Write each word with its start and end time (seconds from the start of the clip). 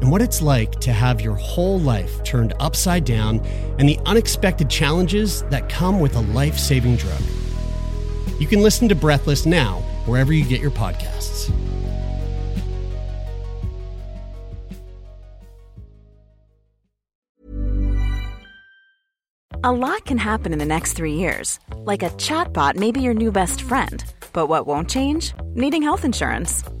and 0.00 0.10
what 0.10 0.22
it's 0.22 0.40
like 0.40 0.72
to 0.80 0.92
have 0.92 1.20
your 1.20 1.34
whole 1.34 1.78
life 1.80 2.22
turned 2.24 2.54
upside 2.60 3.04
down 3.04 3.40
and 3.78 3.88
the 3.88 3.98
unexpected 4.06 4.70
challenges 4.70 5.42
that 5.44 5.68
come 5.68 6.00
with 6.00 6.14
a 6.16 6.20
life 6.20 6.58
saving 6.58 6.96
drug. 6.96 7.20
You 8.38 8.46
can 8.46 8.62
listen 8.62 8.88
to 8.88 8.94
Breathless 8.94 9.46
now, 9.46 9.80
wherever 10.06 10.32
you 10.32 10.44
get 10.44 10.60
your 10.60 10.70
podcasts. 10.70 11.52
A 19.64 19.72
lot 19.72 20.04
can 20.04 20.18
happen 20.18 20.52
in 20.52 20.60
the 20.60 20.64
next 20.64 20.92
three 20.92 21.14
years. 21.14 21.58
Like 21.78 22.04
a 22.04 22.10
chatbot 22.10 22.76
may 22.76 22.92
be 22.92 23.00
your 23.00 23.12
new 23.12 23.32
best 23.32 23.60
friend. 23.60 24.04
But 24.32 24.46
what 24.46 24.68
won't 24.68 24.88
change? 24.88 25.34
Needing 25.54 25.82
health 25.82 26.04
insurance. 26.04 26.62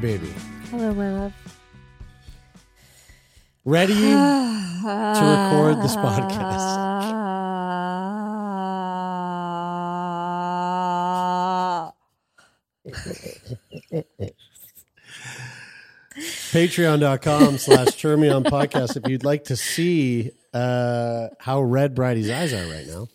Baby. 0.00 0.32
Hello, 0.70 0.94
my 0.94 1.12
love. 1.12 1.32
Ready 3.64 3.94
to 3.94 4.80
record 4.82 5.82
this 5.82 5.96
podcast. 5.96 6.80
Patreon.com 16.52 17.58
slash 17.58 17.94
turn 17.96 18.20
me 18.20 18.28
on 18.28 18.44
podcast 18.44 18.96
if 18.96 19.08
you'd 19.08 19.24
like 19.24 19.44
to 19.44 19.56
see 19.56 20.32
uh, 20.52 21.28
how 21.38 21.62
red 21.62 21.94
Bridie's 21.94 22.30
eyes 22.30 22.52
are 22.52 22.66
right 22.66 22.86
now. 22.86 23.08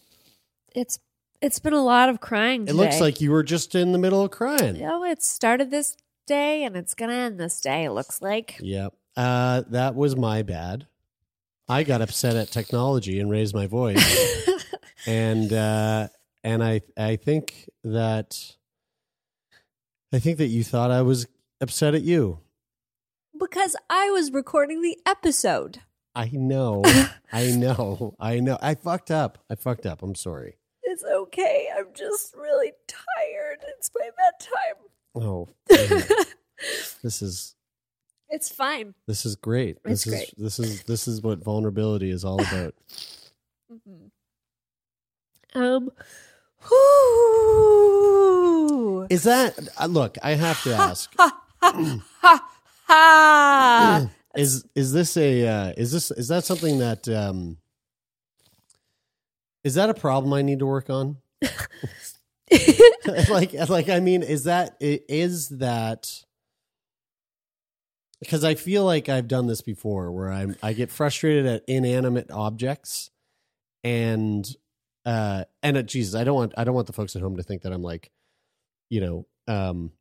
It's 0.73 0.99
it's 1.41 1.59
been 1.59 1.73
a 1.73 1.83
lot 1.83 2.09
of 2.09 2.21
crying. 2.21 2.67
It 2.67 2.75
looks 2.75 3.01
like 3.01 3.19
you 3.21 3.31
were 3.31 3.43
just 3.43 3.75
in 3.75 3.91
the 3.91 3.97
middle 3.97 4.23
of 4.23 4.31
crying. 4.31 4.81
oh, 4.83 5.03
it 5.03 5.21
started 5.21 5.69
this 5.69 5.97
day 6.25 6.63
and 6.63 6.75
it's 6.75 6.93
gonna 6.93 7.13
end 7.13 7.39
this 7.39 7.61
day. 7.61 7.85
It 7.85 7.91
looks 7.91 8.21
like. 8.21 8.57
Yep. 8.59 8.93
Uh, 9.15 9.63
that 9.69 9.95
was 9.95 10.15
my 10.15 10.41
bad. 10.41 10.87
I 11.67 11.83
got 11.83 12.01
upset 12.01 12.35
at 12.35 12.49
technology 12.49 13.19
and 13.19 13.29
raised 13.29 13.55
my 13.55 13.67
voice. 13.67 14.49
and 15.07 15.51
uh, 15.51 16.07
and 16.43 16.63
I 16.63 16.81
I 16.97 17.15
think 17.15 17.69
that 17.83 18.55
I 20.13 20.19
think 20.19 20.37
that 20.37 20.47
you 20.47 20.63
thought 20.63 20.91
I 20.91 21.01
was 21.01 21.27
upset 21.59 21.95
at 21.95 22.03
you. 22.03 22.39
Because 23.37 23.75
I 23.89 24.11
was 24.11 24.31
recording 24.31 24.81
the 24.81 24.97
episode. 25.05 25.81
I 26.15 26.29
know. 26.31 26.83
I 27.33 27.51
know. 27.51 28.15
I 28.19 28.39
know. 28.39 28.57
I 28.61 28.75
fucked 28.75 29.11
up. 29.11 29.43
I 29.49 29.55
fucked 29.55 29.85
up. 29.85 30.01
I'm 30.01 30.15
sorry. 30.15 30.57
It's 30.83 31.03
okay. 31.03 31.67
I'm 31.75 31.87
just 31.93 32.33
really 32.35 32.71
tired. 32.87 33.65
It's 33.77 33.91
my 33.97 34.09
bedtime. 34.15 34.85
Oh. 35.15 35.47
this 35.69 37.21
is 37.21 37.55
It's 38.29 38.49
fine. 38.49 38.93
this 39.07 39.25
is 39.25 39.35
great. 39.35 39.77
It's 39.85 40.03
this 40.03 40.13
great. 40.13 40.29
is 40.37 40.37
this 40.37 40.59
is 40.59 40.83
this 40.83 41.07
is 41.07 41.21
what 41.21 41.43
vulnerability 41.43 42.09
is 42.11 42.23
all 42.25 42.39
about. 42.41 42.73
Um. 45.57 45.89
Whoo. 47.65 49.07
is 49.09 49.23
that 49.23 49.57
uh, 49.79 49.85
look, 49.85 50.17
I 50.21 50.31
have 50.33 50.61
to 50.63 50.73
ask. 50.75 51.09
Ha. 51.17 51.31
is 54.35 54.65
is 54.75 54.91
this 54.91 55.15
a 55.15 55.47
uh, 55.47 55.73
is 55.77 55.93
this 55.93 56.11
is 56.11 56.27
that 56.27 56.43
something 56.43 56.79
that 56.79 57.07
um 57.07 57.55
is 59.63 59.75
that 59.75 59.89
a 59.89 59.93
problem 59.93 60.33
I 60.33 60.41
need 60.41 60.59
to 60.59 60.65
work 60.65 60.89
on? 60.89 61.15
like 63.29 63.53
like 63.69 63.89
I 63.89 63.99
mean 63.99 64.23
is 64.23 64.43
that 64.43 64.77
is 64.79 65.49
that 65.49 66.23
because 68.19 68.43
I 68.43 68.55
feel 68.55 68.85
like 68.85 69.09
I've 69.09 69.27
done 69.27 69.47
this 69.47 69.61
before 69.61 70.11
where 70.11 70.31
I'm 70.31 70.55
I 70.61 70.73
get 70.73 70.91
frustrated 70.91 71.45
at 71.45 71.63
inanimate 71.67 72.31
objects 72.31 73.09
and 73.83 74.47
uh 75.05 75.45
and 75.63 75.77
uh, 75.77 75.81
Jesus 75.81 76.15
I 76.15 76.23
don't 76.23 76.35
want 76.35 76.53
I 76.57 76.63
don't 76.63 76.75
want 76.75 76.87
the 76.87 76.93
folks 76.93 77.15
at 77.15 77.21
home 77.21 77.37
to 77.37 77.43
think 77.43 77.63
that 77.63 77.73
I'm 77.73 77.83
like 77.83 78.11
you 78.89 79.01
know 79.01 79.25
um 79.47 79.91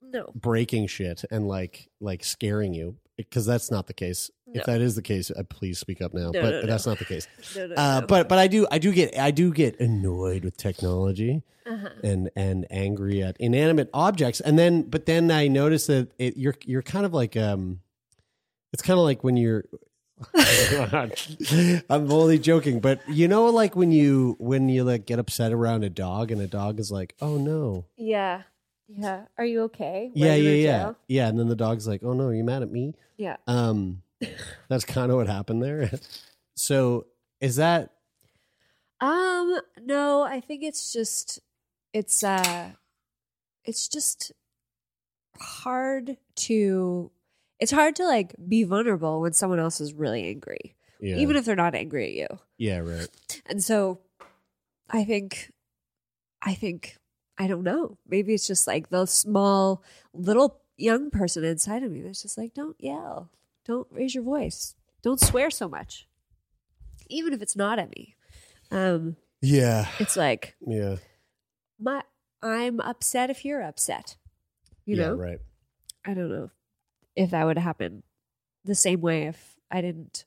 no. 0.00 0.30
breaking 0.34 0.86
shit 0.88 1.24
and 1.30 1.48
like 1.48 1.88
like 2.00 2.24
scaring 2.24 2.74
you 2.74 2.96
because 3.16 3.46
that's 3.46 3.70
not 3.70 3.86
the 3.86 3.94
case. 3.94 4.30
No. 4.54 4.60
If 4.60 4.66
that 4.66 4.80
is 4.80 4.94
the 4.96 5.02
case, 5.02 5.30
uh, 5.30 5.42
please 5.48 5.78
speak 5.78 6.02
up 6.02 6.12
now. 6.14 6.30
No, 6.30 6.40
but 6.42 6.50
no, 6.50 6.66
that's 6.66 6.86
not 6.86 6.98
the 6.98 7.04
case. 7.04 7.26
Uh, 7.76 8.00
but 8.02 8.28
but 8.28 8.38
I 8.38 8.46
do 8.48 8.66
I 8.70 8.78
do 8.78 8.92
get 8.92 9.16
I 9.18 9.30
do 9.30 9.52
get 9.52 9.78
annoyed 9.80 10.44
with 10.44 10.56
technology 10.56 11.42
Uh-huh. 11.66 11.88
and 12.02 12.30
and 12.36 12.66
angry 12.70 13.22
at 13.22 13.36
inanimate 13.38 13.88
objects 13.94 14.40
and 14.40 14.58
then 14.58 14.82
but 14.82 15.06
then 15.06 15.30
I 15.30 15.46
notice 15.48 15.86
that 15.86 16.08
it, 16.18 16.36
you're 16.36 16.56
you're 16.66 16.82
kind 16.82 17.06
of 17.06 17.14
like 17.14 17.36
um 17.36 17.80
it's 18.72 18.82
kind 18.82 18.98
of 18.98 19.04
like 19.04 19.22
when 19.22 19.36
you're 19.36 19.64
I'm 21.88 22.10
only 22.12 22.38
joking 22.38 22.80
but 22.80 23.00
you 23.08 23.28
know 23.28 23.46
like 23.46 23.76
when 23.76 23.92
you 23.92 24.36
when 24.38 24.68
you 24.68 24.84
like 24.84 25.06
get 25.06 25.18
upset 25.18 25.52
around 25.52 25.84
a 25.84 25.90
dog 25.90 26.30
and 26.30 26.40
a 26.40 26.46
dog 26.46 26.78
is 26.80 26.90
like 26.90 27.14
oh 27.20 27.36
no 27.38 27.86
Yeah. 27.96 28.42
Yeah. 28.88 29.22
Are 29.38 29.44
you 29.44 29.62
okay? 29.62 30.10
yeah 30.14 30.34
you 30.34 30.50
yeah 30.50 30.54
yeah 30.56 30.78
jail? 30.82 30.96
yeah 31.08 31.28
and 31.28 31.38
then 31.38 31.48
the 31.48 31.56
dog's 31.56 31.86
like 31.86 32.02
oh 32.04 32.12
no 32.12 32.30
you 32.30 32.44
mad 32.44 32.62
at 32.62 32.70
me 32.70 32.94
Yeah. 33.16 33.36
um 33.46 34.02
That's 34.68 34.84
kind 34.84 35.10
of 35.10 35.16
what 35.18 35.26
happened 35.28 35.62
there. 35.62 35.90
So 36.54 37.06
is 37.40 37.56
that 37.56 37.90
Um, 39.00 39.58
no, 39.80 40.22
I 40.22 40.40
think 40.40 40.62
it's 40.62 40.92
just 40.92 41.40
it's 41.94 42.22
uh 42.22 42.72
it's 43.64 43.88
just 43.88 44.32
hard 45.40 46.16
to 46.36 47.10
it's 47.58 47.72
hard 47.72 47.96
to 47.96 48.04
like 48.04 48.34
be 48.48 48.64
vulnerable 48.64 49.20
when 49.20 49.32
someone 49.32 49.58
else 49.58 49.80
is 49.80 49.94
really 49.94 50.24
angry. 50.28 50.76
yeah, 51.00 51.16
Even 51.16 51.36
if 51.36 51.44
they're 51.44 51.56
not 51.56 51.74
angry 51.74 52.06
at 52.08 52.12
you. 52.30 52.38
yeah, 52.58 52.78
right. 52.78 53.08
And 53.46 53.62
so 53.62 54.00
I 54.90 55.04
think 55.04 55.52
I 56.42 56.54
think 56.54 56.98
I 57.38 57.46
don't 57.46 57.64
know. 57.64 57.96
Maybe 58.06 58.34
it's 58.34 58.46
just 58.46 58.66
like 58.66 58.90
the 58.90 59.06
small 59.06 59.82
little 60.12 60.60
young 60.76 61.10
person 61.10 61.44
inside 61.44 61.82
of 61.82 61.90
me 61.90 62.02
that's 62.02 62.22
just 62.22 62.36
like, 62.36 62.52
don't 62.52 62.76
yell. 62.78 63.30
Don't 63.64 63.86
raise 63.90 64.14
your 64.14 64.24
voice. 64.24 64.74
Don't 65.02 65.20
swear 65.20 65.50
so 65.50 65.68
much. 65.68 66.08
Even 67.08 67.32
if 67.32 67.42
it's 67.42 67.56
not 67.56 67.78
at 67.78 67.94
me. 67.94 68.14
Um, 68.70 69.16
Yeah, 69.40 69.86
it's 69.98 70.16
like 70.16 70.54
yeah, 70.66 70.96
my 71.78 72.02
I'm 72.42 72.80
upset 72.80 73.28
if 73.30 73.44
you're 73.44 73.62
upset. 73.62 74.16
You 74.86 74.96
yeah, 74.96 75.02
know? 75.08 75.14
right. 75.14 75.38
I 76.04 76.14
don't 76.14 76.30
know 76.30 76.50
if 77.14 77.30
that 77.30 77.44
would 77.44 77.58
happen 77.58 78.02
the 78.64 78.74
same 78.74 79.00
way 79.00 79.26
if 79.26 79.56
I 79.70 79.80
didn't 79.80 80.24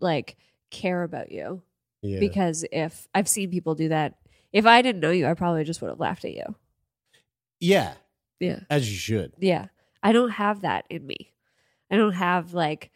like 0.00 0.36
care 0.70 1.02
about 1.02 1.30
you. 1.32 1.62
Yeah, 2.02 2.18
Because 2.20 2.64
if 2.72 3.06
I've 3.14 3.28
seen 3.28 3.50
people 3.50 3.74
do 3.74 3.88
that, 3.90 4.16
if 4.52 4.66
I 4.66 4.82
didn't 4.82 5.00
know 5.00 5.10
you, 5.12 5.26
I 5.26 5.34
probably 5.34 5.62
just 5.64 5.80
would 5.80 5.88
have 5.90 6.00
laughed 6.00 6.24
at 6.24 6.34
you. 6.34 6.44
yeah, 7.60 7.94
Yeah. 8.40 8.60
as 8.68 8.90
you 8.90 8.96
should. 8.98 9.32
Yeah. 9.38 9.66
I 10.02 10.10
don't 10.12 10.30
have 10.30 10.62
that 10.62 10.84
in 10.90 11.06
me. 11.06 11.31
I 11.92 11.96
don't 11.96 12.14
have 12.14 12.54
like 12.54 12.90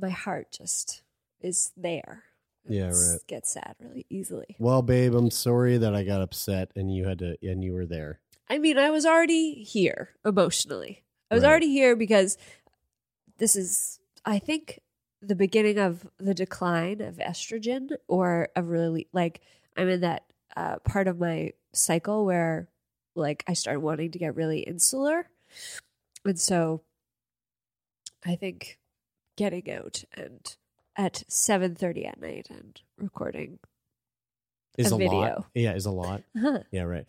my 0.00 0.08
heart 0.10 0.50
just 0.50 1.02
is 1.40 1.70
there. 1.76 2.24
Yeah, 2.68 2.88
right. 2.90 3.18
Gets 3.26 3.52
sad 3.52 3.74
really 3.78 4.06
easily. 4.08 4.56
Well, 4.58 4.82
babe, 4.82 5.14
I'm 5.14 5.30
sorry 5.30 5.76
that 5.78 5.94
I 5.94 6.02
got 6.04 6.22
upset 6.22 6.70
and 6.74 6.94
you 6.94 7.06
had 7.06 7.18
to 7.18 7.36
and 7.42 7.62
you 7.62 7.74
were 7.74 7.86
there. 7.86 8.20
I 8.48 8.58
mean, 8.58 8.78
I 8.78 8.90
was 8.90 9.04
already 9.04 9.62
here 9.64 10.10
emotionally. 10.24 11.02
I 11.30 11.34
was 11.34 11.44
Right. 11.44 11.50
already 11.50 11.68
here 11.68 11.94
because 11.94 12.38
this 13.38 13.54
is, 13.56 13.98
I 14.24 14.38
think, 14.38 14.80
the 15.20 15.34
beginning 15.34 15.78
of 15.78 16.06
the 16.18 16.34
decline 16.34 17.00
of 17.00 17.16
estrogen, 17.16 17.90
or 18.08 18.48
of 18.56 18.68
really 18.68 19.08
like 19.12 19.40
I'm 19.76 19.88
in 19.88 20.00
that 20.00 20.24
uh, 20.56 20.78
part 20.84 21.06
of 21.08 21.18
my 21.18 21.52
cycle 21.72 22.24
where, 22.24 22.68
like, 23.14 23.44
I 23.46 23.54
started 23.54 23.80
wanting 23.80 24.10
to 24.12 24.18
get 24.18 24.34
really 24.36 24.60
insular, 24.60 25.28
and 26.24 26.38
so 26.38 26.82
I 28.24 28.36
think 28.36 28.78
getting 29.36 29.70
out 29.70 30.04
and 30.14 30.56
at 30.96 31.22
seven 31.28 31.74
thirty 31.74 32.04
at 32.04 32.20
night 32.20 32.48
and 32.50 32.80
recording 32.98 33.58
Is 34.78 34.92
A 34.92 34.94
a, 34.94 34.98
video. 34.98 35.12
lot. 35.12 35.46
Yeah, 35.54 35.74
is 35.74 35.86
a 35.86 35.90
lot. 35.90 36.22
Yeah, 36.70 36.82
right. 36.82 37.04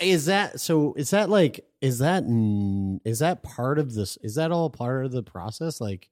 Is 0.00 0.26
that 0.26 0.60
so? 0.60 0.94
Is 0.94 1.10
that 1.10 1.28
like? 1.28 1.64
Is 1.80 1.98
that 1.98 2.24
mm, 2.24 3.00
that 3.18 3.42
part 3.42 3.78
of 3.78 3.94
this? 3.94 4.16
Is 4.22 4.36
that 4.36 4.50
all 4.52 4.70
part 4.70 5.04
of 5.04 5.12
the 5.12 5.22
process? 5.22 5.80
Like, 5.80 6.08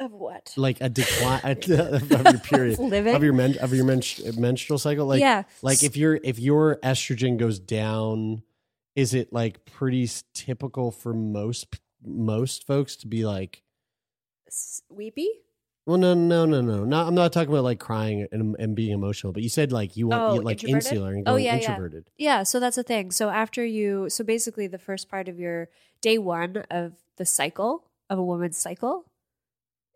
of 0.00 0.12
what? 0.12 0.52
like 0.56 0.78
a 0.80 0.88
decline 0.88 1.40
of 1.44 1.68
your 1.68 2.38
period 2.40 2.78
Living? 2.78 3.14
of 3.14 3.22
your 3.22 3.32
men, 3.32 3.56
of 3.58 3.72
your 3.72 3.84
menstru- 3.84 4.36
menstrual 4.38 4.78
cycle? 4.78 5.06
Like, 5.06 5.20
Yeah. 5.20 5.44
Like 5.62 5.82
if 5.82 5.96
your 5.96 6.18
if 6.22 6.38
your 6.38 6.76
estrogen 6.82 7.36
goes 7.38 7.58
down, 7.58 8.42
is 8.94 9.14
it 9.14 9.32
like 9.32 9.64
pretty 9.64 10.08
typical 10.34 10.90
for 10.90 11.12
most 11.14 11.66
most 12.04 12.66
folks 12.66 12.96
to 12.96 13.06
be 13.06 13.24
like? 13.26 13.62
Weepy. 14.88 15.28
Well, 15.86 15.98
no, 15.98 16.14
no, 16.14 16.44
no, 16.46 16.60
no. 16.60 16.84
Not, 16.84 17.06
I'm 17.06 17.14
not 17.14 17.32
talking 17.32 17.50
about 17.52 17.62
like 17.62 17.78
crying 17.78 18.26
and, 18.32 18.56
and 18.58 18.74
being 18.74 18.92
emotional, 18.92 19.32
but 19.32 19.44
you 19.44 19.48
said 19.48 19.70
like 19.70 19.96
you 19.96 20.08
want 20.08 20.22
Oh, 20.28 20.34
you, 20.34 20.40
like 20.42 20.64
insular 20.64 21.12
and 21.12 21.22
Oh, 21.28 21.32
going 21.34 21.44
yeah, 21.44 21.54
yeah. 21.54 21.58
introverted. 21.70 22.10
Yeah, 22.18 22.42
so 22.42 22.58
that's 22.58 22.74
the 22.76 22.82
thing. 22.82 23.12
So 23.12 23.30
after 23.30 23.64
you, 23.64 24.10
so 24.10 24.24
basically 24.24 24.66
the 24.66 24.78
first 24.78 25.08
part 25.08 25.28
of 25.28 25.38
your 25.38 25.68
day 26.00 26.18
one 26.18 26.64
of 26.70 26.94
the 27.18 27.24
cycle 27.24 27.84
of 28.10 28.18
a 28.18 28.22
woman's 28.24 28.56
cycle 28.58 29.04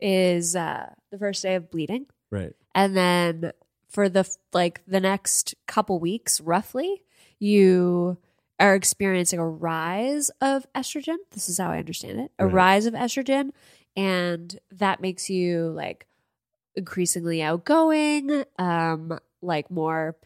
is 0.00 0.54
uh, 0.56 0.90
the 1.10 1.18
first 1.18 1.42
day 1.42 1.54
of 1.56 1.70
bleeding, 1.70 2.06
Right. 2.30 2.52
and 2.74 2.96
then 2.96 3.52
for 3.88 4.08
the 4.08 4.28
like 4.52 4.82
the 4.86 5.00
next 5.00 5.54
couple 5.66 5.98
weeks, 5.98 6.40
roughly, 6.40 7.02
you 7.38 8.16
are 8.58 8.74
experiencing 8.74 9.38
a 9.38 9.48
rise 9.48 10.30
of 10.40 10.66
estrogen. 10.74 11.16
This 11.32 11.48
is 11.48 11.58
how 11.58 11.70
I 11.70 11.78
understand 11.78 12.20
it: 12.20 12.30
a 12.38 12.46
Right. 12.46 12.54
rise 12.54 12.86
of 12.86 12.94
estrogen, 12.94 13.50
and 13.96 14.58
that 14.72 15.00
makes 15.00 15.28
you 15.30 15.70
like 15.70 16.06
increasingly 16.74 17.42
outgoing, 17.42 18.44
um, 18.58 19.18
like 19.42 19.70
more 19.70 20.16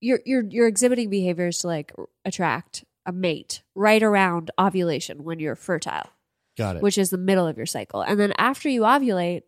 you're 0.00 0.20
you're 0.26 0.44
you're 0.44 0.66
exhibiting 0.68 1.08
behaviors 1.08 1.58
to 1.58 1.66
like 1.66 1.92
attract 2.24 2.84
a 3.06 3.12
mate 3.12 3.62
right 3.74 4.02
around 4.02 4.50
ovulation 4.58 5.24
when 5.24 5.38
you're 5.38 5.54
fertile, 5.56 6.10
Got 6.56 6.76
it. 6.76 6.82
which 6.82 6.98
is 6.98 7.10
the 7.10 7.18
middle 7.18 7.46
of 7.46 7.56
your 7.56 7.66
cycle. 7.66 8.00
And 8.02 8.18
then 8.18 8.32
after 8.38 8.68
you 8.68 8.82
ovulate, 8.82 9.42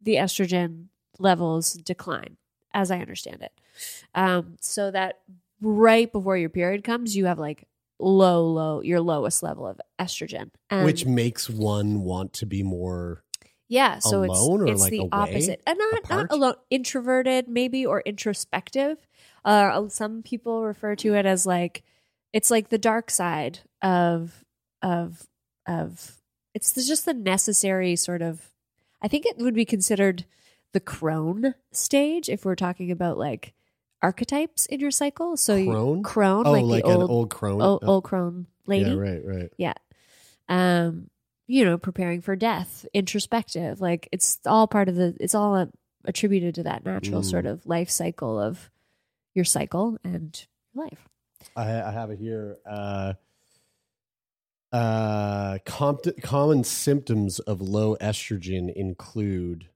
the 0.00 0.16
estrogen 0.16 0.86
levels 1.18 1.74
decline, 1.74 2.36
as 2.74 2.90
I 2.90 2.98
understand 2.98 3.42
it. 3.42 3.52
Um, 4.14 4.56
so 4.60 4.90
that 4.90 5.20
right 5.60 6.10
before 6.10 6.36
your 6.36 6.48
period 6.48 6.84
comes, 6.84 7.16
you 7.16 7.26
have 7.26 7.38
like 7.38 7.66
low, 8.02 8.46
low, 8.46 8.82
your 8.82 9.00
lowest 9.00 9.42
level 9.42 9.66
of 9.66 9.80
estrogen, 9.98 10.50
and 10.70 10.84
Which 10.84 11.06
makes 11.06 11.48
one 11.48 12.02
want 12.02 12.32
to 12.34 12.46
be 12.46 12.62
more. 12.62 13.22
yeah, 13.68 13.98
so 14.00 14.24
alone 14.24 14.62
or, 14.62 14.66
it's 14.66 14.72
it's 14.72 14.80
like, 14.82 14.90
the 14.90 14.98
away, 14.98 15.08
opposite, 15.12 15.62
and 15.66 15.78
not 15.78 15.98
apart? 15.98 16.30
not 16.30 16.36
alone, 16.36 16.54
introverted 16.70 17.48
maybe 17.48 17.86
or 17.86 18.00
introspective. 18.02 18.98
Uh, 19.44 19.88
some 19.88 20.22
people 20.22 20.64
refer 20.64 20.94
to 20.96 21.14
it 21.14 21.26
as 21.26 21.46
like 21.46 21.82
it's 22.32 22.50
like 22.50 22.68
the 22.68 22.78
dark 22.78 23.10
side 23.10 23.60
of 23.80 24.44
of 24.82 25.26
of 25.66 26.18
it's 26.54 26.74
just 26.74 27.04
the 27.04 27.14
necessary 27.14 27.96
sort 27.96 28.22
of. 28.22 28.50
I 29.00 29.08
think 29.08 29.26
it 29.26 29.38
would 29.38 29.54
be 29.54 29.64
considered 29.64 30.26
the 30.72 30.80
crone 30.80 31.54
stage 31.72 32.28
if 32.28 32.44
we're 32.44 32.54
talking 32.54 32.90
about 32.90 33.18
like 33.18 33.52
archetypes 34.02 34.66
in 34.66 34.80
your 34.80 34.90
cycle. 34.90 35.36
So 35.36 35.54
you- 35.56 35.70
Crone? 35.70 36.02
crone, 36.02 36.46
Oh, 36.46 36.52
like, 36.52 36.64
like, 36.64 36.84
the 36.84 36.90
an 36.90 36.96
old 37.02 37.10
old 37.10 37.30
crone. 37.30 37.62
old, 37.62 37.82
Oh, 37.84 37.94
old 37.94 38.04
crone 38.04 38.46
lady. 38.66 38.90
Yeah, 38.90 38.96
right, 38.96 39.24
right. 39.24 39.52
Yeah. 39.56 39.74
Um, 40.48 41.08
you 41.46 41.64
know, 41.64 41.78
preparing 41.78 42.20
for 42.20 42.34
death, 42.36 42.86
introspective, 42.94 43.80
like 43.80 44.08
it's 44.12 44.38
all 44.46 44.66
part 44.66 44.88
of 44.88 44.96
the, 44.96 45.16
it's 45.20 45.34
all 45.34 45.68
attributed 46.04 46.54
to 46.56 46.62
that 46.64 46.84
natural 46.84 47.20
Mm. 47.22 47.24
sort 47.30 47.46
of 47.46 47.64
life 47.66 47.90
cycle 47.90 48.38
of 48.40 48.70
your 49.34 49.44
cycle 49.44 49.98
and 50.04 50.46
life. 50.74 51.08
I, 51.56 51.82
I 51.82 51.90
have 51.90 52.10
it 52.10 52.18
here. 52.18 52.58
Uh, 52.66 53.14
uh, 54.72 55.58
compt- 55.66 56.22
common 56.22 56.64
symptoms 56.64 57.38
of 57.40 57.60
low 57.60 57.96
estrogen 57.96 58.72
include. 58.72 59.68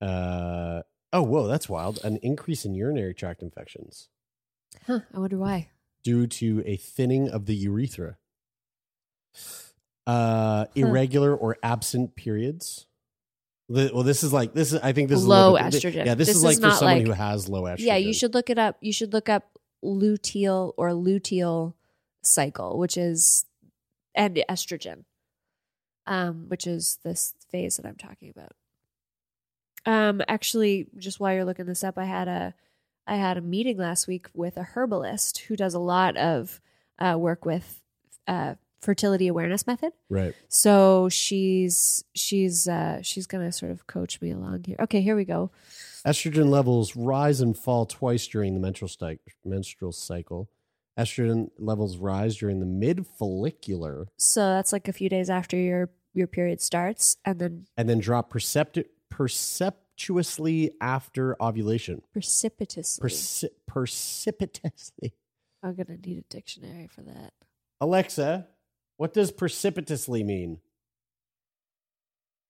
Uh, 0.00 0.82
oh, 1.12 1.22
whoa, 1.22 1.46
that's 1.46 1.68
wild. 1.68 1.98
An 2.04 2.16
increase 2.22 2.64
in 2.64 2.74
urinary 2.74 3.14
tract 3.14 3.42
infections 3.42 4.08
Huh. 4.86 5.00
I 5.14 5.18
wonder 5.18 5.36
why. 5.38 5.68
due 6.04 6.26
to 6.26 6.62
a 6.66 6.76
thinning 6.76 7.28
of 7.28 7.46
the 7.46 7.54
urethra. 7.54 8.16
Uh, 10.06 10.64
irregular 10.74 11.34
or 11.36 11.56
absent 11.62 12.16
periods. 12.16 12.86
The- 13.68 13.90
well, 13.94 14.02
this 14.02 14.24
is 14.24 14.32
like 14.32 14.54
this 14.54 14.72
is. 14.72 14.80
I 14.80 14.92
think 14.92 15.08
this 15.08 15.20
is 15.20 15.26
Low 15.26 15.54
bit- 15.54 15.62
estrogen. 15.66 16.04
Yeah, 16.06 16.14
this, 16.14 16.28
This 16.28 16.36
is 16.38 16.42
like 16.44 16.56
for 16.56 16.70
someone 16.72 16.98
like- 16.98 17.06
who 17.06 17.12
has 17.12 17.48
low 17.48 17.62
estrogen. 17.62 17.78
Yeah, 17.86 17.96
you 17.96 18.12
should 18.12 18.34
look 18.34 18.50
it 18.50 18.58
up. 18.58 18.76
You 18.80 18.92
should 18.92 19.12
look 19.12 19.28
up 19.28 19.58
luteal 19.84 20.72
or 20.76 20.90
luteal 20.90 21.74
cycle, 22.22 22.76
which 22.78 22.96
is, 22.96 23.44
and 24.14 24.42
estrogen, 24.48 25.04
um, 26.06 26.48
which 26.48 26.66
is 26.66 26.98
this 27.04 27.34
phase 27.50 27.76
that 27.76 27.86
I'm 27.86 27.96
talking 27.96 28.30
about. 28.30 28.52
Um, 29.86 30.22
actually, 30.28 30.88
just 30.96 31.20
while 31.20 31.34
you're 31.34 31.44
looking 31.44 31.66
this 31.66 31.84
up, 31.84 31.98
I 31.98 32.04
had 32.04 32.28
a, 32.28 32.54
I 33.06 33.16
had 33.16 33.36
a 33.36 33.40
meeting 33.40 33.78
last 33.78 34.06
week 34.06 34.26
with 34.34 34.56
a 34.56 34.62
herbalist 34.62 35.38
who 35.48 35.56
does 35.56 35.74
a 35.74 35.78
lot 35.78 36.16
of 36.16 36.60
uh, 36.98 37.16
work 37.18 37.44
with 37.44 37.80
uh, 38.28 38.54
fertility 38.80 39.28
awareness 39.28 39.66
method. 39.66 39.92
right. 40.08 40.34
So 40.48 41.08
she's 41.08 42.04
she's 42.14 42.68
uh, 42.68 43.00
she's 43.02 43.26
gonna 43.26 43.52
sort 43.52 43.72
of 43.72 43.86
coach 43.86 44.20
me 44.20 44.30
along 44.30 44.64
here. 44.64 44.76
Okay, 44.80 45.00
here 45.00 45.16
we 45.16 45.24
go. 45.24 45.50
Estrogen 46.06 46.48
levels 46.48 46.96
rise 46.96 47.40
and 47.40 47.56
fall 47.56 47.84
twice 47.84 48.26
during 48.26 48.54
the 48.54 48.60
menstrual, 48.60 48.88
sti- 48.88 49.18
menstrual 49.44 49.92
cycle. 49.92 50.48
Estrogen 50.98 51.50
levels 51.58 51.96
rise 51.98 52.36
during 52.36 52.60
the 52.60 52.66
mid 52.66 53.06
follicular 53.06 54.08
So 54.16 54.40
that's 54.40 54.72
like 54.72 54.88
a 54.88 54.92
few 54.92 55.08
days 55.08 55.30
after 55.30 55.56
your 55.56 55.90
your 56.12 56.26
period 56.26 56.60
starts, 56.60 57.16
and 57.24 57.38
then 57.38 57.66
and 57.76 57.88
then 57.88 57.98
drop 57.98 58.32
percepti- 58.32 58.86
perceptuously 59.10 60.72
after 60.80 61.36
ovulation. 61.42 62.02
Precipitously. 62.12 63.08
Perci- 63.08 63.48
precipitously. 63.66 65.14
I'm 65.62 65.74
going 65.74 65.86
to 65.86 65.98
need 65.98 66.18
a 66.18 66.34
dictionary 66.34 66.86
for 66.86 67.02
that. 67.02 67.34
Alexa, 67.80 68.46
what 68.96 69.12
does 69.12 69.30
precipitously 69.30 70.24
mean? 70.24 70.58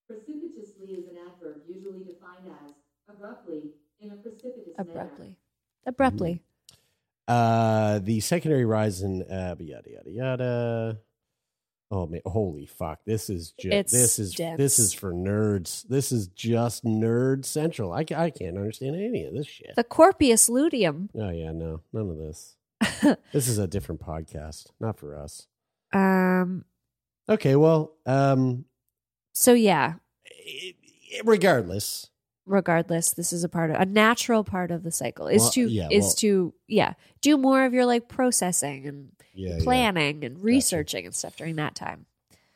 Precipitously 0.07 0.89
is 0.89 1.09
an 1.09 1.17
adverb 1.29 1.63
usually 1.69 2.05
defined 2.05 2.53
as 2.65 2.73
abruptly, 3.09 3.71
in 4.01 4.11
a 4.13 4.17
precipitous 4.17 4.75
Abruptly. 4.79 5.27
Manner. 5.27 5.37
Abruptly. 5.87 6.33
Mm-hmm. 6.33 6.45
Uh, 7.29 7.99
the 8.01 8.21
secondary 8.21 8.65
rise 8.65 9.03
in 9.03 9.23
uh, 9.23 9.55
yada, 9.59 9.91
yada, 9.91 10.11
yada. 10.11 10.99
Oh 11.93 12.07
man, 12.07 12.21
holy 12.25 12.67
fuck! 12.67 13.01
This 13.05 13.29
is 13.29 13.51
just 13.53 13.75
It's 13.75 13.93
this 13.93 14.19
is 14.21 14.35
dense. 14.35 14.59
this 14.59 14.79
is 14.79 14.93
for 14.93 15.13
nerds. 15.13 15.83
This 15.89 16.13
is 16.13 16.29
just 16.29 16.85
nerd 16.85 17.45
central. 17.45 17.93
I, 17.93 18.05
I 18.17 18.31
can't 18.31 18.57
understand 18.57 18.95
any 18.95 19.25
of 19.25 19.35
this 19.35 19.47
shit. 19.49 19.75
The 19.75 19.83
Corpus 19.85 20.49
luteum. 20.49 21.11
oh 21.17 21.31
yeah, 21.31 21.51
no, 21.53 21.81
none 21.93 22.09
of 22.11 22.17
this. 22.19 22.57
this 23.33 23.49
is 23.49 23.59
a 23.59 23.67
different 23.67 24.01
podcast, 24.01 24.67
not 24.79 24.99
for 24.99 25.17
us. 25.19 25.47
Um. 25.93 26.65
Okay, 27.29 27.57
well, 27.57 27.93
um, 28.07 28.65
So 29.35 29.53
yeah. 29.53 29.95
i- 30.29 30.75
i- 31.15 31.21
regardless, 31.25 32.09
Regardless, 32.51 33.13
this 33.13 33.33
is 33.33 33.45
a 33.45 33.49
part 33.49 33.71
of 33.71 33.77
a 33.81 33.87
natural 33.87 34.43
part 34.45 34.71
of 34.71 34.83
the 34.83 34.91
cycle. 34.91 35.29
Is 35.29 35.43
Well, 35.43 35.51
to 35.53 35.69
yeah, 35.69 35.89
is 35.91 36.05
well- 36.05 36.15
to 36.17 36.55
yeah 36.67 36.93
do 37.21 37.37
more 37.37 37.65
of 37.65 37.73
your 37.73 37.87
like 37.87 38.09
processing 38.09 38.87
and 38.87 39.13
yeah, 39.35 39.57
yeah. 39.57 39.63
planning 39.65 40.25
and 40.25 40.43
researching 40.43 41.07
and 41.07 41.15
stuff 41.15 41.37
during 41.37 41.57
that 41.57 41.75
time. 41.75 42.07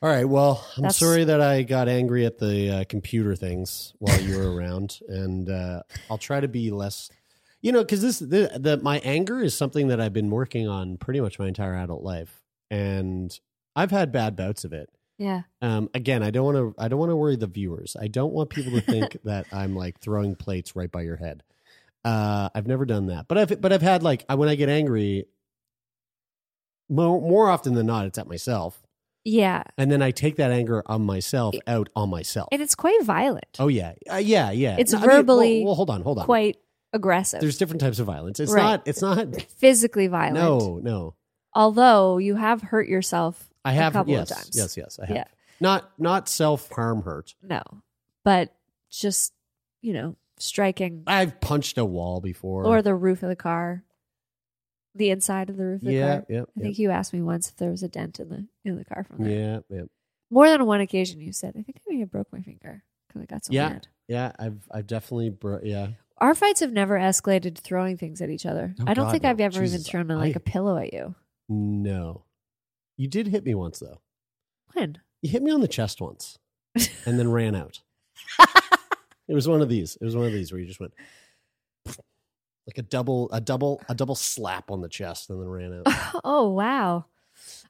All 0.01 0.09
right. 0.09 0.25
Well, 0.25 0.63
I'm 0.75 0.83
That's- 0.83 0.97
sorry 0.97 1.23
that 1.23 1.39
I 1.41 1.63
got 1.63 1.87
angry 1.87 2.25
at 2.25 2.37
the 2.37 2.69
uh, 2.69 2.83
computer 2.87 3.35
things 3.35 3.93
while 3.99 4.19
you 4.21 4.37
were 4.37 4.53
around, 4.53 4.99
and 5.07 5.49
uh, 5.49 5.81
I'll 6.09 6.17
try 6.17 6.39
to 6.41 6.47
be 6.47 6.69
less. 6.71 7.09
You 7.61 7.71
know, 7.71 7.79
because 7.81 8.01
this 8.01 8.19
the, 8.19 8.51
the 8.59 8.77
my 8.77 8.99
anger 8.99 9.41
is 9.41 9.57
something 9.57 9.87
that 9.87 9.99
I've 9.99 10.13
been 10.13 10.29
working 10.29 10.67
on 10.67 10.97
pretty 10.97 11.21
much 11.21 11.39
my 11.39 11.47
entire 11.47 11.73
adult 11.75 12.03
life, 12.03 12.43
and 12.69 13.37
I've 13.75 13.91
had 13.91 14.11
bad 14.11 14.35
bouts 14.35 14.63
of 14.65 14.73
it. 14.73 14.89
Yeah. 15.17 15.43
Um, 15.61 15.89
again, 15.93 16.23
I 16.23 16.29
don't 16.31 16.43
want 16.45 16.57
to. 16.57 16.75
I 16.81 16.87
don't 16.87 16.99
want 16.99 17.09
to 17.11 17.15
worry 17.15 17.35
the 17.37 17.47
viewers. 17.47 17.95
I 17.99 18.07
don't 18.07 18.33
want 18.33 18.49
people 18.49 18.73
to 18.73 18.81
think 18.81 19.17
that 19.23 19.45
I'm 19.53 19.75
like 19.75 19.99
throwing 19.99 20.35
plates 20.35 20.75
right 20.75 20.91
by 20.91 21.03
your 21.03 21.15
head. 21.15 21.41
Uh, 22.03 22.49
I've 22.53 22.67
never 22.67 22.85
done 22.85 23.07
that, 23.07 23.27
but 23.27 23.37
I've 23.37 23.61
but 23.61 23.71
I've 23.73 23.81
had 23.81 24.03
like 24.03 24.25
I- 24.29 24.35
when 24.35 24.49
I 24.49 24.55
get 24.55 24.69
angry. 24.69 25.25
More, 26.87 27.19
more 27.19 27.49
often 27.49 27.73
than 27.73 27.87
not, 27.87 28.05
it's 28.05 28.17
at 28.19 28.27
myself. 28.27 28.79
Yeah. 29.23 29.63
And 29.75 29.91
then 29.91 30.03
I 30.03 30.11
take 30.11 30.35
that 30.35 30.51
anger 30.51 30.83
on 30.85 31.01
myself 31.03 31.55
out 31.65 31.89
on 31.95 32.09
myself. 32.11 32.49
And 32.51 32.61
it's 32.61 32.75
quite 32.75 33.01
violent. 33.01 33.45
Oh 33.57 33.67
yeah, 33.69 33.93
uh, 34.11 34.17
yeah, 34.17 34.51
yeah. 34.51 34.75
It's 34.77 34.91
No, 34.93 34.99
I 34.99 35.01
mean, 35.01 35.07
well- 35.09 35.17
verbally 35.17 35.63
well, 35.65 35.73
hold 35.75 35.89
on, 35.89 36.01
hold 36.03 36.19
on. 36.19 36.25
Quite 36.25 36.57
aggressive. 36.93 37.41
There's 37.41 37.57
different 37.57 37.81
types 37.81 37.97
of 37.97 38.05
violence. 38.05 38.39
It's 38.39 38.51
Right. 38.53 38.61
not. 38.61 38.83
It's 38.85 39.01
not. 39.01 39.41
physically 39.57 40.05
violent. 40.05 40.35
No, 40.35 40.79
no. 40.83 41.15
Although 41.55 42.19
you 42.19 42.35
have 42.35 42.61
hurt 42.61 42.87
yourself 42.87 43.49
I 43.65 43.71
have. 43.73 43.93
a 43.93 43.99
couple 43.99 44.13
yes, 44.13 44.31
of 44.31 44.37
times. 44.37 44.51
yes, 44.53 44.77
yes. 44.77 44.99
I 45.01 45.05
have. 45.07 45.15
Yeah. 45.15 45.23
Not 45.59 45.91
not 45.99 46.29
self 46.29 46.69
harm 46.69 47.01
hurt. 47.03 47.33
No. 47.41 47.61
But 48.23 48.55
just, 48.89 49.33
you 49.81 49.93
know, 49.93 50.15
striking 50.37 51.03
I've 51.07 51.39
punched 51.41 51.77
a 51.77 51.85
wall 51.85 52.21
before. 52.21 52.65
or 52.65 52.81
the 52.81 52.95
roof 52.95 53.23
of 53.23 53.29
the 53.29 53.35
car. 53.35 53.83
The 54.97 55.09
inside 55.09 55.49
of 55.49 55.57
the 55.57 55.65
roof 55.65 55.81
of 55.81 55.87
the 55.87 55.93
yeah, 55.93 56.15
car. 56.17 56.25
yeah, 56.29 56.41
I 56.57 56.61
think 56.61 56.79
you 56.79 56.89
asked 56.89 57.11
me 57.11 57.21
once 57.21 57.49
if 57.49 57.57
there 57.57 57.69
was 57.69 57.83
a 57.83 57.89
dent 57.89 58.19
in 58.21 58.29
the 58.29 58.47
in 58.63 58.77
the 58.77 58.85
car 58.85 59.03
from 59.03 59.25
there. 59.25 59.63
yeah, 59.69 59.77
yeah, 59.77 59.83
More 60.29 60.47
than 60.49 60.65
one 60.65 60.79
occasion 60.79 61.19
you 61.19 61.33
said, 61.33 61.49
I 61.59 61.63
think 61.63 61.77
I 61.77 61.93
may 61.93 61.99
have 61.99 62.09
broke 62.11 62.31
my 62.31 62.39
finger 62.41 62.81
because 63.09 63.21
I 63.21 63.25
got 63.25 63.43
so 63.43 63.51
yeah, 63.51 63.69
mad. 63.69 63.87
yeah. 64.07 64.31
I've 64.39 64.59
I've 64.71 64.87
definitely. 64.87 65.31
Bro- 65.31 65.59
yeah. 65.63 65.87
Our 66.19 66.33
fights 66.33 66.61
have 66.61 66.71
never 66.71 66.97
escalated 66.97 67.55
to 67.55 67.61
throwing 67.61 67.97
things 67.97 68.21
at 68.21 68.29
each 68.29 68.45
other. 68.45 68.73
Oh, 68.79 68.85
I 68.87 68.93
don't 68.93 69.07
God, 69.07 69.11
think 69.11 69.23
no. 69.23 69.31
I've 69.31 69.41
ever 69.41 69.61
even 69.65 69.81
thrown 69.81 70.09
a, 70.11 70.15
like 70.17 70.35
I- 70.35 70.37
a 70.37 70.39
pillow 70.39 70.77
at 70.77 70.93
you. 70.93 71.13
No, 71.49 72.23
you 72.97 73.07
did 73.07 73.27
hit 73.27 73.45
me 73.45 73.55
once 73.55 73.79
though. 73.79 73.99
When? 74.73 74.99
You 75.21 75.29
hit 75.29 75.41
me 75.43 75.51
on 75.51 75.61
the 75.61 75.67
chest 75.67 76.01
once, 76.01 76.37
and 77.05 77.17
then 77.19 77.31
ran 77.31 77.55
out. 77.55 77.81
It 79.27 79.33
was 79.33 79.47
one 79.47 79.61
of 79.61 79.69
these. 79.69 79.97
It 79.99 80.05
was 80.05 80.15
one 80.15 80.25
of 80.27 80.33
these 80.33 80.51
where 80.51 80.61
you 80.61 80.67
just 80.67 80.79
went 80.79 80.93
like 81.85 82.77
a 82.77 82.83
double, 82.83 83.29
a 83.31 83.41
double, 83.41 83.81
a 83.89 83.95
double 83.95 84.15
slap 84.15 84.69
on 84.69 84.81
the 84.81 84.89
chest, 84.89 85.29
and 85.29 85.39
then 85.41 85.47
ran 85.47 85.73
out. 85.85 86.19
oh 86.23 86.49
wow. 86.49 87.05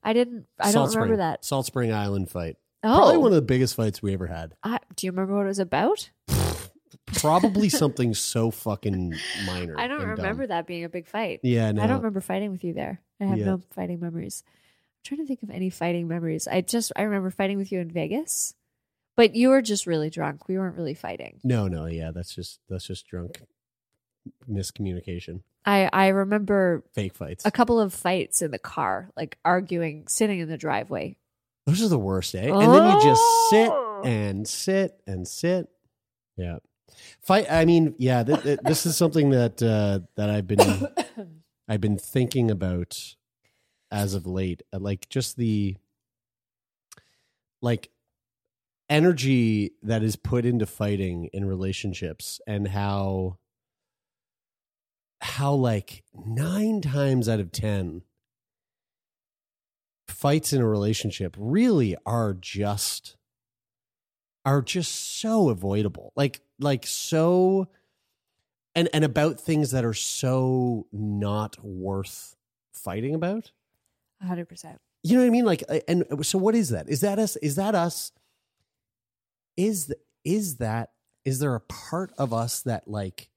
I 0.03 0.13
didn't 0.13 0.45
I 0.59 0.71
Salt 0.71 0.91
don't 0.91 1.01
remember 1.01 1.17
that. 1.17 1.43
Salt 1.45 1.65
Spring 1.65 1.91
Island 1.91 2.29
fight. 2.29 2.57
Oh. 2.83 2.95
Probably 2.97 3.17
one 3.17 3.31
of 3.31 3.35
the 3.35 3.41
biggest 3.41 3.75
fights 3.75 4.01
we 4.01 4.13
ever 4.13 4.27
had. 4.27 4.53
I, 4.63 4.79
do 4.95 5.07
you 5.07 5.11
remember 5.11 5.35
what 5.35 5.45
it 5.45 5.47
was 5.47 5.59
about? 5.59 6.09
Probably 7.15 7.69
something 7.69 8.13
so 8.13 8.51
fucking 8.51 9.13
minor. 9.47 9.75
I 9.77 9.87
don't 9.87 10.05
remember 10.05 10.43
dumb. 10.43 10.49
that 10.57 10.67
being 10.67 10.83
a 10.83 10.89
big 10.89 11.07
fight. 11.07 11.39
Yeah, 11.41 11.71
no. 11.71 11.81
I 11.81 11.87
don't 11.87 11.97
remember 11.97 12.21
fighting 12.21 12.51
with 12.51 12.63
you 12.63 12.73
there. 12.73 13.01
I 13.19 13.25
have 13.25 13.37
Yeah. 13.39 13.45
no 13.45 13.61
fighting 13.71 13.99
memories. 13.99 14.43
Trying 15.05 15.19
to 15.21 15.25
think 15.27 15.43
of 15.43 15.49
any 15.51 15.69
fighting 15.69 16.07
memories. 16.07 16.47
I 16.47 16.61
just 16.61 16.91
I 16.95 17.03
remember 17.03 17.29
fighting 17.29 17.57
with 17.57 17.71
you 17.71 17.79
in 17.79 17.89
Vegas. 17.91 18.53
But 19.15 19.33
you 19.33 19.47
were 19.47 19.61
just 19.61 19.87
really 19.87 20.09
drunk. 20.09 20.49
We 20.49 20.57
weren't 20.57 20.75
really 20.75 20.93
fighting. 20.93 21.39
No, 21.41 21.69
no, 21.69 21.85
yeah, 21.85 22.11
that's 22.11 22.35
just 22.35 22.59
that's 22.67 22.85
just 22.85 23.07
drunk 23.07 23.41
miscommunication, 24.49 25.41
I 25.65 25.89
I 25.93 26.07
remember 26.07 26.83
fake 26.93 27.13
fights. 27.13 27.45
a 27.45 27.51
couple 27.51 27.79
of 27.79 27.93
fights 27.93 28.41
in 28.41 28.51
the 28.51 28.59
car, 28.59 29.11
like 29.15 29.37
arguing, 29.45 30.07
sitting 30.07 30.39
in 30.39 30.49
the 30.49 30.57
driveway. 30.57 31.15
Those 31.65 31.81
are 31.83 31.87
the 31.87 31.99
worst, 31.99 32.35
eh? 32.35 32.49
And 32.51 32.73
then 32.73 32.95
you 32.97 33.03
just 33.03 33.21
sit 33.49 33.69
Oh. 33.71 34.01
and 34.03 34.47
sit 34.47 34.99
and 35.07 35.27
sit. 35.27 35.67
Yeah, 36.37 36.57
fight. 37.21 37.45
I 37.49 37.65
mean, 37.65 37.95
yeah, 37.97 38.23
th- 38.23 38.43
th- 38.43 38.59
this 38.63 38.85
is 38.85 38.97
something 38.97 39.29
that 39.31 39.61
uh, 39.63 39.99
that 40.15 40.29
I've 40.29 40.47
been 40.47 40.87
I've 41.67 41.81
been 41.81 41.97
thinking 41.97 42.51
about 42.51 43.14
as 43.95 44.13
of 44.13 44.27
late. 44.27 44.61
Uh, 44.73 44.79
Like 44.79 45.07
just 45.09 45.37
the 45.37 45.77
like 47.61 47.89
energy 48.89 49.71
that 49.81 50.03
is 50.03 50.15
put 50.17 50.45
into 50.45 50.65
fighting 50.67 51.29
in 51.33 51.45
relationships 51.45 52.39
and 52.45 52.67
how 52.67 53.37
how 55.21 55.53
like 55.53 56.03
nine 56.13 56.81
times 56.81 57.27
out 57.27 57.39
of 57.39 57.51
ten 57.51 58.03
fights 60.07 60.53
in 60.53 60.61
a 60.61 60.67
relationship 60.67 61.35
really 61.39 61.95
are 62.05 62.33
just 62.33 63.15
are 64.45 64.61
just 64.61 65.19
so 65.19 65.49
avoidable 65.49 66.11
like 66.15 66.41
like 66.59 66.85
so 66.85 67.67
and 68.75 68.87
and 68.93 69.03
about 69.03 69.39
things 69.39 69.71
that 69.71 69.83
are 69.83 69.95
so 69.95 70.85
not 70.91 71.57
worth 71.63 72.35
fighting 72.71 73.15
about 73.15 73.51
100%. 74.25 74.77
you 75.03 75.15
know 75.15 75.21
what 75.21 75.27
i 75.27 75.29
mean? 75.29 75.45
Like 75.45 75.63
uh, 75.69 75.79
and 75.87 76.25
so 76.25 76.37
what 76.37 76.55
is 76.55 76.69
that? 76.69 76.89
Is 76.89 77.01
that 77.01 77.19
us 77.19 77.35
is 77.37 77.55
that 77.55 77.75
us? 77.75 78.11
Is 79.57 79.93
is 80.23 80.57
that 80.57 80.91
is 81.23 81.39
there 81.39 81.55
a 81.55 81.61
part 81.61 82.11
of 82.17 82.33
us 82.33 82.61
that 82.63 82.87
like 82.87 83.29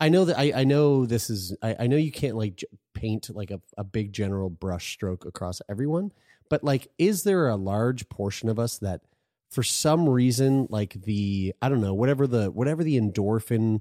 I 0.00 0.08
know 0.08 0.24
that 0.24 0.38
I, 0.38 0.52
I 0.56 0.64
know 0.64 1.06
this 1.06 1.30
is 1.30 1.56
I, 1.62 1.76
I 1.80 1.86
know 1.86 1.96
you 1.96 2.12
can't 2.12 2.36
like 2.36 2.62
paint 2.94 3.30
like 3.34 3.50
a, 3.50 3.60
a 3.78 3.84
big 3.84 4.12
general 4.12 4.50
brush 4.50 4.92
stroke 4.92 5.24
across 5.24 5.60
everyone, 5.68 6.12
but 6.50 6.64
like 6.64 6.88
is 6.98 7.22
there 7.22 7.48
a 7.48 7.56
large 7.56 8.08
portion 8.08 8.48
of 8.48 8.58
us 8.58 8.78
that 8.78 9.02
for 9.50 9.62
some 9.62 10.08
reason 10.08 10.66
like 10.70 10.94
the 10.94 11.54
I 11.62 11.68
don't 11.68 11.80
know 11.80 11.94
whatever 11.94 12.26
the 12.26 12.50
whatever 12.50 12.82
the 12.82 13.00
endorphin 13.00 13.80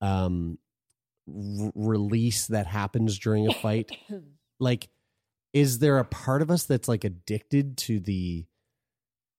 um 0.00 0.58
r- 1.34 1.72
release 1.74 2.46
that 2.48 2.66
happens 2.66 3.18
during 3.18 3.46
a 3.48 3.54
fight 3.54 3.90
like 4.60 4.88
is 5.52 5.78
there 5.80 5.98
a 5.98 6.04
part 6.04 6.42
of 6.42 6.50
us 6.50 6.64
that's 6.64 6.88
like 6.88 7.04
addicted 7.04 7.76
to 7.76 7.98
the 8.00 8.46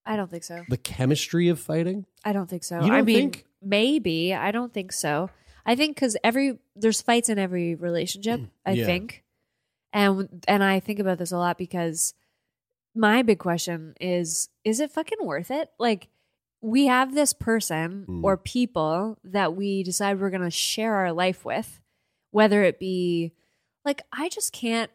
I 0.05 0.15
don't 0.15 0.29
think 0.31 0.43
so. 0.43 0.63
the 0.67 0.77
chemistry 0.77 1.47
of 1.49 1.59
fighting 1.59 2.05
I 2.25 2.33
don't 2.33 2.49
think 2.49 2.63
so. 2.63 2.75
You 2.81 2.87
don't 2.87 2.91
I 2.91 3.01
mean, 3.01 3.31
think? 3.31 3.45
maybe. 3.61 4.33
I 4.33 4.51
don't 4.51 4.73
think 4.73 4.91
so. 4.91 5.29
I 5.65 5.75
think 5.75 5.95
because 5.95 6.17
every 6.23 6.57
there's 6.75 7.01
fights 7.01 7.29
in 7.29 7.37
every 7.37 7.75
relationship. 7.75 8.41
I 8.65 8.71
Yeah. 8.71 8.85
think, 8.87 9.23
and 9.93 10.43
and 10.47 10.63
I 10.63 10.79
think 10.79 10.99
about 10.99 11.17
this 11.19 11.31
a 11.31 11.37
lot 11.37 11.57
because 11.57 12.13
my 12.95 13.21
big 13.21 13.37
question 13.39 13.93
is: 14.01 14.49
Is 14.63 14.79
it 14.79 14.91
fucking 14.91 15.19
worth 15.21 15.51
it? 15.51 15.69
Like, 15.79 16.09
we 16.61 16.87
have 16.87 17.13
this 17.15 17.33
person 17.33 18.05
Mm. 18.07 18.23
or 18.23 18.37
people 18.37 19.17
that 19.23 19.55
we 19.55 19.83
decide 19.83 20.19
we're 20.19 20.29
going 20.31 20.41
to 20.41 20.49
share 20.51 20.93
our 20.95 21.11
life 21.11 21.43
with, 21.45 21.79
whether 22.31 22.63
it 22.63 22.79
be 22.79 23.33
like 23.85 24.01
I 24.11 24.29
just 24.29 24.51
can't. 24.51 24.91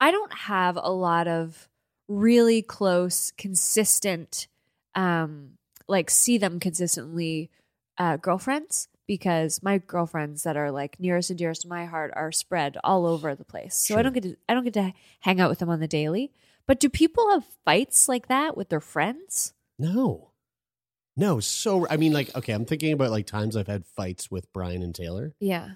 I 0.00 0.10
don't 0.10 0.32
have 0.32 0.76
a 0.80 0.90
lot 0.92 1.26
of 1.28 1.68
really 2.08 2.62
close, 2.62 3.30
consistent, 3.38 4.48
um, 4.94 5.52
like 5.88 6.10
see 6.10 6.36
them 6.38 6.60
consistently 6.60 7.50
uh, 7.96 8.16
girlfriends 8.18 8.88
because 9.06 9.62
my 9.62 9.78
girlfriends 9.78 10.42
that 10.42 10.56
are 10.56 10.70
like 10.70 10.98
nearest 10.98 11.30
and 11.30 11.38
dearest 11.38 11.62
to 11.62 11.68
my 11.68 11.84
heart 11.86 12.12
are 12.14 12.32
spread 12.32 12.76
all 12.84 13.06
over 13.06 13.34
the 13.34 13.44
place. 13.44 13.76
So 13.76 13.96
I 13.96 14.02
don't 14.02 14.12
get 14.12 14.22
to 14.24 14.36
I 14.48 14.54
don't 14.54 14.64
get 14.64 14.74
to 14.74 14.92
hang 15.20 15.40
out 15.40 15.50
with 15.50 15.58
them 15.60 15.70
on 15.70 15.80
the 15.80 15.88
daily. 15.88 16.32
But 16.66 16.80
do 16.80 16.88
people 16.88 17.30
have 17.30 17.44
fights 17.64 18.08
like 18.08 18.28
that 18.28 18.56
with 18.56 18.68
their 18.70 18.80
friends? 18.80 19.52
no 19.78 20.30
no 21.16 21.40
so 21.40 21.84
i 21.90 21.96
mean 21.96 22.12
like 22.12 22.32
okay 22.36 22.52
i'm 22.52 22.64
thinking 22.64 22.92
about 22.92 23.10
like 23.10 23.26
times 23.26 23.56
i've 23.56 23.66
had 23.66 23.84
fights 23.84 24.30
with 24.30 24.52
brian 24.52 24.82
and 24.82 24.94
taylor 24.94 25.34
Yeah. 25.40 25.70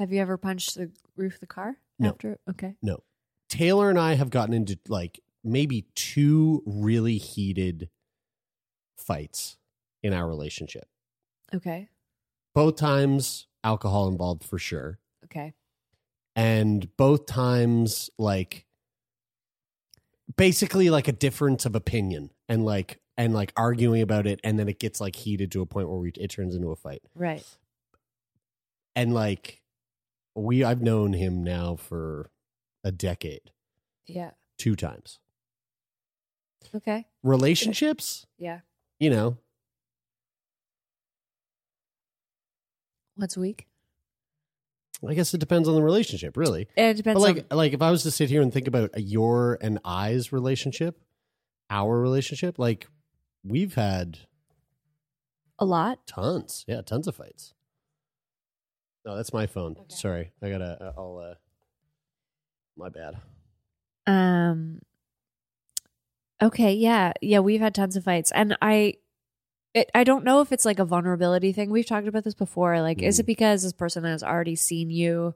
Have 0.00 0.12
you 0.12 0.20
ever 0.20 0.36
punched 0.36 0.74
the 0.74 0.90
roof 1.16 1.34
of 1.34 1.40
the 1.40 1.46
car 1.46 1.76
No. 1.98 2.08
after? 2.08 2.38
Okay. 2.48 2.74
no 2.82 3.04
taylor 3.48 3.90
and 3.90 3.98
i 3.98 4.14
have 4.14 4.30
gotten 4.30 4.54
into 4.54 4.78
like 4.88 5.20
maybe 5.42 5.86
two 5.94 6.62
really 6.66 7.18
heated 7.18 7.88
fights 8.96 9.56
in 10.02 10.12
our 10.12 10.28
relationship. 10.28 10.86
Okay. 11.54 11.88
Both 12.54 12.76
times 12.76 13.46
alcohol 13.64 14.08
involved 14.08 14.44
for 14.44 14.58
sure. 14.58 14.98
Okay. 15.24 15.54
And 16.36 16.94
both 16.96 17.26
times 17.26 18.10
like 18.18 18.66
basically 20.36 20.90
like 20.90 21.08
a 21.08 21.12
difference 21.12 21.66
of 21.66 21.74
opinion 21.74 22.30
and 22.48 22.64
like 22.64 23.00
and 23.16 23.34
like 23.34 23.52
arguing 23.56 24.00
about 24.02 24.26
it 24.26 24.40
and 24.44 24.58
then 24.58 24.68
it 24.68 24.78
gets 24.78 25.00
like 25.00 25.16
heated 25.16 25.50
to 25.52 25.60
a 25.60 25.66
point 25.66 25.88
where 25.88 25.98
we, 25.98 26.12
it 26.16 26.28
turns 26.30 26.54
into 26.54 26.70
a 26.70 26.76
fight. 26.76 27.02
Right. 27.14 27.44
And 28.94 29.12
like 29.12 29.59
we 30.42 30.64
I've 30.64 30.82
known 30.82 31.12
him 31.12 31.42
now 31.44 31.76
for 31.76 32.30
a 32.84 32.90
decade, 32.92 33.50
Yeah. 34.06 34.32
two 34.58 34.74
times. 34.76 35.18
Okay. 36.74 37.06
Relationships, 37.22 38.26
Yeah. 38.38 38.60
you 38.98 39.10
know, 39.10 39.36
Once 43.16 43.36
a 43.36 43.40
week. 43.40 43.66
I 45.06 45.14
guess 45.14 45.32
it 45.34 45.38
depends 45.38 45.68
on 45.68 45.74
the 45.74 45.82
relationship, 45.82 46.36
really. 46.36 46.68
It 46.76 46.94
depends 46.96 47.20
But 47.20 47.36
like 47.36 47.46
on 47.50 47.56
like 47.56 47.72
if 47.72 47.82
I 47.82 47.90
was 47.90 48.02
to 48.04 48.10
sit 48.10 48.28
here 48.30 48.42
and 48.42 48.52
think 48.52 48.66
about 48.68 48.90
your 48.98 49.58
and 49.60 49.78
I's 49.84 50.32
relationship, 50.32 51.00
our 51.70 51.98
relationship, 52.00 52.58
like 52.58 52.86
we've 53.44 53.74
had 53.74 54.20
a 55.58 55.64
lot. 55.64 56.06
tons. 56.06 56.64
Yeah, 56.68 56.80
tons 56.82 57.06
of 57.06 57.16
fights. 57.16 57.54
No, 59.04 59.16
that's 59.16 59.32
my 59.32 59.46
phone. 59.46 59.76
Sorry. 59.88 60.32
I 60.42 60.50
got 60.50 60.58
to 60.58 60.92
I'll 60.96 61.18
uh 61.18 61.34
my 62.76 62.88
bad. 62.88 63.16
Um 64.06 64.80
Okay, 66.42 66.72
yeah. 66.72 67.12
Yeah, 67.20 67.40
we've 67.40 67.60
had 67.60 67.74
tons 67.74 67.96
of 67.96 68.04
fights. 68.04 68.32
And 68.32 68.56
I 68.62 68.94
it, 69.74 69.90
I 69.94 70.02
don't 70.04 70.24
know 70.24 70.40
if 70.40 70.50
it's 70.52 70.64
like 70.64 70.78
a 70.80 70.84
vulnerability 70.84 71.52
thing. 71.52 71.70
We've 71.70 71.86
talked 71.86 72.08
about 72.08 72.24
this 72.24 72.34
before. 72.34 72.80
Like, 72.80 73.02
is 73.02 73.16
Mm. 73.18 73.20
it 73.20 73.26
because 73.26 73.62
this 73.62 73.72
person 73.72 74.02
has 74.04 74.22
already 74.22 74.56
seen 74.56 74.90
you 74.90 75.34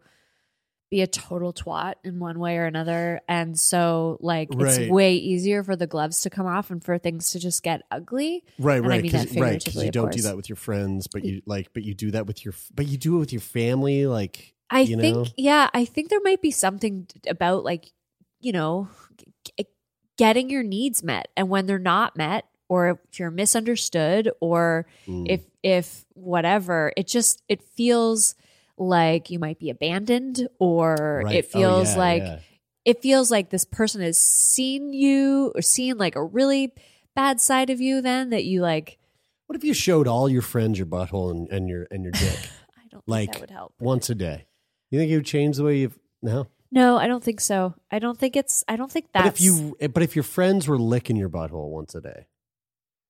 be 0.91 1.01
a 1.03 1.07
total 1.07 1.53
twat 1.53 1.95
in 2.05 2.19
one 2.19 2.39
way 2.39 2.57
or 2.59 2.67
another? 2.67 3.21
And 3.29 3.59
so, 3.59 4.19
like, 4.21 4.49
Right. 4.53 4.83
it's 4.83 4.91
way 4.91 5.15
easier 5.17 5.63
for 5.65 5.77
the 5.77 5.87
gloves 5.87 6.21
to 6.23 6.31
come 6.31 6.47
off 6.47 6.71
and 6.71 6.83
for 6.85 6.99
things 6.99 7.33
to 7.33 7.39
just 7.39 7.63
get 7.63 7.83
ugly. 7.91 8.45
Right, 8.59 8.77
And 8.77 8.87
I 8.87 8.89
right, 8.89 9.03
mean 9.03 9.13
because 9.13 9.31
that 9.31 9.41
right, 9.41 9.59
because 9.65 9.83
you 9.83 9.91
don't 9.91 10.13
do 10.13 10.23
that 10.23 10.37
with 10.37 10.49
your 10.49 10.57
friends, 10.57 11.07
but 11.07 11.25
you 11.25 11.43
like, 11.47 11.73
but 11.73 11.83
you 11.83 11.95
do 11.95 12.11
that 12.13 12.27
with 12.27 12.45
your, 12.45 12.55
but 12.75 12.87
you 12.87 12.99
do 12.99 13.17
it 13.17 13.19
with 13.21 13.33
your 13.33 13.41
family, 13.41 14.07
like 14.07 14.55
I 14.71 14.87
you 14.87 14.97
think, 14.97 15.17
know? 15.17 15.27
yeah, 15.37 15.69
I 15.75 15.85
think 15.85 16.09
there 16.11 16.21
might 16.23 16.43
be 16.43 16.51
something 16.51 17.07
about 17.29 17.65
like, 17.65 17.93
you 18.41 18.53
know, 18.53 18.89
g- 19.59 19.67
getting 20.17 20.51
your 20.51 20.63
needs 20.63 21.03
met, 21.03 21.29
and 21.37 21.49
when 21.49 21.67
they're 21.67 21.79
not 21.79 22.17
met, 22.17 22.45
or 22.69 22.89
if 23.13 23.19
you're 23.19 23.31
misunderstood, 23.31 24.31
or 24.41 24.87
Mm. 25.07 25.27
if 25.31 25.43
if 25.63 26.05
whatever, 26.15 26.93
it 26.97 27.07
just 27.07 27.43
it 27.49 27.63
feels 27.63 28.35
like 28.77 29.31
you 29.31 29.39
might 29.39 29.59
be 29.59 29.71
abandoned, 29.71 30.49
or 30.59 31.23
Right. 31.25 31.37
it 31.37 31.47
Oh, 31.55 31.59
feels 31.59 31.93
yeah, 31.93 31.99
like 31.99 32.23
yeah. 32.23 32.39
it 32.85 33.03
feels 33.03 33.31
like 33.31 33.51
this 33.51 33.65
person 33.65 34.01
has 34.01 34.19
seen 34.19 34.93
you 34.93 35.53
or 35.55 35.63
seen 35.63 35.97
like 35.99 36.17
a 36.17 36.25
really 36.25 36.73
bad 37.15 37.41
side 37.41 37.71
of 37.71 37.81
you. 37.81 38.01
Then 38.01 38.31
that 38.31 38.45
you 38.45 38.61
like, 38.63 38.99
What 39.47 39.57
if 39.57 39.65
you 39.65 39.75
showed 39.75 40.09
all 40.09 40.29
your 40.29 40.43
friends 40.43 40.79
your 40.79 40.87
butthole 40.87 41.31
and, 41.31 41.49
and 41.51 41.69
your 41.69 41.87
and 41.91 42.03
your 42.05 42.13
dick 42.13 42.39
I 42.77 42.89
don't 42.91 43.05
like 43.07 43.31
think 43.31 43.33
that 43.35 43.41
would 43.43 43.51
help. 43.51 43.75
once 43.79 44.11
a 44.11 44.15
day? 44.15 44.47
You 44.91 44.99
think 44.99 45.11
it 45.11 45.17
would 45.17 45.27
change 45.27 45.57
the 45.57 45.65
way 45.65 45.79
you? 45.79 45.93
No. 46.23 46.47
No, 46.71 46.97
I 46.97 47.07
don't 47.07 47.23
think 47.23 47.41
so. 47.41 47.75
I 47.93 48.01
don't 48.01 48.19
think 48.19 48.35
it's. 48.35 48.65
I 48.67 48.75
don't 48.75 48.91
think 48.91 49.13
that 49.13 49.23
But 49.25 49.35
if 49.35 49.41
you, 49.41 49.77
eh, 49.81 49.87
but 49.87 50.03
if 50.03 50.17
your 50.17 50.25
friends 50.25 50.67
were 50.67 50.79
licking 50.79 51.15
your 51.17 51.29
butthole 51.29 51.69
once 51.71 51.95
a 51.95 52.01
day, 52.01 52.27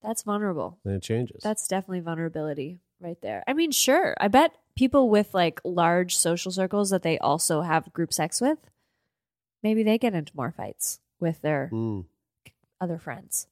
that's 0.03 0.21
vulnerable. 0.21 0.77
then 0.85 0.95
it 0.95 1.01
changes. 1.01 1.41
That's 1.41 1.67
definitely 1.67 2.01
vulnerability 2.01 2.79
right 2.99 3.19
there. 3.21 3.43
I 3.47 3.53
mean, 3.53 3.71
sure. 3.71 4.15
I 4.19 4.27
bet 4.27 4.51
people 4.75 5.09
with 5.09 5.33
like 5.33 5.59
large 5.63 6.15
social 6.15 6.51
circles 6.51 6.89
that 6.89 7.03
they 7.03 7.17
also 7.19 7.61
have 7.61 7.91
group 7.93 8.13
sex 8.13 8.41
with, 8.41 8.59
maybe 9.63 9.83
they 9.83 9.97
get 9.97 10.13
into 10.13 10.31
more 10.35 10.51
fights 10.51 10.99
with 11.19 11.41
their 11.41 11.69
Mm. 11.71 12.05
other 12.81 12.97
friends. 12.97 13.47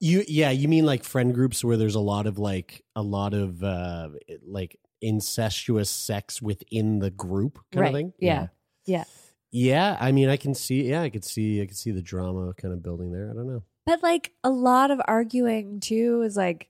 You 0.00 0.24
yeah, 0.26 0.50
you 0.50 0.68
mean 0.68 0.84
like 0.84 1.04
friend 1.04 1.32
groups 1.34 1.64
where 1.64 1.76
there's 1.76 1.94
a 1.94 2.00
lot 2.00 2.26
of 2.26 2.38
like 2.38 2.84
a 2.96 3.02
lot 3.02 3.32
of 3.32 3.62
uh 3.62 4.10
like 4.44 4.78
incestuous 5.00 5.90
sex 5.90 6.42
within 6.42 6.98
the 6.98 7.10
group 7.10 7.58
kind 7.72 7.80
right. 7.80 7.88
of 7.88 7.94
thing? 7.94 8.12
Yeah. 8.18 8.48
Yeah. 8.86 9.04
Yeah, 9.52 9.96
I 10.00 10.12
mean 10.12 10.28
I 10.28 10.36
can 10.36 10.54
see 10.54 10.88
yeah, 10.88 11.02
I 11.02 11.10
could 11.10 11.24
see 11.24 11.62
I 11.62 11.66
could 11.66 11.76
see 11.76 11.92
the 11.92 12.02
drama 12.02 12.52
kind 12.54 12.74
of 12.74 12.82
building 12.82 13.12
there. 13.12 13.30
I 13.30 13.34
don't 13.34 13.46
know. 13.46 13.62
But 13.86 14.02
like 14.02 14.32
a 14.42 14.50
lot 14.50 14.90
of 14.90 15.00
arguing 15.06 15.78
too 15.80 16.22
is 16.22 16.36
like 16.36 16.68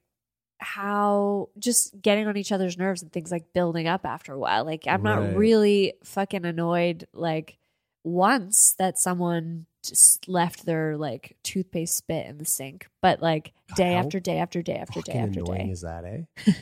how 0.64 1.50
just 1.59 2.00
getting 2.00 2.27
on 2.27 2.37
each 2.37 2.50
other's 2.53 2.77
nerves 2.79 3.03
and 3.03 3.12
things 3.12 3.31
like 3.31 3.53
building 3.53 3.87
up 3.87 4.05
after 4.05 4.33
a 4.33 4.38
while. 4.38 4.64
Like 4.64 4.85
I'm 4.88 5.03
Right. 5.03 5.14
not 5.31 5.37
really 5.37 5.94
fucking 6.03 6.44
annoyed 6.44 7.07
like 7.12 7.59
once 8.03 8.74
that 8.79 8.98
someone 8.98 9.66
just 9.85 10.27
left 10.29 10.64
their 10.64 10.96
like 10.96 11.37
toothpaste 11.44 11.96
spit 11.96 12.27
in 12.27 12.38
the 12.38 12.44
sink, 12.44 12.88
but 13.03 13.20
like 13.22 13.53
day 13.77 13.92
How 13.92 14.00
after 14.00 14.18
day 14.20 14.38
after 14.38 14.62
day 14.62 14.77
after 14.77 15.00
day 15.03 15.12
after 15.12 15.40
annoying 15.40 15.66
day. 15.66 15.72
is 15.72 15.83
that, 15.83 16.05
eh? 16.05 16.22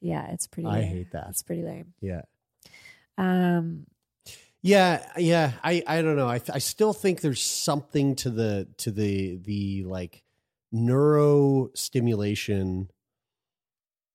yeah, 0.00 0.30
it's 0.32 0.46
pretty 0.46 0.68
I 0.68 0.80
lame. 0.80 0.88
hate 0.88 1.12
that. 1.12 1.26
It's 1.30 1.42
pretty 1.42 1.62
lame. 1.62 1.92
Yeah. 2.00 2.22
Um 3.18 3.86
Yeah, 4.62 5.04
yeah. 5.16 5.52
I 5.62 5.82
I 5.86 6.02
don't 6.02 6.16
know. 6.16 6.28
I 6.28 6.40
I 6.52 6.58
still 6.58 6.92
think 6.92 7.20
there's 7.20 7.42
something 7.42 8.16
to 8.16 8.30
the 8.30 8.68
to 8.78 8.90
the 8.90 9.36
the 9.36 9.84
like 9.84 10.22
neuro 10.72 11.70
stimulation 11.74 12.90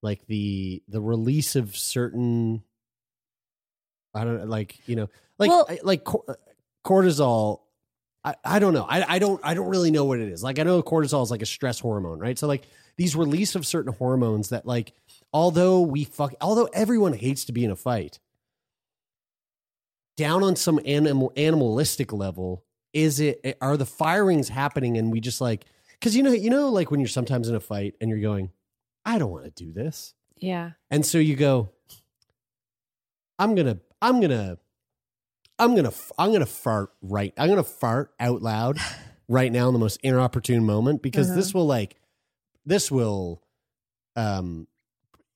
like 0.02 0.26
the 0.28 0.82
the 0.88 1.02
release 1.02 1.56
of 1.56 1.76
certain 1.76 2.64
I 4.14 4.24
don't 4.24 4.38
know 4.40 4.46
like, 4.46 4.88
you 4.88 4.96
know, 4.96 5.10
like 5.38 5.50
Well- 5.50 5.68
like 5.84 6.04
cor- 6.04 6.24
uh, 6.28 6.36
cortisol 6.86 7.62
I, 8.24 8.36
I 8.44 8.60
don't 8.60 8.74
know. 8.74 8.86
I, 8.90 9.16
I 9.16 9.20
don't 9.20 9.40
I 9.44 9.54
don't 9.54 9.68
really 9.68 9.92
know 9.92 10.06
what 10.06 10.20
it 10.20 10.30
is. 10.30 10.42
Like 10.44 10.58
I 10.58 10.64
know 10.64 10.82
cortisol 10.82 11.22
is 11.24 11.30
like 11.32 11.44
a 11.44 11.46
stress 11.46 11.80
hormone, 11.80 12.20
right? 12.20 12.38
So 12.40 12.48
like 12.48 12.64
these 12.98 13.16
release 13.16 13.56
of 13.56 13.68
certain 13.68 13.94
hormones 13.94 14.50
that 14.50 14.66
like 14.66 14.94
although 15.34 15.82
we 15.82 16.06
fuck 16.06 16.34
although 16.42 16.70
everyone 16.74 17.14
hates 17.14 17.46
to 17.46 17.52
be 17.52 17.64
in 17.64 17.70
a 17.72 17.76
fight, 17.76 18.20
down 20.18 20.44
on 20.44 20.56
some 20.56 20.80
animal 20.86 21.34
animalistic 21.38 22.12
level, 22.14 22.64
is 22.94 23.20
it 23.20 23.58
are 23.62 23.78
the 23.78 23.86
firings 23.86 24.50
happening 24.50 24.98
and 24.98 25.12
we 25.12 25.20
just 25.20 25.42
like 25.42 25.66
because 26.00 26.16
you 26.16 26.24
know 26.24 26.32
you 26.32 26.50
know 26.50 26.70
like 26.70 26.92
when 26.92 27.00
you're 27.00 27.08
sometimes 27.10 27.50
in 27.50 27.56
a 27.56 27.60
fight 27.60 27.96
and 28.00 28.10
you're 28.10 28.20
going, 28.22 28.52
I 29.06 29.18
don't 29.18 29.32
want 29.32 29.46
to 29.46 29.52
do 29.52 29.72
this, 29.72 30.14
yeah. 30.38 30.72
and 30.92 31.06
so 31.06 31.18
you 31.18 31.36
go, 31.36 31.72
I'm 33.40 33.56
gonna 33.56 33.80
I'm 34.02 34.22
gonna 34.22 34.58
I'm 35.60 35.76
gonna 35.76 35.92
I'm 36.18 36.32
gonna 36.32 36.46
fart 36.46 36.92
right 37.02 37.34
I'm 37.38 37.50
gonna 37.50 37.64
fart 37.64 38.12
out 38.20 38.42
loud 38.42 38.78
right 39.28 39.52
now 39.52 39.68
in 39.68 39.74
the 39.74 39.80
most 39.80 40.00
inopportune 40.04 40.64
moment 40.66 41.02
because 41.02 41.34
this 41.36 41.54
will 41.54 41.66
like 41.68 41.96
this 42.66 42.92
will 42.92 43.42
um 44.16 44.68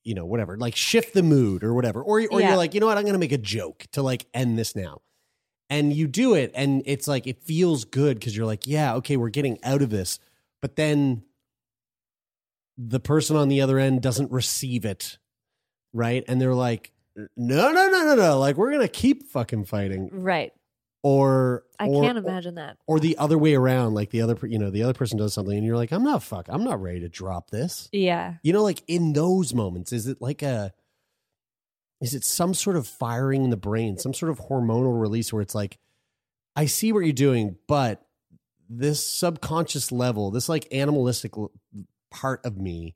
you 0.04 0.14
know 0.14 0.26
whatever 0.26 0.58
like 0.58 0.76
shift 0.76 1.14
the 1.14 1.24
mood 1.24 1.64
or 1.64 1.74
whatever. 1.74 2.02
Or 2.02 2.22
or 2.32 2.40
Yeah. 2.40 2.50
you're 2.50 2.58
like 2.58 2.74
you 2.74 2.80
know 2.80 2.88
what? 2.88 2.98
I'm 2.98 3.06
gonna 3.06 3.18
make 3.18 3.32
a 3.32 3.38
joke 3.38 3.86
to 3.94 4.02
like 4.02 4.26
end 4.34 4.58
this 4.58 4.76
now. 4.76 5.02
And 5.70 5.94
you 5.94 6.08
do 6.08 6.34
it 6.34 6.52
and 6.56 6.82
it's 6.86 7.08
like 7.08 7.28
it 7.28 7.44
feels 7.44 7.86
good 7.86 8.18
because 8.20 8.36
you're 8.36 8.46
like 8.48 8.66
yeah 8.66 8.96
okay 8.96 9.18
we're 9.18 9.30
getting 9.30 9.60
out 9.64 9.82
of 9.82 9.90
this 9.92 10.20
but 10.62 10.76
then 10.76 11.24
the 12.78 13.00
person 13.00 13.36
on 13.36 13.50
the 13.50 13.62
other 13.62 13.78
end 13.78 14.02
doesn't 14.02 14.32
receive 14.32 14.86
it 14.86 15.18
right 15.94 16.24
and 16.28 16.40
they're 16.40 16.54
like 16.56 16.92
no 17.36 17.72
no 17.72 17.90
no 17.90 18.06
no 18.06 18.16
no 18.16 18.40
like 18.40 18.56
we're 18.56 18.72
gonna 18.72 18.88
keep 18.88 19.28
fucking 19.30 19.66
fighting 19.66 20.10
Right. 20.14 20.54
or 21.04 21.64
I 21.80 21.88
or- 21.88 22.04
can't 22.04 22.18
imagine 22.18 22.56
that. 22.56 22.78
or 22.88 23.00
the 23.00 23.18
other 23.18 23.38
way 23.38 23.56
around 23.56 23.94
like 23.96 24.12
the 24.12 24.22
other 24.22 24.38
you 24.48 24.58
know 24.60 24.70
the 24.70 24.84
other 24.84 24.94
person 24.94 25.18
does 25.18 25.34
something 25.34 25.58
and 25.58 25.66
you're 25.66 25.76
like 25.76 25.92
i'm 25.92 26.04
not 26.04 26.24
fuck 26.24 26.46
i'm 26.50 26.64
not 26.64 26.82
ready 26.82 27.02
to 27.02 27.10
drop 27.10 27.50
this 27.50 27.90
Yeah. 27.92 28.36
you 28.44 28.54
know 28.54 28.64
like 28.64 28.82
in 28.88 29.12
those 29.14 29.54
moments 29.54 29.92
is 29.92 30.08
it 30.08 30.22
like 30.22 30.42
a 30.42 30.72
is 32.00 32.14
it 32.14 32.24
some 32.24 32.54
sort 32.54 32.78
of 32.78 32.88
firing 32.88 33.44
in 33.44 33.50
the 33.50 33.58
brain 33.58 33.98
some 33.98 34.14
sort 34.14 34.32
of 34.32 34.40
hormonal 34.40 34.98
release 35.02 35.34
where 35.34 35.42
it's 35.42 35.56
like 35.56 35.78
i 36.56 36.66
see 36.66 36.94
what 36.94 37.00
you're 37.02 37.12
doing 37.12 37.58
but 37.68 38.02
this 38.70 39.04
subconscious 39.06 39.92
level 39.92 40.30
this 40.32 40.48
like 40.48 40.68
animalistic 40.72 41.32
part 42.12 42.46
of 42.46 42.58
me 42.58 42.96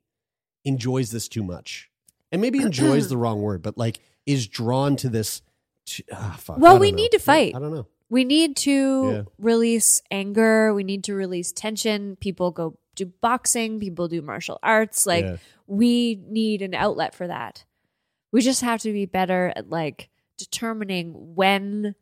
enjoys 0.64 1.10
this 1.10 1.26
too 1.28 1.42
much 1.42 1.90
and 2.32 2.40
maybe 2.40 2.60
enjoys 2.60 3.08
the 3.08 3.16
wrong 3.24 3.40
word 3.42 3.60
but 3.62 3.76
like 3.76 4.00
is 4.26 4.46
drawn 4.46 4.96
to 4.96 5.08
this 5.08 5.42
to, 5.86 6.02
ah, 6.12 6.36
fuck, 6.38 6.58
Well, 6.58 6.78
we 6.78 6.90
know. 6.92 6.96
need 6.96 7.10
to 7.12 7.18
fight. 7.18 7.54
i 7.54 7.58
don't 7.58 7.74
know 7.74 7.86
We 8.08 8.24
need 8.24 8.56
to 8.58 9.10
Yeah. 9.10 9.22
release 9.38 10.00
anger. 10.10 10.72
We 10.72 10.84
need 10.84 11.04
to 11.04 11.14
release 11.14 11.52
tension. 11.52 12.16
People 12.16 12.50
go 12.52 12.78
do 12.94 13.06
boxing, 13.06 13.80
people 13.80 14.06
do 14.08 14.22
martial 14.22 14.58
arts. 14.62 15.04
Like 15.04 15.24
Yeah. 15.24 15.36
we 15.66 16.20
need 16.28 16.62
an 16.62 16.74
outlet 16.74 17.14
for 17.14 17.26
that. 17.26 17.64
We 18.32 18.40
just 18.40 18.60
have 18.62 18.80
to 18.82 18.92
be 18.92 19.04
better 19.06 19.52
at 19.56 19.68
like 19.68 20.10
determining 20.38 21.34
when 21.34 21.94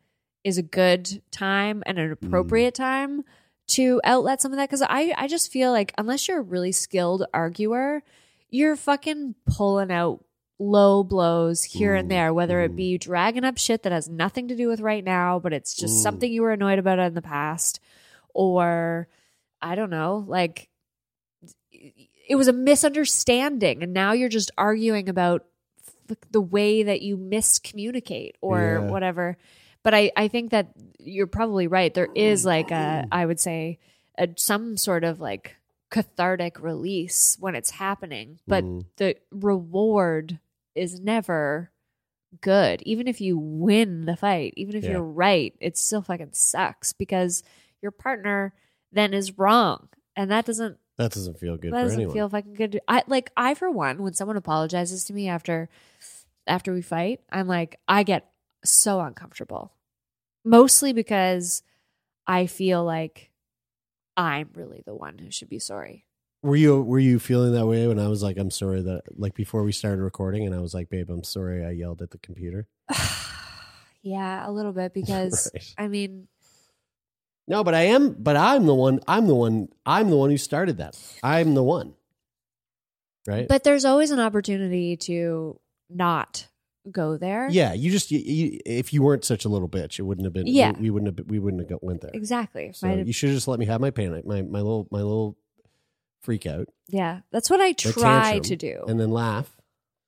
is 0.45 0.59
a 0.59 0.63
good 0.63 1.23
time 1.31 1.83
and 1.87 1.99
an 1.99 2.11
Mm. 2.11 2.13
appropriate 2.27 2.75
time 2.75 3.25
to 3.69 4.01
outlet 4.05 4.43
some 4.43 4.53
of 4.53 4.59
that 4.59 4.69
because 4.69 4.83
I 4.83 5.15
I 5.17 5.27
just 5.29 5.51
feel 5.53 5.71
like 5.71 5.93
unless 5.97 6.29
you're 6.29 6.39
a 6.39 6.43
really 6.43 6.73
skilled 6.73 7.25
arguer, 7.33 8.03
you're 8.51 8.77
fucking 8.77 9.35
pulling 9.47 9.91
out 9.91 10.25
low 10.59 11.03
blows 11.03 11.65
here 11.65 11.95
and 11.95 12.07
Mm, 12.07 12.11
there, 12.11 12.35
whether 12.35 12.61
it 12.61 12.73
mm. 12.73 12.77
be 12.77 12.99
dragging 12.99 13.45
up 13.45 13.59
shit 13.59 13.83
that 13.83 13.93
has 13.93 14.09
nothing 14.09 14.49
to 14.49 14.57
do 14.57 14.69
with 14.69 14.81
right 14.81 15.03
now, 15.03 15.39
but 15.39 15.53
it's 15.53 15.75
just 15.75 15.97
Mm. 15.99 16.03
something 16.03 16.33
you 16.33 16.43
were 16.43 16.53
annoyed 16.53 16.79
about 16.79 16.99
in 17.01 17.15
the 17.15 17.23
past, 17.23 17.81
or 18.35 19.09
I 19.61 19.75
don't 19.75 19.91
know, 19.91 20.25
like 20.29 20.69
it 21.73 22.37
was 22.37 22.49
a 22.49 22.53
misunderstanding, 22.53 23.83
and 23.83 23.93
now 23.93 24.13
you're 24.13 24.29
just 24.29 24.51
arguing 24.57 25.09
about 25.09 25.45
the 26.31 26.41
way 26.41 26.83
that 26.83 27.01
you 27.03 27.17
miscommunicate 27.17 28.33
or 28.41 28.81
Yeah. 28.85 28.91
whatever. 28.91 29.39
But 29.85 29.95
I, 29.95 30.13
I 30.17 30.29
think 30.29 30.51
that 30.53 30.73
you're 30.99 31.27
probably 31.27 31.67
right. 31.67 31.93
There 31.93 32.09
is 32.15 32.45
like 32.45 32.71
a, 32.71 33.07
I 33.11 33.27
would 33.27 33.41
say, 33.41 33.79
a, 34.19 34.29
some 34.37 34.77
sort 34.77 35.03
of 35.05 35.21
like 35.21 35.57
cathartic 35.91 36.61
release 36.63 37.37
when 37.41 37.55
it's 37.55 37.71
happening, 37.71 38.39
but 38.47 38.65
Mm. 38.65 38.87
the 38.97 39.17
reward 39.31 40.39
is 40.75 41.01
never 41.01 41.71
good. 42.41 42.81
Even 42.83 43.07
if 43.09 43.21
you 43.21 43.37
win 43.37 44.05
the 44.07 44.17
fight, 44.17 44.55
even 44.57 44.75
if 44.77 44.85
Yeah. 44.85 44.93
you're 44.93 45.03
right, 45.03 45.55
it 45.61 45.77
still 45.77 46.01
fucking 46.03 46.31
sucks 46.33 46.93
because 46.93 47.43
your 47.83 47.91
partner 47.91 48.55
then 48.93 49.13
is 49.13 49.37
wrong, 49.39 49.89
and 50.17 50.31
that 50.31 50.45
doesn't 50.47 50.79
That 50.97 51.11
doesn't 51.13 51.39
feel 51.39 51.57
good 51.57 51.73
that 51.73 51.81
for 51.81 51.85
doesn't 51.85 51.99
anyone. 51.99 52.15
feel 52.15 52.29
fucking 52.29 52.55
good. 52.55 52.81
I 52.89 53.03
like 53.07 53.31
I 53.37 53.55
for 53.55 53.71
one, 53.71 54.03
when 54.03 54.15
someone 54.15 54.37
apologizes 54.37 55.05
to 55.07 55.13
me 55.13 55.29
after 55.29 55.69
after 56.47 56.73
we 56.73 56.83
fight, 56.83 57.21
I'm 57.31 57.49
like 57.49 57.79
I 57.89 58.03
get 58.03 58.31
so 58.65 59.01
uncomfortable. 59.01 59.73
Mostly 60.45 60.93
because 60.93 61.63
I 62.27 62.47
feel 62.47 62.85
like 62.85 63.31
I'm 64.17 64.51
really 64.55 64.83
the 64.85 64.95
one 64.95 65.19
who 65.19 65.31
should 65.31 65.49
be 65.49 65.59
sorry. 65.59 66.05
were 66.43 66.57
you 66.57 66.83
were 66.83 66.99
you 66.99 67.19
feeling 67.19 67.53
that 67.53 67.67
way 67.67 67.87
when 67.87 67.99
I 67.99 68.09
was 68.09 68.23
like, 68.23 68.37
I'm 68.37 68.51
sorry 68.51 68.83
that 68.83 69.03
like 69.17 69.35
before 69.35 69.63
we 69.63 69.73
started 69.73 70.03
recording, 70.03 70.45
and 70.47 70.55
I 70.55 70.59
was 70.61 70.75
like, 70.75 70.91
babe, 70.91 71.11
I'm 71.11 71.25
sorry 71.25 71.65
I 71.65 71.71
yelled 71.71 72.03
at 72.03 72.11
the 72.11 72.19
computer. 72.19 72.67
yeah, 74.03 74.49
a 74.49 74.51
little 74.51 74.73
bit 74.73 74.93
because 75.01 75.51
Right. 75.55 75.75
I 75.79 75.89
mean, 75.89 76.29
No, 77.47 77.63
but 77.65 77.75
I 77.75 77.83
am. 77.83 78.15
But 78.15 78.37
I'm 78.37 78.67
the 78.67 78.75
one. 78.75 79.01
I'm 79.07 79.27
the 79.27 79.35
one. 79.35 79.69
I'm 79.87 80.11
the 80.11 80.17
one 80.17 80.31
who 80.31 80.39
started 80.39 80.79
that. 80.79 80.99
I'm 81.23 81.55
the 81.55 81.63
one. 81.63 81.95
Right. 83.25 83.47
but 83.47 83.63
there's 83.63 83.85
always 83.85 84.11
an 84.11 84.19
opportunity 84.19 84.97
to 84.97 85.61
not 85.89 86.49
go 86.91 87.17
there. 87.17 87.49
yeah, 87.51 87.73
you 87.73 87.91
just 87.91 88.11
you, 88.11 88.19
you, 88.19 88.59
if 88.67 88.93
you 88.93 89.03
weren't 89.03 89.25
such 89.25 89.45
a 89.45 89.49
little 89.49 89.69
bitch, 89.69 89.99
it 89.99 90.03
wouldn't 90.03 90.25
have 90.25 90.33
been. 90.33 90.47
Yeah. 90.47 90.73
we, 90.73 90.83
we 90.83 90.91
wouldn't 90.91 91.19
have. 91.19 91.27
We 91.29 91.39
wouldn't 91.39 91.71
have 91.71 91.79
went 91.83 92.01
there. 92.01 92.11
Exactly. 92.15 92.73
So 92.73 92.89
you 92.89 93.13
should 93.13 93.29
have 93.31 93.37
just 93.37 93.49
let 93.49 93.59
me 93.61 93.67
have 93.67 93.81
my 93.81 93.91
panic, 93.91 94.27
my 94.27 94.43
my 94.43 94.59
little 94.61 94.89
my 94.91 94.99
little 94.99 95.37
freak 96.23 96.47
out, 96.47 96.69
yeah, 96.89 97.21
that's 97.33 97.51
what 97.51 97.61
I 97.61 97.73
try 97.73 98.39
to 98.39 98.55
do. 98.57 98.85
and 98.87 99.01
then 99.01 99.11
laugh. 99.11 99.57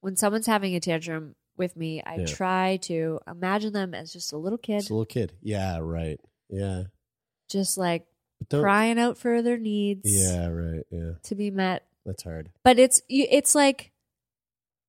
when 0.00 0.14
someone's 0.16 0.46
having 0.46 0.76
a 0.76 0.80
tantrum 0.80 1.34
with 1.56 1.76
me, 1.76 2.00
I 2.04 2.16
Yeah. 2.18 2.26
try 2.26 2.76
to 2.82 3.18
imagine 3.28 3.72
them 3.72 3.94
as 3.94 4.12
just 4.12 4.32
a 4.32 4.37
little 4.37 4.58
kid, 4.58 4.76
It's 4.76 4.90
a 4.90 4.94
little 4.94 5.06
kid. 5.06 5.32
Yeah. 5.42 5.78
Right. 5.78 6.20
Yeah. 6.48 6.84
just 7.50 7.76
like 7.78 8.06
crying 8.50 8.98
out 8.98 9.18
for 9.18 9.42
their 9.42 9.58
needs 9.58 10.02
Yeah. 10.04 10.46
Right. 10.48 10.84
Yeah. 10.90 11.12
to 11.24 11.34
be 11.34 11.50
met. 11.50 11.84
That's 12.06 12.22
hard. 12.22 12.50
But 12.62 12.78
it's 12.78 13.00
you- 13.08 13.26
it's 13.30 13.54
like 13.54 13.90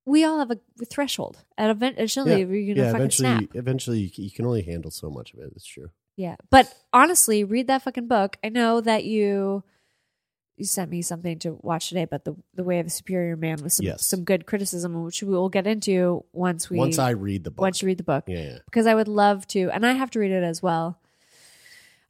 we 0.06 0.24
all 0.24 0.38
have 0.38 0.50
a 0.52 0.58
threshold, 0.88 1.44
and 1.58 1.70
eventually 1.70 2.30
Yeah. 2.30 2.36
you're 2.46 2.74
gonna 2.74 2.86
yeah. 2.86 2.92
fucking 2.92 2.96
Eventually, 2.96 3.28
snap. 3.38 3.50
eventually, 3.56 3.98
you, 4.14 4.30
can 4.30 4.46
only 4.46 4.62
handle 4.62 4.90
so 4.90 5.10
much 5.10 5.34
of 5.34 5.40
it. 5.40 5.52
It's 5.56 5.66
true. 5.66 5.90
Yeah, 6.16 6.36
but 6.48 6.72
honestly, 6.94 7.44
read 7.44 7.66
that 7.66 7.82
fucking 7.82 8.06
book. 8.08 8.38
I 8.42 8.48
know 8.48 8.80
that 8.80 9.04
you 9.04 9.62
you 10.56 10.64
sent 10.64 10.90
me 10.90 11.02
something 11.02 11.38
to 11.40 11.58
watch 11.60 11.90
today, 11.90 12.06
but 12.06 12.24
the 12.24 12.34
the 12.54 12.64
way 12.64 12.78
of 12.78 12.86
the 12.86 12.90
superior 12.90 13.36
man 13.36 13.58
with 13.62 13.74
some 13.74 13.84
Yes. 13.84 14.06
some 14.06 14.24
good 14.24 14.46
criticism, 14.46 15.02
which 15.04 15.22
we 15.22 15.34
will 15.34 15.50
get 15.50 15.66
into 15.66 16.24
once 16.32 16.70
we 16.70 16.78
Once 16.78 16.98
I 16.98 17.10
read 17.10 17.44
the 17.44 17.50
book. 17.50 17.60
once 17.60 17.82
you 17.82 17.86
read 17.86 17.98
the 17.98 18.04
book. 18.04 18.24
Yeah. 18.26 18.38
Yeah. 18.42 18.58
because 18.64 18.86
I 18.86 18.94
would 18.94 19.08
love 19.08 19.46
to, 19.48 19.68
and 19.70 19.84
I 19.84 19.92
have 19.92 20.10
to 20.12 20.18
read 20.18 20.30
it 20.30 20.42
as 20.42 20.62
well, 20.62 20.98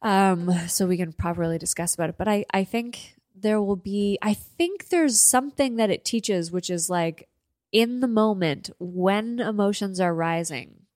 um, 0.02 0.52
so 0.68 0.86
we 0.86 0.96
can 0.96 1.12
properly 1.12 1.58
discuss 1.58 1.94
about 1.94 2.10
it. 2.10 2.16
But 2.18 2.28
I, 2.28 2.44
I 2.52 2.62
think 2.62 3.14
there 3.34 3.60
will 3.60 3.76
be, 3.76 4.18
I 4.22 4.34
think 4.34 4.88
there's 4.90 5.20
something 5.20 5.76
that 5.76 5.90
it 5.90 6.04
teaches, 6.04 6.52
which 6.52 6.70
is 6.70 6.88
like 6.88 7.28
in 7.76 8.00
the 8.00 8.08
moment 8.08 8.70
when 8.78 9.38
emotions 9.40 10.00
are 10.00 10.14
rising, 10.14 10.86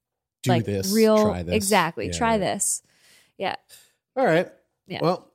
Do 0.42 0.50
like 0.50 0.64
this. 0.64 0.92
real, 0.92 1.22
Try 1.26 1.42
this. 1.42 1.54
exactly, 1.54 2.06
Yeah, 2.06 2.12
try 2.12 2.32
yeah. 2.32 2.38
this, 2.38 2.82
yeah, 3.38 3.56
All 4.16 4.24
right. 4.24 4.48
Yeah. 4.86 5.00
Well, 5.02 5.30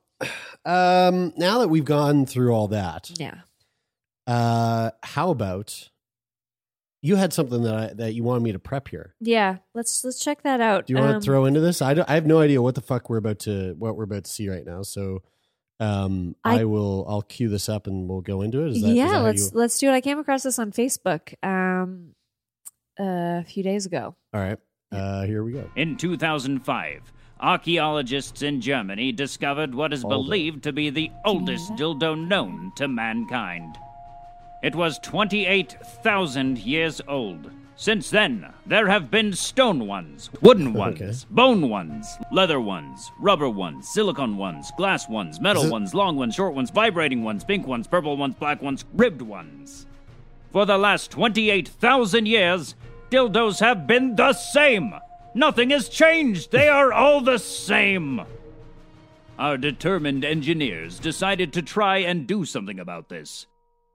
um, 0.64 1.32
now 1.36 1.58
that 1.60 1.68
we've 1.68 1.84
gone 1.84 2.26
through 2.26 2.52
all 2.52 2.68
that, 2.68 3.10
yeah. 3.18 3.38
uh, 4.26 4.90
how 5.02 5.30
about 5.30 5.90
you 7.02 7.16
had 7.16 7.32
something 7.32 7.62
that 7.62 7.74
I, 7.74 7.92
that 7.94 8.14
you 8.14 8.22
wanted 8.24 8.42
me 8.42 8.52
to 8.52 8.58
prep 8.58 8.88
here? 8.88 9.14
Yeah, 9.20 9.58
let's 9.74 10.04
let's 10.04 10.18
check 10.18 10.42
that 10.42 10.60
out. 10.60 10.86
Do 10.86 10.94
you 10.94 10.98
want 10.98 11.14
Um, 11.14 11.20
to 11.20 11.24
throw 11.24 11.44
into 11.44 11.60
this? 11.60 11.80
I, 11.80 11.94
don't, 11.94 12.08
I 12.10 12.14
have 12.14 12.26
no 12.26 12.40
idea 12.40 12.60
what 12.60 12.74
the 12.74 12.80
fuck 12.80 13.08
we're 13.08 13.18
about 13.18 13.38
to 13.40 13.74
what 13.78 13.96
we're 13.96 14.04
about 14.04 14.24
to 14.24 14.30
see 14.30 14.48
right 14.48 14.64
now. 14.66 14.82
So, 14.82 15.22
um, 15.80 16.34
I, 16.44 16.60
I- 16.60 16.64
will 16.64 17.04
I'll 17.08 17.22
cue 17.22 17.48
this 17.48 17.68
up 17.68 17.86
and 17.86 18.08
we'll 18.08 18.20
go 18.22 18.42
into 18.42 18.64
it. 18.64 18.72
Is 18.72 18.82
that, 18.82 18.88
is 18.88 18.94
yeah, 18.94 19.06
that 19.08 19.14
how 19.14 19.22
let's 19.22 19.42
you- 19.52 19.58
let's 19.58 19.78
do 19.78 19.88
it. 19.88 19.92
I 19.92 20.00
came 20.00 20.18
across 20.18 20.42
this 20.42 20.58
on 20.58 20.72
Facebook 20.72 21.34
um, 21.44 22.14
a 22.98 23.44
few 23.44 23.62
days 23.62 23.86
ago. 23.86 24.14
all 24.32 24.40
right. 24.40 24.58
Uh, 24.92 25.24
here 25.24 25.42
we 25.42 25.52
go. 25.52 25.68
In 25.74 25.96
2005, 25.96 27.12
archaeologists 27.40 28.42
in 28.42 28.60
Germany 28.60 29.10
discovered 29.12 29.74
what 29.74 29.92
is 29.92 30.04
Dildo. 30.04 30.08
believed 30.10 30.62
to 30.62 30.72
be 30.72 30.90
the 30.90 31.10
oldest 31.24 31.72
dildo 31.72 32.16
known 32.16 32.72
to 32.76 32.86
mankind. 32.86 33.76
It 34.62 34.74
was 34.76 34.98
28,000 35.00 36.58
years 36.58 37.00
old. 37.08 37.50
Since 37.78 38.08
then, 38.08 38.52
there 38.64 38.88
have 38.88 39.10
been 39.10 39.34
stone 39.34 39.86
ones, 39.86 40.30
wooden 40.40 40.72
ones, 40.84 41.00
Okay. 41.00 41.12
bone 41.30 41.68
ones, 41.68 42.06
leather 42.32 42.58
ones, 42.58 43.10
rubber 43.20 43.50
ones, 43.50 43.86
silicone 43.88 44.36
ones, 44.38 44.72
glass 44.78 45.08
ones, 45.08 45.40
metal 45.40 45.70
ones, 45.70 45.92
long 45.94 46.16
ones, 46.16 46.34
short 46.34 46.54
ones, 46.54 46.70
vibrating 46.70 47.22
ones, 47.22 47.44
pink 47.44 47.66
ones, 47.66 47.86
purple 47.86 48.16
ones, 48.16 48.34
black 48.34 48.62
ones, 48.62 48.84
ribbed 48.94 49.20
ones. 49.20 49.86
For 50.52 50.64
the 50.64 50.78
last 50.78 51.10
28,000 51.10 52.24
years, 52.26 52.74
dildos 53.10 53.60
have 53.60 53.86
been 53.86 54.16
the 54.16 54.32
same. 54.32 54.94
Nothing 55.34 55.68
has 55.68 55.90
changed. 55.90 56.50
They 56.52 56.70
are 56.70 56.94
all 56.94 57.20
the 57.20 57.38
same. 57.38 58.22
Our 59.38 59.58
determined 59.58 60.24
engineers 60.24 60.98
decided 60.98 61.52
to 61.52 61.60
try 61.60 61.98
and 61.98 62.26
do 62.26 62.46
something 62.46 62.80
about 62.80 63.10
this. 63.10 63.46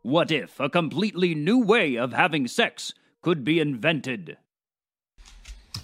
What 0.04 0.30
if 0.32 0.60
a 0.60 0.70
completely 0.70 1.34
new 1.34 1.58
way 1.58 1.96
of 1.96 2.14
having 2.14 2.48
sex 2.48 2.94
could 3.22 3.44
be 3.44 3.60
invented? 3.60 4.38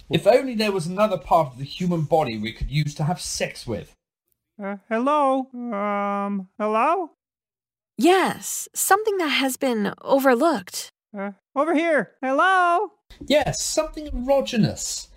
If 0.09 0.25
only 0.25 0.55
there 0.55 0.71
was 0.71 0.87
another 0.87 1.17
part 1.17 1.53
of 1.53 1.57
the 1.57 1.65
human 1.65 2.01
body 2.01 2.37
we 2.37 2.53
could 2.53 2.71
use 2.71 2.95
to 2.95 3.03
have 3.03 3.19
sex 3.19 3.67
with. 3.67 3.93
Uh, 4.61 4.77
hello? 4.89 5.47
Um, 5.53 6.49
hello? 6.57 7.11
Yes, 7.97 8.67
something 8.73 9.17
that 9.17 9.27
has 9.27 9.57
been 9.57 9.93
overlooked. 10.01 10.91
Uh, 11.17 11.31
over 11.55 11.73
here. 11.73 12.11
Hello? 12.21 12.91
Yes, 13.25 13.61
something 13.61 14.07
erogenous. 14.07 15.07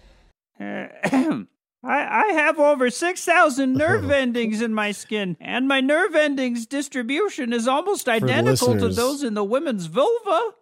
Uh, 0.61 0.89
I, 1.83 2.29
I 2.29 2.33
have 2.35 2.59
over 2.59 2.91
6,000 2.91 3.73
nerve 3.73 4.11
endings 4.11 4.61
in 4.61 4.75
my 4.75 4.93
skin, 4.93 5.37
and 5.41 5.67
my 5.67 5.81
nerve 5.81 6.15
endings 6.15 6.67
distribution 6.67 7.53
is 7.53 7.67
almost 7.67 8.09
identical 8.09 8.79
to 8.79 8.89
those 8.89 9.23
in 9.23 9.35
the 9.35 9.45
women's 9.45 9.87
vulva. 9.87 10.55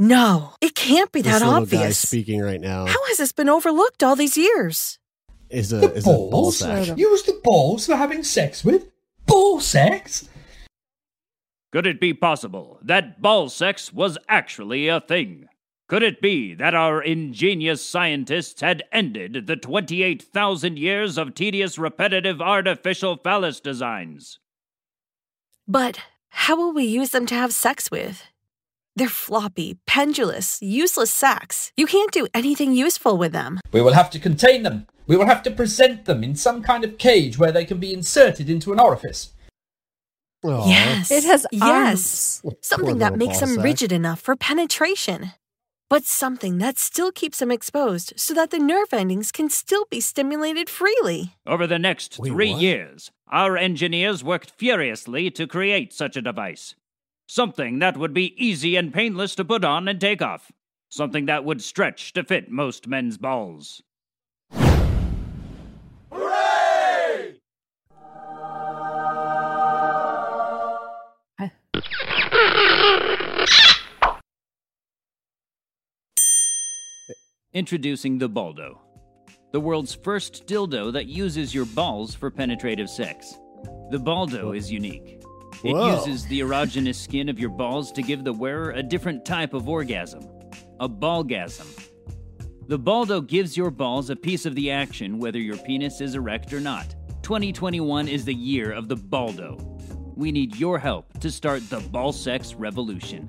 No, 0.00 0.54
it 0.62 0.74
can't 0.74 1.12
be 1.12 1.20
This 1.20 1.30
that 1.40 1.44
little 1.46 1.66
guy 1.66 1.76
obvious. 1.76 1.98
speaking 1.98 2.40
right 2.40 2.60
now 2.60 2.86
How 2.86 3.06
has 3.08 3.18
this 3.18 3.32
been 3.32 3.50
overlooked 3.50 4.02
all 4.02 4.16
these 4.16 4.36
years? 4.36 4.98
is 5.50 5.72
a 5.72 5.76
The 5.80 5.92
is 5.94 6.04
a 6.04 6.06
ball 6.08 6.30
balls? 6.30 6.58
sack. 6.58 6.96
Use 6.96 7.22
the 7.24 7.38
balls 7.44 7.84
for 7.86 7.96
having 7.96 8.22
sex 8.24 8.64
with? 8.64 8.86
Ball 9.26 9.60
sex? 9.60 10.26
Could 11.72 11.86
it 11.86 12.00
be 12.00 12.14
possible 12.14 12.78
that 12.82 13.20
ball 13.20 13.48
sex 13.50 13.92
was 13.92 14.16
actually 14.28 14.88
a 14.88 15.00
thing? 15.00 15.46
Could 15.88 16.02
it 16.02 16.22
be 16.22 16.54
that 16.54 16.74
our 16.74 17.02
ingenious 17.02 17.84
scientists 17.84 18.60
had 18.60 18.84
ended 18.92 19.46
the 19.48 19.56
28,000 19.56 20.78
years 20.78 21.18
of 21.18 21.34
tedious, 21.34 21.78
repetitive, 21.78 22.40
artificial 22.40 23.16
phallus 23.16 23.60
designs? 23.60 24.38
But 25.68 26.00
how 26.30 26.56
will 26.56 26.72
we 26.72 26.84
use 26.84 27.10
them 27.10 27.26
to 27.26 27.34
have 27.34 27.52
sex 27.52 27.90
with? 27.90 28.22
They're 28.96 29.08
floppy, 29.08 29.78
pendulous, 29.86 30.60
useless 30.60 31.10
sacks. 31.10 31.72
You 31.76 31.86
can't 31.86 32.12
do 32.12 32.26
anything 32.34 32.72
useful 32.72 33.16
with 33.16 33.32
them. 33.32 33.60
We 33.72 33.80
will 33.80 33.92
have 33.94 34.10
to 34.10 34.18
contain 34.18 34.62
them. 34.62 34.86
We 35.06 35.16
will 35.16 35.26
have 35.26 35.42
to 35.44 35.50
present 35.50 36.04
them 36.04 36.22
in 36.24 36.34
some 36.34 36.62
kind 36.62 36.84
of 36.84 36.98
cage 36.98 37.38
where 37.38 37.52
they 37.52 37.64
can 37.64 37.78
be 37.78 37.92
inserted 37.92 38.50
into 38.50 38.72
an 38.72 38.80
orifice. 38.80 39.32
Aw. 40.44 40.68
Yes. 40.68 41.10
It 41.10 41.24
has 41.24 41.46
yes. 41.52 41.62
arms. 41.62 42.40
Poor 42.42 42.52
Something 42.62 42.98
that 42.98 43.16
makes 43.16 43.40
them 43.40 43.54
sack. 43.54 43.64
rigid 43.64 43.92
enough 43.92 44.20
for 44.20 44.36
penetration. 44.36 45.32
but 45.90 46.04
something 46.04 46.58
that 46.58 46.78
still 46.78 47.10
keeps 47.10 47.40
them 47.40 47.50
exposed 47.50 48.12
so 48.16 48.32
that 48.32 48.50
the 48.50 48.58
nerve 48.60 48.92
endings 48.92 49.32
can 49.32 49.50
still 49.50 49.86
be 49.90 50.00
stimulated 50.00 50.70
freely. 50.70 51.34
Over 51.44 51.66
the 51.66 51.80
next 51.80 52.16
Wait, 52.18 52.30
three 52.30 52.52
what? 52.52 52.60
years, 52.62 53.10
our 53.26 53.56
engineers 53.56 54.22
worked 54.22 54.52
furiously 54.52 55.30
to 55.32 55.48
create 55.48 55.92
such 55.92 56.16
a 56.16 56.22
device. 56.22 56.76
Something 57.32 57.78
that 57.78 57.96
would 57.96 58.12
be 58.12 58.34
easy 58.44 58.74
and 58.74 58.92
painless 58.92 59.36
to 59.36 59.44
put 59.44 59.64
on 59.64 59.86
and 59.86 60.00
take 60.00 60.20
off. 60.20 60.50
Something 60.88 61.26
that 61.26 61.44
would 61.44 61.62
stretch 61.62 62.12
to 62.14 62.24
fit 62.24 62.50
most 62.50 62.88
men's 62.88 63.18
balls. 63.18 63.84
Hooray! 66.10 67.36
Introducing 77.52 78.18
the 78.18 78.28
Baldo, 78.28 78.80
the 79.52 79.60
world's 79.60 79.94
first 79.94 80.48
dildo 80.48 80.92
that 80.92 81.06
uses 81.06 81.54
your 81.54 81.66
balls 81.66 82.12
for 82.12 82.28
penetrative 82.28 82.90
sex. 82.90 83.38
The 83.92 84.00
Baldo 84.00 84.50
is 84.50 84.72
unique. 84.72 85.19
It 85.62 85.72
Whoa. 85.74 85.96
uses 85.96 86.26
the 86.26 86.40
erogenous 86.40 86.94
skin 86.96 87.28
of 87.28 87.38
your 87.38 87.50
balls 87.50 87.92
to 87.92 88.02
give 88.02 88.24
the 88.24 88.32
wearer 88.32 88.70
a 88.70 88.82
different 88.82 89.24
type 89.24 89.52
of 89.54 89.68
orgasm 89.68 90.26
a 90.80 90.88
ballgasm. 90.88 91.66
The 92.66 92.78
Baldo 92.78 93.20
gives 93.20 93.54
your 93.54 93.70
balls 93.70 94.08
a 94.08 94.16
piece 94.16 94.46
of 94.46 94.54
the 94.54 94.70
action 94.70 95.18
whether 95.18 95.38
your 95.38 95.58
penis 95.58 96.00
is 96.00 96.14
erect 96.14 96.54
or 96.54 96.60
not. 96.60 96.94
2021 97.22 98.08
is 98.08 98.24
the 98.24 98.32
year 98.34 98.72
of 98.72 98.88
the 98.88 98.96
Baldo. 98.96 99.58
We 100.16 100.32
need 100.32 100.56
your 100.56 100.78
help 100.78 101.18
to 101.20 101.30
start 101.30 101.68
the 101.68 101.80
ball 101.80 102.12
sex 102.12 102.54
revolution. 102.54 103.28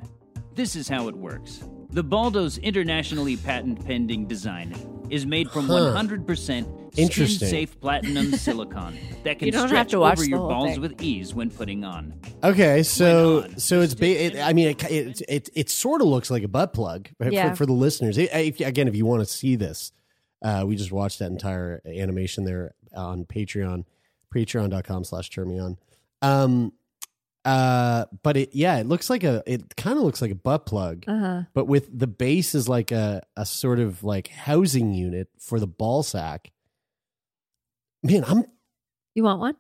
This 0.56 0.78
is 0.78 0.88
how 0.88 1.10
it 1.10 1.16
works. 1.16 1.64
The 1.90 2.04
Baldo's 2.04 2.58
internationally 2.60 3.36
patent 3.36 3.86
pending 3.86 4.28
design 4.28 4.74
is 5.10 5.26
made 5.26 5.52
from 5.52 5.68
Huh. 5.68 5.94
100% 5.94 6.81
Interesting. 6.98 7.48
safe 7.48 7.80
platinum 7.80 8.32
silicone 8.38 8.98
that 9.24 9.40
can 9.40 9.46
You 9.48 9.52
don't 9.52 9.62
have 9.62 9.70
stretch 9.70 9.90
to 9.92 10.00
watch 10.00 10.18
over 10.20 10.26
your 10.30 10.40
balls 10.40 10.72
thing. 10.72 10.82
with 10.82 11.02
ease 11.02 11.34
when 11.34 11.50
putting 11.50 11.84
on. 11.84 12.14
Okay, 12.44 12.84
so 12.84 13.44
on. 13.44 13.58
so 13.58 13.82
it's 13.82 13.94
ba- 13.94 14.26
it, 14.26 14.38
I 14.40 14.54
mean 14.54 14.70
it 14.70 14.84
it 14.92 15.22
it, 15.30 15.50
it 15.54 15.70
sort 15.70 16.02
of 16.02 16.08
looks 16.08 16.30
like 16.30 16.44
a 16.44 16.48
butt 16.48 16.74
plug 16.74 17.10
right, 17.20 17.32
Yeah. 17.32 17.52
for, 17.52 17.58
for 17.58 17.66
the 17.66 17.74
listeners. 17.74 18.18
It- 18.18 18.30
if, 18.34 18.60
again, 18.60 18.88
if 18.88 18.96
you 18.96 19.06
want 19.06 19.22
to 19.22 19.26
see 19.26 19.56
this, 19.56 19.92
uh, 20.44 20.64
we 20.68 20.76
just 20.76 20.92
watched 20.92 21.20
that 21.20 21.32
entire 21.32 21.82
animation 21.86 22.44
there 22.46 22.74
on 22.96 23.24
Patreon, 23.26 23.86
patreon.com 24.36 25.04
slash 25.04 25.30
turnmeon. 25.30 25.78
Um, 26.22 26.74
uh, 27.44 28.06
but 28.22 28.38
it 28.38 28.54
yeah, 28.54 28.78
it 28.78 28.86
looks 28.86 29.10
like 29.10 29.24
a 29.24 29.42
it 29.48 29.76
kind 29.76 29.98
of 29.98 30.04
looks 30.04 30.22
like 30.22 30.30
a 30.32 30.36
butt 30.36 30.66
plug, 30.68 31.06
Uh 31.08 31.18
huh. 31.20 31.42
but 31.54 31.66
with 31.66 31.90
the 31.98 32.06
base 32.08 32.54
is 32.54 32.70
like 32.70 32.92
a 32.92 33.24
a 33.36 33.46
sort 33.48 33.80
of 33.80 34.04
like 34.04 34.28
housing 34.28 34.94
unit 34.94 35.28
for 35.40 35.60
the 35.60 35.66
ball 35.68 36.04
sack. 36.04 36.52
Man, 38.04 38.24
I'm 38.26 38.46
You 39.14 39.24
want 39.24 39.40
one? 39.40 39.56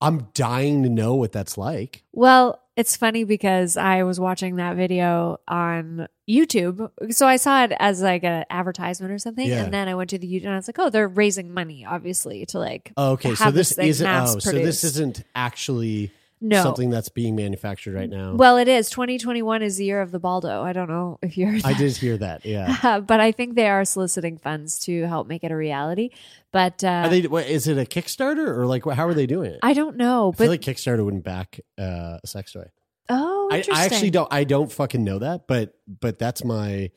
I'm 0.00 0.28
dying 0.32 0.84
to 0.84 0.88
know 0.88 1.14
what 1.14 1.32
that's 1.32 1.58
like. 1.58 2.04
Well, 2.12 2.62
it's 2.76 2.96
funny 2.96 3.24
because 3.24 3.76
I 3.76 4.04
was 4.04 4.20
watching 4.20 4.56
that 4.56 4.76
video 4.76 5.38
on 5.48 6.06
YouTube. 6.28 6.90
So 7.12 7.26
I 7.26 7.36
saw 7.36 7.64
it 7.64 7.72
as 7.78 8.00
like 8.00 8.22
an 8.22 8.44
advertisement 8.48 9.12
or 9.12 9.18
something. 9.18 9.46
Yeah. 9.46 9.64
And 9.64 9.74
then 9.74 9.88
I 9.88 9.96
went 9.96 10.10
to 10.10 10.18
the 10.18 10.28
YouTube 10.28 10.44
and 10.44 10.52
I 10.52 10.56
was 10.56 10.68
like, 10.68 10.78
oh, 10.78 10.88
they're 10.88 11.08
raising 11.08 11.52
money, 11.52 11.84
obviously, 11.84 12.46
to 12.46 12.60
like. 12.60 12.92
Oh, 12.96 13.12
okay, 13.12 13.34
so 13.34 13.44
have 13.44 13.54
this, 13.54 13.76
isn't. 13.76 14.06
Oh, 14.06 14.38
so 14.38 14.52
this 14.52 14.84
isn't 14.84 15.24
actually 15.34 16.12
No. 16.40 16.62
something 16.62 16.90
that's 16.90 17.08
being 17.08 17.34
manufactured 17.34 17.94
right 17.94 18.08
now. 18.08 18.34
Well, 18.34 18.56
it 18.58 18.68
is. 18.68 18.90
2021 18.90 19.62
is 19.62 19.76
the 19.76 19.84
year 19.84 20.00
of 20.00 20.10
the 20.12 20.18
Baldo. 20.20 20.62
I 20.62 20.72
don't 20.72 20.88
know 20.88 21.18
if 21.22 21.36
you're. 21.36 21.56
I 21.64 21.72
did 21.74 21.96
hear 21.96 22.16
that. 22.18 22.46
Yeah. 22.46 23.00
but 23.06 23.18
I 23.20 23.32
think 23.32 23.54
they 23.56 23.68
are 23.68 23.84
soliciting 23.84 24.38
funds 24.38 24.78
to 24.80 25.02
help 25.06 25.26
make 25.26 25.42
it 25.42 25.50
a 25.50 25.56
reality. 25.56 26.10
But 26.52 26.84
uh, 26.84 26.88
Are 26.88 27.08
they? 27.08 27.22
What, 27.22 27.46
is 27.46 27.66
it 27.66 27.76
a 27.76 27.84
Kickstarter 27.84 28.46
or 28.46 28.66
like 28.66 28.84
how 28.84 29.06
are 29.06 29.14
they 29.14 29.26
doing 29.26 29.50
it? 29.52 29.58
I 29.62 29.72
don't 29.72 29.96
know. 29.96 30.28
I 30.28 30.30
But 30.30 30.38
feel 30.38 30.48
like 30.50 30.60
Kickstarter 30.62 31.04
wouldn't 31.04 31.24
back 31.24 31.60
uh, 31.78 32.18
a 32.22 32.26
sex 32.26 32.52
toy. 32.52 32.66
oh, 33.08 33.48
I, 33.50 33.56
interesting. 33.58 33.74
I 33.82 33.84
actually 33.84 34.10
don't. 34.10 34.28
I 34.32 34.44
don't 34.44 34.70
fucking 34.70 35.02
know 35.02 35.18
that, 35.18 35.46
but 35.48 35.74
but 36.00 36.18
that's 36.18 36.44
my. 36.44 36.90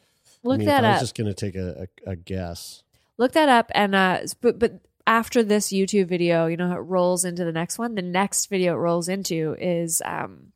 Look 0.43 0.55
I 0.55 0.57
mean, 0.57 0.67
that 0.67 0.85
I 0.85 0.89
was 0.91 0.95
up. 0.97 1.01
just 1.01 1.17
gonna 1.17 1.33
take 1.33 1.55
a, 1.55 1.87
a, 2.07 2.11
a 2.11 2.15
guess. 2.15 2.83
Look 3.17 3.33
that 3.33 3.49
up. 3.49 3.71
And 3.75 3.93
uh, 3.93 4.19
but 4.41 4.57
but 4.57 4.79
after 5.07 5.43
this 5.43 5.69
YouTube 5.69 6.07
video, 6.07 6.47
you 6.47 6.57
know, 6.57 6.67
how 6.69 6.75
it 6.77 6.79
rolls 6.81 7.25
into 7.25 7.43
the 7.45 7.51
next 7.51 7.77
one. 7.79 7.95
The 7.95 8.01
next 8.01 8.47
video 8.47 8.73
it 8.73 8.77
rolls 8.77 9.07
into 9.09 9.55
is 9.59 10.01
um, 10.05 10.53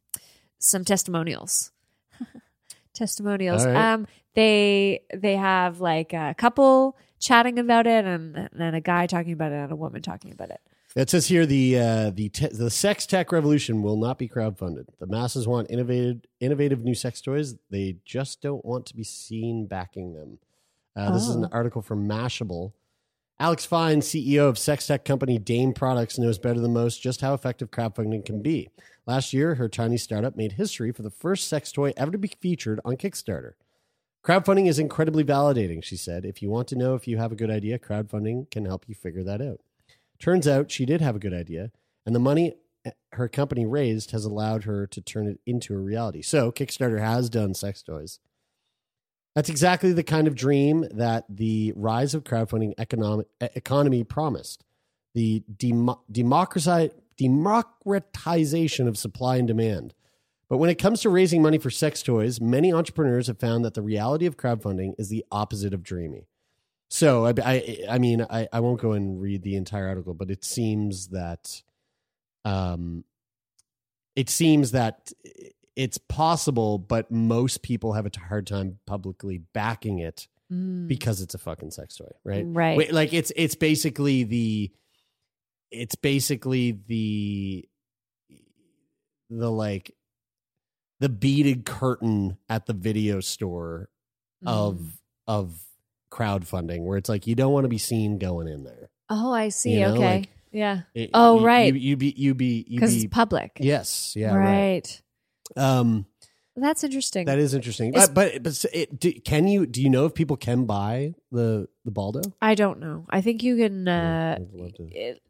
some 0.59 0.85
testimonials. 0.85 1.71
testimonials. 2.93 3.65
Right. 3.65 3.75
Um, 3.93 4.07
they 4.33 5.01
they 5.13 5.35
have 5.35 5.79
like 5.81 6.13
a 6.13 6.35
couple 6.37 6.97
chatting 7.19 7.59
about 7.59 7.87
it, 7.87 8.05
and 8.05 8.35
and 8.35 8.49
then 8.53 8.73
a 8.75 8.81
guy 8.81 9.07
talking 9.07 9.33
about 9.33 9.51
it, 9.51 9.55
and 9.55 9.71
a 9.71 9.75
woman 9.75 10.01
talking 10.01 10.31
about 10.31 10.49
it. 10.49 10.59
It 10.95 11.09
says 11.09 11.27
here 11.27 11.45
the 11.45 11.77
uh, 11.79 12.09
the 12.11 12.29
te- 12.29 12.47
the 12.47 12.69
sex 12.69 13.05
tech 13.05 13.31
revolution 13.31 13.81
will 13.81 13.97
not 13.97 14.17
be 14.17 14.29
crowdfunded. 14.29 14.85
The 14.99 15.07
masses 15.07 15.47
want 15.47 15.69
innovative 15.69 16.21
innovative 16.39 16.83
new 16.83 16.95
sex 16.95 17.21
toys. 17.21 17.55
They 17.69 17.97
just 18.05 18.41
don't 18.41 18.63
want 18.63 18.85
to 18.87 18.95
be 18.95 19.03
seen 19.03 19.67
backing 19.67 20.13
them. 20.13 20.39
Uh, 20.95 21.11
This 21.13 21.23
is 21.27 21.35
an 21.35 21.45
Oh. 21.45 21.49
article 21.51 21.81
from 21.81 22.07
Mashable. 22.07 22.71
Alex 23.37 23.65
Fine, 23.65 23.99
CEO 23.99 24.47
of 24.47 24.57
sex 24.57 24.87
tech 24.87 25.03
company 25.03 25.37
Dame 25.37 25.73
Products, 25.73 26.17
knows 26.17 26.37
better 26.37 26.61
than 26.61 26.71
most 26.71 27.01
just 27.01 27.19
how 27.19 27.33
effective 27.33 27.69
crowdfunding 27.69 28.25
can 28.25 28.41
be. 28.41 28.69
Last 29.05 29.33
year, 29.33 29.55
her 29.55 29.67
tiny 29.67 29.97
startup 29.97 30.37
made 30.37 30.53
history 30.53 30.93
for 30.93 31.01
the 31.01 31.09
first 31.09 31.49
sex 31.49 31.73
toy 31.73 31.91
ever 31.97 32.11
to 32.11 32.17
be 32.17 32.31
featured 32.39 32.79
on 32.85 32.95
Kickstarter. 32.95 33.51
Crowdfunding 34.23 34.67
is 34.67 34.79
incredibly 34.79 35.25
validating, 35.25 35.83
she 35.83 35.97
said. 35.97 36.23
If 36.23 36.41
you 36.41 36.49
want 36.49 36.69
to 36.69 36.77
know 36.77 36.95
if 36.95 37.09
you 37.09 37.17
have 37.17 37.33
a 37.33 37.35
good 37.35 37.51
idea, 37.51 37.77
crowdfunding 37.77 38.49
can 38.49 38.63
help 38.63 38.85
you 38.87 38.95
figure 38.95 39.23
that 39.23 39.41
out. 39.41 39.59
Turns 40.17 40.47
out 40.47 40.71
she 40.71 40.85
did 40.85 41.01
have 41.01 41.17
a 41.17 41.19
good 41.19 41.33
idea, 41.33 41.71
and 42.05 42.15
the 42.15 42.19
money 42.19 42.55
her 43.13 43.27
company 43.27 43.65
raised 43.65 44.11
has 44.11 44.23
allowed 44.23 44.63
her 44.63 44.87
to 44.87 45.01
turn 45.01 45.27
it 45.27 45.39
into 45.45 45.73
a 45.73 45.79
reality. 45.79 46.21
So, 46.21 46.53
Kickstarter 46.53 47.01
has 47.01 47.29
done 47.29 47.53
sex 47.53 47.83
toys. 47.83 48.19
That's 49.35 49.49
exactly 49.49 49.91
the 49.91 50.03
kind 50.03 50.27
of 50.27 50.35
dream 50.35 50.87
that 50.91 51.25
the 51.29 51.73
rise 51.75 52.13
of 52.13 52.23
crowdfunding 52.23 52.73
economic, 52.77 53.27
economy 53.41 54.03
promised. 54.05 54.63
The 55.13 55.43
democratize, 56.11 56.91
democratization 57.17 58.87
of 58.87 58.97
supply 58.97 59.37
and 59.37 59.47
demand. 59.47 59.93
But 60.49 60.57
when 60.57 60.69
it 60.69 60.75
comes 60.75 61.01
to 61.01 61.09
raising 61.09 61.41
money 61.41 61.57
for 61.57 61.69
sex 61.69 62.01
toys, 62.01 62.39
many 62.39 62.71
entrepreneurs 62.71 63.27
have 63.27 63.39
found 63.39 63.65
that 63.65 63.73
the 63.73 63.81
reality 63.81 64.25
of 64.25 64.37
crowdfunding 64.37 64.93
is 64.97 65.09
the 65.09 65.25
opposite 65.31 65.73
of 65.73 65.83
dreamy. 65.83 66.27
So, 66.89 67.25
I, 67.25 67.33
I, 67.43 67.79
I 67.89 67.97
mean, 67.97 68.25
I, 68.29 68.47
I 68.53 68.59
won't 68.59 68.79
go 68.79 68.91
and 68.91 69.19
read 69.19 69.41
the 69.41 69.55
entire 69.55 69.87
article, 69.87 70.13
but 70.13 70.29
it 70.29 70.45
seems 70.45 71.07
that, 71.07 71.63
um, 72.45 73.03
it 74.15 74.29
seems 74.29 74.71
that 74.71 75.11
it's 75.75 75.97
possible, 75.97 76.77
but 76.77 77.11
most 77.11 77.61
people 77.61 77.93
have 77.93 78.05
a 78.05 78.19
hard 78.27 78.47
time 78.47 78.79
publicly 78.85 79.39
backing 79.53 79.99
it 79.99 80.27
Mm. 80.51 80.87
because 80.87 81.21
it's 81.21 81.33
a 81.33 81.39
fucking 81.39 81.71
sex 81.71 81.95
toy, 81.97 82.11
right? 82.23 82.45
Right. 82.47 82.77
Wait, 82.77 82.93
like 82.93 83.13
it's 83.13 83.31
it's 83.35 83.55
basically 83.55 84.23
the 84.23 84.71
it's 85.71 85.95
basically 85.95 86.71
the 86.87 87.67
the 89.29 89.49
like 89.51 89.91
the 90.99 91.09
beaded 91.09 91.65
curtain 91.65 92.37
at 92.47 92.67
the 92.67 92.73
video 92.73 93.19
store 93.19 93.89
of 94.45 94.75
Mm. 94.77 94.91
of 95.27 95.61
crowdfunding 96.11 96.83
where 96.85 96.97
it's 96.97 97.09
like 97.09 97.25
you 97.27 97.33
don't 97.35 97.51
want 97.51 97.63
to 97.65 97.69
be 97.69 97.79
seen 97.79 98.19
going 98.19 98.47
in 98.47 98.63
there. 98.63 98.89
Oh, 99.09 99.33
I 99.33 99.49
see. 99.49 99.73
You 99.73 99.79
know, 99.81 99.93
okay. 99.95 100.15
like, 100.19 100.29
yeah. 100.51 100.81
It- 100.93 101.09
Oh, 101.13 101.39
you- 101.39 101.45
right. 101.45 101.73
You, 101.73 101.79
you 101.79 101.95
be 101.97 102.13
you 102.15 102.35
be 102.35 102.63
Because 102.69 102.95
it's 102.95 103.11
public. 103.13 103.57
yes, 103.59 104.13
yeah, 104.15 104.33
right. 104.35 104.45
right. 104.45 105.01
Um, 105.55 106.05
That's 106.55 106.83
interesting. 106.83 107.25
that 107.25 107.37
is 107.39 107.53
interesting. 107.53 107.89
It's- 107.89 108.07
But 108.07 108.41
but, 108.41 108.43
but 108.43 108.65
it, 108.73 108.99
do, 108.99 109.11
can 109.11 109.47
you 109.47 109.65
do 109.65 109.81
you 109.81 109.89
know 109.89 110.05
if 110.05 110.13
people 110.13 110.37
can 110.37 110.65
buy 110.65 111.13
the 111.31 111.67
the 111.83 111.91
Baldo? 111.91 112.21
I 112.41 112.55
don't 112.55 112.79
know. 112.79 113.05
I 113.09 113.21
think 113.21 113.43
you 113.43 113.57
can. 113.57 113.87
Uh, 113.87 114.37
love 114.53 114.73
to 114.75 114.83
it- 114.91 115.21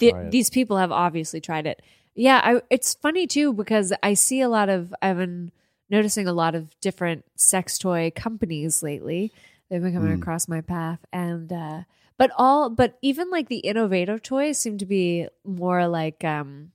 the- 0.00 0.28
these 0.30 0.50
people 0.50 0.76
have 0.76 0.90
obviously 0.92 1.40
tried 1.40 1.66
it. 1.66 1.80
Yeah, 2.16 2.40
I, 2.44 2.60
it's 2.70 2.94
funny 2.94 3.26
too 3.26 3.52
because 3.52 3.92
I 4.02 4.14
see 4.14 4.40
a 4.40 4.48
lot 4.48 4.68
of. 4.68 4.94
I've 5.02 5.16
been 5.16 5.50
noticing 5.90 6.26
a 6.26 6.32
lot 6.32 6.54
of 6.54 6.74
different 6.80 7.24
sex 7.36 7.78
toy 7.78 8.10
companies 8.14 8.82
lately. 8.82 9.32
They've 9.70 9.82
been 9.82 9.94
coming 9.94 10.16
Mm. 10.16 10.20
across 10.22 10.46
my 10.48 10.60
path, 10.60 11.00
and 11.12 11.52
uh, 11.52 11.82
but 12.18 12.30
all 12.36 12.68
but 12.70 12.98
even 13.02 13.30
like 13.30 13.48
the 13.48 13.58
innovative 13.58 14.22
toys 14.22 14.58
seem 14.58 14.78
to 14.78 14.86
be 14.86 15.26
more 15.44 15.86
like 15.88 16.22
um 16.24 16.70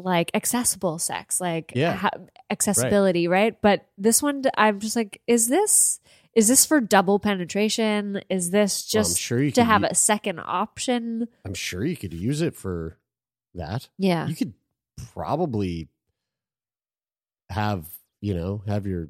like 0.00 0.30
accessible 0.34 0.98
sex, 0.98 1.40
like 1.40 1.72
Yeah. 1.74 1.94
ha- 1.94 2.10
accessibility, 2.50 3.28
right. 3.28 3.60
But 3.60 3.86
this 3.98 4.22
one, 4.22 4.42
I'm 4.56 4.80
just 4.80 4.96
like, 4.96 5.20
is 5.26 5.48
this 5.48 6.00
is 6.34 6.46
this 6.46 6.64
for 6.64 6.80
double 6.80 7.18
penetration? 7.18 8.20
Is 8.30 8.50
this 8.50 8.88
Well, 8.94 9.02
just 9.02 9.18
sure 9.18 9.42
you 9.42 9.50
to 9.52 9.64
have 9.64 9.82
u- 9.82 9.88
a 9.90 9.94
second 9.96 10.38
option? 10.38 11.26
I'm 11.44 11.54
sure 11.54 11.84
you 11.84 11.96
could 11.96 12.12
use 12.14 12.40
it 12.40 12.54
for 12.54 12.96
that. 13.54 13.88
Yeah. 13.98 14.28
You 14.28 14.36
could 14.36 14.54
probably 15.12 15.88
have, 17.50 17.84
you 18.20 18.34
know, 18.34 18.62
have 18.66 18.86
your 18.86 19.08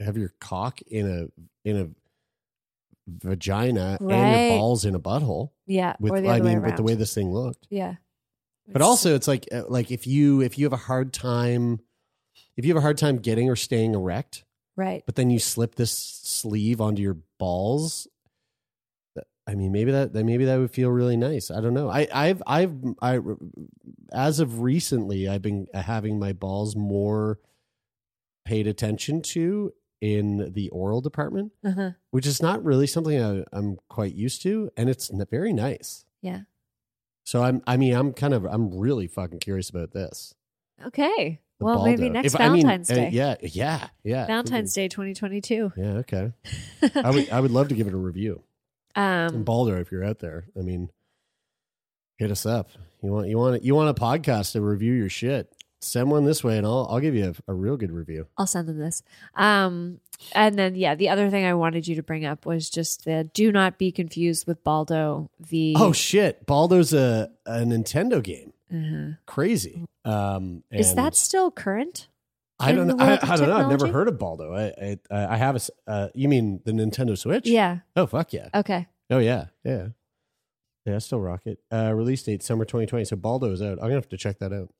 have 0.00 0.16
your 0.16 0.32
cock 0.40 0.80
in 0.82 1.06
a 1.06 1.68
in 1.68 1.76
a 1.76 1.88
vagina 3.08 3.98
and 4.00 4.10
your 4.10 4.58
balls 4.58 4.84
in 4.84 4.94
a 4.94 5.00
butthole. 5.00 5.50
Yeah, 5.66 5.96
With 6.00 6.12
I 6.26 6.40
mean, 6.40 6.62
with 6.62 6.76
the 6.76 6.82
way 6.82 6.94
this 6.94 7.14
thing 7.14 7.30
looked. 7.32 7.66
Yeah. 7.70 7.96
But 8.72 8.82
also, 8.82 9.14
it's 9.14 9.28
like 9.28 9.46
uh, 9.52 9.64
like 9.68 9.90
if 9.90 10.06
you 10.06 10.40
if 10.40 10.58
you 10.58 10.64
have 10.66 10.72
a 10.72 10.76
hard 10.76 11.12
time 11.12 11.80
if 12.56 12.64
you 12.64 12.70
have 12.74 12.78
a 12.78 12.82
hard 12.82 12.98
time 12.98 13.18
getting 13.18 13.48
or 13.50 13.56
staying 13.56 13.94
erect, 13.94 14.44
Right. 14.76 15.02
but 15.06 15.14
then 15.14 15.30
you 15.30 15.38
slip 15.38 15.74
this 15.76 15.92
sleeve 15.92 16.80
onto 16.80 17.02
your 17.02 17.18
balls. 17.38 18.08
I 19.48 19.54
mean, 19.54 19.70
maybe 19.70 19.92
that, 19.92 20.12
that 20.12 20.24
maybe 20.24 20.44
that 20.46 20.56
would 20.58 20.72
feel 20.72 20.90
really 20.90 21.16
nice. 21.16 21.50
I 21.52 21.60
don't 21.60 21.72
know. 21.74 21.88
I, 21.88 22.08
I've 22.12 22.42
I've 22.46 22.74
I 23.00 23.20
as 24.12 24.40
of 24.40 24.60
recently, 24.60 25.28
I've 25.28 25.42
been 25.42 25.68
having 25.72 26.18
my 26.18 26.32
balls 26.32 26.74
more 26.74 27.38
paid 28.44 28.66
attention 28.66 29.22
to 29.22 29.72
in 30.00 30.52
the 30.52 30.68
oral 30.70 31.00
department, 31.00 31.52
Uh-huh. 31.64 31.92
which 32.10 32.26
is 32.26 32.42
not 32.42 32.62
really 32.64 32.86
something 32.86 33.20
I, 33.22 33.44
I'm 33.52 33.76
quite 33.88 34.14
used 34.14 34.42
to, 34.42 34.70
and 34.76 34.88
it's 34.90 35.08
very 35.30 35.52
nice. 35.52 36.04
Yeah. 36.22 36.40
So 37.26 37.42
I'm 37.42 37.60
I 37.66 37.76
mean 37.76 37.92
I'm 37.94 38.12
kind 38.12 38.32
of 38.32 38.44
I'm 38.44 38.78
really 38.78 39.08
fucking 39.08 39.40
curious 39.40 39.68
about 39.68 39.92
this. 39.92 40.32
Okay. 40.86 41.40
the 41.58 41.64
well, 41.64 41.84
maybe 41.84 42.08
next 42.08 42.34
If- 42.34 42.40
I 42.40 42.48
mean, 42.48 42.62
Valentine's 42.62 42.90
uh, 42.90 42.94
Day. 42.94 43.10
yeah, 43.12 43.34
yeah, 43.42 43.88
yeah. 44.04 44.26
Valentine's 44.26 44.72
Day 44.72 44.88
2022. 44.88 45.72
Yeah, 45.76 45.84
okay. 45.98 46.32
I 46.94 47.10
would 47.10 47.28
I 47.30 47.40
would 47.40 47.50
love 47.50 47.68
to 47.68 47.74
give 47.74 47.88
it 47.88 47.94
a 47.94 47.98
review. 47.98 48.42
Um, 48.94 49.04
and 49.34 49.44
Balder, 49.44 49.76
if 49.78 49.90
you're 49.90 50.04
out 50.04 50.20
there, 50.20 50.46
I 50.56 50.62
mean, 50.62 50.88
hit 52.16 52.30
us 52.30 52.46
up. 52.46 52.70
You 53.02 53.10
want 53.10 53.28
you 53.28 53.36
want 53.38 53.64
you 53.64 53.74
want 53.74 53.90
a 53.90 54.00
podcast 54.00 54.52
to 54.52 54.60
review 54.60 54.92
your 54.92 55.08
shit? 55.10 55.52
Send 55.80 56.10
one 56.10 56.24
this 56.24 56.42
way, 56.44 56.56
and 56.56 56.66
I'll 56.66 56.86
I'll 56.90 57.00
give 57.00 57.14
you 57.14 57.34
a, 57.48 57.52
a 57.52 57.54
real 57.54 57.76
good 57.76 57.90
review. 57.92 58.28
I'll 58.38 58.46
send 58.46 58.68
them 58.68 58.78
this. 58.78 59.02
Um, 59.34 60.00
and 60.32 60.58
then 60.58 60.74
yeah, 60.74 60.94
the 60.94 61.08
other 61.08 61.30
thing 61.30 61.44
I 61.44 61.54
wanted 61.54 61.86
you 61.86 61.94
to 61.96 62.02
bring 62.02 62.24
up 62.24 62.46
was 62.46 62.70
just 62.70 63.04
the 63.04 63.24
do 63.34 63.52
not 63.52 63.78
be 63.78 63.92
confused 63.92 64.46
with 64.46 64.62
Baldo. 64.64 65.30
The 65.38 65.74
Oh 65.76 65.92
shit, 65.92 66.46
Baldo's 66.46 66.92
a 66.92 67.30
a 67.44 67.58
Nintendo 67.60 68.22
game. 68.22 68.52
Uh-huh. 68.72 69.12
Crazy. 69.26 69.84
Um, 70.04 70.64
is 70.70 70.94
that 70.94 71.14
still 71.14 71.50
current? 71.50 72.08
I 72.58 72.72
don't 72.72 72.86
know. 72.86 72.96
I, 72.98 73.18
I 73.20 73.36
don't 73.36 73.48
know. 73.48 73.56
I've 73.56 73.68
never 73.68 73.88
heard 73.88 74.08
of 74.08 74.18
Baldo. 74.18 74.54
I 74.54 74.98
I, 75.10 75.34
I 75.34 75.36
have 75.36 75.56
a. 75.56 75.90
Uh, 75.90 76.08
you 76.14 76.28
mean 76.28 76.60
the 76.64 76.72
Nintendo 76.72 77.16
Switch? 77.16 77.46
Yeah. 77.46 77.80
Oh 77.94 78.06
fuck 78.06 78.32
yeah. 78.32 78.48
Okay. 78.54 78.86
Oh 79.10 79.18
yeah, 79.18 79.46
yeah, 79.62 79.88
yeah. 80.84 80.98
Still 80.98 81.20
rocket. 81.20 81.60
Uh, 81.70 81.92
release 81.94 82.22
date 82.22 82.42
summer 82.42 82.64
2020. 82.64 83.04
So 83.04 83.16
Baldo 83.16 83.52
is 83.52 83.60
out. 83.62 83.72
I'm 83.72 83.84
gonna 83.84 83.94
have 83.94 84.08
to 84.08 84.16
check 84.16 84.38
that 84.38 84.52
out. 84.52 84.70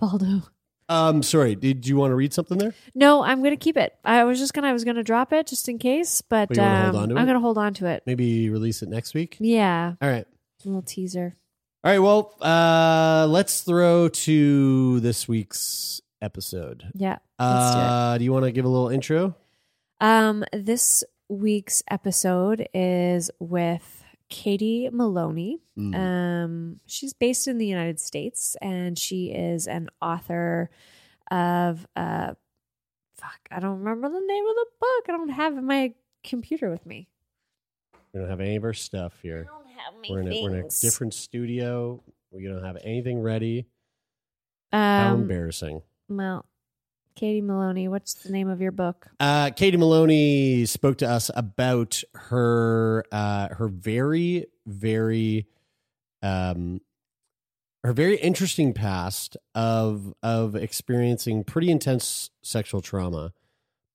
Baldo. 0.00 0.42
Um, 0.88 1.22
sorry. 1.22 1.54
Did 1.54 1.86
you 1.86 1.96
want 1.96 2.10
to 2.10 2.14
read 2.14 2.32
something 2.34 2.58
there? 2.58 2.74
No, 2.94 3.22
I'm 3.22 3.42
gonna 3.42 3.56
keep 3.56 3.76
it. 3.76 3.94
I 4.04 4.24
was 4.24 4.38
just 4.38 4.52
gonna 4.52 4.68
I 4.68 4.72
was 4.72 4.84
gonna 4.84 5.02
drop 5.02 5.32
it 5.32 5.46
just 5.46 5.68
in 5.68 5.78
case, 5.78 6.20
but 6.22 6.54
you 6.54 6.60
wanna 6.60 6.82
hold 6.82 6.96
um, 6.96 7.02
on 7.02 7.08
to 7.10 7.14
I'm 7.16 7.22
it? 7.22 7.26
gonna 7.26 7.40
hold 7.40 7.58
on 7.58 7.74
to 7.74 7.86
it. 7.86 8.02
Maybe 8.06 8.50
release 8.50 8.82
it 8.82 8.88
next 8.88 9.14
week. 9.14 9.36
Yeah, 9.40 9.94
All 10.02 10.08
right. 10.08 10.26
a 10.64 10.68
little 10.68 10.82
teaser. 10.82 11.36
All 11.82 11.90
right. 11.90 11.98
Well, 11.98 12.34
uh, 12.40 13.26
let's 13.28 13.62
throw 13.62 14.08
to 14.08 15.00
this 15.00 15.26
week's 15.28 16.00
episode. 16.22 16.90
Yeah. 16.94 17.18
let's 17.38 17.74
do 17.74 17.78
it. 17.78 17.82
Uh, 17.82 18.18
do 18.18 18.24
you 18.24 18.32
want 18.32 18.44
to 18.46 18.52
give 18.52 18.64
a 18.64 18.68
little 18.68 18.88
intro? 18.88 19.34
Um, 20.00 20.44
this 20.52 21.04
week's 21.28 21.82
episode 21.90 22.68
is 22.74 23.30
with 23.38 24.03
Katie 24.30 24.88
Maloney. 24.92 25.60
Mm. 25.78 25.94
Um, 25.94 26.80
she's 26.86 27.12
based 27.12 27.46
in 27.48 27.58
the 27.58 27.66
United 27.66 28.00
States 28.00 28.56
and 28.60 28.98
she 28.98 29.26
is 29.26 29.66
an 29.66 29.88
author 30.02 30.70
of 31.30 31.86
uh 31.96 32.34
fuck, 33.16 33.40
I 33.50 33.60
don't 33.60 33.78
remember 33.78 34.08
the 34.08 34.24
name 34.26 34.44
of 34.44 34.54
the 34.54 34.66
book. 34.80 35.04
I 35.08 35.12
don't 35.12 35.28
have 35.30 35.54
my 35.62 35.94
computer 36.22 36.68
with 36.70 36.84
me. 36.84 37.08
We 38.12 38.20
don't 38.20 38.28
have 38.28 38.40
any 38.40 38.56
of 38.56 38.64
our 38.64 38.74
stuff 38.74 39.12
here. 39.22 39.46
We're 40.08 40.20
in, 40.20 40.32
a, 40.32 40.42
we're 40.42 40.56
in 40.58 40.64
a 40.66 40.68
different 40.82 41.14
studio. 41.14 42.02
We 42.30 42.44
don't 42.46 42.64
have 42.64 42.76
anything 42.82 43.20
ready. 43.20 43.66
How 44.72 45.12
Um, 45.14 45.22
embarrassing. 45.22 45.82
well, 46.08 46.44
Katie 47.14 47.40
Maloney, 47.40 47.86
what's 47.86 48.14
the 48.14 48.30
name 48.30 48.48
of 48.48 48.60
your 48.60 48.72
book? 48.72 49.08
Uh, 49.20 49.50
Katie 49.50 49.76
Maloney 49.76 50.66
spoke 50.66 50.98
to 50.98 51.08
us 51.08 51.30
about 51.34 52.02
her 52.14 53.04
uh, 53.12 53.54
her 53.54 53.68
very 53.68 54.46
very 54.66 55.46
um, 56.22 56.80
her 57.84 57.92
very 57.92 58.16
interesting 58.16 58.72
past 58.72 59.36
of 59.54 60.12
of 60.22 60.56
experiencing 60.56 61.44
pretty 61.44 61.70
intense 61.70 62.30
sexual 62.42 62.80
trauma, 62.80 63.32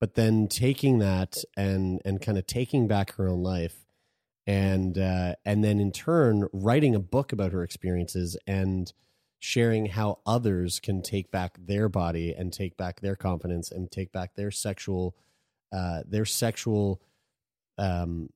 but 0.00 0.14
then 0.14 0.48
taking 0.48 0.98
that 0.98 1.44
and 1.56 2.00
and 2.04 2.22
kind 2.22 2.38
of 2.38 2.46
taking 2.46 2.88
back 2.88 3.14
her 3.16 3.28
own 3.28 3.42
life, 3.42 3.84
and 4.46 4.96
uh, 4.96 5.34
and 5.44 5.62
then 5.62 5.78
in 5.78 5.92
turn 5.92 6.48
writing 6.54 6.94
a 6.94 7.00
book 7.00 7.32
about 7.32 7.52
her 7.52 7.62
experiences 7.62 8.38
and 8.46 8.94
sharing 9.40 9.86
how 9.86 10.18
others 10.26 10.78
can 10.78 11.02
take 11.02 11.30
back 11.30 11.58
their 11.58 11.88
body 11.88 12.32
and 12.32 12.52
take 12.52 12.76
back 12.76 13.00
their 13.00 13.16
confidence 13.16 13.72
and 13.72 13.90
take 13.90 14.12
back 14.12 14.36
their 14.36 14.50
sexual 14.50 15.16
uh, 15.72 16.02
their 16.06 16.24
sexual 16.24 17.00
um, 17.78 18.28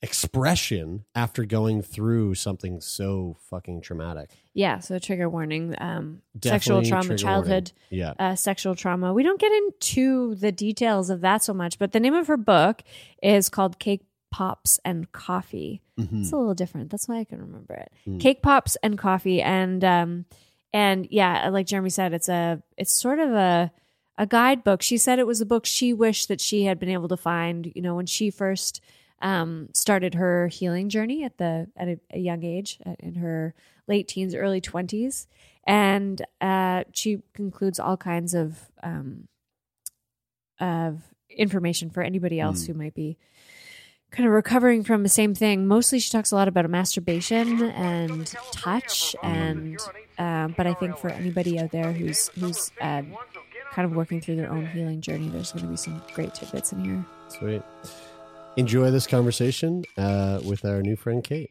expression 0.00 1.04
after 1.14 1.44
going 1.44 1.82
through 1.82 2.34
something 2.34 2.80
so 2.80 3.36
fucking 3.50 3.80
traumatic. 3.80 4.30
Yeah, 4.54 4.78
so 4.80 4.98
trigger 4.98 5.28
warning. 5.28 5.74
Um, 5.78 6.22
sexual 6.42 6.82
trauma, 6.82 7.16
childhood, 7.16 7.72
warning. 7.90 8.06
Yeah. 8.06 8.14
uh, 8.18 8.34
sexual 8.34 8.74
trauma. 8.74 9.12
We 9.12 9.22
don't 9.22 9.40
get 9.40 9.52
into 9.52 10.34
the 10.34 10.52
details 10.52 11.10
of 11.10 11.20
that 11.20 11.42
so 11.44 11.52
much, 11.52 11.78
but 11.78 11.92
the 11.92 12.00
name 12.00 12.14
of 12.14 12.26
her 12.26 12.36
book 12.36 12.82
is 13.22 13.48
called 13.48 13.78
Cake 13.78 14.02
Pops 14.32 14.80
and 14.84 15.10
Coffee. 15.12 15.80
Mhm. 16.00 16.22
It's 16.22 16.32
a 16.32 16.36
little 16.36 16.54
different. 16.54 16.90
That's 16.90 17.06
why 17.08 17.18
I 17.18 17.24
can 17.24 17.38
remember 17.40 17.74
it. 17.74 17.92
Mm. 18.06 18.18
Cake 18.18 18.42
Pops 18.42 18.76
and 18.82 18.98
Coffee, 18.98 19.40
and 19.40 19.84
um, 19.84 20.24
and 20.72 21.06
yeah, 21.10 21.48
like 21.50 21.66
Jeremy 21.66 21.90
said, 21.90 22.12
it's 22.12 22.28
a 22.28 22.62
it's 22.76 22.92
sort 22.92 23.18
of 23.20 23.30
a 23.30 23.70
a 24.18 24.26
guidebook. 24.26 24.82
She 24.82 24.98
said 24.98 25.18
it 25.18 25.26
was 25.26 25.40
a 25.40 25.46
book 25.46 25.64
she 25.66 25.92
wished 25.92 26.26
that 26.28 26.40
she 26.40 26.64
had 26.64 26.78
been 26.80 26.88
able 26.88 27.08
to 27.08 27.16
find. 27.16 27.70
You 27.76 27.82
know, 27.82 27.94
when 27.94 28.06
she 28.06 28.30
first 28.30 28.80
um, 29.20 29.68
started 29.74 30.14
her 30.14 30.48
healing 30.48 30.88
journey 30.88 31.22
at 31.24 31.38
the 31.38 31.68
at 31.76 31.88
a, 31.88 32.00
a 32.10 32.18
young 32.18 32.42
age, 32.42 32.78
in 32.98 33.14
her 33.16 33.54
late 33.86 34.08
teens, 34.08 34.34
early 34.34 34.60
twenties, 34.60 35.28
and 35.64 36.24
uh, 36.40 36.84
she 36.92 37.18
concludes 37.34 37.78
all 37.78 37.96
kinds 37.96 38.34
of 38.34 38.58
um, 38.82 39.28
of 40.60 41.02
information 41.30 41.90
for 41.90 42.02
anybody 42.02 42.38
else 42.40 42.64
Mm. 42.64 42.66
who 42.66 42.74
might 42.74 42.94
be 42.94 43.16
kind 44.12 44.26
of 44.26 44.32
recovering 44.32 44.84
from 44.84 45.02
the 45.02 45.08
same 45.08 45.34
thing. 45.34 45.66
Mostly, 45.66 45.98
she 45.98 46.10
talks 46.10 46.30
a 46.30 46.36
lot 46.36 46.46
about 46.46 46.68
masturbation 46.70 47.62
and 47.70 48.26
touch, 48.52 49.16
and 49.22 49.78
um, 50.18 50.54
but 50.56 50.66
I 50.66 50.74
think 50.74 50.98
for 50.98 51.08
anybody 51.08 51.58
out 51.58 51.72
there 51.72 51.92
who's 51.92 52.28
who's 52.38 52.70
um, 52.80 53.16
kind 53.72 53.86
of 53.86 53.96
working 53.96 54.20
through 54.20 54.36
their 54.36 54.50
own 54.50 54.66
healing 54.66 55.00
journey, 55.00 55.28
there's 55.28 55.52
going 55.52 55.64
to 55.64 55.70
be 55.70 55.76
some 55.76 56.00
great 56.14 56.34
tidbits 56.34 56.72
in 56.72 56.84
here. 56.84 57.04
Sweet. 57.28 57.62
Enjoy 58.56 58.90
this 58.90 59.06
conversation 59.06 59.84
uh, 59.96 60.40
with 60.44 60.64
our 60.64 60.82
new 60.82 60.94
friend 60.94 61.24
Kate. 61.24 61.50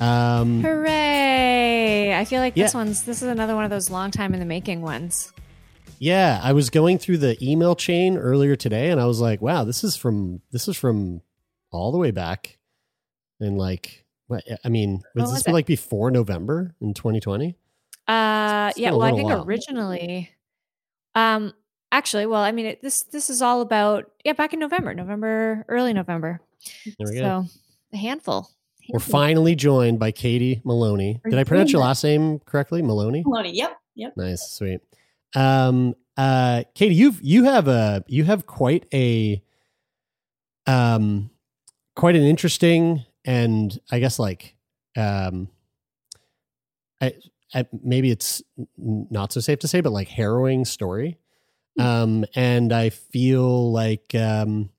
Um, 0.00 0.62
Hooray! 0.62 2.14
I 2.14 2.24
feel 2.24 2.40
like 2.40 2.54
this 2.54 2.74
one's 2.74 3.02
this 3.02 3.22
is 3.22 3.28
another 3.28 3.54
one 3.54 3.64
of 3.64 3.70
those 3.70 3.90
long 3.90 4.10
time 4.10 4.32
in 4.32 4.40
the 4.40 4.46
making 4.46 4.82
ones. 4.82 5.32
Yeah, 5.98 6.40
I 6.42 6.52
was 6.52 6.70
going 6.70 6.98
through 6.98 7.18
the 7.18 7.36
email 7.42 7.74
chain 7.74 8.16
earlier 8.16 8.54
today, 8.54 8.90
and 8.90 9.00
I 9.00 9.06
was 9.06 9.20
like, 9.20 9.42
"Wow, 9.42 9.64
this 9.64 9.82
is 9.82 9.96
from 9.96 10.40
this 10.52 10.68
is 10.68 10.76
from 10.76 11.22
all 11.72 11.90
the 11.90 11.98
way 11.98 12.12
back." 12.12 12.58
And 13.40 13.58
like, 13.58 14.04
what? 14.28 14.44
I 14.64 14.68
mean, 14.68 15.02
was 15.14 15.24
was 15.24 15.32
this 15.32 15.48
it? 15.48 15.52
like 15.52 15.66
before 15.66 16.10
November 16.10 16.74
in 16.80 16.94
2020? 16.94 17.56
Uh, 18.06 18.72
yeah. 18.76 18.90
Well, 18.90 19.02
I 19.02 19.12
think 19.12 19.28
while. 19.28 19.44
originally, 19.44 20.30
um, 21.16 21.52
actually, 21.90 22.26
well, 22.26 22.42
I 22.42 22.52
mean, 22.52 22.66
it, 22.66 22.82
this 22.82 23.02
this 23.02 23.28
is 23.28 23.42
all 23.42 23.60
about 23.60 24.12
yeah, 24.24 24.32
back 24.34 24.52
in 24.52 24.60
November, 24.60 24.94
November, 24.94 25.64
early 25.68 25.92
November. 25.92 26.40
There 26.84 27.08
we 27.10 27.18
so 27.18 27.22
go. 27.22 27.44
a 27.92 27.96
handful. 27.96 28.48
We're 28.88 29.00
finally 29.00 29.54
joined 29.54 29.98
by 29.98 30.12
Katie 30.12 30.60
Maloney. 30.64 31.20
Did 31.28 31.38
I 31.38 31.44
pronounce 31.44 31.72
your 31.72 31.82
last 31.82 32.02
name 32.04 32.38
correctly? 32.40 32.82
Maloney. 32.82 33.22
Maloney. 33.24 33.54
Yep. 33.54 33.78
Yep. 33.96 34.16
Nice, 34.16 34.50
sweet. 34.50 34.80
Um, 35.34 35.94
uh, 36.16 36.64
Katie, 36.74 36.94
you've 36.94 37.20
you 37.22 37.44
have 37.44 37.68
a 37.68 38.04
you 38.08 38.24
have 38.24 38.46
quite 38.46 38.86
a 38.92 39.42
um, 40.66 41.30
quite 41.94 42.16
an 42.16 42.22
interesting 42.22 43.04
and 43.24 43.78
I 43.90 43.98
guess 43.98 44.18
like 44.18 44.56
um, 44.96 45.48
I, 47.00 47.14
I, 47.54 47.66
maybe 47.82 48.10
it's 48.10 48.42
not 48.76 49.32
so 49.32 49.40
safe 49.40 49.58
to 49.60 49.68
say, 49.68 49.80
but 49.80 49.92
like 49.92 50.08
harrowing 50.08 50.64
story. 50.64 51.18
Um, 51.78 52.24
and 52.34 52.72
I 52.72 52.90
feel 52.90 53.70
like 53.70 54.12
um, 54.14 54.70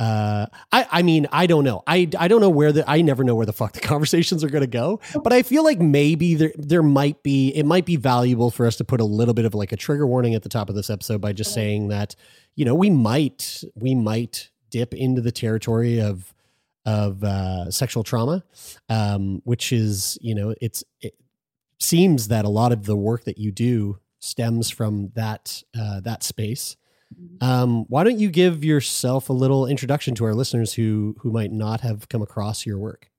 uh, 0.00 0.46
I, 0.72 0.86
I 0.90 1.02
mean, 1.02 1.28
I 1.30 1.46
don't 1.46 1.62
know. 1.62 1.82
I, 1.86 2.08
I 2.18 2.26
don't 2.26 2.40
know 2.40 2.48
where 2.48 2.72
the, 2.72 2.90
I 2.90 3.02
never 3.02 3.22
know 3.22 3.34
where 3.34 3.44
the 3.44 3.52
fuck 3.52 3.74
the 3.74 3.80
conversations 3.82 4.42
are 4.42 4.48
going 4.48 4.62
to 4.62 4.66
go, 4.66 4.98
but 5.22 5.30
I 5.30 5.42
feel 5.42 5.62
like 5.62 5.78
maybe 5.78 6.34
there, 6.36 6.52
there 6.56 6.82
might 6.82 7.22
be, 7.22 7.50
it 7.50 7.66
might 7.66 7.84
be 7.84 7.96
valuable 7.96 8.50
for 8.50 8.66
us 8.66 8.76
to 8.76 8.84
put 8.84 9.02
a 9.02 9.04
little 9.04 9.34
bit 9.34 9.44
of 9.44 9.54
like 9.54 9.72
a 9.72 9.76
trigger 9.76 10.06
warning 10.06 10.34
at 10.34 10.42
the 10.42 10.48
top 10.48 10.70
of 10.70 10.74
this 10.74 10.88
episode 10.88 11.20
by 11.20 11.34
just 11.34 11.52
saying 11.52 11.88
that, 11.88 12.16
you 12.56 12.64
know, 12.64 12.74
we 12.74 12.88
might, 12.88 13.62
we 13.74 13.94
might 13.94 14.48
dip 14.70 14.94
into 14.94 15.20
the 15.20 15.32
territory 15.32 16.00
of, 16.00 16.32
of, 16.86 17.22
uh, 17.22 17.70
sexual 17.70 18.02
trauma, 18.02 18.42
um, 18.88 19.42
which 19.44 19.70
is, 19.70 20.16
you 20.22 20.34
know, 20.34 20.54
it's, 20.62 20.82
it 21.02 21.12
seems 21.78 22.28
that 22.28 22.46
a 22.46 22.48
lot 22.50 22.72
of 22.72 22.86
the 22.86 22.96
work 22.96 23.24
that 23.24 23.36
you 23.36 23.52
do 23.52 23.98
stems 24.18 24.70
from 24.70 25.10
that, 25.14 25.62
uh, 25.78 26.00
that 26.00 26.22
space. 26.22 26.76
Um, 27.40 27.84
why 27.88 28.04
don't 28.04 28.18
you 28.18 28.30
give 28.30 28.64
yourself 28.64 29.28
a 29.30 29.32
little 29.32 29.66
introduction 29.66 30.14
to 30.16 30.24
our 30.24 30.34
listeners 30.34 30.74
who 30.74 31.16
who 31.20 31.30
might 31.30 31.52
not 31.52 31.80
have 31.80 32.08
come 32.08 32.22
across 32.22 32.66
your 32.66 32.78
work? 32.78 33.10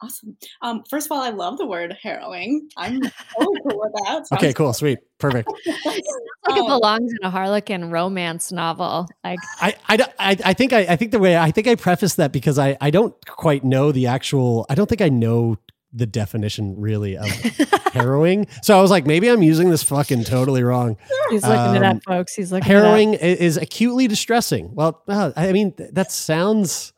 Awesome. 0.00 0.36
Um, 0.62 0.84
first 0.88 1.06
of 1.06 1.12
all, 1.12 1.20
I 1.20 1.30
love 1.30 1.58
the 1.58 1.66
word 1.66 1.96
harrowing. 2.00 2.68
I'm 2.76 3.00
totally 3.00 3.60
cool 3.68 3.80
with 3.80 3.92
that. 4.04 4.26
Sounds 4.26 4.32
Okay, 4.32 4.52
cool, 4.52 4.72
sweet, 4.72 5.00
perfect. 5.18 5.50
like 5.84 6.02
it 6.50 6.66
belongs 6.68 7.10
in 7.10 7.18
a 7.26 7.30
Harlequin 7.30 7.90
romance 7.90 8.52
novel. 8.52 9.08
Like 9.24 9.40
I, 9.60 9.74
I, 9.88 10.06
I, 10.18 10.36
I 10.44 10.54
think 10.54 10.72
I, 10.72 10.80
I 10.80 10.96
think 10.96 11.10
the 11.10 11.18
way 11.18 11.36
I 11.36 11.50
think 11.50 11.66
I 11.66 11.74
preface 11.74 12.14
that 12.14 12.30
because 12.30 12.60
I, 12.60 12.76
I 12.80 12.90
don't 12.90 13.14
quite 13.26 13.64
know 13.64 13.90
the 13.90 14.06
actual. 14.06 14.66
I 14.68 14.76
don't 14.76 14.88
think 14.88 15.00
I 15.00 15.08
know 15.08 15.56
the 15.92 16.06
definition 16.06 16.78
really 16.78 17.16
of 17.16 17.26
harrowing. 17.92 18.46
So 18.62 18.78
I 18.78 18.82
was 18.82 18.90
like, 18.90 19.06
maybe 19.06 19.28
I'm 19.28 19.42
using 19.42 19.70
this 19.70 19.82
fucking 19.82 20.24
totally 20.24 20.62
wrong. 20.62 20.96
he's 21.30 21.42
looking 21.42 21.76
it 21.76 21.84
Um, 21.84 21.96
up, 21.96 22.02
folks. 22.04 22.34
He's 22.34 22.52
looking 22.52 22.70
it 22.70 22.76
up. 22.76 22.82
harrowing 22.84 23.14
is 23.14 23.56
acutely 23.56 24.06
distressing. 24.06 24.74
Well, 24.74 25.02
uh, 25.08 25.32
I 25.36 25.52
mean 25.52 25.72
th- 25.72 25.90
that 25.94 26.12
sounds. 26.12 26.92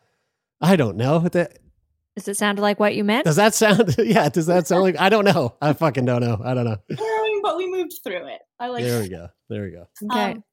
I 0.61 0.77
don't 0.77 0.97
know. 0.97 1.21
That, 1.21 1.59
Does 2.17 2.29
it 2.29 2.37
sound 2.37 2.59
like 2.59 2.79
what 2.81 2.95
you 2.95 3.05
meant? 3.05 3.25
does 3.25 3.37
that 3.37 3.55
sound? 3.55 3.95
Yeah. 3.99 4.29
Does 4.29 4.47
that 4.47 4.67
sound 4.67 4.83
like? 4.83 4.99
I 4.99 5.09
don't 5.09 5.25
know. 5.25 5.55
I 5.63 5.73
fucking 5.73 6.05
don't 6.05 6.21
know. 6.21 6.41
I 6.45 6.55
don't 6.55 6.65
know. 6.65 6.77
harrowing, 6.99 7.41
but 7.43 7.57
we 7.57 7.71
moved 7.71 7.95
through 8.05 8.27
it. 8.27 8.41
I 8.59 8.69
like 8.69 8.85
There 8.85 9.01
we 9.01 9.09
go. 9.09 9.29
There 9.49 9.63
we 9.63 9.71
go. 9.71 9.87
Okay. 10.13 10.33
Um, 10.33 10.45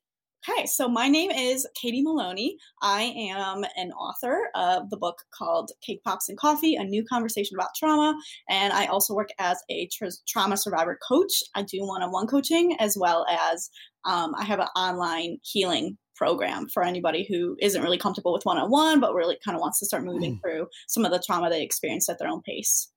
okay, 0.50 0.66
so 0.66 0.88
my 0.88 1.08
name 1.08 1.32
is 1.32 1.68
Katie 1.80 2.02
Maloney. 2.02 2.58
I 2.82 3.14
am 3.32 3.66
an 3.76 3.92
author 3.92 4.50
of 4.56 4.90
the 4.90 4.98
book 4.98 5.24
called 5.34 5.72
Cake 5.82 6.04
Pops 6.04 6.30
and 6.30 6.38
Coffee: 6.38 6.76
A 6.76 6.84
New 6.84 7.04
Conversation 7.06 7.58
About 7.58 7.70
Trauma, 7.76 8.18
and 8.50 8.74
I 8.74 8.86
also 8.86 9.14
work 9.14 9.30
as 9.40 9.58
a 9.70 9.88
tra- 9.92 10.12
trauma 10.28 10.58
survivor 10.58 10.98
coach. 11.08 11.44
I 11.56 11.64
do 11.64 11.80
one-on-one 11.86 12.28
coaching 12.28 12.76
as 12.80 12.98
well 12.98 13.26
as 13.30 13.70
um, 14.06 14.34
I 14.36 14.44
have 14.46 14.60
an 14.60 14.68
online 14.76 15.38
healing 15.44 15.98
program 16.16 16.68
for 16.70 16.84
anybody 16.84 17.26
who 17.30 17.56
isn't 17.62 17.84
really 17.84 17.98
comfortable 17.98 18.34
with 18.34 18.46
one-on-one, 18.46 19.00
but 19.00 19.14
really 19.14 19.38
kind 19.44 19.56
of 19.56 19.62
wants 19.62 19.80
to 19.80 19.86
start 19.86 20.04
moving 20.04 20.40
through 20.42 20.68
some 20.88 21.06
of 21.06 21.12
the 21.12 21.22
trauma 21.26 21.50
they 21.50 21.64
experienced 21.64 22.10
at 22.10 22.20
their 22.20 22.30
own 22.30 22.42
pace. 22.42 22.92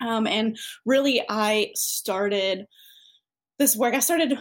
Um, 0.00 0.26
and 0.26 0.58
really, 0.84 1.22
I 1.28 1.70
started 1.74 2.66
this 3.58 3.76
work. 3.76 3.94
I 3.94 4.00
started 4.00 4.38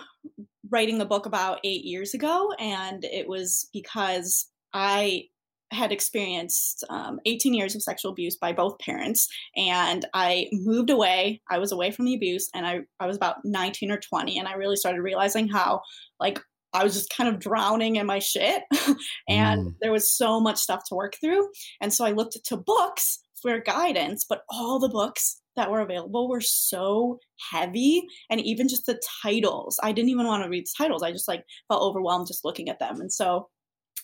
writing 0.74 0.98
the 0.98 1.06
book 1.06 1.26
about 1.26 1.60
eight 1.64 1.86
years 1.86 2.14
ago, 2.14 2.52
and 2.60 3.04
it 3.06 3.28
was 3.28 3.70
because 3.72 4.50
I 4.74 5.26
had 5.72 5.92
experienced 5.92 6.84
um, 6.90 7.20
18 7.26 7.54
years 7.54 7.74
of 7.76 7.82
sexual 7.82 8.12
abuse 8.12 8.36
by 8.38 8.54
both 8.54 8.78
parents, 8.80 9.28
and 9.56 10.06
I 10.14 10.48
moved 10.52 10.90
away. 10.90 11.42
I 11.50 11.58
was 11.60 11.72
away 11.72 11.92
from 11.92 12.06
the 12.06 12.16
abuse, 12.16 12.50
and 12.54 12.66
I, 12.66 12.82
I 13.00 13.08
was 13.08 13.16
about 13.16 13.38
19 13.44 13.92
or 13.92 13.98
20, 14.00 14.38
and 14.38 14.48
I 14.48 14.54
really 14.54 14.76
started 14.76 15.02
realizing 15.02 15.48
how, 15.48 15.82
like, 16.20 16.40
I 16.76 16.84
was 16.84 16.96
just 16.96 17.14
kind 17.16 17.30
of 17.30 17.40
drowning 17.40 17.98
in 17.98 18.06
my 18.08 18.20
shit, 18.20 18.64
and 19.30 19.68
Mm. 19.68 19.76
there 19.82 19.92
was 19.92 20.12
so 20.12 20.40
much 20.40 20.58
stuff 20.58 20.82
to 20.90 20.96
work 20.96 21.16
through. 21.22 21.48
And 21.82 21.94
so 21.94 22.04
I 22.06 22.12
looked 22.12 22.38
to 22.46 22.58
books 22.58 23.20
for 23.42 23.60
guidance, 23.60 24.26
but 24.28 24.42
all 24.50 24.80
the 24.80 24.90
books 24.90 25.40
that 25.56 25.70
were 25.72 25.82
available 25.82 26.28
were 26.30 26.42
so 26.42 27.20
heavy 27.52 28.04
and 28.30 28.42
even 28.42 28.68
just 28.68 28.86
the 28.86 29.00
titles 29.22 29.80
i 29.84 29.92
didn't 29.92 30.10
even 30.10 30.26
want 30.26 30.44
to 30.44 30.50
read 30.50 30.66
the 30.66 30.74
titles 30.78 31.04
i 31.04 31.12
just 31.12 31.28
like 31.28 31.44
felt 31.68 31.82
overwhelmed 31.84 32.28
just 32.28 32.46
looking 32.46 32.70
at 32.70 32.80
them 32.80 33.00
and 33.00 33.12
so 33.14 33.50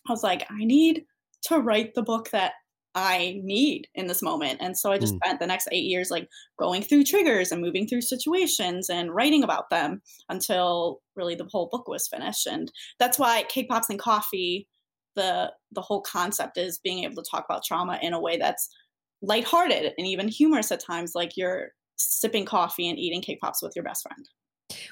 i 0.08 0.12
was 0.12 0.24
like 0.24 0.46
i 0.52 0.64
need 0.64 1.04
to 1.44 1.58
write 1.60 1.94
the 1.96 2.02
book 2.04 2.30
that 2.32 2.54
i 2.96 3.40
need 3.44 3.88
in 3.94 4.08
this 4.08 4.22
moment 4.22 4.58
and 4.62 4.78
so 4.78 4.92
i 4.92 4.98
just 4.98 5.14
Mm. 5.14 5.18
spent 5.24 5.40
the 5.40 5.48
next 5.48 5.68
eight 5.72 5.84
years 5.86 6.10
like 6.10 6.28
going 6.58 6.82
through 6.82 7.04
triggers 7.04 7.52
and 7.52 7.62
moving 7.62 7.88
through 7.88 8.02
situations 8.02 8.90
and 8.90 9.14
writing 9.14 9.44
about 9.44 9.70
them 9.70 10.02
until 10.28 11.02
really 11.16 11.36
the 11.36 11.48
whole 11.52 11.70
book 11.72 11.88
was 11.88 12.08
finished 12.08 12.48
and 12.48 12.72
that's 12.98 13.20
why 13.20 13.44
cake 13.44 13.70
pops 13.70 13.90
and 13.90 14.00
coffee 14.00 14.68
the 15.16 15.52
the 15.72 15.82
whole 15.82 16.02
concept 16.02 16.58
is 16.58 16.80
being 16.80 17.04
able 17.04 17.22
to 17.22 17.30
talk 17.30 17.46
about 17.48 17.64
trauma 17.64 18.00
in 18.02 18.14
a 18.14 18.20
way 18.20 18.38
that's 18.38 18.70
lighthearted 19.22 19.94
and 19.98 20.08
even 20.08 20.28
humorous 20.28 20.72
at 20.72 20.80
times 20.80 21.14
like 21.16 21.36
you're 21.38 21.70
sipping 21.98 22.46
coffee 22.46 22.90
and 22.90 22.98
eating 23.00 23.22
cake 23.22 23.40
pops 23.42 23.62
with 23.62 23.74
your 23.76 23.84
best 23.84 24.04
friend 24.04 24.30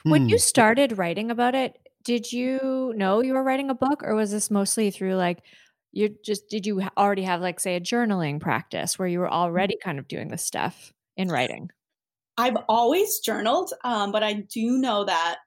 When 0.08 0.24
Hmm. 0.24 0.28
you 0.28 0.38
started 0.40 0.98
writing 0.98 1.32
about 1.32 1.56
it, 1.56 1.78
did 2.04 2.32
you 2.32 2.94
know 2.96 3.22
you 3.22 3.34
were 3.34 3.44
writing 3.44 3.70
a 3.70 3.76
book, 3.76 4.02
or 4.04 4.16
was 4.16 4.32
this 4.32 4.50
mostly 4.52 4.92
through 4.92 5.16
like 5.16 5.44
you 5.92 6.16
just 6.24 6.48
did 6.50 6.66
you 6.66 6.82
already 6.98 7.24
have 7.24 7.42
like 7.42 7.60
say 7.60 7.76
a 7.76 7.82
journaling 7.82 8.40
practice 8.40 8.98
where 9.00 9.08
you 9.08 9.20
were 9.20 9.32
already 9.32 9.78
kind 9.84 10.00
of 10.00 10.08
doing 10.08 10.30
this 10.30 10.46
stuff 10.46 10.94
in 11.16 11.30
writing? 11.30 11.70
I've 12.38 12.58
always 12.70 13.20
journaled, 13.20 13.74
um, 13.84 14.12
but 14.12 14.24
I 14.24 14.34
do 14.34 14.78
know 14.78 15.06
that 15.06 15.38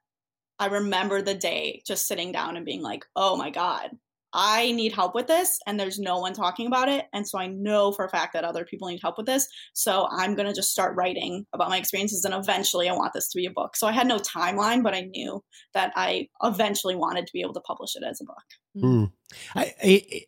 I 0.58 0.66
remember 0.66 1.22
the 1.22 1.34
day 1.34 1.82
just 1.86 2.06
sitting 2.08 2.32
down 2.32 2.56
and 2.56 2.66
being 2.66 2.82
like, 2.82 3.04
oh 3.16 3.36
my 3.36 3.50
God, 3.50 3.90
I 4.32 4.72
need 4.72 4.92
help 4.92 5.14
with 5.14 5.26
this. 5.26 5.58
And 5.66 5.78
there's 5.78 5.98
no 5.98 6.18
one 6.18 6.32
talking 6.32 6.66
about 6.66 6.88
it. 6.88 7.06
And 7.12 7.26
so 7.26 7.38
I 7.38 7.46
know 7.46 7.92
for 7.92 8.04
a 8.04 8.08
fact 8.08 8.32
that 8.34 8.44
other 8.44 8.64
people 8.64 8.88
need 8.88 9.00
help 9.02 9.16
with 9.18 9.26
this. 9.26 9.48
So 9.72 10.08
I'm 10.10 10.34
going 10.34 10.48
to 10.48 10.54
just 10.54 10.70
start 10.70 10.96
writing 10.96 11.46
about 11.52 11.68
my 11.68 11.78
experiences. 11.78 12.24
And 12.24 12.34
eventually 12.34 12.88
I 12.88 12.92
want 12.92 13.12
this 13.12 13.28
to 13.28 13.36
be 13.36 13.46
a 13.46 13.50
book. 13.50 13.76
So 13.76 13.86
I 13.86 13.92
had 13.92 14.06
no 14.06 14.18
timeline, 14.18 14.82
but 14.82 14.94
I 14.94 15.02
knew 15.02 15.42
that 15.74 15.92
I 15.96 16.28
eventually 16.42 16.96
wanted 16.96 17.26
to 17.26 17.32
be 17.32 17.40
able 17.40 17.54
to 17.54 17.60
publish 17.60 17.96
it 17.96 18.04
as 18.04 18.20
a 18.20 18.24
book. 18.24 18.44
Mm. 18.76 19.12
I, 19.54 19.74
I, 19.82 20.24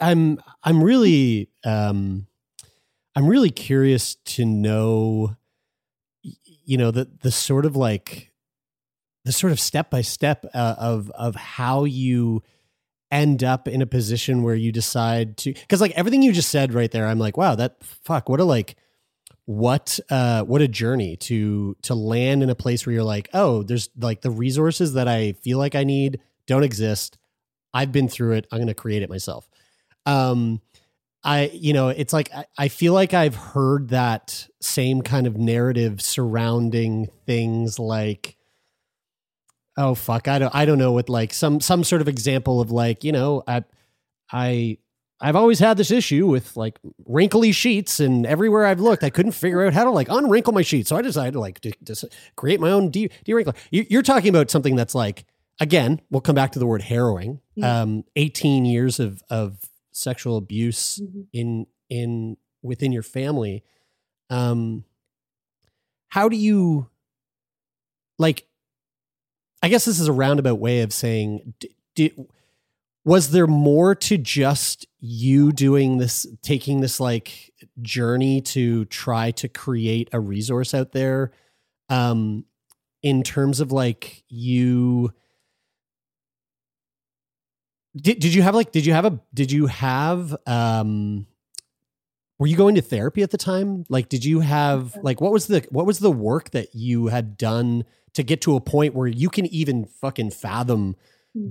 I'm, 0.00 0.40
I'm 0.62 0.82
really 0.82 1.48
um, 1.64 2.26
I'm 3.16 3.26
really 3.26 3.50
curious 3.50 4.14
to 4.14 4.44
know, 4.44 5.36
you 6.22 6.78
know, 6.78 6.90
the 6.90 7.08
the 7.22 7.30
sort 7.30 7.66
of 7.66 7.76
like 7.76 8.32
the 9.24 9.32
sort 9.32 9.52
of 9.52 9.60
step 9.60 9.90
by 9.90 10.02
step 10.02 10.46
uh, 10.54 10.76
of 10.78 11.10
of 11.10 11.34
how 11.34 11.84
you 11.84 12.42
end 13.10 13.42
up 13.42 13.66
in 13.68 13.82
a 13.82 13.86
position 13.86 14.42
where 14.42 14.54
you 14.54 14.72
decide 14.72 15.36
to 15.38 15.52
because 15.52 15.80
like 15.80 15.92
everything 15.92 16.22
you 16.22 16.32
just 16.32 16.50
said 16.50 16.72
right 16.74 16.90
there, 16.90 17.06
I'm 17.06 17.18
like, 17.18 17.36
wow, 17.36 17.54
that 17.54 17.82
fuck, 17.82 18.28
what 18.28 18.40
a 18.40 18.44
like 18.44 18.76
what 19.46 19.98
uh 20.10 20.44
what 20.44 20.60
a 20.60 20.68
journey 20.68 21.16
to 21.16 21.76
to 21.82 21.94
land 21.94 22.42
in 22.42 22.50
a 22.50 22.54
place 22.54 22.86
where 22.86 22.92
you're 22.92 23.02
like 23.02 23.28
oh 23.32 23.64
there's 23.64 23.88
like 23.98 24.20
the 24.20 24.30
resources 24.30 24.92
that 24.92 25.08
i 25.08 25.32
feel 25.32 25.58
like 25.58 25.74
i 25.74 25.82
need 25.82 26.20
don't 26.46 26.62
exist. 26.62 27.16
I've 27.72 27.90
been 27.92 28.08
through 28.08 28.32
it. 28.32 28.46
I'm 28.50 28.58
going 28.58 28.68
to 28.68 28.74
create 28.74 29.02
it 29.02 29.10
myself 29.10 29.48
um 30.06 30.60
i 31.24 31.50
you 31.52 31.72
know 31.72 31.88
it's 31.88 32.12
like 32.12 32.32
I, 32.34 32.44
I 32.56 32.68
feel 32.68 32.92
like 32.92 33.12
i've 33.14 33.34
heard 33.34 33.90
that 33.90 34.48
same 34.60 35.02
kind 35.02 35.26
of 35.26 35.36
narrative 35.36 36.00
surrounding 36.00 37.08
things 37.26 37.78
like 37.78 38.36
oh 39.76 39.94
fuck 39.94 40.28
i 40.28 40.38
don't 40.38 40.54
i 40.54 40.64
don't 40.64 40.78
know 40.78 40.92
with 40.92 41.08
like 41.08 41.32
some 41.32 41.60
some 41.60 41.84
sort 41.84 42.00
of 42.00 42.08
example 42.08 42.60
of 42.60 42.70
like 42.70 43.04
you 43.04 43.12
know 43.12 43.42
i 43.46 43.64
i 44.32 44.76
I've 45.22 45.36
always 45.36 45.58
had 45.58 45.76
this 45.76 45.90
issue 45.90 46.26
with 46.26 46.56
like 46.56 46.78
wrinkly 47.04 47.52
sheets, 47.52 48.00
and 48.00 48.24
everywhere 48.24 48.64
I've 48.64 48.80
looked, 48.80 49.04
I 49.04 49.10
couldn't 49.10 49.32
figure 49.32 49.66
out 49.66 49.74
how 49.74 49.84
to 49.84 49.90
like 49.90 50.08
unwrinkle 50.08 50.54
my 50.54 50.62
sheets. 50.62 50.88
So 50.88 50.96
I 50.96 51.02
decided 51.02 51.32
to 51.32 51.40
like 51.40 51.60
to, 51.60 52.10
create 52.36 52.58
my 52.58 52.70
own 52.70 52.90
de- 52.90 53.10
de-wrinkler. 53.24 53.54
You, 53.70 53.84
you're 53.90 54.02
talking 54.02 54.30
about 54.30 54.50
something 54.50 54.76
that's 54.76 54.94
like, 54.94 55.26
again, 55.60 56.00
we'll 56.10 56.22
come 56.22 56.34
back 56.34 56.52
to 56.52 56.58
the 56.58 56.66
word 56.66 56.82
harrowing. 56.82 57.40
Um, 57.62 58.04
18 58.16 58.64
years 58.64 58.98
of 58.98 59.22
of 59.28 59.58
sexual 59.92 60.38
abuse 60.38 61.02
in 61.34 61.66
in 61.90 62.38
within 62.62 62.90
your 62.90 63.02
family. 63.02 63.62
Um, 64.30 64.84
how 66.08 66.30
do 66.30 66.36
you 66.36 66.88
like? 68.18 68.46
I 69.62 69.68
guess 69.68 69.84
this 69.84 70.00
is 70.00 70.08
a 70.08 70.12
roundabout 70.12 70.58
way 70.58 70.80
of 70.80 70.92
saying, 70.92 71.54
was 73.04 73.30
there 73.30 73.46
more 73.46 73.94
to 73.94 74.18
just 74.18 74.86
you 75.00 75.52
doing 75.52 75.98
this 75.98 76.26
taking 76.42 76.80
this 76.80 77.00
like 77.00 77.52
journey 77.80 78.40
to 78.42 78.84
try 78.86 79.30
to 79.32 79.48
create 79.48 80.08
a 80.12 80.20
resource 80.20 80.74
out 80.74 80.92
there 80.92 81.32
um 81.88 82.44
in 83.02 83.22
terms 83.22 83.60
of 83.60 83.72
like 83.72 84.22
you 84.28 85.12
Did, 87.96 88.20
did 88.20 88.34
you 88.34 88.42
have 88.42 88.54
like 88.54 88.72
did 88.72 88.84
you 88.86 88.92
have 88.92 89.06
a 89.06 89.18
did 89.32 89.50
you 89.50 89.66
have 89.66 90.36
um 90.46 91.26
were 92.40 92.46
you 92.46 92.56
going 92.56 92.74
to 92.74 92.82
therapy 92.82 93.22
at 93.22 93.30
the 93.30 93.38
time? 93.38 93.84
Like 93.90 94.08
did 94.08 94.24
you 94.24 94.40
have 94.40 94.96
like 95.02 95.20
what 95.20 95.30
was 95.30 95.46
the 95.46 95.64
what 95.70 95.86
was 95.86 95.98
the 95.98 96.10
work 96.10 96.50
that 96.50 96.74
you 96.74 97.08
had 97.08 97.36
done 97.36 97.84
to 98.14 98.22
get 98.22 98.40
to 98.40 98.56
a 98.56 98.60
point 98.60 98.94
where 98.94 99.06
you 99.06 99.28
can 99.28 99.46
even 99.46 99.84
fucking 99.84 100.30
fathom 100.30 100.96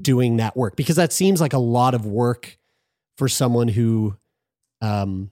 doing 0.02 0.38
that 0.38 0.58
work? 0.58 0.76
Because 0.76 0.96
that 0.96 1.14
seems 1.14 1.40
like 1.40 1.54
a 1.54 1.60
lot 1.60 1.94
of 1.94 2.08
work 2.08 2.58
for 3.18 3.30
someone 3.30 3.68
who 3.68 4.18
um 4.82 5.30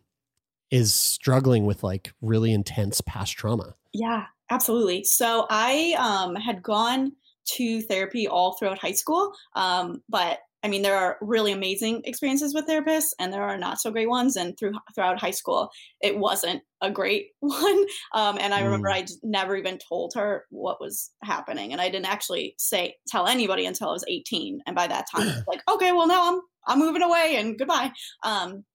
is 0.69 0.93
struggling 0.93 1.65
with 1.65 1.83
like 1.83 2.13
really 2.21 2.53
intense 2.53 3.01
past 3.01 3.33
trauma. 3.35 3.73
Yeah, 3.93 4.25
absolutely. 4.51 5.05
So 5.05 5.47
I 5.49 5.95
um, 5.97 6.35
had 6.35 6.61
gone 6.61 7.13
to 7.55 7.81
therapy 7.83 8.27
all 8.27 8.57
throughout 8.57 8.77
high 8.77 8.91
school, 8.91 9.33
um, 9.55 10.03
but 10.09 10.39
I 10.63 10.69
mean, 10.69 10.81
there 10.81 10.97
are 10.97 11.17
really 11.21 11.51
amazing 11.51 12.01
experiences 12.05 12.53
with 12.53 12.67
therapists, 12.67 13.09
and 13.19 13.31
there 13.31 13.43
are 13.43 13.57
not 13.57 13.79
so 13.79 13.91
great 13.91 14.09
ones. 14.09 14.35
And 14.35 14.57
through 14.57 14.73
throughout 14.95 15.19
high 15.19 15.31
school, 15.31 15.69
it 16.01 16.17
wasn't 16.17 16.61
a 16.81 16.91
great 16.91 17.27
one. 17.39 17.85
Um, 18.13 18.37
and 18.39 18.53
I 18.53 18.61
remember 18.61 18.89
Mm. 18.89 18.95
I 18.95 19.05
never 19.23 19.55
even 19.55 19.77
told 19.77 20.13
her 20.15 20.45
what 20.49 20.81
was 20.81 21.11
happening, 21.23 21.71
and 21.71 21.81
I 21.81 21.89
didn't 21.89 22.07
actually 22.09 22.55
say 22.57 22.95
tell 23.07 23.27
anybody 23.27 23.65
until 23.65 23.89
I 23.89 23.93
was 23.93 24.05
18. 24.07 24.61
And 24.65 24.75
by 24.75 24.87
that 24.87 25.05
time, 25.13 25.43
like, 25.47 25.61
okay, 25.69 25.91
well 25.91 26.07
now 26.07 26.33
I'm 26.33 26.41
I'm 26.67 26.79
moving 26.79 27.03
away, 27.03 27.35
and 27.37 27.57
goodbye. 27.57 27.91
Um, 28.23 28.65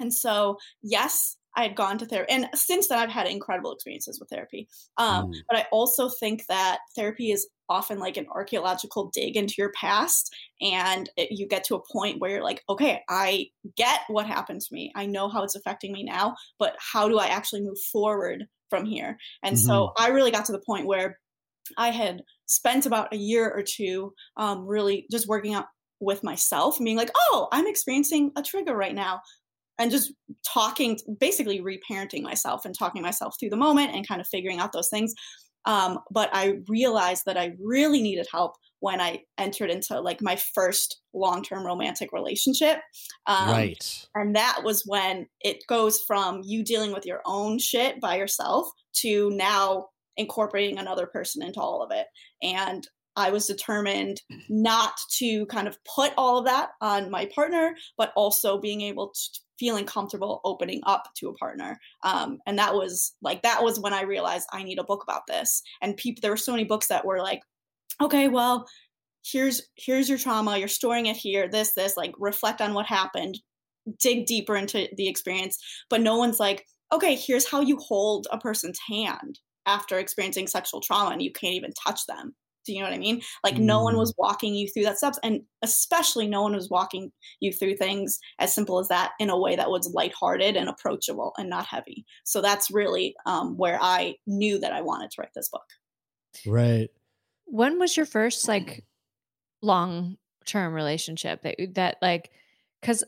and 0.00 0.12
so, 0.12 0.56
yes, 0.82 1.36
I 1.56 1.62
had 1.62 1.76
gone 1.76 1.98
to 1.98 2.06
therapy. 2.06 2.32
And 2.32 2.48
since 2.54 2.88
then, 2.88 2.98
I've 2.98 3.10
had 3.10 3.26
incredible 3.26 3.72
experiences 3.72 4.18
with 4.18 4.28
therapy. 4.30 4.68
Um, 4.96 5.22
Mm. 5.32 5.34
But 5.48 5.58
I 5.58 5.66
also 5.70 6.08
think 6.08 6.46
that 6.46 6.78
therapy 6.96 7.32
is 7.32 7.48
often 7.68 7.98
like 7.98 8.16
an 8.16 8.26
archaeological 8.30 9.10
dig 9.14 9.36
into 9.36 9.54
your 9.58 9.72
past. 9.72 10.34
And 10.60 11.08
it, 11.16 11.30
you 11.30 11.46
get 11.46 11.64
to 11.64 11.74
a 11.74 11.92
point 11.92 12.20
where 12.20 12.30
you're 12.30 12.42
like, 12.42 12.62
okay, 12.68 13.02
I 13.08 13.48
get 13.76 14.00
what 14.08 14.26
happened 14.26 14.60
to 14.62 14.74
me. 14.74 14.92
I 14.94 15.06
know 15.06 15.28
how 15.28 15.42
it's 15.42 15.54
affecting 15.54 15.92
me 15.92 16.02
now, 16.02 16.36
but 16.58 16.76
how 16.78 17.08
do 17.08 17.18
I 17.18 17.26
actually 17.26 17.62
move 17.62 17.78
forward 17.92 18.46
from 18.68 18.84
here? 18.84 19.18
And 19.42 19.58
so 19.58 19.92
I 19.98 20.08
really 20.08 20.30
got 20.30 20.46
to 20.46 20.52
the 20.52 20.58
point 20.58 20.86
where 20.86 21.18
I 21.76 21.90
had 21.90 22.22
spent 22.46 22.86
about 22.86 23.12
a 23.12 23.16
year 23.16 23.50
or 23.50 23.62
two 23.62 24.14
um, 24.36 24.66
really 24.66 25.06
just 25.10 25.28
working 25.28 25.54
out 25.54 25.66
with 26.00 26.24
myself 26.24 26.78
and 26.78 26.84
being 26.84 26.96
like, 26.96 27.10
oh, 27.16 27.48
I'm 27.52 27.66
experiencing 27.66 28.32
a 28.36 28.42
trigger 28.42 28.76
right 28.76 28.94
now. 28.94 29.20
And 29.82 29.90
just 29.90 30.12
talking, 30.46 30.96
basically 31.18 31.60
reparenting 31.60 32.22
myself 32.22 32.64
and 32.64 32.76
talking 32.76 33.02
myself 33.02 33.34
through 33.38 33.50
the 33.50 33.56
moment 33.56 33.92
and 33.92 34.06
kind 34.06 34.20
of 34.20 34.28
figuring 34.28 34.60
out 34.60 34.72
those 34.72 34.88
things. 34.88 35.12
Um, 35.64 35.98
but 36.10 36.30
I 36.32 36.58
realized 36.68 37.24
that 37.26 37.36
I 37.36 37.52
really 37.60 38.00
needed 38.00 38.26
help 38.30 38.54
when 38.80 39.00
I 39.00 39.22
entered 39.38 39.70
into 39.70 40.00
like 40.00 40.20
my 40.20 40.36
first 40.54 41.00
long 41.14 41.42
term 41.42 41.64
romantic 41.64 42.12
relationship. 42.12 42.78
Um, 43.26 43.50
right. 43.50 44.06
and 44.14 44.34
that 44.34 44.62
was 44.64 44.82
when 44.86 45.26
it 45.40 45.64
goes 45.68 46.00
from 46.02 46.42
you 46.44 46.64
dealing 46.64 46.92
with 46.92 47.06
your 47.06 47.20
own 47.24 47.58
shit 47.58 48.00
by 48.00 48.16
yourself 48.16 48.68
to 48.98 49.30
now 49.30 49.86
incorporating 50.16 50.78
another 50.78 51.06
person 51.06 51.42
into 51.42 51.60
all 51.60 51.82
of 51.82 51.90
it. 51.92 52.06
And 52.42 52.86
I 53.14 53.30
was 53.30 53.46
determined 53.46 54.20
not 54.48 54.94
to 55.18 55.46
kind 55.46 55.68
of 55.68 55.78
put 55.84 56.12
all 56.16 56.38
of 56.38 56.46
that 56.46 56.70
on 56.80 57.10
my 57.10 57.30
partner, 57.34 57.74
but 57.98 58.12
also 58.16 58.58
being 58.58 58.80
able 58.80 59.08
to 59.08 59.40
feeling 59.58 59.84
comfortable 59.84 60.40
opening 60.44 60.80
up 60.84 61.08
to 61.16 61.28
a 61.28 61.34
partner. 61.34 61.78
Um, 62.02 62.38
and 62.46 62.58
that 62.58 62.74
was 62.74 63.14
like 63.22 63.42
that 63.42 63.62
was 63.62 63.80
when 63.80 63.92
I 63.92 64.02
realized 64.02 64.48
I 64.52 64.62
need 64.62 64.78
a 64.78 64.84
book 64.84 65.02
about 65.02 65.22
this. 65.28 65.62
And 65.80 65.96
people, 65.96 66.20
there 66.20 66.30
were 66.30 66.36
so 66.36 66.52
many 66.52 66.64
books 66.64 66.88
that 66.88 67.04
were 67.04 67.20
like, 67.20 67.42
okay, 68.00 68.28
well, 68.28 68.66
here's 69.24 69.62
here's 69.76 70.08
your 70.08 70.18
trauma. 70.18 70.58
You're 70.58 70.68
storing 70.68 71.06
it 71.06 71.16
here. 71.16 71.48
This 71.48 71.74
this 71.74 71.96
like 71.96 72.12
reflect 72.18 72.60
on 72.60 72.74
what 72.74 72.86
happened, 72.86 73.38
dig 74.00 74.26
deeper 74.26 74.56
into 74.56 74.88
the 74.96 75.08
experience. 75.08 75.58
But 75.88 76.00
no 76.00 76.16
one's 76.16 76.40
like, 76.40 76.66
okay, 76.92 77.14
here's 77.14 77.48
how 77.48 77.60
you 77.60 77.76
hold 77.76 78.26
a 78.30 78.38
person's 78.38 78.78
hand 78.88 79.38
after 79.66 79.98
experiencing 79.98 80.48
sexual 80.48 80.80
trauma 80.80 81.10
and 81.10 81.22
you 81.22 81.32
can't 81.32 81.54
even 81.54 81.72
touch 81.84 82.04
them. 82.06 82.34
Do 82.64 82.72
you 82.72 82.80
know 82.80 82.86
what 82.86 82.94
I 82.94 82.98
mean? 82.98 83.20
Like 83.44 83.58
no 83.58 83.82
one 83.82 83.96
was 83.96 84.14
walking 84.18 84.54
you 84.54 84.68
through 84.68 84.84
that 84.84 84.98
steps, 84.98 85.18
and 85.22 85.42
especially 85.62 86.28
no 86.28 86.42
one 86.42 86.54
was 86.54 86.70
walking 86.70 87.12
you 87.40 87.52
through 87.52 87.76
things 87.76 88.18
as 88.38 88.54
simple 88.54 88.78
as 88.78 88.88
that 88.88 89.12
in 89.18 89.30
a 89.30 89.38
way 89.38 89.56
that 89.56 89.70
was 89.70 89.92
lighthearted 89.92 90.56
and 90.56 90.68
approachable 90.68 91.32
and 91.38 91.50
not 91.50 91.66
heavy. 91.66 92.04
So 92.24 92.40
that's 92.40 92.70
really 92.70 93.14
um, 93.26 93.56
where 93.56 93.78
I 93.80 94.16
knew 94.26 94.58
that 94.58 94.72
I 94.72 94.82
wanted 94.82 95.10
to 95.12 95.20
write 95.20 95.34
this 95.34 95.48
book. 95.48 95.66
Right. 96.46 96.88
When 97.46 97.78
was 97.78 97.96
your 97.96 98.06
first 98.06 98.48
like 98.48 98.84
long 99.60 100.16
term 100.44 100.74
relationship 100.74 101.42
that 101.42 101.56
that 101.74 101.96
like 102.02 102.30
cuz 102.82 103.04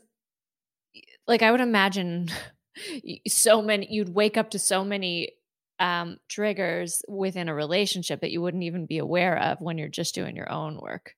like 1.27 1.41
I 1.41 1.51
would 1.51 1.61
imagine 1.61 2.29
so 3.27 3.61
many 3.61 3.87
you'd 3.89 4.13
wake 4.15 4.37
up 4.37 4.51
to 4.51 4.59
so 4.59 4.83
many 4.83 5.31
um 5.79 6.17
triggers 6.29 7.01
within 7.07 7.49
a 7.49 7.55
relationship 7.55 8.21
that 8.21 8.31
you 8.31 8.41
wouldn't 8.41 8.63
even 8.63 8.85
be 8.85 8.97
aware 8.97 9.37
of 9.37 9.61
when 9.61 9.77
you're 9.77 9.87
just 9.87 10.15
doing 10.15 10.35
your 10.35 10.51
own 10.51 10.79
work. 10.81 11.13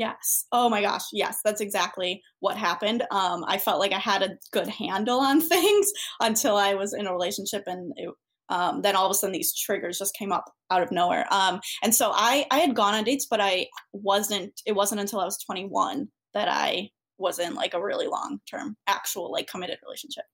Yes. 0.00 0.46
Oh 0.50 0.70
my 0.70 0.80
gosh. 0.80 1.02
Yes, 1.12 1.40
that's 1.44 1.60
exactly 1.60 2.22
what 2.38 2.56
happened. 2.56 3.02
Um, 3.10 3.44
I 3.46 3.58
felt 3.58 3.80
like 3.80 3.92
I 3.92 3.98
had 3.98 4.22
a 4.22 4.38
good 4.50 4.66
handle 4.66 5.20
on 5.20 5.40
things 5.46 5.92
until 6.20 6.56
I 6.56 6.72
was 6.72 6.94
in 6.94 7.06
a 7.06 7.12
relationship, 7.12 7.64
and 7.66 7.92
it, 7.96 8.08
um, 8.48 8.80
then 8.80 8.96
all 8.96 9.04
of 9.04 9.10
a 9.10 9.14
sudden 9.14 9.34
these 9.34 9.54
triggers 9.54 9.98
just 9.98 10.16
came 10.16 10.32
up 10.32 10.50
out 10.70 10.82
of 10.82 10.90
nowhere. 10.90 11.26
Um, 11.30 11.60
and 11.82 11.94
so 11.94 12.12
I 12.14 12.46
I 12.50 12.60
had 12.60 12.74
gone 12.74 12.94
on 12.94 13.04
dates, 13.04 13.26
but 13.30 13.40
I 13.42 13.66
wasn't. 13.92 14.58
It 14.64 14.72
wasn't 14.72 15.02
until 15.02 15.20
I 15.20 15.26
was 15.26 15.36
21 15.44 16.08
that 16.32 16.48
I 16.48 16.88
was 17.18 17.38
in 17.38 17.54
like 17.54 17.74
a 17.74 17.82
really 17.82 18.06
long 18.06 18.40
term, 18.50 18.76
actual 18.86 19.30
like 19.30 19.50
committed 19.50 19.80
relationship. 19.84 20.24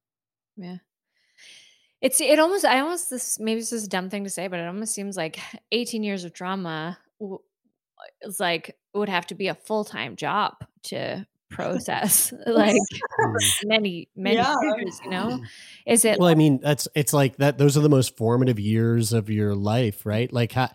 Yeah. 0.56 0.76
It's 2.06 2.20
it 2.20 2.38
almost 2.38 2.64
I 2.64 2.80
almost 2.80 3.10
this 3.10 3.38
maybe 3.40 3.60
this 3.60 3.72
is 3.72 3.84
a 3.84 3.88
dumb 3.88 4.10
thing 4.10 4.24
to 4.24 4.30
say, 4.30 4.48
but 4.48 4.60
it 4.60 4.66
almost 4.66 4.94
seems 4.94 5.16
like 5.16 5.38
18 5.72 6.02
years 6.02 6.24
of 6.24 6.32
drama 6.32 6.98
w- 7.20 7.38
is 8.22 8.38
like 8.40 8.68
it 8.70 8.98
would 8.98 9.08
have 9.08 9.26
to 9.28 9.34
be 9.34 9.48
a 9.48 9.54
full 9.54 9.84
time 9.84 10.16
job 10.16 10.54
to 10.84 11.26
process 11.50 12.32
like 12.46 12.76
many 13.64 14.08
many 14.16 14.36
Yeah. 14.36 14.54
years. 14.62 15.00
You 15.04 15.10
know, 15.10 15.38
is 15.86 16.04
it? 16.04 16.18
well 16.18 16.28
i 16.28 16.34
mean 16.34 16.60
that's 16.62 16.88
it's 16.94 17.12
like 17.12 17.36
that 17.38 17.58
those 17.58 17.76
are 17.76 17.80
the 17.80 17.88
most 17.88 18.16
formative 18.16 18.58
years 18.60 19.12
of 19.12 19.30
your 19.30 19.54
life 19.54 20.04
right 20.06 20.32
like 20.32 20.52
ha- 20.52 20.72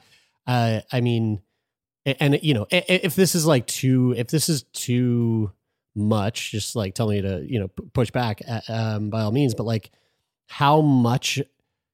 uh 0.48 0.80
i 0.92 1.02
mean 1.02 1.42
and 2.06 2.40
you 2.42 2.54
know 2.54 2.66
i- 2.72 2.78
i- 2.90 3.02
if 3.04 3.16
this 3.16 3.36
is 3.36 3.46
like 3.46 3.68
too 3.68 4.14
if 4.18 4.28
this 4.28 4.50
is 4.50 4.64
too 4.74 5.52
much 5.96 6.52
just 6.52 6.76
like 6.76 6.96
tell 6.96 7.08
me 7.10 7.22
to 7.22 7.46
you 7.48 7.60
know 7.60 7.68
push 7.94 8.12
back 8.12 8.42
uh, 8.48 8.62
um 8.70 9.10
by 9.10 9.22
all 9.22 9.32
means 9.32 9.54
but 9.54 9.66
like 9.66 9.92
how 10.52 10.82
much 10.82 11.42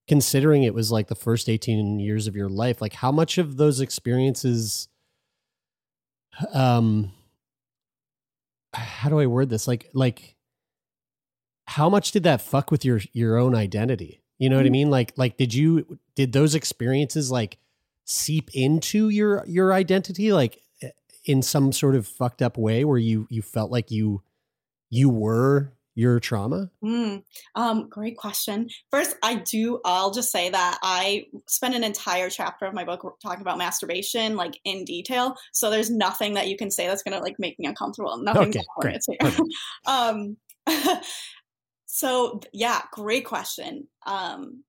considering 0.08 0.64
it 0.64 0.74
was 0.74 0.92
like 0.92 1.08
the 1.08 1.16
first 1.16 1.50
18 1.50 2.00
years 2.00 2.28
of 2.28 2.36
your 2.36 2.50
life 2.50 2.82
like 2.82 2.94
how 2.94 3.12
much 3.12 3.38
of 3.38 3.58
those 3.58 3.82
experiences 3.82 4.88
um 6.54 7.12
how 8.78 9.10
do 9.10 9.20
i 9.20 9.26
word 9.26 9.50
this? 9.50 9.68
Like 9.68 9.90
like 9.94 10.36
how 11.66 11.90
much 11.90 12.12
did 12.12 12.24
that 12.24 12.42
fuck 12.42 12.72
with 12.72 12.86
your 12.86 13.02
your 13.14 13.38
own 13.38 13.56
identity? 13.56 14.22
You 14.38 14.50
know 14.50 14.58
what 14.58 14.66
i 14.66 14.70
mean? 14.70 14.90
Like 14.90 15.14
like 15.18 15.38
did 15.38 15.54
you 15.54 16.00
did 16.16 16.32
those 16.32 16.56
experiences 16.56 17.32
like 17.32 17.58
seep 18.06 18.50
into 18.54 19.10
your 19.10 19.44
your 19.48 19.74
identity 19.74 20.32
like 20.32 20.62
eh, 20.82 20.90
in 21.26 21.42
some 21.42 21.72
sort 21.72 21.96
of 21.96 22.08
fucked 22.08 22.42
up 22.42 22.58
way 22.58 22.86
where 22.86 22.98
you 22.98 23.28
you 23.30 23.42
felt 23.42 23.72
like 23.72 23.92
you 23.92 24.22
you 24.90 25.10
were 25.10 25.74
your 25.98 26.20
trauma 26.20 26.70
Mm, 26.84 27.24
um, 27.56 27.90
great 27.90 28.18
question. 28.18 28.70
First, 28.92 29.16
I 29.24 29.36
do. 29.36 29.82
I'll 29.84 30.12
just 30.12 30.32
say 30.32 30.50
that 30.52 30.78
I 30.84 31.26
spent 31.48 31.74
an 31.74 31.84
entire 31.84 32.30
chapter 32.30 32.66
of 32.66 32.76
my 32.76 32.84
book 32.84 33.18
talking 33.20 33.42
about 33.42 33.58
masturbation, 33.58 34.36
like 34.36 34.60
in 34.64 34.86
detail. 34.86 35.36
So 35.54 35.72
there's 35.72 35.90
nothing 35.90 36.36
that 36.36 36.48
you 36.48 36.56
can 36.56 36.70
say 36.70 36.86
that's 36.86 37.02
gonna 37.02 37.20
like 37.20 37.38
make 37.40 37.58
me 37.58 37.66
uncomfortable. 37.66 38.16
Nothing. 38.18 38.50
Okay, 38.50 38.62
great, 38.80 39.02
um, 39.88 40.38
so 41.88 42.42
yeah, 42.54 42.82
great 42.92 43.26
question. 43.26 43.88
Um, 44.06 44.64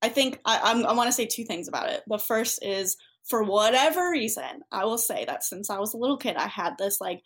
I 0.00 0.08
think 0.08 0.40
I, 0.46 0.60
I'm, 0.62 0.86
I 0.86 0.92
want 0.92 1.08
to 1.08 1.12
say 1.12 1.26
two 1.26 1.44
things 1.44 1.68
about 1.68 1.90
it. 1.90 2.02
The 2.06 2.18
first 2.18 2.64
is 2.64 2.96
for 3.28 3.42
whatever 3.42 4.10
reason, 4.10 4.62
I 4.72 4.86
will 4.86 4.96
say 4.96 5.26
that 5.26 5.44
since 5.44 5.68
I 5.68 5.78
was 5.78 5.92
a 5.92 5.98
little 5.98 6.16
kid, 6.16 6.36
I 6.36 6.48
had 6.48 6.78
this 6.78 6.98
like 6.98 7.20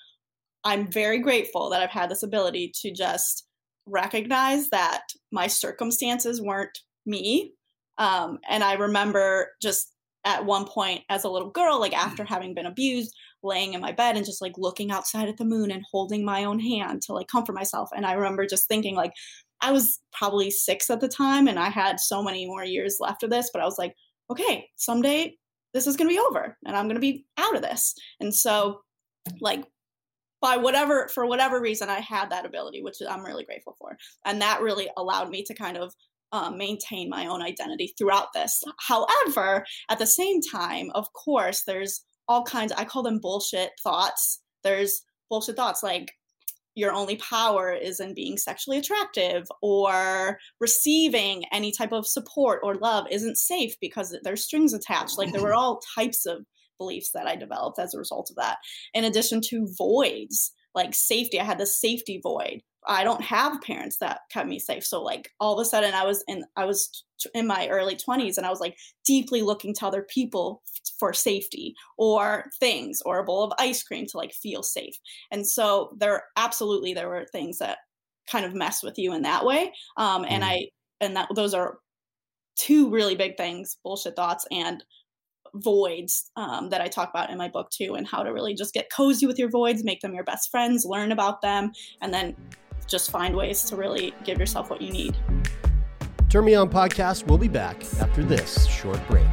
I'm 0.64 0.90
very 0.90 1.18
grateful 1.18 1.70
that 1.70 1.82
I've 1.82 1.90
had 1.90 2.10
this 2.10 2.22
ability 2.22 2.72
to 2.82 2.92
just 2.92 3.46
recognize 3.86 4.70
that 4.70 5.02
my 5.32 5.46
circumstances 5.46 6.40
weren't 6.40 6.78
me. 7.04 7.54
Um, 7.98 8.38
and 8.48 8.62
I 8.62 8.74
remember 8.74 9.50
just 9.60 9.92
at 10.24 10.44
one 10.44 10.66
point 10.66 11.02
as 11.08 11.24
a 11.24 11.28
little 11.28 11.50
girl, 11.50 11.80
like 11.80 11.94
after 11.94 12.24
having 12.24 12.54
been 12.54 12.66
abused, 12.66 13.12
laying 13.42 13.74
in 13.74 13.80
my 13.80 13.90
bed 13.90 14.16
and 14.16 14.24
just 14.24 14.40
like 14.40 14.52
looking 14.56 14.92
outside 14.92 15.28
at 15.28 15.36
the 15.36 15.44
moon 15.44 15.70
and 15.70 15.84
holding 15.90 16.24
my 16.24 16.44
own 16.44 16.60
hand 16.60 17.02
to 17.02 17.12
like 17.12 17.26
comfort 17.26 17.54
myself. 17.54 17.88
And 17.94 18.06
I 18.06 18.12
remember 18.12 18.46
just 18.46 18.68
thinking, 18.68 18.94
like, 18.94 19.12
I 19.60 19.72
was 19.72 20.00
probably 20.12 20.50
six 20.50 20.90
at 20.90 21.00
the 21.00 21.08
time 21.08 21.48
and 21.48 21.58
I 21.58 21.70
had 21.70 22.00
so 22.00 22.22
many 22.22 22.46
more 22.46 22.64
years 22.64 22.98
left 23.00 23.22
of 23.22 23.30
this, 23.30 23.50
but 23.52 23.62
I 23.62 23.64
was 23.64 23.78
like, 23.78 23.94
okay, 24.30 24.68
someday 24.76 25.34
this 25.74 25.86
is 25.86 25.96
going 25.96 26.08
to 26.08 26.14
be 26.14 26.20
over 26.20 26.56
and 26.64 26.76
I'm 26.76 26.86
going 26.86 26.96
to 26.96 27.00
be 27.00 27.24
out 27.36 27.56
of 27.56 27.62
this. 27.62 27.94
And 28.20 28.34
so, 28.34 28.80
like, 29.40 29.64
by 30.42 30.56
whatever 30.56 31.08
for 31.08 31.24
whatever 31.24 31.60
reason 31.60 31.88
I 31.88 32.00
had 32.00 32.30
that 32.30 32.44
ability, 32.44 32.82
which 32.82 32.96
I'm 33.08 33.24
really 33.24 33.44
grateful 33.44 33.76
for, 33.78 33.96
and 34.26 34.42
that 34.42 34.60
really 34.60 34.90
allowed 34.96 35.30
me 35.30 35.44
to 35.44 35.54
kind 35.54 35.78
of 35.78 35.94
um, 36.32 36.58
maintain 36.58 37.08
my 37.08 37.26
own 37.26 37.40
identity 37.40 37.94
throughout 37.96 38.32
this. 38.34 38.62
However, 38.78 39.64
at 39.88 39.98
the 39.98 40.06
same 40.06 40.40
time, 40.42 40.90
of 40.94 41.12
course, 41.12 41.62
there's 41.62 42.04
all 42.28 42.44
kinds. 42.44 42.72
I 42.72 42.84
call 42.84 43.02
them 43.02 43.20
bullshit 43.20 43.70
thoughts. 43.82 44.40
There's 44.64 45.02
bullshit 45.30 45.56
thoughts 45.56 45.82
like 45.82 46.12
your 46.74 46.92
only 46.92 47.16
power 47.16 47.72
is 47.72 48.00
in 48.00 48.14
being 48.14 48.38
sexually 48.38 48.78
attractive 48.78 49.46
or 49.60 50.38
receiving 50.58 51.44
any 51.52 51.70
type 51.70 51.92
of 51.92 52.06
support 52.06 52.60
or 52.62 52.76
love 52.76 53.06
isn't 53.10 53.36
safe 53.36 53.74
because 53.80 54.16
there's 54.22 54.44
strings 54.44 54.72
attached. 54.72 55.18
Like 55.18 55.32
there 55.32 55.42
were 55.42 55.54
all 55.58 55.82
types 55.94 56.24
of 56.24 56.46
beliefs 56.82 57.10
that 57.12 57.28
I 57.28 57.36
developed 57.36 57.78
as 57.78 57.94
a 57.94 57.98
result 57.98 58.28
of 58.30 58.36
that. 58.36 58.58
In 58.92 59.04
addition 59.04 59.40
to 59.48 59.72
voids, 59.78 60.52
like 60.74 60.94
safety, 60.94 61.38
I 61.38 61.44
had 61.44 61.58
the 61.58 61.66
safety 61.66 62.20
void. 62.20 62.62
I 62.88 63.04
don't 63.04 63.22
have 63.22 63.62
parents 63.62 63.98
that 63.98 64.22
kept 64.30 64.48
me 64.48 64.58
safe. 64.58 64.84
So 64.84 65.00
like 65.02 65.30
all 65.38 65.56
of 65.56 65.62
a 65.62 65.68
sudden 65.68 65.94
I 65.94 66.04
was 66.04 66.24
in 66.26 66.44
I 66.56 66.64
was 66.64 67.04
in 67.32 67.46
my 67.46 67.68
early 67.68 67.94
20s 67.94 68.36
and 68.36 68.44
I 68.44 68.50
was 68.50 68.58
like 68.58 68.76
deeply 69.06 69.42
looking 69.42 69.72
to 69.74 69.86
other 69.86 70.02
people 70.02 70.62
for 70.98 71.12
safety 71.12 71.76
or 71.96 72.46
things 72.58 73.00
or 73.06 73.20
a 73.20 73.24
bowl 73.24 73.44
of 73.44 73.52
ice 73.58 73.84
cream 73.84 74.06
to 74.06 74.16
like 74.16 74.32
feel 74.32 74.64
safe. 74.64 74.96
And 75.30 75.46
so 75.46 75.96
there 75.96 76.24
absolutely 76.36 76.92
there 76.92 77.08
were 77.08 77.26
things 77.30 77.58
that 77.58 77.78
kind 78.28 78.44
of 78.44 78.54
mess 78.54 78.82
with 78.82 78.98
you 78.98 79.14
in 79.14 79.22
that 79.22 79.44
way. 79.44 79.72
Um 79.96 80.24
and 80.28 80.42
mm. 80.42 80.48
I 80.48 80.68
and 81.00 81.14
that 81.16 81.28
those 81.36 81.54
are 81.54 81.78
two 82.56 82.90
really 82.90 83.14
big 83.14 83.36
things, 83.36 83.76
bullshit 83.84 84.16
thoughts 84.16 84.44
and 84.50 84.82
voids 85.54 86.30
um, 86.36 86.70
that 86.70 86.80
I 86.80 86.88
talk 86.88 87.10
about 87.10 87.30
in 87.30 87.38
my 87.38 87.48
book 87.48 87.70
too, 87.70 87.94
and 87.94 88.06
how 88.06 88.22
to 88.22 88.32
really 88.32 88.54
just 88.54 88.74
get 88.74 88.90
cozy 88.90 89.26
with 89.26 89.38
your 89.38 89.50
voids, 89.50 89.84
make 89.84 90.00
them 90.00 90.14
your 90.14 90.24
best 90.24 90.50
friends, 90.50 90.84
learn 90.84 91.12
about 91.12 91.42
them, 91.42 91.72
and 92.00 92.12
then 92.12 92.36
just 92.86 93.10
find 93.10 93.36
ways 93.36 93.64
to 93.64 93.76
really 93.76 94.14
give 94.24 94.38
yourself 94.38 94.70
what 94.70 94.82
you 94.82 94.90
need. 94.90 95.16
Turn 96.28 96.44
Me 96.44 96.54
On 96.54 96.68
podcast 96.68 97.26
will 97.26 97.38
be 97.38 97.48
back 97.48 97.82
after 98.00 98.24
this 98.24 98.66
short 98.66 99.00
break. 99.08 99.26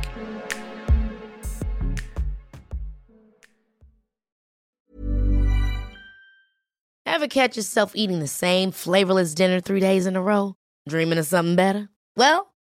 Ever 7.06 7.28
catch 7.28 7.58
yourself 7.58 7.96
eating 7.96 8.20
the 8.20 8.28
same 8.28 8.72
flavorless 8.72 9.34
dinner 9.34 9.60
three 9.60 9.80
days 9.80 10.06
in 10.06 10.16
a 10.16 10.22
row? 10.22 10.56
Dreaming 10.88 11.18
of 11.18 11.26
something 11.26 11.56
better? 11.56 11.90
Well, 12.16 12.49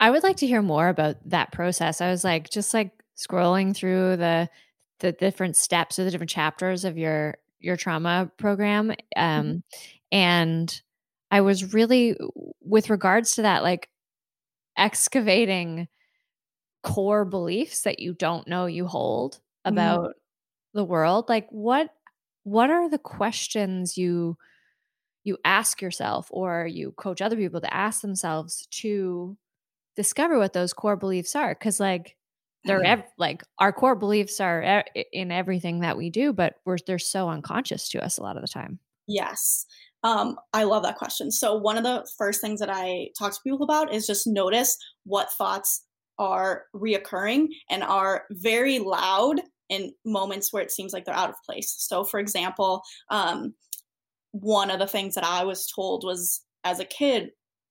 I 0.00 0.10
would 0.10 0.22
like 0.22 0.36
to 0.38 0.46
hear 0.46 0.62
more 0.62 0.88
about 0.88 1.16
that 1.26 1.52
process. 1.52 2.00
I 2.00 2.10
was 2.10 2.24
like 2.24 2.50
just 2.50 2.74
like 2.74 2.92
scrolling 3.16 3.74
through 3.74 4.16
the 4.16 4.48
the 5.00 5.12
different 5.12 5.56
steps 5.56 5.98
or 5.98 6.04
the 6.04 6.10
different 6.10 6.30
chapters 6.30 6.84
of 6.84 6.96
your 6.96 7.36
your 7.60 7.76
trauma 7.76 8.30
program 8.36 8.90
um 8.90 8.96
mm-hmm. 9.46 9.58
and 10.12 10.82
I 11.30 11.40
was 11.40 11.74
really 11.74 12.16
with 12.60 12.90
regards 12.90 13.34
to 13.36 13.42
that 13.42 13.62
like 13.62 13.88
excavating 14.76 15.88
core 16.82 17.24
beliefs 17.24 17.82
that 17.82 17.98
you 17.98 18.14
don't 18.14 18.46
know 18.46 18.66
you 18.66 18.86
hold 18.86 19.34
mm-hmm. 19.34 19.72
about 19.72 20.00
mm-hmm. 20.00 20.78
the 20.78 20.84
world 20.84 21.28
like 21.28 21.48
what 21.50 21.90
what 22.44 22.70
are 22.70 22.88
the 22.88 22.98
questions 22.98 23.96
you 23.96 24.36
you 25.24 25.36
ask 25.44 25.82
yourself 25.82 26.28
or 26.30 26.66
you 26.66 26.92
coach 26.92 27.20
other 27.20 27.36
people 27.36 27.60
to 27.60 27.74
ask 27.74 28.00
themselves 28.00 28.68
to 28.70 29.36
discover 29.96 30.38
what 30.38 30.52
those 30.52 30.72
core 30.72 30.96
beliefs 30.96 31.34
are 31.34 31.54
because 31.54 31.80
like 31.80 32.16
they're 32.64 32.78
mm-hmm. 32.78 33.00
ev- 33.00 33.12
like 33.18 33.42
our 33.58 33.72
core 33.72 33.94
beliefs 33.94 34.40
are 34.40 34.84
e- 34.94 35.04
in 35.12 35.32
everything 35.32 35.80
that 35.80 35.96
we 35.96 36.10
do 36.10 36.32
but 36.32 36.54
we're 36.64 36.76
they're 36.86 36.98
so 36.98 37.28
unconscious 37.28 37.88
to 37.88 38.04
us 38.04 38.18
a 38.18 38.22
lot 38.22 38.36
of 38.36 38.42
the 38.42 38.48
time. 38.48 38.78
Yes. 39.08 39.66
Um, 40.02 40.36
i 40.52 40.64
love 40.64 40.82
that 40.82 40.98
question. 40.98 41.30
So 41.30 41.56
one 41.56 41.76
of 41.76 41.84
the 41.84 42.06
first 42.18 42.40
things 42.40 42.60
that 42.60 42.70
i 42.70 43.08
talk 43.18 43.32
to 43.32 43.40
people 43.42 43.62
about 43.62 43.92
is 43.92 44.06
just 44.06 44.26
notice 44.26 44.76
what 45.04 45.32
thoughts 45.32 45.84
are 46.18 46.64
reoccurring 46.74 47.48
and 47.70 47.82
are 47.82 48.24
very 48.30 48.78
loud 48.78 49.40
in 49.68 49.92
moments 50.04 50.52
where 50.52 50.62
it 50.62 50.70
seems 50.70 50.92
like 50.92 51.04
they're 51.04 51.14
out 51.14 51.30
of 51.30 51.34
place. 51.44 51.74
So 51.78 52.04
for 52.04 52.20
example 52.20 52.82
um, 53.10 53.54
one 54.32 54.70
of 54.70 54.78
the 54.78 54.86
things 54.86 55.14
that 55.14 55.24
i 55.24 55.44
was 55.44 55.66
told 55.66 56.04
was 56.04 56.42
as 56.64 56.78
a 56.78 56.84
kid 56.84 57.30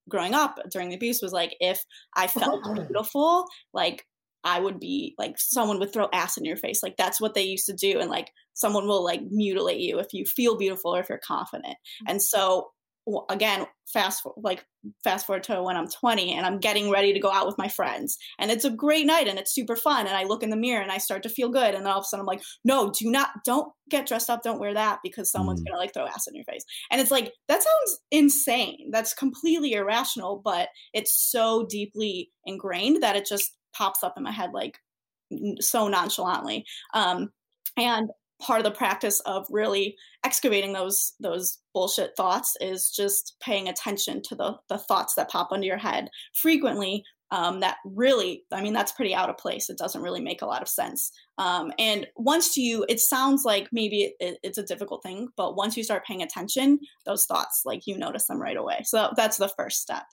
growing 0.09 0.33
up 0.33 0.59
during 0.71 0.89
the 0.89 0.95
abuse 0.95 1.21
was 1.21 1.33
like 1.33 1.55
if 1.59 1.83
I 2.15 2.25
oh, 2.25 2.39
felt 2.39 2.63
beautiful, 2.87 3.45
like 3.73 4.05
I 4.43 4.59
would 4.59 4.79
be 4.79 5.15
like 5.17 5.37
someone 5.37 5.79
would 5.79 5.91
throw 5.91 6.07
ass 6.13 6.37
in 6.37 6.45
your 6.45 6.57
face. 6.57 6.83
Like 6.83 6.97
that's 6.97 7.19
what 7.19 7.33
they 7.33 7.41
used 7.41 7.65
to 7.65 7.73
do. 7.73 7.99
And 7.99 8.09
like 8.09 8.31
someone 8.53 8.87
will 8.87 9.03
like 9.03 9.21
mutilate 9.29 9.79
you 9.79 9.99
if 9.99 10.13
you 10.13 10.25
feel 10.25 10.55
beautiful 10.55 10.95
or 10.95 10.99
if 10.99 11.09
you're 11.09 11.17
confident. 11.17 11.75
And 12.07 12.21
so 12.21 12.69
again 13.29 13.67
fast 13.85 14.25
like 14.37 14.65
fast 15.03 15.27
forward 15.27 15.43
to 15.43 15.61
when 15.61 15.77
i'm 15.77 15.87
20 15.87 16.33
and 16.33 16.45
i'm 16.45 16.59
getting 16.59 16.89
ready 16.89 17.13
to 17.13 17.19
go 17.19 17.31
out 17.31 17.45
with 17.45 17.57
my 17.57 17.67
friends. 17.67 18.17
And 18.39 18.49
it's 18.49 18.65
a 18.65 18.69
great 18.71 19.05
night 19.05 19.27
and 19.27 19.37
it's 19.37 19.53
super 19.53 19.75
fun 19.75 20.07
and 20.07 20.15
i 20.15 20.23
look 20.23 20.43
in 20.43 20.49
the 20.49 20.55
mirror 20.55 20.81
and 20.81 20.91
i 20.91 20.97
start 20.97 21.23
to 21.23 21.29
feel 21.29 21.49
good 21.49 21.75
and 21.75 21.85
then 21.85 21.91
all 21.91 21.99
of 21.99 22.03
a 22.03 22.05
sudden 22.05 22.21
i'm 22.21 22.25
like 22.25 22.41
no 22.63 22.91
do 22.91 23.09
not 23.09 23.29
don't 23.45 23.71
get 23.89 24.07
dressed 24.07 24.29
up 24.29 24.41
don't 24.41 24.59
wear 24.59 24.73
that 24.73 24.99
because 25.03 25.31
someone's 25.31 25.61
mm. 25.61 25.65
gonna 25.65 25.77
like 25.77 25.93
throw 25.93 26.07
acid 26.07 26.31
in 26.31 26.35
your 26.35 26.45
face. 26.45 26.65
And 26.91 26.99
it's 26.99 27.11
like 27.11 27.31
that 27.47 27.61
sounds 27.61 27.99
insane. 28.11 28.89
That's 28.91 29.13
completely 29.13 29.73
irrational 29.73 30.41
but 30.43 30.69
it's 30.93 31.17
so 31.17 31.65
deeply 31.67 32.31
ingrained 32.45 33.03
that 33.03 33.15
it 33.15 33.25
just 33.27 33.55
pops 33.75 34.03
up 34.03 34.15
in 34.17 34.23
my 34.23 34.31
head 34.31 34.51
like 34.53 34.79
so 35.59 35.87
nonchalantly. 35.87 36.65
Um 36.93 37.29
and 37.77 38.09
part 38.41 38.59
of 38.59 38.65
the 38.65 38.77
practice 38.77 39.19
of 39.21 39.45
really 39.49 39.95
excavating 40.26 40.73
those 40.73 41.13
those 41.19 41.59
bullshit 41.73 42.17
thoughts 42.17 42.57
is 42.59 42.89
just 42.89 43.36
paying 43.41 43.69
attention 43.69 44.21
to 44.23 44.36
the 44.36 44.55
the 44.69 44.78
thoughts 44.78 45.13
that 45.13 45.30
pop 45.30 45.51
under 45.51 45.67
your 45.67 45.78
head 45.78 46.09
frequently 46.34 47.03
um, 47.32 47.59
that 47.59 47.78
really 47.86 48.43
i 48.51 48.61
mean 48.61 48.73
that's 48.73 48.91
pretty 48.91 49.13
out 49.13 49.30
of 49.30 49.38
place. 49.38 49.69
It 49.69 49.78
doesn't 49.78 50.01
really 50.01 50.21
make 50.21 50.41
a 50.41 50.45
lot 50.47 50.61
of 50.61 50.67
sense. 50.67 51.11
Um, 51.38 51.71
and 51.78 52.07
once 52.15 52.57
you 52.57 52.86
it 52.89 52.99
sounds 52.99 53.43
like 53.45 53.67
maybe 53.71 54.15
it, 54.19 54.39
it's 54.41 54.57
a 54.57 54.63
difficult 54.63 55.03
thing 55.03 55.30
but 55.38 55.55
once 55.55 55.78
you 55.78 55.84
start 55.84 56.05
paying 56.05 56.23
attention 56.23 56.80
those 57.05 57.26
thoughts 57.26 57.61
like 57.63 57.86
you 57.86 57.97
notice 57.97 58.26
them 58.26 58.41
right 58.41 58.57
away. 58.57 58.82
So 58.84 59.11
that's 59.15 59.38
the 59.38 59.49
first 59.49 59.82
step. 59.82 60.03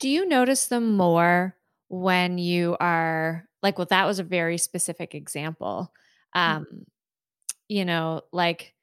Do 0.00 0.08
you 0.08 0.26
notice 0.26 0.66
them 0.66 0.96
more 0.96 1.56
when 1.88 2.38
you 2.38 2.76
are 2.80 3.46
like 3.62 3.78
well 3.78 3.86
that 3.90 4.06
was 4.06 4.18
a 4.18 4.24
very 4.24 4.58
specific 4.58 5.14
example. 5.14 5.92
Mm-hmm. 6.34 6.56
um, 6.56 6.86
you 7.68 7.84
know, 7.84 8.22
like 8.32 8.73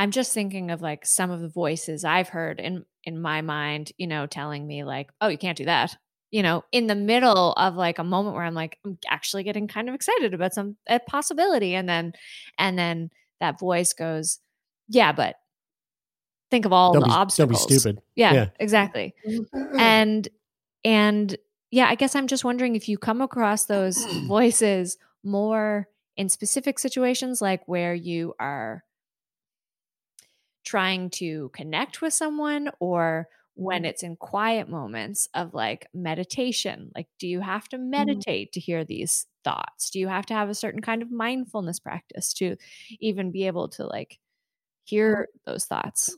I'm 0.00 0.12
just 0.12 0.32
thinking 0.32 0.70
of 0.70 0.80
like 0.80 1.04
some 1.04 1.30
of 1.30 1.40
the 1.42 1.48
voices 1.50 2.06
I've 2.06 2.30
heard 2.30 2.58
in 2.58 2.86
in 3.04 3.20
my 3.20 3.42
mind, 3.42 3.92
you 3.98 4.06
know, 4.06 4.26
telling 4.26 4.66
me 4.66 4.82
like, 4.82 5.10
"Oh, 5.20 5.28
you 5.28 5.36
can't 5.36 5.58
do 5.58 5.66
that." 5.66 5.94
You 6.30 6.42
know, 6.42 6.64
in 6.72 6.86
the 6.86 6.94
middle 6.94 7.52
of 7.52 7.74
like 7.74 7.98
a 7.98 8.04
moment 8.04 8.34
where 8.34 8.44
I'm 8.44 8.54
like 8.54 8.78
I'm 8.82 8.96
actually 9.10 9.42
getting 9.42 9.68
kind 9.68 9.90
of 9.90 9.94
excited 9.94 10.32
about 10.32 10.54
some 10.54 10.78
a 10.88 11.00
possibility 11.00 11.74
and 11.74 11.86
then 11.86 12.14
and 12.58 12.78
then 12.78 13.10
that 13.40 13.60
voice 13.60 13.92
goes, 13.92 14.38
"Yeah, 14.88 15.12
but 15.12 15.36
think 16.50 16.64
of 16.64 16.72
all 16.72 16.94
Don't 16.94 17.02
the 17.02 17.26
be- 17.26 17.36
don't 17.36 17.48
be 17.48 17.56
stupid. 17.56 18.00
Yeah, 18.16 18.32
Yeah. 18.32 18.46
exactly. 18.58 19.14
and 19.78 20.26
and 20.82 21.36
yeah, 21.70 21.88
I 21.90 21.94
guess 21.94 22.16
I'm 22.16 22.26
just 22.26 22.42
wondering 22.42 22.74
if 22.74 22.88
you 22.88 22.96
come 22.96 23.20
across 23.20 23.66
those 23.66 23.98
voices 24.26 24.96
more 25.22 25.88
in 26.16 26.30
specific 26.30 26.78
situations, 26.78 27.42
like 27.42 27.68
where 27.68 27.92
you 27.94 28.32
are 28.40 28.82
trying 30.64 31.10
to 31.10 31.50
connect 31.54 32.02
with 32.02 32.12
someone, 32.12 32.70
or 32.80 33.28
when 33.54 33.78
mm-hmm. 33.78 33.86
it's 33.86 34.02
in 34.02 34.16
quiet 34.16 34.68
moments 34.68 35.28
of 35.34 35.54
like 35.54 35.88
meditation. 35.92 36.90
Like, 36.94 37.08
do 37.18 37.26
you 37.26 37.40
have 37.40 37.68
to 37.70 37.76
mm-hmm. 37.76 37.90
meditate 37.90 38.52
to 38.52 38.60
hear 38.60 38.84
these 38.84 39.26
thoughts? 39.44 39.90
Do 39.90 39.98
you 39.98 40.08
have 40.08 40.26
to 40.26 40.34
have 40.34 40.48
a 40.48 40.54
certain 40.54 40.80
kind 40.80 41.02
of 41.02 41.10
mindfulness 41.10 41.80
practice 41.80 42.32
to 42.34 42.56
even 43.00 43.32
be 43.32 43.46
able 43.46 43.68
to 43.70 43.86
like 43.86 44.18
hear 44.84 45.28
those 45.46 45.64
thoughts? 45.64 46.16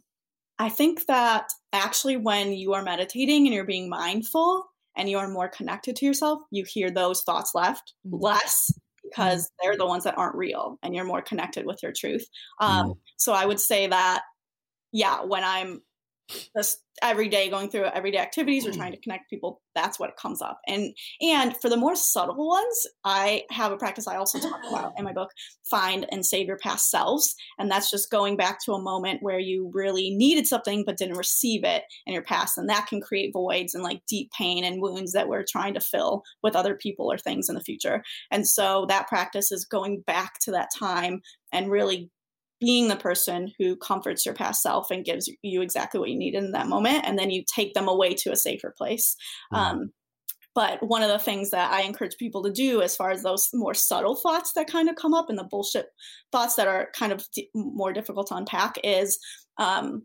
I 0.59 0.69
think 0.69 1.07
that 1.07 1.51
actually, 1.73 2.17
when 2.17 2.53
you 2.53 2.75
are 2.75 2.83
meditating 2.83 3.47
and 3.47 3.55
you're 3.55 3.65
being 3.65 3.89
mindful 3.89 4.67
and 4.97 5.09
you 5.09 5.19
are 5.19 5.29
more 5.29 5.49
connected 5.49 5.97
to 5.97 6.07
yourself, 6.07 6.41
you 6.51 6.65
hear 6.65 6.91
those 6.91 7.23
thoughts 7.23 7.53
left 7.55 7.95
mm-hmm. 8.07 8.23
less 8.23 8.71
because 9.03 9.51
they're 9.61 9.77
the 9.77 9.87
ones 9.87 10.05
that 10.05 10.17
aren't 10.17 10.37
real 10.37 10.79
and 10.83 10.95
you're 10.95 11.05
more 11.05 11.23
connected 11.23 11.67
with 11.67 11.83
your 11.83 11.93
truth. 11.93 12.27
Um, 12.61 12.95
So 13.17 13.33
I 13.33 13.45
would 13.47 13.61
say 13.61 13.87
that, 13.87 14.23
yeah, 14.93 15.23
when 15.23 15.45
I'm 15.45 15.83
just 16.57 16.79
every 17.03 17.29
day 17.29 17.51
going 17.51 17.69
through 17.69 17.85
everyday 17.85 18.19
activities 18.19 18.67
or 18.67 18.73
trying 18.73 18.93
to 18.93 19.01
connect 19.01 19.29
people 19.29 19.61
that's 19.75 19.99
what 19.99 20.17
comes 20.17 20.41
up. 20.41 20.61
And 20.67 20.95
and 21.21 21.55
for 21.61 21.69
the 21.69 21.77
more 21.77 21.97
subtle 21.97 22.49
ones 22.49 22.87
i 23.05 23.43
have 23.51 23.73
a 23.73 23.77
practice 23.77 24.07
i 24.07 24.17
also 24.17 24.39
talk 24.39 24.61
about 24.67 24.93
in 24.97 25.05
my 25.05 25.13
book 25.13 25.31
find 25.73 26.07
and 26.13 26.25
save 26.25 26.47
your 26.47 26.59
past 26.59 26.91
selves. 26.91 27.35
And 27.59 27.71
that's 27.71 27.91
just 27.91 28.11
going 28.11 28.37
back 28.37 28.59
to 28.65 28.73
a 28.73 28.83
moment 28.83 29.23
where 29.23 29.39
you 29.39 29.71
really 29.73 30.11
needed 30.11 30.47
something 30.47 30.85
but 30.85 30.99
didn't 30.99 31.17
receive 31.17 31.65
it 31.65 31.85
in 32.07 32.13
your 32.13 32.23
past. 32.23 32.59
And 32.59 32.69
that 32.69 32.87
can 32.87 33.01
create 33.01 33.33
voids 33.33 33.75
and 33.75 33.83
like 33.83 34.03
deep 34.07 34.31
pain 34.37 34.65
and 34.65 34.83
wounds 34.83 35.13
that 35.13 35.29
we're 35.29 35.45
trying 35.49 35.73
to 35.75 35.81
fill 35.81 36.25
with 36.43 36.55
other 36.55 36.75
people 36.75 37.11
or 37.11 37.17
things 37.17 37.49
in 37.49 37.55
the 37.55 37.63
future. 37.63 38.03
And 38.31 38.47
so 38.47 38.85
that 38.91 39.09
practice 39.09 39.51
is 39.51 39.65
going 39.65 40.03
back 40.07 40.35
to 40.43 40.51
that 40.51 40.69
time 40.79 41.23
and 41.53 41.71
really 41.71 42.11
being 42.63 42.87
the 42.87 42.97
person 42.97 43.53
who 43.59 43.75
comforts 43.75 44.25
your 44.25 44.37
past 44.37 44.63
self 44.63 44.93
and 44.93 45.05
gives 45.05 45.29
you 45.43 45.63
exactly 45.63 45.99
what 45.99 46.11
you 46.11 46.17
need 46.17 46.35
in 46.35 46.53
that 46.53 46.69
moment 46.69 47.05
and 47.05 47.19
then 47.19 47.29
you 47.29 47.43
take 47.53 47.75
them 47.75 47.89
away 47.89 48.15
to 48.15 48.31
a 48.31 48.37
safer 48.37 48.73
place. 48.79 49.17
Um, 49.51 49.91
but 50.55 50.87
one 50.87 51.03
of 51.03 51.09
the 51.09 51.19
things 51.19 51.51
that 51.51 51.73
i 51.73 51.81
encourage 51.81 52.17
people 52.19 52.43
to 52.43 52.53
do 52.53 52.83
as 52.83 52.95
far 52.95 53.11
as 53.11 53.23
those 53.23 53.49
more 53.55 53.73
subtle 53.73 54.15
thoughts 54.15 54.53
that 54.53 54.71
kind 54.71 54.91
of 54.91 54.97
come 54.97 55.15
up 55.15 55.31
and 55.31 55.39
the 55.39 55.45
bullshit 55.45 55.87
thoughts 56.31 56.57
that 56.57 56.69
are 56.69 56.89
kind 56.95 57.11
of 57.11 57.25
d- 57.35 57.49
more 57.55 57.93
difficult 57.93 58.27
to 58.27 58.37
unpack 58.37 58.77
is 58.85 59.19
um, 59.57 60.03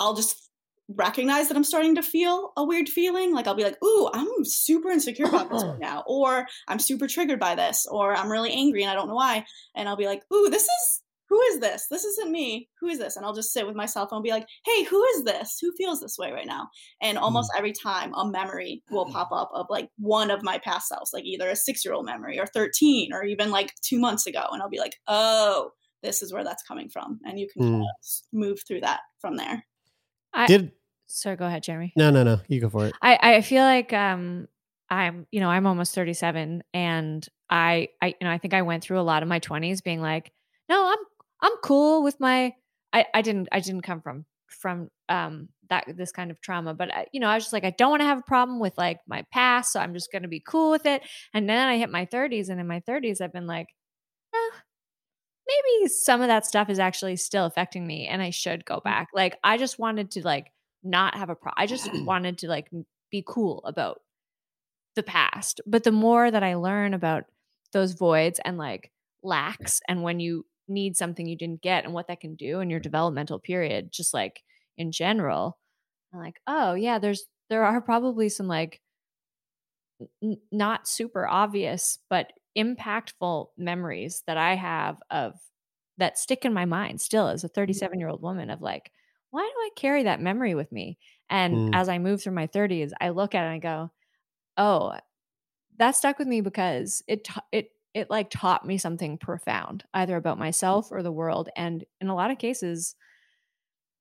i'll 0.00 0.14
just 0.14 0.50
recognize 0.88 1.46
that 1.46 1.56
i'm 1.56 1.64
starting 1.64 1.94
to 1.94 2.02
feel 2.02 2.52
a 2.56 2.64
weird 2.64 2.88
feeling 2.88 3.32
like 3.32 3.46
i'll 3.46 3.54
be 3.54 3.64
like 3.64 3.80
ooh 3.84 4.10
i'm 4.12 4.44
super 4.44 4.90
insecure 4.90 5.26
about 5.26 5.50
this 5.50 5.62
right 5.62 5.78
now 5.80 6.02
or 6.08 6.46
i'm 6.66 6.80
super 6.80 7.06
triggered 7.06 7.38
by 7.40 7.54
this 7.54 7.86
or 7.90 8.14
i'm 8.14 8.30
really 8.30 8.52
angry 8.52 8.82
and 8.82 8.90
i 8.90 8.94
don't 8.94 9.08
know 9.08 9.14
why 9.14 9.44
and 9.76 9.88
i'll 9.88 9.96
be 9.96 10.06
like 10.06 10.22
ooh 10.32 10.48
this 10.50 10.64
is 10.64 11.02
who 11.28 11.40
is 11.42 11.60
this? 11.60 11.86
This 11.90 12.04
isn't 12.04 12.30
me. 12.30 12.68
Who 12.80 12.88
is 12.88 12.98
this? 12.98 13.16
And 13.16 13.24
I'll 13.24 13.34
just 13.34 13.52
sit 13.52 13.66
with 13.66 13.74
my 13.74 13.86
myself 13.86 14.10
and 14.10 14.22
be 14.22 14.30
like, 14.30 14.48
hey, 14.64 14.82
who 14.82 15.02
is 15.14 15.22
this? 15.22 15.58
Who 15.62 15.72
feels 15.76 16.00
this 16.00 16.18
way 16.18 16.32
right 16.32 16.46
now? 16.46 16.68
And 17.00 17.16
almost 17.18 17.52
every 17.56 17.72
time 17.72 18.12
a 18.14 18.28
memory 18.28 18.82
will 18.90 19.06
pop 19.06 19.28
up 19.30 19.48
of 19.54 19.66
like 19.70 19.88
one 19.96 20.32
of 20.32 20.42
my 20.42 20.58
past 20.58 20.88
selves, 20.88 21.12
like 21.12 21.24
either 21.24 21.48
a 21.48 21.54
six 21.54 21.84
year 21.84 21.94
old 21.94 22.04
memory 22.04 22.38
or 22.40 22.46
13 22.46 23.12
or 23.12 23.22
even 23.24 23.52
like 23.52 23.72
two 23.80 24.00
months 24.00 24.26
ago. 24.26 24.44
And 24.50 24.60
I'll 24.60 24.68
be 24.68 24.80
like, 24.80 24.96
oh, 25.06 25.70
this 26.02 26.20
is 26.20 26.32
where 26.32 26.42
that's 26.42 26.64
coming 26.64 26.88
from. 26.88 27.20
And 27.24 27.38
you 27.38 27.46
can 27.48 27.62
kind 27.62 27.74
Mm. 27.76 27.80
of 27.82 27.86
move 28.32 28.58
through 28.66 28.80
that 28.80 29.00
from 29.20 29.36
there. 29.36 29.64
I, 30.32 30.46
Did 30.48 30.72
sorry, 31.06 31.36
go 31.36 31.46
ahead, 31.46 31.62
Jeremy. 31.62 31.92
no, 31.96 32.10
no, 32.10 32.24
no. 32.24 32.40
You 32.48 32.60
go 32.60 32.68
for 32.68 32.86
it. 32.86 32.94
I, 33.00 33.18
I 33.36 33.40
feel 33.40 33.62
like 33.62 33.92
um 33.92 34.48
I'm 34.90 35.26
you 35.30 35.38
know 35.38 35.48
I'm 35.48 35.66
almost 35.66 35.94
37 35.94 36.64
and 36.74 37.26
I 37.48 37.88
I 38.02 38.08
you 38.08 38.14
know 38.22 38.30
I 38.30 38.38
think 38.38 38.52
I 38.54 38.62
went 38.62 38.82
through 38.82 38.98
a 38.98 39.02
lot 39.02 39.22
of 39.22 39.28
my 39.28 39.38
20s 39.38 39.82
being 39.82 40.00
like 40.00 40.32
no 40.68 40.88
I'm 40.90 40.98
I'm 41.42 41.52
cool 41.62 42.02
with 42.02 42.18
my 42.20 42.52
I 42.92 43.06
I 43.14 43.22
didn't 43.22 43.48
I 43.52 43.60
didn't 43.60 43.82
come 43.82 44.00
from 44.00 44.24
from 44.48 44.88
um 45.08 45.48
that 45.68 45.84
this 45.96 46.12
kind 46.12 46.30
of 46.30 46.40
trauma 46.40 46.72
but 46.72 46.94
I, 46.94 47.06
you 47.12 47.20
know 47.20 47.28
I 47.28 47.34
was 47.34 47.44
just 47.44 47.52
like 47.52 47.64
I 47.64 47.74
don't 47.76 47.90
want 47.90 48.00
to 48.00 48.06
have 48.06 48.18
a 48.18 48.22
problem 48.22 48.60
with 48.60 48.76
like 48.78 49.00
my 49.06 49.24
past 49.32 49.72
so 49.72 49.80
I'm 49.80 49.94
just 49.94 50.12
going 50.12 50.22
to 50.22 50.28
be 50.28 50.42
cool 50.46 50.70
with 50.70 50.86
it. 50.86 51.02
And 51.34 51.48
then 51.48 51.68
I 51.68 51.78
hit 51.78 51.90
my 51.90 52.06
30s 52.06 52.48
and 52.48 52.60
in 52.60 52.66
my 52.66 52.80
30s 52.88 53.20
I've 53.20 53.32
been 53.32 53.46
like 53.46 53.66
eh, 54.34 54.58
maybe 55.46 55.88
some 55.88 56.22
of 56.22 56.28
that 56.28 56.46
stuff 56.46 56.70
is 56.70 56.78
actually 56.78 57.16
still 57.16 57.46
affecting 57.46 57.86
me 57.86 58.06
and 58.06 58.22
I 58.22 58.30
should 58.30 58.64
go 58.64 58.80
back. 58.80 59.08
Like 59.14 59.36
I 59.44 59.58
just 59.58 59.78
wanted 59.78 60.12
to 60.12 60.22
like 60.22 60.52
not 60.82 61.16
have 61.16 61.30
a 61.30 61.34
problem 61.34 61.56
I 61.58 61.66
just 61.66 61.90
wanted 62.04 62.38
to 62.38 62.48
like 62.48 62.70
be 63.10 63.24
cool 63.26 63.62
about 63.64 64.00
the 64.94 65.02
past. 65.02 65.60
But 65.66 65.84
the 65.84 65.92
more 65.92 66.30
that 66.30 66.42
I 66.42 66.54
learn 66.54 66.94
about 66.94 67.24
those 67.72 67.92
voids 67.92 68.40
and 68.44 68.56
like 68.56 68.90
lacks 69.22 69.80
and 69.88 70.02
when 70.02 70.20
you 70.20 70.46
need 70.68 70.96
something 70.96 71.26
you 71.26 71.36
didn't 71.36 71.62
get 71.62 71.84
and 71.84 71.94
what 71.94 72.08
that 72.08 72.20
can 72.20 72.34
do 72.36 72.60
in 72.60 72.70
your 72.70 72.80
developmental 72.80 73.38
period, 73.40 73.92
just 73.92 74.14
like 74.14 74.42
in 74.78 74.92
general, 74.92 75.58
I'm 76.12 76.20
like, 76.20 76.40
oh 76.46 76.74
yeah, 76.74 76.98
there's 76.98 77.26
there 77.50 77.64
are 77.64 77.80
probably 77.82 78.28
some 78.28 78.48
like 78.48 78.82
n- 80.22 80.40
not 80.52 80.88
super 80.88 81.26
obvious 81.26 81.98
but 82.08 82.32
impactful 82.56 83.48
memories 83.56 84.22
that 84.26 84.36
I 84.36 84.54
have 84.54 85.02
of 85.10 85.34
that 85.98 86.18
stick 86.18 86.44
in 86.44 86.52
my 86.52 86.64
mind 86.64 87.00
still 87.00 87.28
as 87.28 87.44
a 87.44 87.48
37 87.48 88.00
year 88.00 88.08
old 88.08 88.22
woman 88.22 88.50
of 88.50 88.60
like, 88.62 88.92
why 89.30 89.42
do 89.42 89.60
I 89.60 89.70
carry 89.76 90.02
that 90.04 90.20
memory 90.20 90.54
with 90.54 90.72
me? 90.72 90.98
And 91.28 91.62
Mm. 91.62 91.72
as 91.72 91.88
I 91.88 91.98
move 91.98 92.22
through 92.22 92.32
my 92.34 92.46
30s, 92.46 92.92
I 93.00 93.10
look 93.10 93.34
at 93.34 93.42
it 93.44 93.46
and 93.46 93.54
I 93.54 93.58
go, 93.58 93.90
oh, 94.58 94.98
that 95.78 95.92
stuck 95.96 96.18
with 96.18 96.28
me 96.28 96.40
because 96.40 97.02
it 97.08 97.24
ta- 97.24 97.46
it 97.52 97.70
it 97.96 98.10
like 98.10 98.28
taught 98.28 98.66
me 98.66 98.76
something 98.76 99.16
profound, 99.16 99.82
either 99.94 100.16
about 100.16 100.38
myself 100.38 100.92
or 100.92 101.02
the 101.02 101.10
world. 101.10 101.48
And 101.56 101.82
in 101.98 102.08
a 102.08 102.14
lot 102.14 102.30
of 102.30 102.36
cases, 102.36 102.94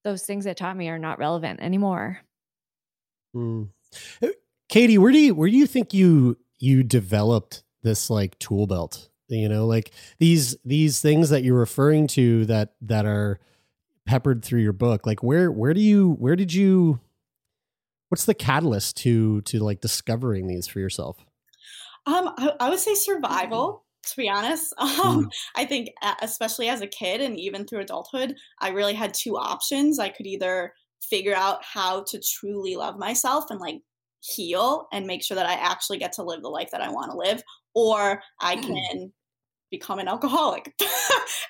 those 0.03 0.23
things 0.23 0.43
that 0.43 0.57
taught 0.57 0.75
me 0.75 0.89
are 0.89 0.99
not 0.99 1.17
relevant 1.17 1.61
anymore. 1.61 2.19
Mm. 3.33 3.69
Uh, 4.21 4.27
Katie, 4.67 4.97
where 4.97 5.13
do 5.13 5.19
you 5.19 5.33
where 5.33 5.49
do 5.49 5.55
you 5.55 5.65
think 5.65 5.93
you 5.93 6.37
you 6.59 6.83
developed 6.83 7.63
this 7.83 8.09
like 8.09 8.37
tool 8.37 8.67
belt? 8.67 9.07
You 9.29 9.47
know, 9.47 9.65
like 9.65 9.91
these 10.19 10.57
these 10.65 10.99
things 10.99 11.29
that 11.29 11.43
you're 11.45 11.57
referring 11.57 12.07
to 12.07 12.45
that 12.47 12.73
that 12.81 13.05
are 13.05 13.39
peppered 14.05 14.43
through 14.43 14.61
your 14.61 14.73
book. 14.73 15.05
Like 15.07 15.23
where 15.23 15.49
where 15.49 15.73
do 15.73 15.79
you 15.79 16.17
where 16.19 16.35
did 16.35 16.53
you 16.53 16.99
what's 18.09 18.25
the 18.25 18.33
catalyst 18.33 18.97
to 18.97 19.39
to 19.43 19.59
like 19.59 19.79
discovering 19.79 20.47
these 20.47 20.67
for 20.67 20.79
yourself? 20.81 21.25
Um, 22.05 22.33
I, 22.37 22.51
I 22.59 22.69
would 22.69 22.79
say 22.79 22.93
survival. 22.93 23.84
To 24.05 24.17
be 24.17 24.29
honest, 24.29 24.73
um, 24.79 25.29
I 25.55 25.65
think 25.65 25.89
especially 26.21 26.69
as 26.69 26.81
a 26.81 26.87
kid 26.87 27.21
and 27.21 27.39
even 27.39 27.65
through 27.65 27.81
adulthood, 27.81 28.35
I 28.59 28.69
really 28.69 28.93
had 28.93 29.13
two 29.13 29.37
options. 29.37 29.99
I 29.99 30.09
could 30.09 30.27
either 30.27 30.73
figure 31.01 31.35
out 31.35 31.63
how 31.63 32.03
to 32.03 32.19
truly 32.21 32.75
love 32.75 32.97
myself 32.97 33.45
and 33.49 33.59
like 33.59 33.81
heal 34.21 34.87
and 34.91 35.05
make 35.05 35.23
sure 35.23 35.35
that 35.35 35.45
I 35.45 35.53
actually 35.53 35.97
get 35.99 36.13
to 36.13 36.23
live 36.23 36.41
the 36.41 36.49
life 36.49 36.71
that 36.71 36.81
I 36.81 36.89
want 36.89 37.11
to 37.11 37.17
live, 37.17 37.43
or 37.73 38.21
I 38.39 38.55
can 38.57 39.13
become 39.71 39.99
an 39.99 40.07
alcoholic 40.07 40.73
and 40.81 40.89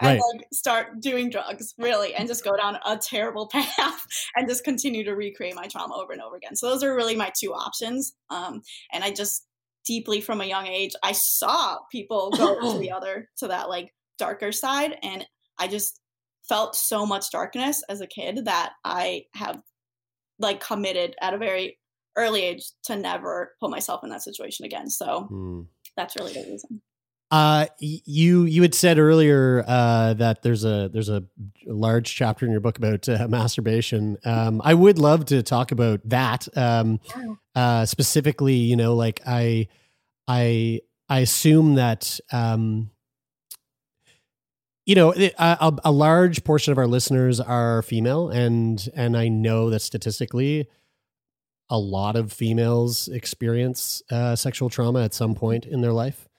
Right. 0.02 0.26
like 0.34 0.48
start 0.54 1.00
doing 1.02 1.30
drugs 1.30 1.74
really 1.78 2.16
and 2.16 2.28
just 2.28 2.44
go 2.44 2.56
down 2.56 2.78
a 2.86 2.98
terrible 2.98 3.48
path 3.52 4.06
and 4.36 4.48
just 4.48 4.64
continue 4.64 5.04
to 5.04 5.14
recreate 5.14 5.56
my 5.56 5.68
trauma 5.68 5.94
over 5.96 6.14
and 6.14 6.22
over 6.22 6.36
again 6.38 6.56
so 6.56 6.70
those 6.70 6.82
are 6.82 6.96
really 6.96 7.16
my 7.16 7.32
two 7.38 7.54
options 7.54 8.16
um, 8.30 8.62
and 8.94 9.04
i 9.04 9.12
just 9.12 9.48
deeply 9.86 10.22
from 10.22 10.42
a 10.42 10.46
young 10.46 10.68
age 10.68 10.94
i 11.04 11.12
saw 11.12 11.78
people 11.92 12.32
go 12.38 12.60
to 12.74 12.80
the 12.80 12.92
other 12.98 13.30
to 13.38 13.48
that 13.48 13.70
like 13.70 13.94
darker 14.18 14.52
side 14.52 14.98
and 15.04 15.26
i 15.60 15.68
just 15.68 16.00
felt 16.48 16.76
so 16.76 17.06
much 17.06 17.32
darkness 17.32 17.84
as 17.90 18.02
a 18.02 18.08
kid 18.08 18.46
that 18.46 18.74
i 18.84 19.24
have 19.34 19.62
like 20.40 20.60
committed 20.60 21.16
at 21.22 21.34
a 21.34 21.38
very 21.38 21.78
early 22.18 22.42
age 22.44 22.64
to 22.84 22.96
never 22.96 23.56
put 23.60 23.70
myself 23.70 24.04
in 24.04 24.10
that 24.10 24.22
situation 24.24 24.66
again 24.66 24.90
so 24.90 25.28
Mm. 25.32 25.68
that's 25.98 26.16
really 26.16 26.34
the 26.34 26.42
reason 26.50 26.82
Uh, 27.36 27.66
you 27.80 28.46
you 28.46 28.62
had 28.62 28.74
said 28.74 28.98
earlier 28.98 29.62
uh, 29.68 30.14
that 30.14 30.42
there's 30.42 30.64
a 30.64 30.88
there's 30.94 31.10
a 31.10 31.22
large 31.66 32.16
chapter 32.16 32.46
in 32.46 32.52
your 32.54 32.62
book 32.62 32.78
about 32.78 33.10
uh, 33.10 33.28
masturbation. 33.28 34.18
Um, 34.24 34.62
I 34.64 34.74
would 34.74 34.98
love 34.98 35.26
to 35.26 35.44
talk 35.44 35.74
about 35.74 36.00
that 36.08 36.48
um, 36.58 37.02
uh, 37.54 37.86
specifically. 37.86 38.54
You 38.54 38.78
know, 38.78 38.96
like 38.96 39.20
I 39.28 39.68
I 40.30 40.80
I 41.10 41.20
assume 41.20 41.76
that 41.76 42.22
um, 42.32 42.90
you 44.86 44.96
know 44.96 45.14
a, 45.14 45.34
a, 45.38 45.74
a 45.84 45.92
large 45.92 46.42
portion 46.46 46.72
of 46.72 46.78
our 46.78 46.88
listeners 46.88 47.42
are 47.42 47.82
female, 47.82 48.30
and 48.30 48.88
and 48.96 49.18
I 49.18 49.28
know 49.28 49.70
that 49.72 49.82
statistically. 49.82 50.70
A 51.68 51.80
lot 51.80 52.16
of 52.16 52.32
females 52.32 53.08
experience 53.08 54.04
uh, 54.12 54.36
sexual 54.36 54.70
trauma 54.70 55.04
at 55.04 55.16
some 55.16 55.34
point 55.34 55.66
in 55.66 55.82
their 55.82 55.92
life 55.92 56.30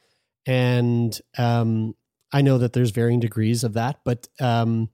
and 0.46 1.18
um, 1.36 1.94
I 2.32 2.42
know 2.42 2.58
that 2.58 2.72
there's 2.72 2.90
varying 2.90 3.20
degrees 3.20 3.64
of 3.64 3.74
that, 3.74 4.00
but 4.04 4.28
um, 4.40 4.90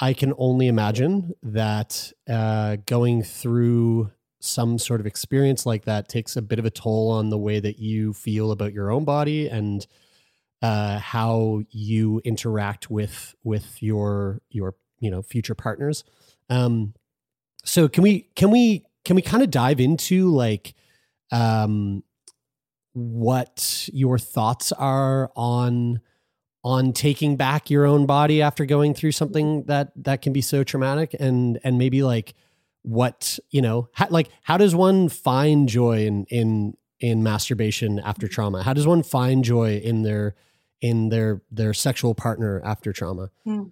I 0.00 0.12
can 0.12 0.32
only 0.38 0.68
imagine 0.68 1.32
that 1.42 2.12
uh, 2.28 2.76
going 2.86 3.22
through 3.22 4.10
some 4.40 4.78
sort 4.78 5.00
of 5.00 5.06
experience 5.06 5.64
like 5.64 5.86
that 5.86 6.08
takes 6.08 6.36
a 6.36 6.42
bit 6.42 6.58
of 6.58 6.66
a 6.66 6.70
toll 6.70 7.10
on 7.10 7.30
the 7.30 7.38
way 7.38 7.60
that 7.60 7.78
you 7.78 8.12
feel 8.12 8.50
about 8.50 8.74
your 8.74 8.90
own 8.90 9.04
body 9.04 9.48
and 9.48 9.86
uh, 10.60 10.98
how 10.98 11.62
you 11.70 12.20
interact 12.24 12.90
with 12.90 13.34
with 13.42 13.82
your 13.82 14.40
your 14.50 14.74
you 15.00 15.10
know 15.10 15.22
future 15.22 15.54
partners. 15.54 16.04
Um, 16.50 16.94
so 17.64 17.88
can 17.88 18.02
we 18.02 18.28
can 18.36 18.50
we 18.50 18.84
can 19.04 19.16
we 19.16 19.22
kind 19.22 19.42
of 19.42 19.50
dive 19.50 19.80
into 19.80 20.30
like 20.30 20.74
um, 21.32 22.02
what 22.94 23.88
your 23.92 24.18
thoughts 24.18 24.72
are 24.72 25.30
on 25.36 26.00
on 26.62 26.92
taking 26.92 27.36
back 27.36 27.68
your 27.68 27.84
own 27.84 28.06
body 28.06 28.40
after 28.40 28.64
going 28.64 28.94
through 28.94 29.12
something 29.12 29.64
that 29.64 29.92
that 29.96 30.22
can 30.22 30.32
be 30.32 30.40
so 30.40 30.64
traumatic 30.64 31.14
and 31.20 31.58
and 31.62 31.76
maybe 31.76 32.02
like 32.02 32.34
what 32.82 33.38
you 33.50 33.60
know 33.60 33.88
how, 33.92 34.06
like 34.10 34.28
how 34.42 34.56
does 34.56 34.74
one 34.74 35.08
find 35.08 35.68
joy 35.68 36.06
in 36.06 36.24
in 36.26 36.76
in 37.00 37.22
masturbation 37.22 37.98
after 38.00 38.26
trauma 38.26 38.62
how 38.62 38.72
does 38.72 38.86
one 38.86 39.02
find 39.02 39.44
joy 39.44 39.76
in 39.78 40.02
their 40.02 40.34
in 40.80 41.08
their 41.08 41.42
their 41.50 41.74
sexual 41.74 42.14
partner 42.14 42.62
after 42.64 42.92
trauma 42.92 43.30
Hmm. 43.44 43.64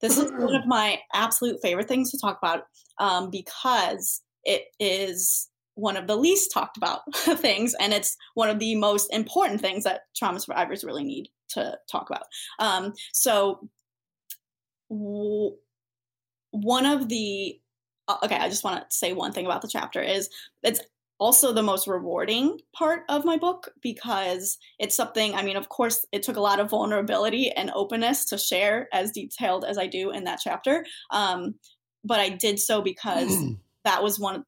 This 0.00 0.18
is 0.18 0.30
one 0.32 0.54
of 0.54 0.66
my 0.66 1.00
absolute 1.12 1.60
favorite 1.62 1.88
things 1.88 2.10
to 2.10 2.18
talk 2.18 2.38
about 2.40 2.64
um, 2.98 3.30
because 3.30 4.22
it 4.44 4.64
is 4.78 5.48
one 5.74 5.96
of 5.96 6.06
the 6.06 6.16
least 6.16 6.52
talked 6.52 6.76
about 6.76 7.00
things, 7.14 7.74
and 7.80 7.92
it's 7.92 8.16
one 8.34 8.48
of 8.48 8.58
the 8.58 8.74
most 8.76 9.12
important 9.12 9.60
things 9.60 9.84
that 9.84 10.02
trauma 10.16 10.40
survivors 10.40 10.84
really 10.84 11.04
need 11.04 11.28
to 11.50 11.76
talk 11.90 12.10
about. 12.10 12.26
Um, 12.58 12.92
so, 13.12 13.68
w- 14.90 15.56
one 16.50 16.86
of 16.86 17.08
the 17.08 17.58
uh, 18.06 18.16
okay, 18.22 18.36
I 18.36 18.48
just 18.48 18.64
want 18.64 18.78
to 18.88 18.96
say 18.96 19.12
one 19.12 19.32
thing 19.32 19.46
about 19.46 19.62
the 19.62 19.68
chapter 19.68 20.02
is 20.02 20.28
it's 20.62 20.80
also 21.18 21.52
the 21.52 21.62
most 21.62 21.86
rewarding 21.86 22.58
part 22.74 23.02
of 23.08 23.24
my 23.24 23.36
book 23.36 23.70
because 23.80 24.58
it's 24.78 24.96
something 24.96 25.34
i 25.34 25.42
mean 25.42 25.56
of 25.56 25.68
course 25.68 26.04
it 26.12 26.22
took 26.22 26.36
a 26.36 26.40
lot 26.40 26.58
of 26.58 26.70
vulnerability 26.70 27.50
and 27.52 27.70
openness 27.74 28.24
to 28.24 28.36
share 28.36 28.88
as 28.92 29.12
detailed 29.12 29.64
as 29.64 29.78
i 29.78 29.86
do 29.86 30.10
in 30.10 30.24
that 30.24 30.40
chapter 30.42 30.84
um, 31.10 31.54
but 32.04 32.18
i 32.18 32.28
did 32.28 32.58
so 32.58 32.82
because 32.82 33.32
that 33.84 34.02
was 34.02 34.18
one 34.18 34.44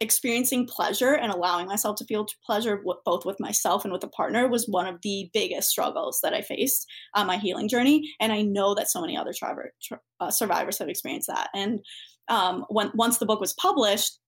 experiencing 0.00 0.66
pleasure 0.66 1.14
and 1.14 1.32
allowing 1.32 1.66
myself 1.66 1.96
to 1.96 2.04
feel 2.04 2.26
pleasure 2.44 2.82
both 3.04 3.24
with 3.24 3.40
myself 3.40 3.84
and 3.84 3.92
with 3.92 4.04
a 4.04 4.08
partner 4.08 4.46
was 4.48 4.68
one 4.68 4.86
of 4.86 5.00
the 5.02 5.28
biggest 5.32 5.68
struggles 5.68 6.20
that 6.22 6.32
i 6.34 6.40
faced 6.40 6.86
on 7.14 7.26
my 7.26 7.36
healing 7.36 7.68
journey 7.68 8.08
and 8.20 8.32
i 8.32 8.40
know 8.42 8.74
that 8.74 8.88
so 8.88 9.00
many 9.00 9.16
other 9.16 9.32
triver- 9.32 9.72
tr- 9.82 9.94
uh, 10.20 10.30
survivors 10.30 10.78
have 10.78 10.88
experienced 10.88 11.28
that 11.28 11.50
and 11.54 11.80
um, 12.28 12.64
when 12.68 12.90
once 12.94 13.18
the 13.18 13.26
book 13.26 13.40
was 13.40 13.54
published 13.54 14.20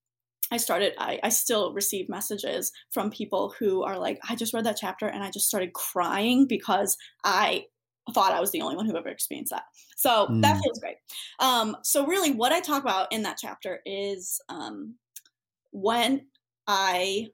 I 0.53 0.57
started, 0.57 0.95
I, 0.99 1.21
I 1.23 1.29
still 1.29 1.73
receive 1.73 2.09
messages 2.09 2.73
from 2.91 3.11
people 3.11 3.55
who 3.59 3.85
are 3.85 3.99
like, 3.99 4.18
I 4.29 4.35
just 4.35 4.53
read 4.53 4.64
that 4.64 4.79
chapter 4.81 5.07
and 5.07 5.23
I 5.23 5.31
just 5.31 5.47
started 5.47 5.75
crying 5.75 6.47
because 6.49 6.97
I 7.25 7.66
thought 8.12 8.33
I 8.33 8.41
was 8.41 8.51
the 8.51 8.61
only 8.62 8.75
one 8.77 8.87
who 8.87 8.97
ever 8.97 9.09
experienced 9.09 9.53
that. 9.53 9.64
So 9.97 10.27
that 10.43 10.57
Mm. 10.57 10.61
feels 10.62 10.79
great. 10.81 10.97
Um, 11.39 11.77
so, 11.85 12.07
really, 12.07 12.33
what 12.33 12.53
I 12.53 12.61
talk 12.61 12.83
about 12.83 13.12
in 13.12 13.23
that 13.23 13.39
chapter 13.41 13.81
is 13.87 14.41
um, 14.49 14.97
when 15.73 16.27
I, 16.66 17.29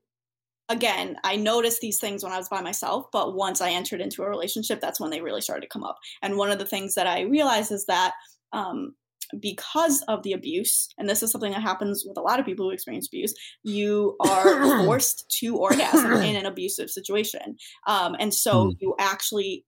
again, 0.69 1.17
I 1.25 1.37
noticed 1.37 1.81
these 1.81 1.99
things 1.99 2.23
when 2.25 2.33
I 2.33 2.39
was 2.39 2.49
by 2.49 2.61
myself, 2.61 3.07
but 3.13 3.35
once 3.35 3.61
I 3.61 3.71
entered 3.71 4.01
into 4.01 4.23
a 4.23 4.29
relationship, 4.29 4.81
that's 4.81 5.01
when 5.01 5.11
they 5.11 5.21
really 5.21 5.41
started 5.41 5.63
to 5.63 5.69
come 5.69 5.85
up. 5.85 5.97
And 6.23 6.37
one 6.37 6.51
of 6.51 6.59
the 6.59 6.67
things 6.67 6.95
that 6.95 7.07
I 7.07 7.23
realized 7.23 7.73
is 7.73 7.87
that 7.87 8.13
um, 8.53 8.95
because 9.41 10.03
of 10.09 10.23
the 10.23 10.33
abuse, 10.33 10.89
and 10.99 11.09
this 11.09 11.23
is 11.23 11.31
something 11.31 11.53
that 11.53 11.63
happens 11.63 12.05
with 12.07 12.17
a 12.17 12.23
lot 12.23 12.39
of 12.39 12.47
people 12.47 12.67
who 12.67 12.73
experience 12.73 13.09
abuse, 13.09 13.35
you 13.65 14.17
are 14.21 14.67
forced 14.85 15.27
to 15.41 15.57
orgasm 15.57 16.13
in 16.13 16.37
an 16.37 16.47
abusive 16.47 16.91
situation. 16.91 17.57
Um, 17.87 18.15
and 18.19 18.33
so 18.33 18.67
Mm. 18.67 18.77
you 18.81 18.95
actually 18.99 19.65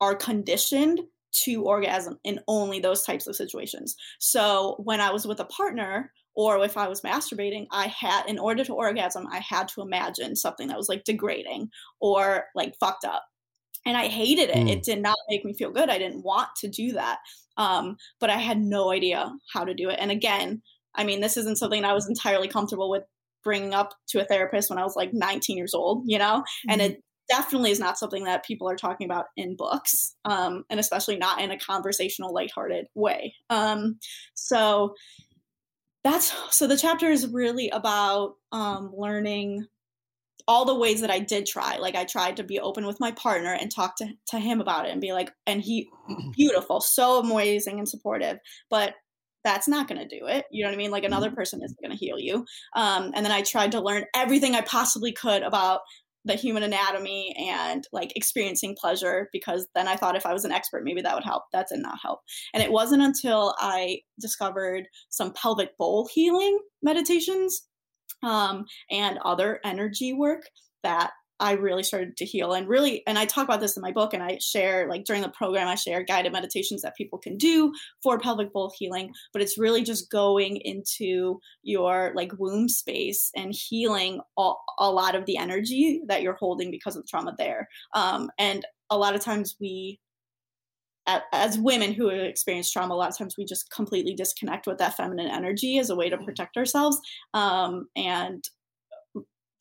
are 0.00 0.14
conditioned 0.14 1.00
to 1.44 1.62
orgasm 1.64 2.18
in 2.24 2.40
only 2.46 2.78
those 2.80 3.02
types 3.02 3.26
of 3.26 3.36
situations. 3.36 3.96
So 4.18 4.76
when 4.84 5.00
I 5.00 5.10
was 5.10 5.26
with 5.26 5.40
a 5.40 5.44
partner, 5.46 6.12
or 6.36 6.62
if 6.64 6.76
I 6.76 6.88
was 6.88 7.02
masturbating, 7.02 7.66
I 7.70 7.86
had, 7.88 8.26
in 8.26 8.38
order 8.38 8.64
to 8.64 8.74
orgasm, 8.74 9.26
I 9.30 9.38
had 9.38 9.68
to 9.68 9.82
imagine 9.82 10.36
something 10.36 10.68
that 10.68 10.76
was 10.76 10.88
like 10.88 11.04
degrading 11.04 11.70
or 12.00 12.46
like 12.54 12.74
fucked 12.80 13.04
up 13.04 13.24
and 13.86 13.96
I 13.96 14.08
hated 14.08 14.50
it. 14.50 14.68
It 14.68 14.78
Mm. 14.78 14.82
did 14.82 15.02
not 15.02 15.18
make 15.28 15.44
me 15.44 15.52
feel 15.54 15.70
good. 15.70 15.90
I 15.90 15.98
didn't 15.98 16.22
want 16.24 16.48
to 16.60 16.68
do 16.68 16.92
that, 16.92 17.18
um, 17.56 17.96
but 18.20 18.30
I 18.30 18.36
had 18.38 18.60
no 18.60 18.90
idea 18.90 19.30
how 19.52 19.64
to 19.64 19.74
do 19.74 19.90
it. 19.90 19.98
And 20.00 20.10
again, 20.10 20.62
I 20.94 21.04
mean, 21.04 21.20
this 21.20 21.36
isn't 21.36 21.58
something 21.58 21.84
I 21.84 21.92
was 21.92 22.08
entirely 22.08 22.48
comfortable 22.48 22.88
with 22.90 23.02
bringing 23.42 23.74
up 23.74 23.94
to 24.08 24.20
a 24.20 24.24
therapist 24.24 24.70
when 24.70 24.78
I 24.78 24.84
was 24.84 24.96
like 24.96 25.12
19 25.12 25.56
years 25.56 25.74
old, 25.74 26.04
you 26.06 26.18
know. 26.18 26.44
And 26.68 26.80
it 26.80 27.02
definitely 27.28 27.70
is 27.70 27.80
not 27.80 27.98
something 27.98 28.24
that 28.24 28.44
people 28.44 28.68
are 28.68 28.76
talking 28.76 29.04
about 29.06 29.26
in 29.36 29.54
books, 29.56 30.14
um, 30.24 30.64
and 30.70 30.80
especially 30.80 31.16
not 31.16 31.40
in 31.40 31.50
a 31.50 31.58
conversational, 31.58 32.32
lighthearted 32.32 32.86
way. 32.94 33.34
Um, 33.50 33.98
so 34.34 34.94
that's 36.04 36.32
so 36.50 36.66
the 36.66 36.76
chapter 36.76 37.10
is 37.10 37.26
really 37.26 37.70
about 37.70 38.36
um, 38.52 38.92
learning 38.96 39.66
all 40.46 40.66
the 40.66 40.74
ways 40.74 41.00
that 41.00 41.10
I 41.10 41.20
did 41.20 41.46
try. 41.46 41.78
Like 41.78 41.94
I 41.96 42.04
tried 42.04 42.36
to 42.36 42.44
be 42.44 42.60
open 42.60 42.86
with 42.86 43.00
my 43.00 43.12
partner 43.12 43.56
and 43.58 43.74
talk 43.74 43.96
to, 43.96 44.08
to 44.28 44.38
him 44.38 44.60
about 44.60 44.86
it 44.86 44.92
and 44.92 45.00
be 45.00 45.12
like, 45.12 45.32
and 45.46 45.62
he 45.62 45.88
beautiful, 46.36 46.80
so 46.80 47.20
amazing 47.20 47.78
and 47.78 47.88
supportive, 47.88 48.38
but 48.68 48.94
that's 49.42 49.68
not 49.68 49.88
going 49.88 50.00
to 50.00 50.18
do 50.18 50.26
it. 50.26 50.46
You 50.50 50.64
know 50.64 50.70
what 50.70 50.74
I 50.74 50.78
mean? 50.78 50.90
Like 50.90 51.04
another 51.04 51.30
person 51.30 51.62
isn't 51.62 51.80
going 51.80 51.90
to 51.90 51.96
heal 51.96 52.18
you. 52.18 52.46
Um, 52.74 53.12
and 53.14 53.24
then 53.24 53.32
I 53.32 53.42
tried 53.42 53.72
to 53.72 53.80
learn 53.80 54.04
everything 54.14 54.54
I 54.54 54.62
possibly 54.62 55.12
could 55.12 55.42
about 55.42 55.80
the 56.24 56.34
human 56.34 56.62
anatomy 56.62 57.34
and 57.38 57.86
like 57.92 58.16
experiencing 58.16 58.76
pleasure 58.78 59.28
because 59.32 59.66
then 59.74 59.88
I 59.88 59.96
thought 59.96 60.16
if 60.16 60.26
I 60.26 60.32
was 60.32 60.44
an 60.44 60.52
expert, 60.52 60.84
maybe 60.84 61.02
that 61.02 61.14
would 61.14 61.24
help. 61.24 61.44
That 61.52 61.68
did 61.68 61.80
not 61.80 61.98
help. 62.02 62.20
And 62.52 62.62
it 62.62 62.72
wasn't 62.72 63.02
until 63.02 63.54
I 63.58 64.00
discovered 64.20 64.84
some 65.10 65.32
pelvic 65.32 65.76
bowl 65.76 66.08
healing 66.12 66.58
meditations 66.82 67.66
um, 68.22 68.64
and 68.90 69.18
other 69.24 69.60
energy 69.64 70.12
work 70.12 70.42
that 70.82 71.10
I 71.40 71.52
really 71.52 71.82
started 71.82 72.16
to 72.18 72.24
heal 72.24 72.52
and 72.52 72.68
really, 72.68 73.02
and 73.06 73.18
I 73.18 73.24
talk 73.24 73.44
about 73.44 73.60
this 73.60 73.76
in 73.76 73.82
my 73.82 73.90
book 73.90 74.14
and 74.14 74.22
I 74.22 74.38
share 74.40 74.88
like 74.88 75.04
during 75.04 75.22
the 75.22 75.28
program, 75.28 75.66
I 75.66 75.74
share 75.74 76.02
guided 76.02 76.32
meditations 76.32 76.82
that 76.82 76.96
people 76.96 77.18
can 77.18 77.36
do 77.36 77.72
for 78.02 78.18
pelvic 78.18 78.52
bowl 78.52 78.72
healing, 78.76 79.12
but 79.32 79.42
it's 79.42 79.58
really 79.58 79.82
just 79.82 80.10
going 80.10 80.56
into 80.58 81.40
your 81.62 82.12
like 82.14 82.32
womb 82.38 82.68
space 82.68 83.30
and 83.34 83.52
healing 83.52 84.20
all, 84.36 84.64
a 84.78 84.90
lot 84.90 85.14
of 85.14 85.26
the 85.26 85.36
energy 85.36 86.02
that 86.06 86.22
you're 86.22 86.36
holding 86.36 86.70
because 86.70 86.96
of 86.96 87.02
the 87.02 87.08
trauma 87.08 87.34
there. 87.36 87.68
Um, 87.94 88.30
and 88.38 88.64
a 88.90 88.96
lot 88.96 89.14
of 89.14 89.20
times 89.20 89.56
we, 89.60 90.00
as 91.32 91.58
women 91.58 91.92
who 91.92 92.08
experience 92.08 92.70
trauma, 92.70 92.94
a 92.94 92.96
lot 92.96 93.10
of 93.10 93.18
times 93.18 93.36
we 93.36 93.44
just 93.44 93.70
completely 93.70 94.14
disconnect 94.14 94.66
with 94.66 94.78
that 94.78 94.96
feminine 94.96 95.28
energy 95.28 95.78
as 95.78 95.90
a 95.90 95.96
way 95.96 96.08
to 96.08 96.16
protect 96.16 96.56
ourselves. 96.56 96.98
Um, 97.34 97.88
and 97.94 98.42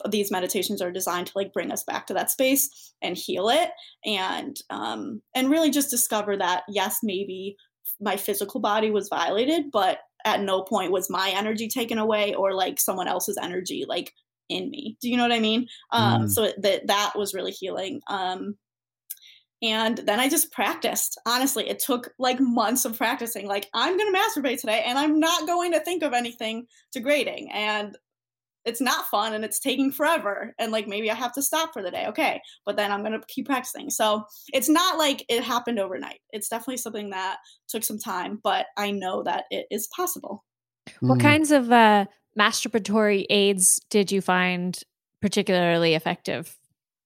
these 0.10 0.32
meditations 0.32 0.82
are 0.82 0.92
designed 0.92 1.28
to 1.28 1.34
like 1.36 1.54
bring 1.54 1.72
us 1.72 1.84
back 1.84 2.08
to 2.08 2.14
that 2.14 2.32
space 2.32 2.94
and 3.02 3.18
heal 3.18 3.50
it 3.50 3.70
and 4.06 4.58
um 4.70 5.22
and 5.36 5.50
really 5.50 5.70
just 5.70 5.90
discover 5.90 6.38
that 6.38 6.64
yes 6.70 7.00
maybe 7.04 7.56
my 8.02 8.18
physical 8.18 8.60
body 8.60 8.92
was 8.92 9.10
violated 9.10 9.66
but 9.72 10.00
at 10.26 10.42
no 10.42 10.64
point 10.64 10.92
was 10.92 11.10
my 11.10 11.32
energy 11.36 11.68
taken 11.68 11.98
away 11.98 12.34
or 12.34 12.54
like 12.54 12.80
someone 12.80 13.08
else's 13.08 13.38
energy 13.42 13.86
like 13.88 14.12
in 14.50 14.70
me 14.70 14.98
do 15.02 15.10
you 15.10 15.18
know 15.18 15.24
what 15.24 15.32
i 15.32 15.40
mean 15.40 15.68
um 15.92 16.24
Mm. 16.24 16.30
so 16.30 16.52
that 16.62 16.88
that 16.88 17.14
was 17.16 17.34
really 17.34 17.52
healing 17.52 18.02
um 18.08 18.56
and 19.64 19.98
then 20.00 20.20
I 20.20 20.28
just 20.28 20.52
practiced. 20.52 21.18
Honestly, 21.26 21.70
it 21.70 21.80
took 21.80 22.12
like 22.20 22.38
months 22.42 22.84
of 22.84 22.98
practicing. 22.98 23.48
Like, 23.48 23.70
I'm 23.74 23.98
going 23.98 24.14
to 24.14 24.20
masturbate 24.20 24.60
today 24.60 24.84
and 24.86 25.00
I'm 25.00 25.20
not 25.22 25.48
going 25.48 25.72
to 25.72 25.80
think 25.80 26.04
of 26.04 26.12
anything 26.12 26.66
degrading. 26.92 27.50
And 27.54 27.98
it's 28.66 28.82
not 28.82 29.08
fun 29.08 29.34
and 29.34 29.44
it's 29.44 29.60
taking 29.60 29.92
forever. 29.92 30.54
And 30.58 30.72
like, 30.72 30.88
maybe 30.88 31.12
I 31.12 31.16
have 31.16 31.34
to 31.34 31.42
stop 31.42 31.74
for 31.74 31.82
the 31.82 31.92
day. 31.92 32.06
Okay. 32.08 32.42
But 32.66 32.78
then 32.78 32.92
I'm 32.92 33.02
going 33.02 33.20
to 33.20 33.26
keep 33.28 33.46
practicing. 33.46 33.90
So 33.90 34.24
it's 34.54 34.70
not 34.70 34.98
like 34.98 35.26
it 35.30 35.44
happened 35.44 35.80
overnight. 35.80 36.20
It's 36.32 36.50
definitely 36.50 36.78
something 36.78 37.10
that 37.10 37.38
took 37.68 37.84
some 37.84 38.00
time, 38.00 38.40
but 38.44 38.68
I 38.78 38.92
know 38.92 39.24
that 39.24 39.46
it 39.50 39.66
is 39.70 39.88
possible. 39.96 40.44
What 41.00 41.20
kinds 41.20 41.52
of 41.52 41.72
uh, 41.72 42.06
masturbatory 42.38 43.26
aids 43.30 43.80
did 43.90 44.12
you 44.12 44.22
find 44.22 44.78
particularly 45.22 45.96
effective? 45.96 46.58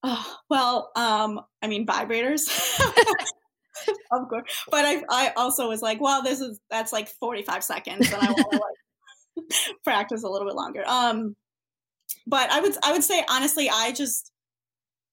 Oh, 0.03 0.35
well, 0.49 0.91
um, 0.95 1.41
I 1.61 1.67
mean, 1.67 1.85
vibrators. 1.85 2.49
of 4.11 4.27
course. 4.29 4.63
But 4.69 4.85
I, 4.85 5.03
I 5.09 5.31
also 5.35 5.67
was 5.67 5.81
like, 5.81 6.01
well, 6.01 6.23
this 6.23 6.39
is, 6.39 6.59
that's 6.69 6.93
like 6.93 7.07
45 7.07 7.63
seconds 7.63 8.11
and 8.11 8.21
I 8.21 8.31
want 8.31 8.51
to 8.51 8.59
like 8.59 9.77
practice 9.83 10.23
a 10.23 10.29
little 10.29 10.47
bit 10.47 10.55
longer. 10.55 10.83
Um, 10.87 11.35
but 12.25 12.49
I 12.51 12.59
would, 12.61 12.73
I 12.83 12.91
would 12.91 13.03
say 13.03 13.23
honestly, 13.29 13.69
I 13.69 13.91
just 13.91 14.31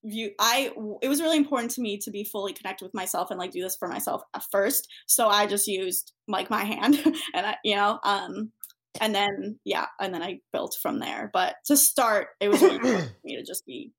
view 0.07 0.31
i 0.39 0.71
it 1.01 1.09
was 1.09 1.23
really 1.23 1.39
important 1.39 1.71
to 1.71 1.81
me 1.81 1.97
to 1.97 2.11
be 2.11 2.25
fully 2.25 2.53
connected 2.53 2.85
with 2.85 2.93
myself 2.93 3.31
and 3.31 3.39
like 3.39 3.51
do 3.53 3.63
this 3.63 3.75
for 3.75 3.89
myself 3.89 4.21
at 4.35 4.43
first. 4.53 4.87
So 5.07 5.29
i 5.29 5.47
just 5.47 5.67
used 5.67 6.13
like 6.29 6.51
my 6.51 6.63
hand 6.63 6.97
and 7.35 7.47
i 7.47 7.57
you 7.65 7.75
know 7.75 7.99
um 8.05 8.53
and 9.01 9.15
then 9.15 9.59
yeah 9.65 9.87
and 9.99 10.13
then 10.13 10.23
i 10.23 10.41
built 10.53 10.77
from 10.83 10.99
there. 10.99 11.31
But 11.33 11.55
to 11.69 11.77
start 11.79 12.29
it 12.39 12.49
was 12.51 12.61
really 12.61 12.77
important 12.77 13.05
for 13.05 13.17
me 13.25 13.37
to 13.37 13.43
just 13.43 13.65
be 13.65 13.93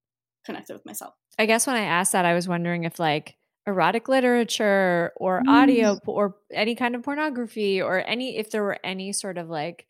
connected 0.46 0.74
with 0.74 0.86
myself. 0.86 1.16
I 1.40 1.48
guess 1.48 1.66
when 1.66 1.76
I 1.76 1.82
asked 1.86 2.12
that, 2.12 2.24
I 2.26 2.36
was 2.36 2.48
wondering 2.48 2.84
if 2.84 3.00
like 3.00 3.36
erotic 3.66 4.08
literature 4.08 5.12
or 5.16 5.42
audio 5.48 5.96
Mm. 5.96 6.00
or 6.06 6.36
any 6.54 6.76
kind 6.76 6.94
of 6.96 7.02
pornography 7.02 7.82
or 7.82 7.98
any 8.08 8.38
if 8.38 8.52
there 8.52 8.62
were 8.62 8.78
any 8.84 9.12
sort 9.12 9.40
of 9.40 9.50
like 9.50 9.88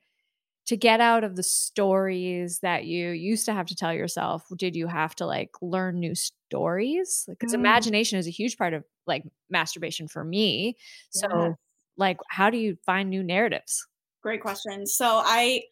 to 0.66 0.76
get 0.78 1.00
out 1.00 1.24
of 1.24 1.36
the 1.36 1.44
stories 1.44 2.60
that 2.60 2.86
you 2.86 3.10
used 3.10 3.46
to 3.46 3.54
have 3.54 3.68
to 3.68 3.76
tell 3.76 3.94
yourself 3.94 4.46
did 4.58 4.76
you 4.76 4.88
have 4.88 5.16
to 5.16 5.26
like 5.26 5.52
learn 5.62 6.00
new 6.00 6.16
stories 6.16 7.26
because 7.30 7.54
Mm. 7.54 7.60
imagination 7.60 8.18
is 8.20 8.28
a 8.28 8.32
huge 8.32 8.58
part 8.58 8.74
of 8.74 8.84
like 9.08 9.24
masturbation 9.50 10.08
for 10.08 10.24
me 10.24 10.76
so 11.10 11.28
Yes. 11.32 11.56
like 11.98 12.18
how 12.30 12.50
do 12.50 12.58
you 12.58 12.78
find 12.86 13.10
new 13.10 13.24
narratives 13.24 13.88
Great 14.22 14.42
question. 14.42 14.86
So 14.88 15.22
I 15.24 15.64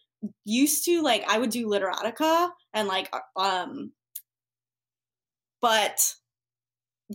used 0.45 0.85
to 0.85 1.01
like 1.01 1.23
I 1.27 1.37
would 1.37 1.49
do 1.49 1.67
literotica 1.67 2.51
and 2.73 2.87
like 2.87 3.09
uh, 3.13 3.39
um 3.39 3.91
but 5.61 6.13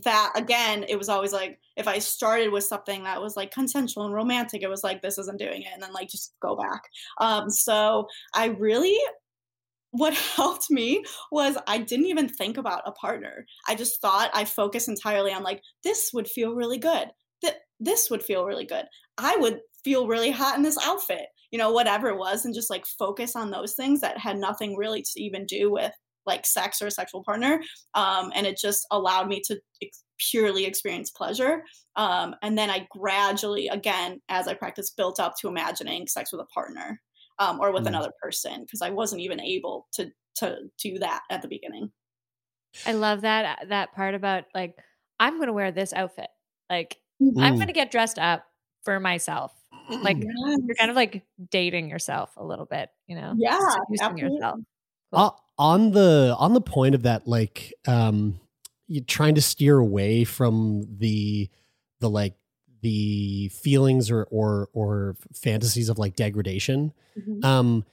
that 0.03 0.33
again 0.35 0.85
it 0.87 0.97
was 0.97 1.09
always 1.09 1.33
like 1.33 1.59
if 1.75 1.87
I 1.87 1.99
started 1.99 2.51
with 2.51 2.63
something 2.63 3.03
that 3.03 3.21
was 3.21 3.35
like 3.37 3.51
consensual 3.51 4.05
and 4.05 4.13
romantic 4.13 4.61
it 4.63 4.69
was 4.69 4.83
like 4.83 5.01
this 5.01 5.17
isn't 5.17 5.39
doing 5.39 5.61
it 5.61 5.69
and 5.73 5.81
then 5.81 5.93
like 5.93 6.09
just 6.09 6.33
go 6.41 6.55
back. 6.55 6.83
Um 7.19 7.49
so 7.49 8.07
I 8.33 8.47
really 8.47 8.97
what 9.91 10.13
helped 10.35 10.69
me 10.69 11.03
was 11.31 11.57
I 11.67 11.79
didn't 11.79 12.07
even 12.07 12.29
think 12.29 12.57
about 12.57 12.83
a 12.85 12.91
partner. 12.91 13.45
I 13.67 13.75
just 13.75 14.01
thought 14.01 14.31
I 14.33 14.45
focused 14.45 14.87
entirely 14.87 15.33
on 15.33 15.43
like 15.43 15.61
this 15.83 16.11
would 16.13 16.27
feel 16.27 16.55
really 16.55 16.77
good. 16.77 17.09
That 17.41 17.55
this 17.79 18.09
would 18.09 18.23
feel 18.23 18.45
really 18.45 18.65
good. 18.65 18.85
I 19.17 19.37
would 19.37 19.61
feel 19.83 20.07
really 20.07 20.31
hot 20.31 20.57
in 20.57 20.63
this 20.63 20.77
outfit. 20.83 21.27
You 21.51 21.57
know, 21.57 21.71
whatever 21.71 22.09
it 22.09 22.17
was 22.17 22.45
and 22.45 22.53
just 22.53 22.69
like 22.69 22.85
focus 22.85 23.35
on 23.35 23.49
those 23.49 23.73
things 23.73 24.01
that 24.01 24.19
had 24.19 24.37
nothing 24.37 24.75
really 24.75 25.01
to 25.01 25.21
even 25.21 25.45
do 25.47 25.71
with 25.71 25.91
like 26.29 26.45
sex 26.45 26.81
or 26.81 26.87
a 26.87 26.91
sexual 26.91 27.23
partner. 27.25 27.61
Um 27.95 28.31
and 28.35 28.47
it 28.47 28.57
just 28.57 28.87
allowed 28.91 29.27
me 29.27 29.41
to 29.47 29.59
ex- 29.83 30.03
purely 30.31 30.65
experience 30.65 31.11
pleasure. 31.11 31.63
Um 31.97 32.35
and 32.41 32.57
then 32.57 32.69
I 32.69 32.87
gradually 32.91 33.67
again 33.67 34.21
as 34.29 34.47
I 34.47 34.53
practiced 34.53 34.95
built 34.97 35.19
up 35.19 35.33
to 35.41 35.49
imagining 35.49 36.07
sex 36.07 36.31
with 36.31 36.41
a 36.41 36.45
partner 36.53 37.01
um, 37.39 37.59
or 37.61 37.71
with 37.73 37.85
Mm. 37.85 37.89
another 37.89 38.11
person 38.21 38.61
because 38.61 38.81
I 38.81 38.89
wasn't 38.91 39.21
even 39.21 39.39
able 39.41 39.87
to 39.93 40.11
to 40.37 40.47
do 40.77 40.99
that 40.99 41.21
at 41.29 41.41
the 41.41 41.47
beginning. 41.49 41.91
I 42.85 42.93
love 42.93 43.21
that 43.21 43.61
uh, 43.61 43.65
that 43.67 43.93
part 43.93 44.15
about 44.15 44.45
like 44.55 44.77
I'm 45.19 45.35
going 45.37 45.47
to 45.47 45.53
wear 45.53 45.71
this 45.71 45.93
outfit. 45.93 46.29
Like 46.69 46.97
I'm 47.41 47.55
Mm. 47.55 47.57
going 47.57 47.67
to 47.67 47.73
get 47.73 47.91
dressed 47.91 48.19
up 48.19 48.45
for 48.83 48.99
myself. 48.99 49.53
Like 50.01 50.17
you're 50.21 50.75
kind 50.75 50.89
of 50.89 50.95
like 50.95 51.25
dating 51.51 51.89
yourself 51.89 52.31
a 52.37 52.45
little 52.45 52.65
bit, 52.65 52.89
you 53.07 53.15
know? 53.15 53.33
Yeah, 53.37 53.59
Seducing 53.59 53.99
absolutely. 54.01 54.35
yourself. 54.35 54.59
Uh, 55.11 55.31
on 55.59 55.91
the 55.91 56.35
on 56.39 56.53
the 56.53 56.61
point 56.61 56.95
of 56.95 57.03
that, 57.03 57.27
like 57.27 57.73
um, 57.87 58.39
you 58.87 59.01
trying 59.01 59.35
to 59.35 59.41
steer 59.41 59.77
away 59.77 60.23
from 60.23 60.87
the 60.97 61.49
the 61.99 62.09
like 62.09 62.33
the 62.81 63.49
feelings 63.49 64.09
or 64.09 64.23
or 64.31 64.69
or 64.73 65.15
fantasies 65.33 65.89
of 65.89 65.99
like 65.99 66.15
degradation. 66.15 66.93
Mhm. 67.19 67.43
Um, 67.45 67.85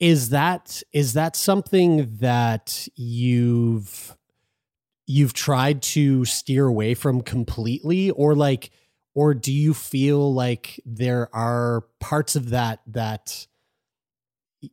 is 0.00 0.30
that 0.30 0.82
is 0.92 1.12
that 1.12 1.36
something 1.36 2.16
that 2.18 2.88
you've 2.96 4.16
you've 5.06 5.32
tried 5.32 5.82
to 5.82 6.24
steer 6.24 6.66
away 6.66 6.94
from 6.94 7.20
completely, 7.20 8.10
or 8.10 8.34
like, 8.34 8.70
or 9.14 9.32
do 9.34 9.52
you 9.52 9.74
feel 9.74 10.34
like 10.34 10.80
there 10.84 11.28
are 11.34 11.84
parts 12.00 12.34
of 12.34 12.50
that 12.50 12.80
that 12.88 13.46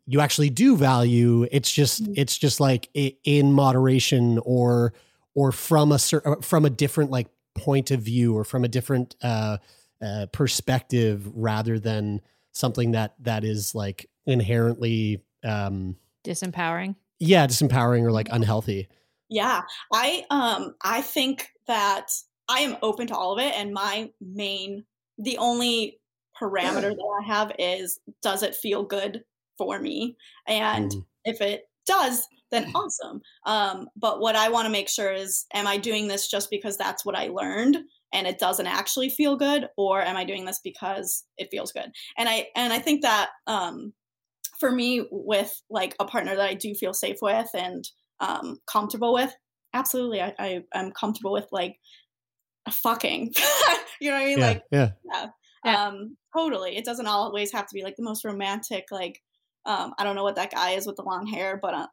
you 0.05 0.19
actually 0.19 0.49
do 0.49 0.75
value 0.75 1.47
it's 1.51 1.71
just 1.71 2.07
it's 2.15 2.37
just 2.37 2.59
like 2.59 2.89
in 2.93 3.51
moderation 3.53 4.39
or 4.43 4.93
or 5.33 5.51
from 5.51 5.91
a 5.91 5.99
cer- 5.99 6.21
uh, 6.25 6.35
from 6.41 6.65
a 6.65 6.69
different 6.69 7.11
like 7.11 7.27
point 7.55 7.91
of 7.91 8.01
view 8.01 8.35
or 8.35 8.43
from 8.43 8.63
a 8.63 8.67
different 8.67 9.15
uh, 9.21 9.57
uh 10.01 10.25
perspective 10.31 11.29
rather 11.35 11.79
than 11.79 12.21
something 12.51 12.91
that 12.91 13.15
that 13.19 13.43
is 13.43 13.73
like 13.73 14.09
inherently 14.25 15.23
um 15.43 15.95
Disempowering. 16.25 16.95
yeah 17.19 17.47
disempowering 17.47 18.03
or 18.03 18.11
like 18.11 18.27
unhealthy. 18.31 18.87
Yeah, 19.29 19.61
I 19.93 20.25
um 20.29 20.75
I 20.83 21.01
think 21.01 21.49
that 21.67 22.11
I 22.49 22.61
am 22.61 22.77
open 22.81 23.07
to 23.07 23.15
all 23.15 23.33
of 23.33 23.39
it, 23.39 23.53
and 23.55 23.73
my 23.73 24.11
main 24.19 24.85
the 25.17 25.37
only 25.37 25.99
parameter 26.39 26.89
that 26.95 27.21
I 27.23 27.27
have 27.27 27.51
is 27.59 27.99
does 28.21 28.43
it 28.43 28.55
feel 28.55 28.83
good 28.83 29.23
for 29.59 29.79
me, 29.79 30.17
and 30.47 30.91
Mm. 30.91 31.05
if 31.25 31.41
it 31.41 31.69
does, 31.85 32.27
then 32.49 32.71
awesome. 32.73 33.21
Um, 33.45 33.89
but 33.95 34.19
what 34.21 34.35
I 34.35 34.49
want 34.49 34.65
to 34.65 34.71
make 34.71 34.89
sure 34.89 35.11
is, 35.13 35.45
am 35.53 35.67
I 35.67 35.77
doing 35.77 36.07
this 36.07 36.27
just 36.29 36.49
because 36.49 36.77
that's 36.77 37.05
what 37.05 37.15
I 37.15 37.27
learned? 37.27 37.77
and 38.11 38.25
it 38.25 38.39
doesn't 38.39 38.65
actually 38.65 39.07
feel 39.07 39.35
good 39.37 39.67
or 39.77 40.01
am 40.01 40.17
i 40.17 40.23
doing 40.23 40.43
this 40.45 40.59
because 40.63 41.25
it 41.37 41.47
feels 41.51 41.71
good 41.71 41.91
and 42.17 42.27
i 42.27 42.47
and 42.55 42.73
i 42.73 42.79
think 42.79 43.03
that 43.03 43.29
um 43.45 43.93
for 44.59 44.71
me 44.71 45.05
with 45.11 45.61
like 45.69 45.95
a 45.99 46.05
partner 46.05 46.35
that 46.35 46.49
i 46.49 46.55
do 46.55 46.73
feel 46.73 46.91
safe 46.91 47.17
with 47.21 47.49
and 47.53 47.87
um 48.19 48.57
comfortable 48.65 49.13
with 49.13 49.31
absolutely 49.75 50.21
i, 50.21 50.33
I 50.39 50.63
i'm 50.73 50.91
comfortable 50.91 51.31
with 51.33 51.47
like 51.51 51.77
fucking 52.71 53.31
you 54.01 54.09
know 54.09 54.17
what 54.17 54.23
i 54.23 54.25
mean 54.25 54.39
Yeah, 54.39 54.47
like 54.47 54.63
yeah. 54.71 55.85
um 55.85 56.17
totally 56.35 56.77
it 56.77 56.85
doesn't 56.85 57.05
always 57.07 57.51
have 57.51 57.67
to 57.67 57.75
be 57.75 57.83
like 57.83 57.95
the 57.95 58.03
most 58.03 58.25
romantic 58.25 58.85
like 58.91 59.21
um 59.65 59.93
i 59.97 60.03
don't 60.03 60.15
know 60.15 60.23
what 60.23 60.35
that 60.35 60.51
guy 60.51 60.71
is 60.71 60.85
with 60.87 60.95
the 60.95 61.03
long 61.03 61.25
hair 61.27 61.57
but 61.61 61.73
uh 61.73 61.87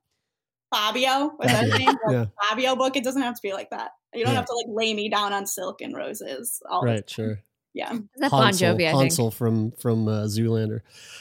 fabio 0.75 1.33
was 1.39 1.49
that 1.51 1.65
his 1.65 1.73
Fabio, 1.73 1.87
name 1.87 1.97
yeah. 2.11 2.25
fabio 2.49 2.77
book 2.77 2.97
it 2.97 3.05
doesn't 3.05 3.23
have 3.23 3.35
to 3.35 3.43
be 3.43 3.53
like 3.53 3.71
that 3.71 3.93
you 4.15 4.25
don't 4.25 4.33
Yeah. 4.33 4.39
have 4.41 4.47
to 4.47 4.55
like 4.55 4.67
lay 4.69 4.95
me 4.95 5.09
down 5.09 5.33
on 5.33 5.47
silk 5.47 5.81
and 5.81 5.95
roses 5.97 6.61
all 6.69 6.83
the 6.83 6.89
right 6.89 7.09
sure 7.11 7.39
yeah 7.75 7.97
that 8.17 8.31
Bon 8.31 8.45
Hansel, 8.45 8.75
Jovi, 8.75 8.87
I 8.87 8.91
think. 8.93 9.01
Hansel 9.03 9.31
from 9.31 9.71
from 9.73 10.09
uh, 10.09 10.25
Zoolander. 10.25 10.81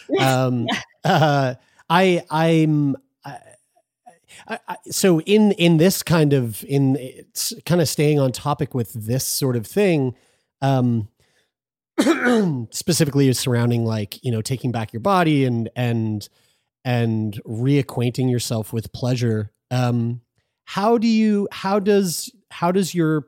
Um, 0.20 0.68
uh, 1.04 1.56
I 1.90 2.24
I'm 2.30 2.96
I, 3.26 3.38
I, 4.48 4.60
I, 4.68 4.78
so 4.90 5.20
in 5.22 5.52
in 5.54 5.78
this 5.78 6.02
kind 6.02 6.32
of 6.32 6.64
in 6.64 6.96
it's 6.96 7.52
kind 7.66 7.82
of 7.82 7.90
staying 7.90 8.20
on 8.20 8.32
topic 8.32 8.74
with 8.74 8.94
this 8.94 9.26
sort 9.26 9.56
of 9.58 9.68
thing. 9.68 10.16
Um, 10.62 11.10
specifically 12.72 13.28
is 13.28 13.40
surrounding 13.40 13.86
like 13.86 14.24
you 14.24 14.32
know 14.32 14.42
taking 14.42 14.72
back 14.72 14.92
your 14.92 15.00
body 15.00 15.46
and 15.46 15.70
and 15.76 16.28
and 16.84 17.42
reacquainting 17.46 18.30
yourself 18.30 18.74
with 18.74 18.92
pleasure. 18.94 19.52
Um 19.72 20.22
how 20.66 20.98
do 20.98 21.08
you 21.08 21.48
how 21.52 21.80
does 21.80 22.32
how 22.52 22.72
does 22.72 22.94
your 22.94 23.28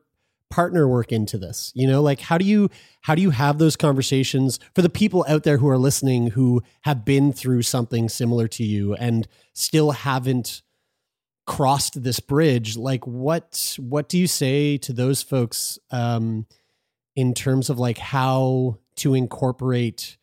partner 0.49 0.87
work 0.87 1.11
into 1.11 1.37
this? 1.37 1.71
You 1.75 1.87
know 1.87 2.01
like 2.01 2.19
how 2.19 2.37
do 2.37 2.45
you 2.45 2.69
how 3.01 3.15
do 3.15 3.21
you 3.21 3.29
have 3.29 3.57
those 3.57 3.75
conversations 3.75 4.59
for 4.75 4.81
the 4.81 4.89
people 4.89 5.25
out 5.29 5.43
there 5.43 5.57
who 5.57 5.69
are 5.69 5.77
listening 5.77 6.31
who 6.31 6.61
have 6.81 7.05
been 7.05 7.31
through 7.31 7.61
something 7.61 8.09
similar 8.09 8.47
to 8.49 8.63
you 8.63 8.95
and 8.95 9.27
still 9.53 9.91
haven't 9.91 10.61
crossed 11.45 12.03
this 12.03 12.19
bridge? 12.19 12.75
Like 12.75 13.07
what 13.07 13.77
what 13.79 14.09
do 14.09 14.17
you 14.17 14.27
say 14.27 14.77
to 14.79 14.91
those 14.91 15.21
folks 15.21 15.79
um 15.89 16.45
in 17.17 17.33
terms 17.33 17.69
of 17.69 17.79
like 17.79 17.97
how 17.97 18.77
to 18.95 19.15
incorporate 19.15 20.17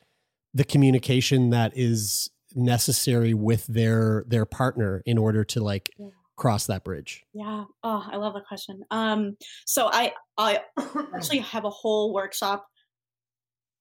the 0.54 0.64
communication 0.64 1.50
that 1.50 1.72
is 1.74 2.30
necessary 2.54 3.34
with 3.34 3.66
their 3.66 4.24
their 4.28 4.46
partner 4.46 5.02
in 5.04 5.18
order 5.18 5.44
to 5.44 5.60
like 5.60 5.90
cross 6.36 6.66
that 6.66 6.84
bridge 6.84 7.24
Yeah. 7.32 7.64
Oh, 7.82 8.04
I 8.10 8.16
love 8.16 8.34
that 8.34 8.46
question. 8.46 8.82
Um, 8.90 9.36
so 9.66 9.90
I 9.92 10.12
I 10.38 10.60
actually 11.14 11.40
have 11.40 11.64
a 11.64 11.70
whole 11.70 12.14
workshop 12.14 12.64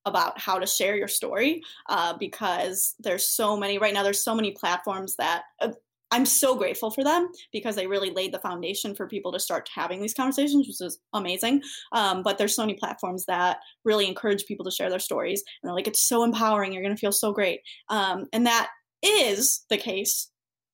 about 0.06 0.40
how 0.40 0.60
to 0.60 0.66
share 0.66 0.96
your 0.96 1.08
story 1.08 1.62
uh, 1.90 2.18
because 2.18 2.96
there's 3.00 3.28
so 3.28 3.56
many 3.56 3.78
right 3.78 3.94
now. 3.94 4.04
There's 4.04 4.24
so 4.24 4.36
many 4.36 4.52
platforms 4.52 5.16
that 5.18 5.44
uh, 5.62 5.70
I'm 6.14 6.28
so 6.28 6.56
grateful 6.56 6.92
for 6.92 7.04
them 7.04 7.28
because 7.52 7.76
they 7.76 7.88
really 7.88 8.12
laid 8.12 8.32
the 8.32 8.40
foundation 8.40 8.94
for 8.94 9.08
people 9.08 9.32
to 9.32 9.40
start 9.40 9.68
having 9.74 10.00
these 10.00 10.14
conversations, 10.14 10.68
which 10.68 10.80
is 10.80 11.00
amazing. 11.12 11.64
Um, 11.92 12.22
but 12.22 12.38
there's 12.38 12.56
so 12.56 12.62
many 12.62 12.76
platforms 12.76 13.26
that 13.26 13.58
really 13.84 14.08
encourage 14.08 14.46
people 14.46 14.64
to 14.66 14.72
share 14.72 14.92
their 14.92 15.00
stories, 15.00 15.42
and 15.42 15.68
they're 15.68 15.76
like, 15.76 15.88
it's 15.88 16.08
so 16.08 16.24
empowering. 16.24 16.72
You're 16.72 16.84
gonna 16.84 16.98
feel 16.98 17.12
so 17.12 17.34
great, 17.34 17.62
um, 17.90 18.28
and 18.32 18.46
that 18.46 18.70
is 19.02 19.66
the 19.72 19.78
case 19.78 20.30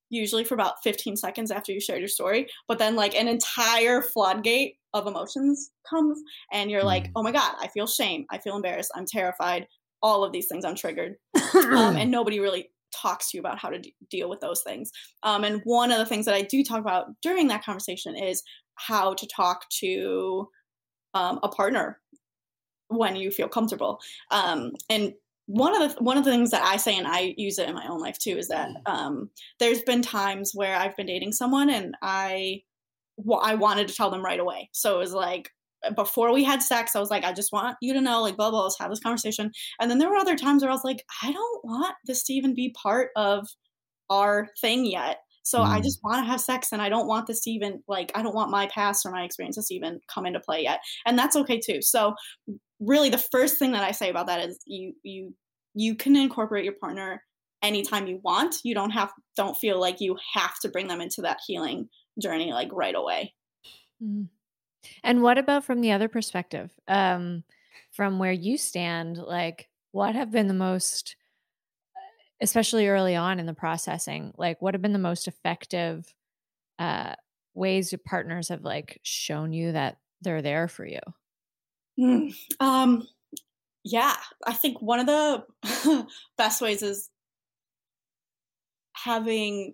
usually 0.10 0.44
for 0.44 0.56
about 0.56 0.84
15 0.84 1.16
seconds 1.16 1.52
after 1.52 1.72
you 1.72 1.80
shared 1.80 2.00
your 2.00 2.08
story 2.08 2.48
but 2.68 2.80
then 2.80 2.96
like 2.96 3.16
an 3.16 3.28
entire 3.28 4.02
floodgate 4.02 4.76
of 4.94 5.06
emotions 5.06 5.72
comes 5.88 6.20
and 6.52 6.72
you're 6.72 6.84
like 6.84 7.12
oh 7.16 7.22
my 7.22 7.32
god 7.32 7.54
i 7.60 7.68
feel 7.68 7.86
shame 7.86 8.26
i 8.32 8.38
feel 8.40 8.56
embarrassed 8.56 8.92
i'm 8.96 9.06
terrified 9.06 9.68
all 10.02 10.24
of 10.24 10.32
these 10.32 10.48
things 10.48 10.66
i'm 10.66 10.76
triggered 10.76 11.16
um, 11.54 11.96
and 11.96 12.10
nobody 12.10 12.40
really 12.40 12.70
talks 12.92 13.30
to 13.30 13.38
you 13.38 13.42
about 13.42 13.60
how 13.60 13.70
to 13.70 13.80
d- 13.80 13.96
deal 14.10 14.30
with 14.30 14.40
those 14.40 14.62
things 14.62 14.92
um, 15.24 15.44
and 15.44 15.62
one 15.64 15.92
of 15.92 15.98
the 15.98 16.06
things 16.06 16.26
that 16.26 16.36
i 16.36 16.42
do 16.42 16.64
talk 16.64 16.80
about 16.80 17.08
during 17.22 17.48
that 17.48 17.64
conversation 17.64 18.16
is 18.16 18.44
how 18.76 19.14
to 19.14 19.28
talk 19.28 19.70
to 19.70 20.48
um, 21.14 21.40
a 21.44 21.50
partner 21.50 22.00
when 22.90 23.16
you 23.16 23.32
feel 23.32 23.48
comfortable. 23.48 24.00
Um, 24.32 24.72
and 24.90 25.14
one 25.46 25.80
of 25.80 25.96
the 25.96 26.04
one 26.04 26.18
of 26.18 26.26
the 26.26 26.32
things 26.32 26.52
that 26.52 26.64
I 26.64 26.78
say, 26.78 26.98
and 26.98 27.08
I 27.08 27.34
use 27.38 27.58
it 27.58 27.68
in 27.68 27.76
my 27.76 27.88
own 27.88 28.00
life 28.00 28.18
too, 28.20 28.38
is 28.38 28.50
that 28.50 28.70
um, 28.86 29.30
there's 29.60 29.82
been 29.82 30.02
times 30.02 30.52
where 30.54 30.76
I've 30.76 30.96
been 30.96 31.08
dating 31.08 31.32
someone 31.32 31.70
and 31.70 31.96
I 32.02 32.62
I 33.42 33.56
wanted 33.56 33.88
to 33.88 33.96
tell 33.96 34.12
them 34.12 34.24
right 34.24 34.40
away. 34.40 34.70
So 34.74 34.96
it 34.96 35.00
was 35.00 35.14
like 35.14 35.52
before 35.96 36.34
we 36.34 36.44
had 36.44 36.62
sex, 36.62 36.96
I 36.96 37.00
was 37.00 37.10
like, 37.10 37.24
I 37.24 37.34
just 37.34 37.52
want 37.52 37.78
you 37.82 37.94
to 37.94 38.02
know, 38.02 38.22
like, 38.22 38.38
blah 38.38 38.52
blah. 38.52 38.64
Let's 38.64 38.80
have 38.80 38.90
this 38.90 39.00
conversation. 39.00 39.52
And 39.80 39.90
then 39.90 39.98
there 39.98 40.10
were 40.10 40.18
other 40.18 40.36
times 40.36 40.62
where 40.62 40.72
I 40.72 40.74
was 40.74 40.84
like, 40.84 41.04
I 41.24 41.32
don't 41.32 41.66
want 41.66 41.96
this 42.06 42.24
to 42.24 42.34
even 42.34 42.54
be 42.54 42.76
part 42.82 43.10
of 43.16 43.48
our 44.10 44.50
thing 44.62 44.86
yet. 44.86 45.18
So 45.44 45.60
mm. 45.60 45.66
I 45.66 45.82
just 45.82 46.00
want 46.04 46.24
to 46.24 46.30
have 46.30 46.42
sex 46.42 46.72
and 46.72 46.82
I 46.82 46.90
don't 46.90 47.08
want 47.08 47.28
this 47.28 47.42
to 47.42 47.52
even 47.52 47.82
like 47.88 48.12
I 48.16 48.22
don't 48.22 48.36
want 48.36 48.52
my 48.52 48.68
past 48.68 49.06
or 49.06 49.12
my 49.12 49.24
experiences 49.24 49.68
to 49.68 49.76
even 49.76 50.00
come 50.14 50.26
into 50.26 50.40
play 50.40 50.64
yet. 50.64 50.80
And 51.06 51.18
that's 51.18 51.36
okay 51.36 51.60
too. 51.60 51.82
So 51.82 52.14
really 52.80 53.10
the 53.10 53.18
first 53.18 53.58
thing 53.58 53.72
that 53.72 53.84
I 53.84 53.92
say 53.92 54.10
about 54.10 54.28
that 54.28 54.48
is 54.48 54.60
you 54.66 54.94
you 55.04 55.34
you 55.74 55.96
can 55.96 56.16
incorporate 56.16 56.66
your 56.66 56.76
partner 56.80 57.24
anytime 57.62 58.08
you 58.08 58.20
want. 58.24 58.56
You 58.64 58.76
don't 58.76 58.92
have 58.92 59.12
don't 59.36 59.56
feel 59.56 59.80
like 59.80 60.02
you 60.02 60.18
have 60.34 60.60
to 60.62 60.70
bring 60.70 60.88
them 60.88 61.02
into 61.02 61.22
that 61.22 61.40
healing 61.48 61.90
journey 62.22 62.52
like 62.54 62.70
right 62.72 62.96
away. 62.96 63.34
Mm. 64.04 64.28
And 65.04 65.22
what 65.22 65.38
about 65.38 65.64
from 65.64 65.82
the 65.82 65.92
other 65.92 66.08
perspective? 66.08 66.72
Um 66.88 67.44
from 67.92 68.20
where 68.20 68.32
you 68.32 68.58
stand, 68.58 69.18
like 69.18 69.70
what 69.92 70.16
have 70.16 70.32
been 70.32 70.48
the 70.48 70.54
most 70.54 71.16
especially 72.42 72.88
early 72.88 73.16
on 73.16 73.40
in 73.40 73.46
the 73.46 73.54
processing, 73.54 74.34
like 74.38 74.62
what 74.62 74.74
have 74.74 74.82
been 74.82 74.94
the 74.94 75.00
most 75.00 75.28
effective 75.28 76.14
uh 76.80 77.16
ways 77.54 77.92
your 77.92 78.00
partners 78.06 78.50
have 78.50 78.64
like 78.64 79.00
shown 79.04 79.52
you 79.54 79.72
that 79.74 79.98
they're 80.22 80.42
there 80.42 80.68
for 80.68 80.86
you? 80.86 81.00
Mm, 82.00 82.34
um, 82.60 83.08
yeah, 83.84 84.16
I 84.48 84.54
think 84.54 84.82
one 84.82 85.00
of 85.00 85.08
the 85.08 86.08
best 86.38 86.62
ways 86.62 86.82
is 86.84 87.10
having 88.94 89.74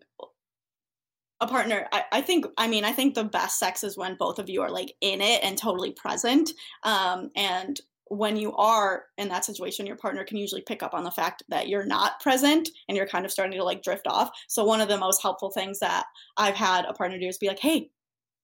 a 1.41 1.47
partner. 1.47 1.87
I, 1.91 2.03
I, 2.11 2.21
think, 2.21 2.45
I 2.57 2.67
mean, 2.67 2.85
I 2.85 2.91
think 2.91 3.13
the 3.13 3.23
best 3.23 3.59
sex 3.59 3.83
is 3.83 3.97
when 3.97 4.15
both 4.15 4.39
of 4.39 4.49
you 4.49 4.61
are 4.61 4.71
like 4.71 4.93
in 5.01 5.21
it 5.21 5.43
and 5.43 5.57
totally 5.57 5.91
present. 5.91 6.51
Um, 6.83 7.29
and 7.35 7.79
when 8.07 8.37
you 8.37 8.53
are 8.55 9.05
in 9.17 9.29
that 9.29 9.45
situation, 9.45 9.85
your 9.85 9.95
partner 9.95 10.23
can 10.23 10.37
usually 10.37 10.61
pick 10.61 10.83
up 10.83 10.93
on 10.93 11.03
the 11.03 11.11
fact 11.11 11.43
that 11.49 11.67
you're 11.67 11.85
not 11.85 12.19
present 12.19 12.69
and 12.87 12.95
you're 12.95 13.07
kind 13.07 13.25
of 13.25 13.31
starting 13.31 13.57
to 13.57 13.63
like 13.63 13.81
drift 13.81 14.07
off. 14.07 14.29
So, 14.47 14.63
one 14.63 14.79
of 14.79 14.87
the 14.87 14.97
most 14.97 15.21
helpful 15.21 15.49
things 15.49 15.79
that 15.79 16.05
I've 16.37 16.55
had 16.55 16.85
a 16.85 16.93
partner 16.93 17.19
do 17.19 17.27
is 17.27 17.39
be 17.39 17.47
like, 17.47 17.59
hey, 17.59 17.89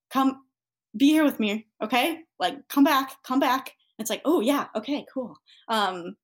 come 0.09 0.41
be 0.97 1.09
here 1.09 1.23
with 1.23 1.39
me, 1.39 1.67
okay? 1.81 2.19
Like, 2.39 2.67
come 2.67 2.83
back, 2.83 3.15
come 3.23 3.39
back. 3.39 3.73
it's 3.99 4.09
like, 4.09 4.21
oh 4.25 4.41
yeah, 4.41 4.65
okay, 4.75 5.05
cool. 5.13 5.37
Um, 5.67 6.15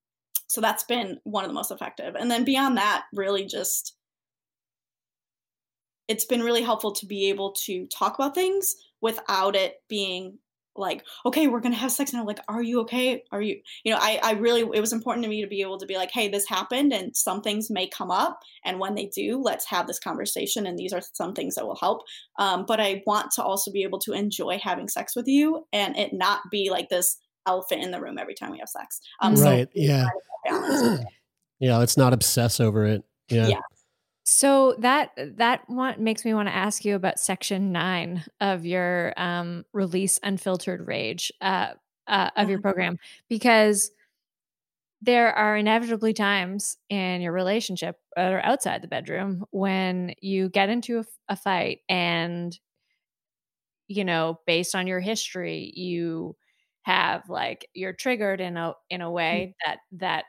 so 0.48 0.60
that's 0.60 0.84
been 0.84 1.18
one 1.24 1.44
of 1.44 1.50
the 1.50 1.54
most 1.54 1.70
effective. 1.70 2.14
And 2.14 2.30
then 2.30 2.44
beyond 2.44 2.76
that, 2.78 3.04
really 3.12 3.44
just 3.44 3.97
it's 6.08 6.24
been 6.24 6.42
really 6.42 6.62
helpful 6.62 6.92
to 6.92 7.06
be 7.06 7.28
able 7.28 7.52
to 7.64 7.86
talk 7.86 8.14
about 8.14 8.34
things 8.34 8.74
without 9.00 9.54
it 9.54 9.76
being 9.88 10.38
like 10.78 11.04
okay 11.26 11.48
we're 11.48 11.60
gonna 11.60 11.74
have 11.74 11.90
sex 11.90 12.12
now 12.12 12.24
like 12.24 12.38
are 12.48 12.62
you 12.62 12.80
okay? 12.80 13.22
Are 13.32 13.42
you 13.42 13.60
you 13.84 13.92
know 13.92 13.98
I, 14.00 14.20
I 14.22 14.32
really 14.34 14.62
it 14.62 14.80
was 14.80 14.92
important 14.92 15.24
to 15.24 15.28
me 15.28 15.42
to 15.42 15.48
be 15.48 15.60
able 15.60 15.78
to 15.78 15.86
be 15.86 15.96
like 15.96 16.10
hey 16.12 16.28
this 16.28 16.48
happened 16.48 16.92
and 16.92 17.14
some 17.16 17.42
things 17.42 17.68
may 17.68 17.88
come 17.88 18.10
up 18.10 18.40
and 18.64 18.78
when 18.78 18.94
they 18.94 19.06
do 19.06 19.40
let's 19.42 19.66
have 19.66 19.86
this 19.86 19.98
conversation 19.98 20.66
and 20.66 20.78
these 20.78 20.92
are 20.92 21.02
some 21.12 21.34
things 21.34 21.56
that 21.56 21.66
will 21.66 21.76
help. 21.76 22.02
Um, 22.38 22.64
but 22.66 22.80
i 22.80 23.02
want 23.06 23.32
to 23.32 23.42
also 23.42 23.72
be 23.72 23.82
able 23.82 23.98
to 24.00 24.12
enjoy 24.12 24.58
having 24.58 24.88
sex 24.88 25.16
with 25.16 25.26
you 25.26 25.66
and 25.72 25.96
it 25.96 26.12
not 26.12 26.42
be 26.50 26.70
like 26.70 26.88
this 26.88 27.18
elephant 27.46 27.82
in 27.82 27.90
the 27.90 28.00
room 28.00 28.18
every 28.18 28.34
time 28.34 28.52
we 28.52 28.58
have 28.58 28.68
sex. 28.68 29.00
Um, 29.20 29.34
right 29.34 29.68
so 29.68 29.72
yeah. 29.74 30.06
yeah 31.58 31.76
let's 31.76 31.96
not 31.96 32.12
obsess 32.12 32.60
over 32.60 32.86
it. 32.86 33.02
Yeah. 33.28 33.48
yeah 33.48 33.60
so 34.30 34.74
that 34.80 35.10
that 35.38 35.62
one 35.68 36.04
makes 36.04 36.22
me 36.22 36.34
want 36.34 36.48
to 36.48 36.54
ask 36.54 36.84
you 36.84 36.94
about 36.94 37.18
section 37.18 37.72
nine 37.72 38.22
of 38.42 38.66
your 38.66 39.14
um, 39.16 39.64
release 39.72 40.20
unfiltered 40.22 40.86
rage 40.86 41.32
uh, 41.40 41.68
uh, 42.06 42.28
of 42.36 42.50
your 42.50 42.60
program 42.60 42.98
because 43.30 43.90
there 45.00 45.32
are 45.32 45.56
inevitably 45.56 46.12
times 46.12 46.76
in 46.90 47.22
your 47.22 47.32
relationship 47.32 47.96
or 48.18 48.44
outside 48.44 48.82
the 48.82 48.88
bedroom 48.88 49.46
when 49.50 50.12
you 50.20 50.50
get 50.50 50.68
into 50.68 50.98
a, 50.98 51.04
a 51.30 51.36
fight 51.36 51.78
and 51.88 52.58
you 53.86 54.04
know 54.04 54.40
based 54.46 54.74
on 54.74 54.86
your 54.86 55.00
history 55.00 55.72
you 55.74 56.36
have 56.82 57.22
like 57.30 57.66
you're 57.72 57.94
triggered 57.94 58.42
in 58.42 58.58
a 58.58 58.74
in 58.90 59.00
a 59.00 59.06
mm. 59.06 59.12
way 59.12 59.54
that 59.64 59.78
that 59.92 60.24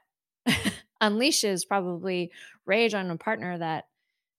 unleashes 1.04 1.68
probably 1.68 2.32
rage 2.66 2.94
on 2.94 3.12
a 3.12 3.18
partner 3.18 3.58
that 3.58 3.86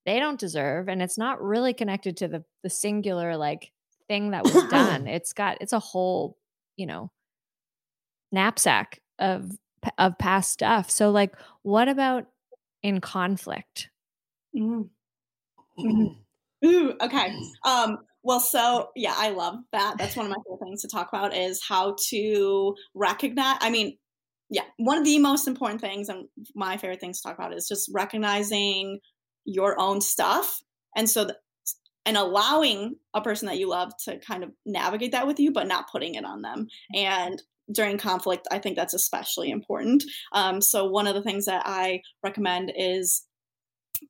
they 0.07 0.19
don't 0.19 0.41
deserve 0.41 0.89
and 0.89 1.03
it's 1.03 1.19
not 1.19 1.43
really 1.43 1.75
connected 1.75 2.17
to 2.19 2.29
the 2.29 2.45
the 2.63 2.71
singular 2.71 3.37
like 3.37 3.73
thing 4.09 4.31
that 4.31 4.45
was 4.45 4.65
done. 4.71 5.07
It's 5.07 5.33
got 5.33 5.59
it's 5.61 5.73
a 5.73 5.79
whole 5.79 6.37
you 6.77 6.87
know 6.87 7.11
knapsack 8.33 9.01
of 9.19 9.51
of 9.99 10.19
past 10.19 10.53
stuff. 10.53 10.91
So 10.91 11.11
like 11.11 11.35
what 11.63 11.89
about 11.89 12.27
in 12.83 13.01
conflict? 13.01 13.91
Mm. 14.57 14.89
Mm-hmm. 15.79 16.07
Ooh, 16.67 16.95
okay. 17.01 17.35
Um 17.65 17.99
well 18.23 18.41
so 18.41 18.91
yeah 18.97 19.15
i 19.17 19.31
love 19.31 19.57
that. 19.73 19.95
That's 19.99 20.17
one 20.17 20.27
of 20.27 20.31
my 20.31 20.37
favorite 20.45 20.65
things 20.65 20.83
to 20.83 20.89
talk 20.89 21.09
about 21.09 21.35
is 21.35 21.63
how 21.67 21.97
to 22.11 22.75
recognize 22.95 23.57
i 23.61 23.71
mean 23.71 23.97
yeah 24.51 24.65
one 24.77 24.99
of 24.99 25.05
the 25.05 25.19
most 25.19 25.49
important 25.49 25.81
things 25.81 26.09
and 26.09 26.27
my 26.55 26.77
favorite 26.77 27.01
things 27.01 27.21
to 27.21 27.29
talk 27.29 27.39
about 27.39 27.55
is 27.55 27.67
just 27.67 27.89
recognizing 27.95 28.99
your 29.45 29.79
own 29.79 30.01
stuff. 30.01 30.61
And 30.97 31.09
so 31.09 31.25
th- 31.25 31.37
and 32.07 32.17
allowing 32.17 32.97
a 33.15 33.21
person 33.21 33.47
that 33.47 33.59
you 33.59 33.69
love 33.69 33.93
to 34.05 34.19
kind 34.19 34.43
of 34.43 34.51
navigate 34.65 35.13
that 35.13 35.27
with 35.27 35.39
you 35.39 35.53
but 35.53 35.69
not 35.69 35.91
putting 35.91 36.15
it 36.15 36.25
on 36.25 36.43
them. 36.43 36.69
And 36.95 37.41
during 37.73 37.99
conflict 37.99 38.49
i 38.51 38.59
think 38.59 38.77
that's 38.77 38.95
especially 38.95 39.51
important. 39.51 40.03
Um, 40.33 40.61
so 40.61 40.87
one 40.87 41.07
of 41.07 41.15
the 41.15 41.23
things 41.23 41.47
that 41.47 41.63
i 41.67 42.03
recommend 42.23 42.73
is 42.77 43.27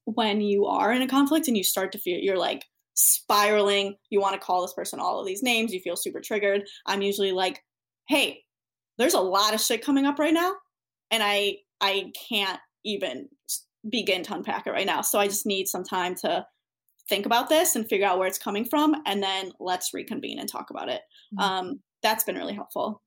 when 0.04 0.40
you 0.40 0.66
are 0.66 0.92
in 0.92 1.02
a 1.02 1.08
conflict 1.08 1.48
and 1.48 1.56
you 1.56 1.64
start 1.64 1.92
to 1.92 1.98
feel 1.98 2.18
you're 2.18 2.38
like 2.38 2.64
spiraling 2.94 3.96
you 4.10 4.20
want 4.20 4.34
to 4.34 4.40
call 4.40 4.62
this 4.62 4.74
person 4.74 5.00
all 5.00 5.20
of 5.20 5.26
these 5.26 5.42
names 5.42 5.72
you 5.72 5.80
feel 5.80 5.96
super 5.96 6.20
triggered. 6.20 6.62
I'm 6.86 7.02
usually 7.02 7.32
like 7.32 7.62
hey 8.08 8.42
there's 8.98 9.14
a 9.14 9.20
lot 9.20 9.54
of 9.54 9.60
shit 9.60 9.84
coming 9.84 10.06
up 10.06 10.18
right 10.18 10.34
now 10.34 10.54
and 11.10 11.22
i 11.22 11.56
i 11.80 12.12
can't 12.28 12.60
even 12.84 13.28
begin 13.88 14.22
to 14.24 14.34
unpack 14.34 14.66
it 14.66 14.72
right 14.72 14.86
now. 14.86 15.00
So 15.00 15.18
I 15.18 15.26
just 15.26 15.46
need 15.46 15.68
some 15.68 15.84
time 15.84 16.14
to 16.22 16.46
think 17.08 17.26
about 17.26 17.48
this 17.48 17.74
and 17.74 17.88
figure 17.88 18.06
out 18.06 18.18
where 18.18 18.28
it's 18.28 18.38
coming 18.38 18.64
from, 18.64 18.94
and 19.06 19.22
then 19.22 19.52
let's 19.58 19.92
reconvene 19.92 20.38
and 20.38 20.48
talk 20.48 20.70
about 20.70 20.88
it. 20.88 21.00
Mm-hmm. 21.34 21.40
Um, 21.40 21.80
that's 22.02 22.24
been 22.24 22.36
really 22.36 22.54
helpful. 22.54 23.02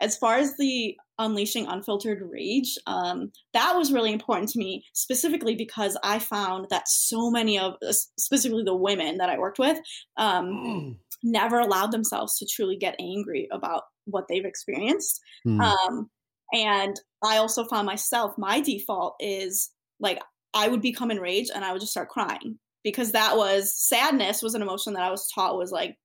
As 0.00 0.16
far 0.16 0.36
as 0.36 0.56
the 0.56 0.94
unleashing 1.18 1.66
unfiltered 1.66 2.22
rage, 2.22 2.78
um, 2.86 3.32
that 3.52 3.74
was 3.76 3.92
really 3.92 4.12
important 4.12 4.48
to 4.50 4.58
me, 4.60 4.84
specifically 4.92 5.56
because 5.56 5.98
I 6.04 6.20
found 6.20 6.66
that 6.70 6.86
so 6.86 7.32
many 7.32 7.58
of, 7.58 7.74
specifically 8.16 8.62
the 8.64 8.76
women 8.76 9.18
that 9.18 9.28
I 9.28 9.38
worked 9.38 9.58
with, 9.58 9.76
um, 10.16 10.46
mm. 10.46 10.96
never 11.24 11.58
allowed 11.58 11.90
themselves 11.90 12.38
to 12.38 12.46
truly 12.46 12.76
get 12.76 12.94
angry 13.00 13.48
about 13.50 13.82
what 14.04 14.26
they've 14.28 14.44
experienced. 14.44 15.20
Mm. 15.44 15.60
Um, 15.60 16.10
and 16.52 16.94
I 17.24 17.38
also 17.38 17.64
found 17.64 17.86
myself, 17.86 18.34
my 18.38 18.60
default 18.60 19.16
is 19.18 19.70
like 20.00 20.20
I 20.54 20.68
would 20.68 20.82
become 20.82 21.10
enraged 21.10 21.50
and 21.54 21.64
I 21.64 21.72
would 21.72 21.80
just 21.80 21.92
start 21.92 22.08
crying 22.08 22.58
because 22.84 23.12
that 23.12 23.36
was 23.36 23.74
sadness 23.76 24.42
was 24.42 24.54
an 24.54 24.62
emotion 24.62 24.94
that 24.94 25.02
I 25.02 25.10
was 25.10 25.30
taught 25.34 25.58
was 25.58 25.72
like 25.72 25.96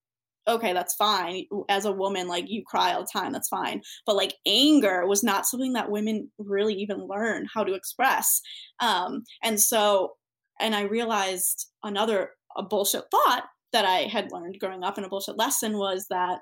okay 0.48 0.74
that's 0.74 0.95
fine. 0.95 1.45
As 1.70 1.86
a 1.86 1.91
woman 1.91 2.28
like 2.28 2.45
you 2.49 2.64
cry 2.65 2.94
all 2.94 3.02
the 3.02 3.07
time 3.11 3.32
that's 3.32 3.48
fine. 3.48 3.82
But 4.06 4.18
like 4.18 4.36
anger 4.45 5.07
was 5.07 5.24
not 5.24 5.45
something 5.45 5.74
that 5.74 5.90
women 5.90 6.30
really 6.38 6.74
even 6.76 7.07
learn 7.07 7.48
how 7.53 7.64
to 7.64 7.74
express. 7.74 8.41
Um 8.80 9.24
and 9.41 9.60
so 9.60 10.14
and 10.60 10.76
i 10.76 10.82
realized 10.82 11.68
another 11.84 12.32
a 12.57 12.64
bullshit 12.64 13.03
thought 13.11 13.45
that 13.72 13.86
i 13.86 14.02
had 14.02 14.32
learned 14.32 14.57
growing 14.60 14.84
up 14.84 14.98
in 14.98 15.03
a 15.03 15.10
bullshit 15.10 15.38
lesson 15.38 15.78
was 15.78 16.06
that 16.10 16.40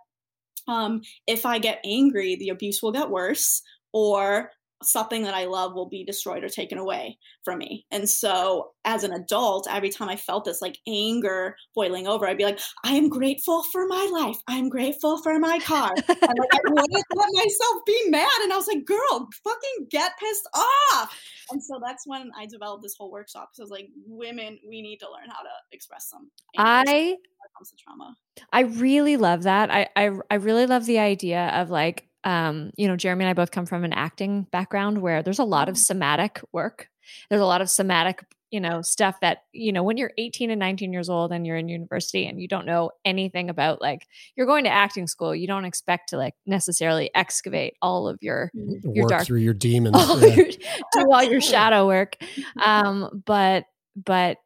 um 0.67 1.01
if 1.27 1.45
i 1.45 1.57
get 1.59 1.81
angry 1.85 2.35
the 2.35 2.49
abuse 2.49 2.81
will 2.81 2.91
get 2.91 3.09
worse 3.09 3.61
or 3.93 4.51
something 4.83 5.23
that 5.23 5.33
I 5.33 5.45
love 5.45 5.73
will 5.73 5.87
be 5.87 6.03
destroyed 6.03 6.43
or 6.43 6.49
taken 6.49 6.77
away 6.77 7.17
from 7.43 7.59
me. 7.59 7.85
And 7.91 8.09
so 8.09 8.71
as 8.85 9.03
an 9.03 9.13
adult, 9.13 9.67
every 9.69 9.89
time 9.89 10.09
I 10.09 10.15
felt 10.15 10.45
this 10.45 10.61
like 10.61 10.77
anger 10.87 11.55
boiling 11.75 12.07
over, 12.07 12.27
I'd 12.27 12.37
be 12.37 12.45
like, 12.45 12.59
I 12.83 12.93
am 12.93 13.09
grateful 13.09 13.63
for 13.71 13.87
my 13.87 14.09
life. 14.11 14.37
I'm 14.47 14.69
grateful 14.69 15.21
for 15.21 15.37
my 15.39 15.59
car. 15.59 15.93
and 15.95 16.07
like, 16.09 16.53
I 16.53 16.59
wouldn't 16.65 17.05
let 17.15 17.27
myself 17.33 17.85
be 17.85 18.09
mad. 18.09 18.41
And 18.43 18.53
I 18.53 18.57
was 18.57 18.67
like, 18.67 18.85
girl, 18.85 19.29
fucking 19.43 19.87
get 19.89 20.13
pissed 20.19 20.49
off. 20.55 21.19
And 21.51 21.63
so 21.63 21.79
that's 21.83 22.07
when 22.07 22.31
I 22.37 22.45
developed 22.45 22.83
this 22.83 22.95
whole 22.97 23.11
workshop. 23.11 23.49
So 23.53 23.63
I 23.63 23.65
was 23.65 23.71
like, 23.71 23.89
women, 24.07 24.57
we 24.67 24.81
need 24.81 24.97
to 24.97 25.07
learn 25.11 25.29
how 25.29 25.41
to 25.41 25.49
express 25.71 26.09
some. 26.09 26.31
I 26.57 27.17
comes 27.57 27.69
to 27.71 27.77
trauma. 27.77 28.15
I 28.51 28.61
really 28.61 29.17
love 29.17 29.43
that. 29.43 29.71
I, 29.71 29.87
I 29.95 30.11
I 30.29 30.35
really 30.35 30.65
love 30.65 30.85
the 30.85 30.99
idea 30.99 31.49
of 31.53 31.69
like 31.69 32.07
um, 32.23 32.71
you 32.77 32.87
know, 32.87 32.95
Jeremy 32.95 33.25
and 33.25 33.29
I 33.29 33.33
both 33.33 33.51
come 33.51 33.65
from 33.65 33.83
an 33.83 33.93
acting 33.93 34.43
background 34.51 35.01
where 35.01 35.23
there's 35.23 35.39
a 35.39 35.43
lot 35.43 35.69
of 35.69 35.77
somatic 35.77 36.41
work. 36.51 36.89
There's 37.29 37.41
a 37.41 37.45
lot 37.45 37.61
of 37.61 37.69
somatic, 37.69 38.23
you 38.51 38.59
know, 38.59 38.81
stuff 38.81 39.19
that, 39.21 39.39
you 39.53 39.71
know, 39.71 39.81
when 39.81 39.97
you're 39.97 40.11
18 40.17 40.51
and 40.51 40.59
19 40.59 40.93
years 40.93 41.09
old 41.09 41.31
and 41.31 41.47
you're 41.47 41.57
in 41.57 41.67
university 41.67 42.27
and 42.27 42.39
you 42.39 42.47
don't 42.47 42.65
know 42.65 42.91
anything 43.05 43.49
about 43.49 43.81
like 43.81 44.07
you're 44.35 44.45
going 44.45 44.65
to 44.65 44.69
acting 44.69 45.07
school, 45.07 45.35
you 45.35 45.47
don't 45.47 45.65
expect 45.65 46.09
to 46.09 46.17
like 46.17 46.35
necessarily 46.45 47.09
excavate 47.15 47.73
all 47.81 48.07
of 48.07 48.19
your 48.21 48.51
your 48.53 49.05
Work 49.05 49.09
dark 49.09 49.25
through 49.25 49.39
your 49.39 49.53
demons. 49.55 49.95
all 49.95 50.19
yeah. 50.19 50.35
your, 50.35 50.45
do 50.93 51.11
all 51.11 51.23
your 51.23 51.41
shadow 51.41 51.87
work. 51.87 52.17
Um, 52.63 53.23
but 53.25 53.65
but 53.95 54.37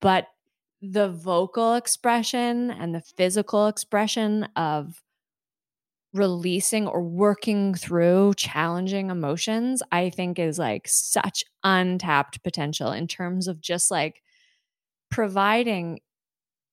but 0.00 0.26
the 0.82 1.08
vocal 1.08 1.74
expression 1.74 2.70
and 2.70 2.94
the 2.94 3.02
physical 3.16 3.66
expression 3.66 4.44
of 4.56 5.02
releasing 6.14 6.86
or 6.86 7.02
working 7.02 7.74
through 7.74 8.34
challenging 8.36 9.10
emotions, 9.10 9.82
I 9.92 10.10
think 10.10 10.38
is 10.38 10.58
like 10.58 10.88
such 10.88 11.44
untapped 11.64 12.42
potential 12.42 12.92
in 12.92 13.06
terms 13.06 13.46
of 13.48 13.60
just 13.60 13.90
like 13.90 14.22
providing 15.10 16.00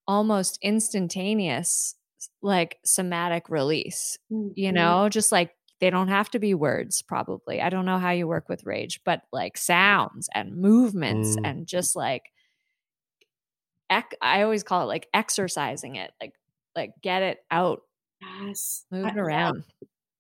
almost 0.08 0.60
instantaneous 0.62 1.96
like 2.42 2.78
somatic 2.86 3.50
release 3.50 4.18
you 4.56 4.72
know? 4.72 5.10
Just 5.10 5.32
like 5.32 5.52
they 5.82 5.90
don't 5.90 6.08
have 6.08 6.30
to 6.32 6.40
be 6.40 6.54
words 6.54 7.02
probably. 7.02 7.62
I 7.62 7.70
don't 7.70 7.86
know 7.86 8.00
how 8.00 8.12
you 8.12 8.28
work 8.28 8.50
with 8.50 8.66
rage 8.66 9.02
but 9.06 9.22
like 9.34 9.58
sounds 9.58 10.30
and 10.34 10.56
movements 10.58 11.36
Mm. 11.38 11.42
and 11.44 11.68
just 11.68 11.96
like 11.96 12.24
ec- 13.90 14.18
i 14.22 14.42
always 14.42 14.64
call 14.64 14.82
it 14.84 14.86
like 14.86 15.08
exercising 15.14 15.96
it 15.96 16.12
like 16.22 16.34
like 16.76 16.92
get 17.02 17.22
it 17.24 17.40
out 17.52 17.82
Yes. 18.42 18.86
move 18.92 19.06
it 19.06 19.18
I- 19.18 19.20
around 19.20 19.64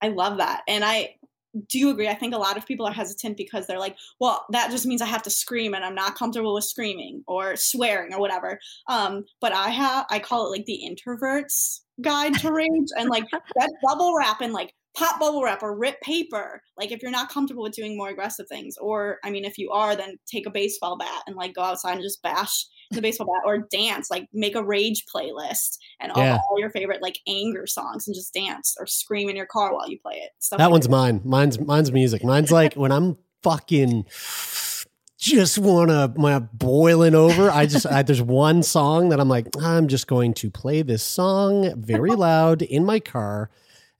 I 0.01 0.09
love 0.09 0.37
that. 0.37 0.61
And 0.67 0.83
I 0.83 1.15
do 1.67 1.89
agree. 1.89 2.09
I 2.09 2.13
think 2.13 2.33
a 2.33 2.37
lot 2.37 2.57
of 2.57 2.65
people 2.65 2.85
are 2.85 2.91
hesitant 2.91 3.37
because 3.37 3.65
they're 3.65 3.79
like, 3.79 3.95
well, 4.19 4.45
that 4.51 4.71
just 4.71 4.85
means 4.85 5.01
I 5.01 5.05
have 5.05 5.23
to 5.23 5.29
scream 5.29 5.73
and 5.73 5.85
I'm 5.85 5.95
not 5.95 6.15
comfortable 6.15 6.53
with 6.53 6.65
screaming 6.65 7.23
or 7.27 7.55
swearing 7.55 8.13
or 8.13 8.19
whatever. 8.19 8.59
Um, 8.87 9.25
but 9.39 9.53
I 9.53 9.69
have, 9.69 10.05
I 10.09 10.19
call 10.19 10.45
it 10.45 10.49
like 10.49 10.65
the 10.65 10.81
introverts 10.85 11.79
guide 12.01 12.35
to 12.39 12.51
rage 12.51 12.89
and 12.97 13.09
like 13.09 13.25
that 13.31 13.71
bubble 13.83 14.15
wrap 14.15 14.41
and 14.41 14.53
like 14.53 14.73
pop 14.97 15.19
bubble 15.19 15.43
wrap 15.43 15.63
or 15.63 15.75
rip 15.77 15.99
paper. 16.01 16.61
Like 16.77 16.91
if 16.91 17.01
you're 17.01 17.11
not 17.11 17.29
comfortable 17.29 17.63
with 17.63 17.73
doing 17.73 17.97
more 17.97 18.09
aggressive 18.09 18.47
things, 18.47 18.77
or 18.77 19.19
I 19.23 19.31
mean, 19.31 19.45
if 19.45 19.57
you 19.57 19.71
are, 19.71 19.95
then 19.95 20.17
take 20.25 20.45
a 20.45 20.51
baseball 20.51 20.97
bat 20.97 21.23
and 21.25 21.35
like 21.35 21.55
go 21.55 21.61
outside 21.61 21.93
and 21.93 22.03
just 22.03 22.21
bash 22.21 22.65
the 22.95 23.01
baseball 23.01 23.27
bat 23.27 23.43
or 23.45 23.59
dance, 23.71 24.09
like 24.09 24.27
make 24.33 24.55
a 24.55 24.63
rage 24.63 25.05
playlist 25.13 25.77
and 25.99 26.11
all, 26.11 26.23
Yeah. 26.23 26.37
all 26.49 26.59
your 26.59 26.69
favorite 26.69 27.01
like 27.01 27.19
anger 27.27 27.67
songs 27.67 28.07
and 28.07 28.15
just 28.15 28.33
dance 28.33 28.75
or 28.79 28.87
scream 28.87 29.29
in 29.29 29.35
your 29.35 29.45
car 29.45 29.73
while 29.73 29.89
you 29.89 29.99
play 29.99 30.15
it. 30.15 30.31
Stuff 30.39 30.57
That 30.57 30.65
like 30.65 30.71
one's 30.71 30.89
mine. 30.89 31.21
Mine's 31.23 31.59
mine's 31.59 31.91
music. 31.91 32.23
Mine's 32.23 32.51
like 32.51 32.73
when 32.75 32.91
I'm 32.91 33.17
fucking 33.43 34.05
just 35.17 35.57
wanna 35.57 36.13
my 36.17 36.39
boiling 36.39 37.15
over. 37.15 37.49
I 37.49 37.65
just 37.65 37.85
I, 37.85 38.03
there's 38.03 38.21
one 38.21 38.63
song 38.63 39.09
that 39.09 39.19
I'm 39.19 39.29
like 39.29 39.47
I'm 39.61 39.87
just 39.87 40.07
going 40.07 40.33
to 40.35 40.51
play 40.51 40.81
this 40.81 41.03
song 41.03 41.73
very 41.81 42.11
loud 42.15 42.61
in 42.61 42.85
my 42.85 42.99
car, 42.99 43.49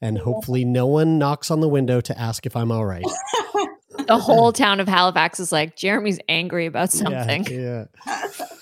and 0.01 0.17
hopefully 0.17 0.65
no 0.65 0.85
one 0.87 1.17
knocks 1.17 1.49
on 1.49 1.61
the 1.61 1.69
window 1.69 2.01
to 2.01 2.19
ask 2.19 2.45
if 2.45 2.55
I'm 2.55 2.71
all 2.71 2.85
right. 2.85 3.05
the 4.07 4.17
whole 4.19 4.51
town 4.51 4.79
of 4.79 4.87
halifax 4.87 5.39
is 5.39 5.51
like 5.51 5.75
jeremy's 5.75 6.19
angry 6.29 6.65
about 6.67 6.91
something 6.91 7.43
Yeah. 7.45 7.85
yeah. 8.05 8.27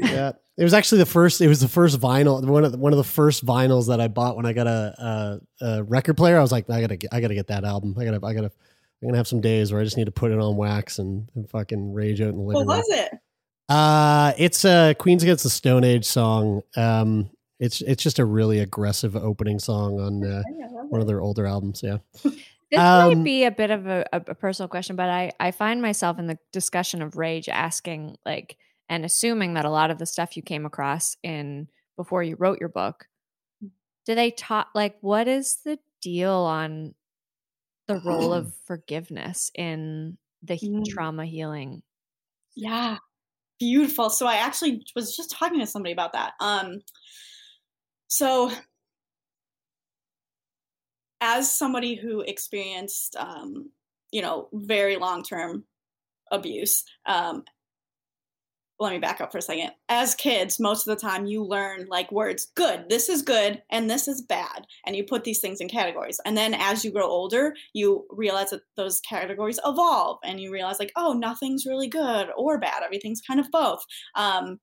Yeah, 0.00 0.32
it 0.56 0.64
was 0.64 0.74
actually 0.74 0.98
the 0.98 1.06
first. 1.06 1.40
It 1.40 1.48
was 1.48 1.60
the 1.60 1.68
first 1.68 1.98
vinyl. 2.00 2.44
One 2.44 2.64
of 2.64 2.72
the, 2.72 2.78
one 2.78 2.92
of 2.92 2.96
the 2.98 3.04
first 3.04 3.44
vinyls 3.44 3.88
that 3.88 4.00
I 4.00 4.08
bought 4.08 4.36
when 4.36 4.46
I 4.46 4.52
got 4.52 4.66
a, 4.66 5.40
a, 5.60 5.66
a 5.66 5.82
record 5.84 6.16
player. 6.16 6.38
I 6.38 6.42
was 6.42 6.52
like, 6.52 6.68
I 6.70 6.80
gotta 6.80 6.96
get, 6.96 7.12
I 7.12 7.20
gotta 7.20 7.34
get 7.34 7.46
that 7.48 7.64
album. 7.64 7.94
I 7.98 8.04
gotta, 8.04 8.24
I 8.24 8.32
gotta. 8.34 8.50
I'm 9.02 9.08
gonna 9.08 9.16
have 9.16 9.28
some 9.28 9.40
days 9.40 9.70
where 9.72 9.80
I 9.80 9.84
just 9.84 9.96
need 9.96 10.06
to 10.06 10.10
put 10.12 10.32
it 10.32 10.38
on 10.40 10.56
wax 10.56 10.98
and, 10.98 11.28
and 11.36 11.48
fucking 11.48 11.92
rage 11.92 12.20
out 12.20 12.30
in 12.30 12.36
the 12.36 12.42
living 12.42 12.66
What 12.66 12.74
room. 12.74 12.84
was 12.88 12.88
it? 12.90 13.12
Uh, 13.68 14.32
it's 14.38 14.64
a 14.64 14.94
Queens 14.98 15.22
Against 15.22 15.44
the 15.44 15.50
Stone 15.50 15.84
Age 15.84 16.04
song. 16.04 16.62
Um, 16.76 17.30
it's 17.60 17.80
it's 17.82 18.02
just 18.02 18.18
a 18.18 18.24
really 18.24 18.58
aggressive 18.60 19.14
opening 19.16 19.58
song 19.58 20.00
on 20.00 20.24
uh, 20.24 20.42
one 20.88 21.00
of 21.00 21.06
their 21.06 21.20
older 21.20 21.46
albums. 21.46 21.82
Yeah. 21.82 21.98
This 22.70 22.78
Um, 22.80 23.08
might 23.18 23.24
be 23.24 23.44
a 23.44 23.50
bit 23.50 23.70
of 23.70 23.86
a, 23.86 24.04
a, 24.12 24.16
a 24.28 24.34
personal 24.34 24.68
question, 24.68 24.94
but 24.94 25.08
I, 25.08 25.32
I 25.40 25.52
find 25.52 25.80
myself 25.80 26.18
in 26.18 26.26
the 26.26 26.36
discussion 26.52 27.00
of 27.00 27.16
rage 27.16 27.48
asking, 27.48 28.18
like, 28.26 28.58
and 28.88 29.04
assuming 29.04 29.54
that 29.54 29.64
a 29.64 29.70
lot 29.70 29.90
of 29.90 29.98
the 29.98 30.06
stuff 30.06 30.36
you 30.36 30.42
came 30.42 30.64
across 30.66 31.16
in 31.22 31.68
before 31.96 32.22
you 32.22 32.36
wrote 32.38 32.60
your 32.60 32.68
book, 32.68 33.08
do 34.06 34.14
they 34.14 34.30
talk, 34.30 34.68
like, 34.74 34.96
what 35.00 35.28
is 35.28 35.58
the 35.64 35.78
deal 36.00 36.32
on 36.32 36.94
the 37.86 37.96
role 37.96 38.32
of 38.32 38.54
forgiveness 38.66 39.50
in 39.54 40.18
the 40.42 40.54
he- 40.54 40.70
Mm. 40.70 40.84
trauma 40.86 41.26
healing? 41.26 41.82
Yeah. 42.54 42.98
Beautiful. 43.58 44.10
So 44.10 44.26
I 44.26 44.36
actually 44.36 44.84
was 44.94 45.16
just 45.16 45.30
talking 45.30 45.60
to 45.60 45.66
somebody 45.66 45.92
about 45.92 46.12
that. 46.12 46.34
Um 46.40 46.80
so 48.08 48.50
as 51.20 51.56
somebody 51.56 51.94
who 51.94 52.20
experienced 52.20 53.16
um 53.16 53.70
you 54.12 54.22
know 54.22 54.48
very 54.52 54.96
long-term 54.96 55.64
abuse 56.30 56.84
um 57.06 57.42
let 58.80 58.92
me 58.92 58.98
back 58.98 59.20
up 59.20 59.32
for 59.32 59.38
a 59.38 59.42
second. 59.42 59.70
As 59.88 60.14
kids, 60.14 60.60
most 60.60 60.86
of 60.86 60.96
the 60.96 61.00
time 61.00 61.26
you 61.26 61.44
learn 61.44 61.86
like 61.88 62.12
words 62.12 62.50
good, 62.54 62.88
this 62.88 63.08
is 63.08 63.22
good, 63.22 63.62
and 63.70 63.90
this 63.90 64.06
is 64.06 64.22
bad. 64.22 64.66
And 64.86 64.94
you 64.94 65.04
put 65.04 65.24
these 65.24 65.40
things 65.40 65.60
in 65.60 65.68
categories. 65.68 66.20
And 66.24 66.36
then 66.36 66.54
as 66.54 66.84
you 66.84 66.92
grow 66.92 67.06
older, 67.06 67.54
you 67.72 68.06
realize 68.10 68.50
that 68.50 68.62
those 68.76 69.00
categories 69.00 69.58
evolve 69.64 70.18
and 70.24 70.40
you 70.40 70.52
realize, 70.52 70.78
like, 70.78 70.92
oh, 70.96 71.12
nothing's 71.12 71.66
really 71.66 71.88
good 71.88 72.28
or 72.36 72.58
bad. 72.58 72.82
Everything's 72.84 73.20
kind 73.20 73.40
of 73.40 73.50
both. 73.50 73.84
Um, 74.14 74.60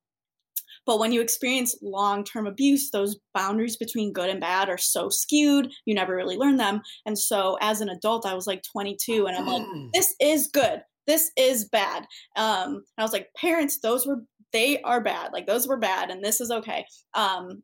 but 0.85 0.99
when 0.99 1.11
you 1.11 1.21
experience 1.21 1.75
long 1.81 2.23
term 2.23 2.47
abuse, 2.47 2.91
those 2.91 3.17
boundaries 3.33 3.75
between 3.75 4.13
good 4.13 4.29
and 4.29 4.39
bad 4.39 4.69
are 4.69 4.77
so 4.77 5.09
skewed. 5.09 5.71
You 5.85 5.95
never 5.95 6.15
really 6.15 6.37
learn 6.37 6.57
them. 6.57 6.81
And 7.05 7.17
so 7.17 7.57
as 7.59 7.81
an 7.81 7.89
adult, 7.89 8.25
I 8.25 8.35
was 8.35 8.47
like 8.47 8.63
22 8.71 9.25
and 9.25 9.35
I'm 9.35 9.47
like, 9.47 9.65
this 9.93 10.15
is 10.21 10.47
good. 10.47 10.81
This 11.07 11.31
is 11.37 11.65
bad. 11.69 12.05
Um, 12.35 12.83
I 12.97 13.03
was 13.03 13.13
like, 13.13 13.29
parents, 13.37 13.79
those 13.79 14.05
were, 14.05 14.23
they 14.53 14.81
are 14.81 15.01
bad. 15.01 15.33
Like 15.33 15.47
those 15.47 15.67
were 15.67 15.77
bad 15.77 16.09
and 16.09 16.23
this 16.23 16.41
is 16.41 16.51
okay. 16.51 16.85
Um, 17.13 17.63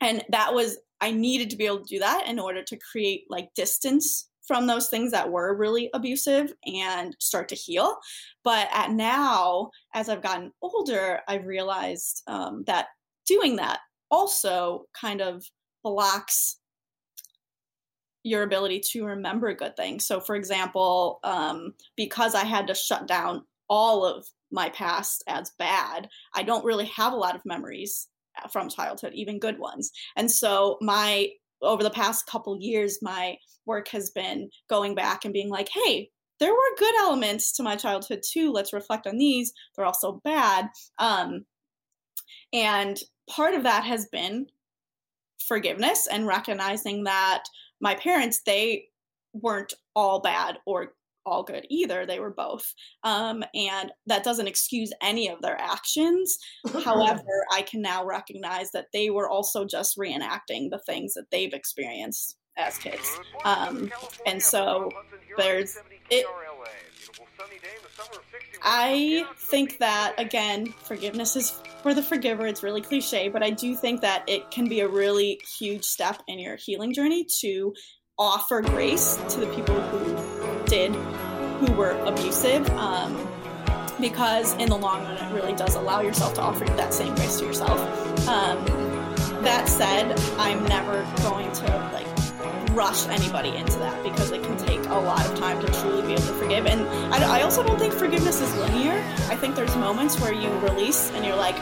and 0.00 0.24
that 0.30 0.54
was, 0.54 0.78
I 1.00 1.12
needed 1.12 1.50
to 1.50 1.56
be 1.56 1.66
able 1.66 1.84
to 1.84 1.94
do 1.94 1.98
that 2.00 2.26
in 2.26 2.38
order 2.38 2.62
to 2.62 2.78
create 2.90 3.24
like 3.28 3.48
distance 3.54 4.28
from 4.46 4.66
those 4.66 4.88
things 4.88 5.12
that 5.12 5.30
were 5.30 5.56
really 5.56 5.90
abusive 5.94 6.52
and 6.66 7.14
start 7.20 7.48
to 7.48 7.54
heal. 7.54 7.96
But 8.42 8.68
at 8.72 8.90
now, 8.90 9.70
as 9.94 10.08
I've 10.08 10.22
gotten 10.22 10.52
older, 10.60 11.20
I've 11.28 11.46
realized 11.46 12.22
um, 12.26 12.64
that 12.66 12.88
doing 13.26 13.56
that 13.56 13.78
also 14.10 14.86
kind 15.00 15.20
of 15.20 15.44
blocks 15.84 16.56
your 18.22 18.42
ability 18.42 18.80
to 18.92 19.04
remember 19.04 19.54
good 19.54 19.76
things. 19.76 20.06
So, 20.06 20.20
for 20.20 20.34
example, 20.34 21.20
um, 21.24 21.74
because 21.96 22.34
I 22.34 22.44
had 22.44 22.66
to 22.66 22.74
shut 22.74 23.06
down 23.06 23.44
all 23.68 24.04
of 24.04 24.26
my 24.50 24.68
past 24.70 25.22
as 25.26 25.52
bad, 25.58 26.08
I 26.34 26.42
don't 26.42 26.64
really 26.64 26.86
have 26.86 27.12
a 27.12 27.16
lot 27.16 27.34
of 27.34 27.42
memories 27.44 28.08
uh, 28.42 28.48
from 28.48 28.68
childhood, 28.68 29.12
even 29.14 29.38
good 29.38 29.58
ones. 29.58 29.90
And 30.16 30.30
so, 30.30 30.76
my 30.80 31.30
over 31.62 31.82
the 31.82 31.90
past 31.90 32.26
couple 32.26 32.56
years, 32.58 32.98
my 33.02 33.36
work 33.66 33.88
has 33.88 34.10
been 34.10 34.50
going 34.68 34.94
back 34.94 35.24
and 35.24 35.34
being 35.34 35.50
like, 35.50 35.68
hey, 35.72 36.10
there 36.38 36.52
were 36.52 36.76
good 36.78 36.94
elements 37.00 37.52
to 37.52 37.62
my 37.62 37.76
childhood 37.76 38.22
too. 38.26 38.50
Let's 38.50 38.72
reflect 38.72 39.06
on 39.06 39.18
these. 39.18 39.52
They're 39.76 39.84
also 39.84 40.20
bad. 40.24 40.68
Um, 40.98 41.44
and 42.52 42.98
part 43.28 43.54
of 43.54 43.62
that 43.64 43.84
has 43.84 44.06
been 44.06 44.46
forgiveness 45.46 46.08
and 46.10 46.26
recognizing 46.26 47.04
that 47.04 47.44
my 47.80 47.94
parents, 47.94 48.40
they 48.44 48.86
weren't 49.32 49.74
all 49.94 50.20
bad 50.20 50.58
or 50.66 50.92
all 51.26 51.42
good 51.42 51.66
either. 51.68 52.06
They 52.06 52.18
were 52.18 52.32
both. 52.32 52.74
Um, 53.04 53.44
and 53.54 53.92
that 54.06 54.24
doesn't 54.24 54.48
excuse 54.48 54.92
any 55.02 55.28
of 55.28 55.40
their 55.42 55.58
actions. 55.60 56.38
However, 56.84 57.46
I 57.52 57.62
can 57.62 57.82
now 57.82 58.04
recognize 58.04 58.70
that 58.72 58.86
they 58.92 59.10
were 59.10 59.28
also 59.28 59.64
just 59.64 59.98
reenacting 59.98 60.70
the 60.70 60.80
things 60.86 61.14
that 61.14 61.26
they've 61.30 61.52
experienced 61.52 62.36
as 62.56 62.78
kids. 62.78 63.20
Um, 63.44 63.90
and 64.26 64.42
so 64.42 64.90
there's 65.36 65.78
it. 66.10 66.26
I 68.62 69.24
think 69.36 69.78
that 69.78 70.14
again, 70.18 70.72
forgiveness 70.84 71.36
is 71.36 71.50
for 71.82 71.94
the 71.94 72.02
forgiver. 72.02 72.46
It's 72.46 72.62
really 72.62 72.80
cliche, 72.80 73.28
but 73.28 73.42
I 73.42 73.50
do 73.50 73.74
think 73.74 74.00
that 74.02 74.24
it 74.28 74.50
can 74.50 74.68
be 74.68 74.80
a 74.80 74.88
really 74.88 75.40
huge 75.58 75.84
step 75.84 76.22
in 76.28 76.38
your 76.38 76.56
healing 76.56 76.92
journey 76.92 77.26
to 77.40 77.74
offer 78.18 78.60
grace 78.60 79.16
to 79.30 79.40
the 79.40 79.46
people 79.54 79.80
who 79.80 80.64
did, 80.66 80.94
who 80.94 81.72
were 81.72 81.92
abusive. 82.04 82.68
Um, 82.70 83.26
because 84.00 84.54
in 84.54 84.68
the 84.68 84.76
long 84.76 85.02
run, 85.04 85.16
it 85.16 85.34
really 85.34 85.54
does 85.54 85.74
allow 85.74 86.00
yourself 86.00 86.34
to 86.34 86.40
offer 86.40 86.64
that 86.64 86.94
same 86.94 87.14
grace 87.14 87.38
to 87.38 87.46
yourself. 87.46 87.78
Um, 88.28 88.64
That 89.42 89.68
said, 89.70 90.18
I'm 90.38 90.62
never 90.66 91.02
going 91.22 91.50
to 91.50 91.90
like 91.94 92.09
rush 92.74 93.06
anybody 93.08 93.50
into 93.56 93.78
that 93.78 94.02
because 94.02 94.30
it 94.30 94.42
can 94.42 94.56
take 94.56 94.84
a 94.86 94.94
lot 94.94 95.24
of 95.26 95.38
time 95.38 95.60
to 95.60 95.72
truly 95.80 96.02
be 96.02 96.12
able 96.12 96.22
to 96.22 96.34
forgive. 96.34 96.66
And 96.66 96.82
I, 97.12 97.40
I 97.40 97.42
also 97.42 97.62
don't 97.62 97.78
think 97.78 97.92
forgiveness 97.92 98.40
is 98.40 98.54
linear. 98.56 98.94
I 99.28 99.36
think 99.36 99.56
there's 99.56 99.74
moments 99.76 100.20
where 100.20 100.32
you 100.32 100.50
release 100.58 101.10
and 101.12 101.24
you're 101.24 101.36
like, 101.36 101.56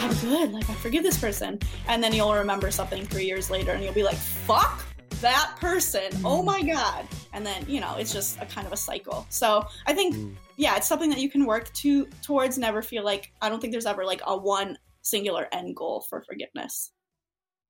I'm 0.00 0.12
good, 0.16 0.52
like 0.52 0.68
I 0.68 0.74
forgive 0.74 1.02
this 1.02 1.18
person, 1.18 1.58
and 1.88 2.02
then 2.02 2.12
you'll 2.12 2.34
remember 2.34 2.70
something 2.70 3.06
three 3.06 3.24
years 3.24 3.48
later 3.48 3.72
and 3.72 3.82
you'll 3.82 3.94
be 3.94 4.02
like, 4.02 4.16
fuck 4.16 4.84
that 5.20 5.56
person, 5.58 6.12
oh 6.24 6.42
my 6.42 6.62
god, 6.62 7.06
and 7.32 7.46
then 7.46 7.64
you 7.66 7.80
know 7.80 7.96
it's 7.96 8.12
just 8.12 8.38
a 8.40 8.46
kind 8.46 8.66
of 8.66 8.72
a 8.72 8.76
cycle. 8.76 9.26
So 9.30 9.66
I 9.86 9.94
think 9.94 10.14
hmm. 10.14 10.32
yeah, 10.56 10.76
it's 10.76 10.86
something 10.86 11.10
that 11.10 11.20
you 11.20 11.30
can 11.30 11.46
work 11.46 11.72
to 11.74 12.06
towards. 12.22 12.58
Never 12.58 12.82
feel 12.82 13.04
like 13.04 13.32
I 13.40 13.48
don't 13.48 13.60
think 13.60 13.72
there's 13.72 13.86
ever 13.86 14.04
like 14.04 14.20
a 14.26 14.36
one 14.36 14.76
singular 15.00 15.48
end 15.52 15.76
goal 15.76 16.04
for 16.08 16.22
forgiveness. 16.22 16.90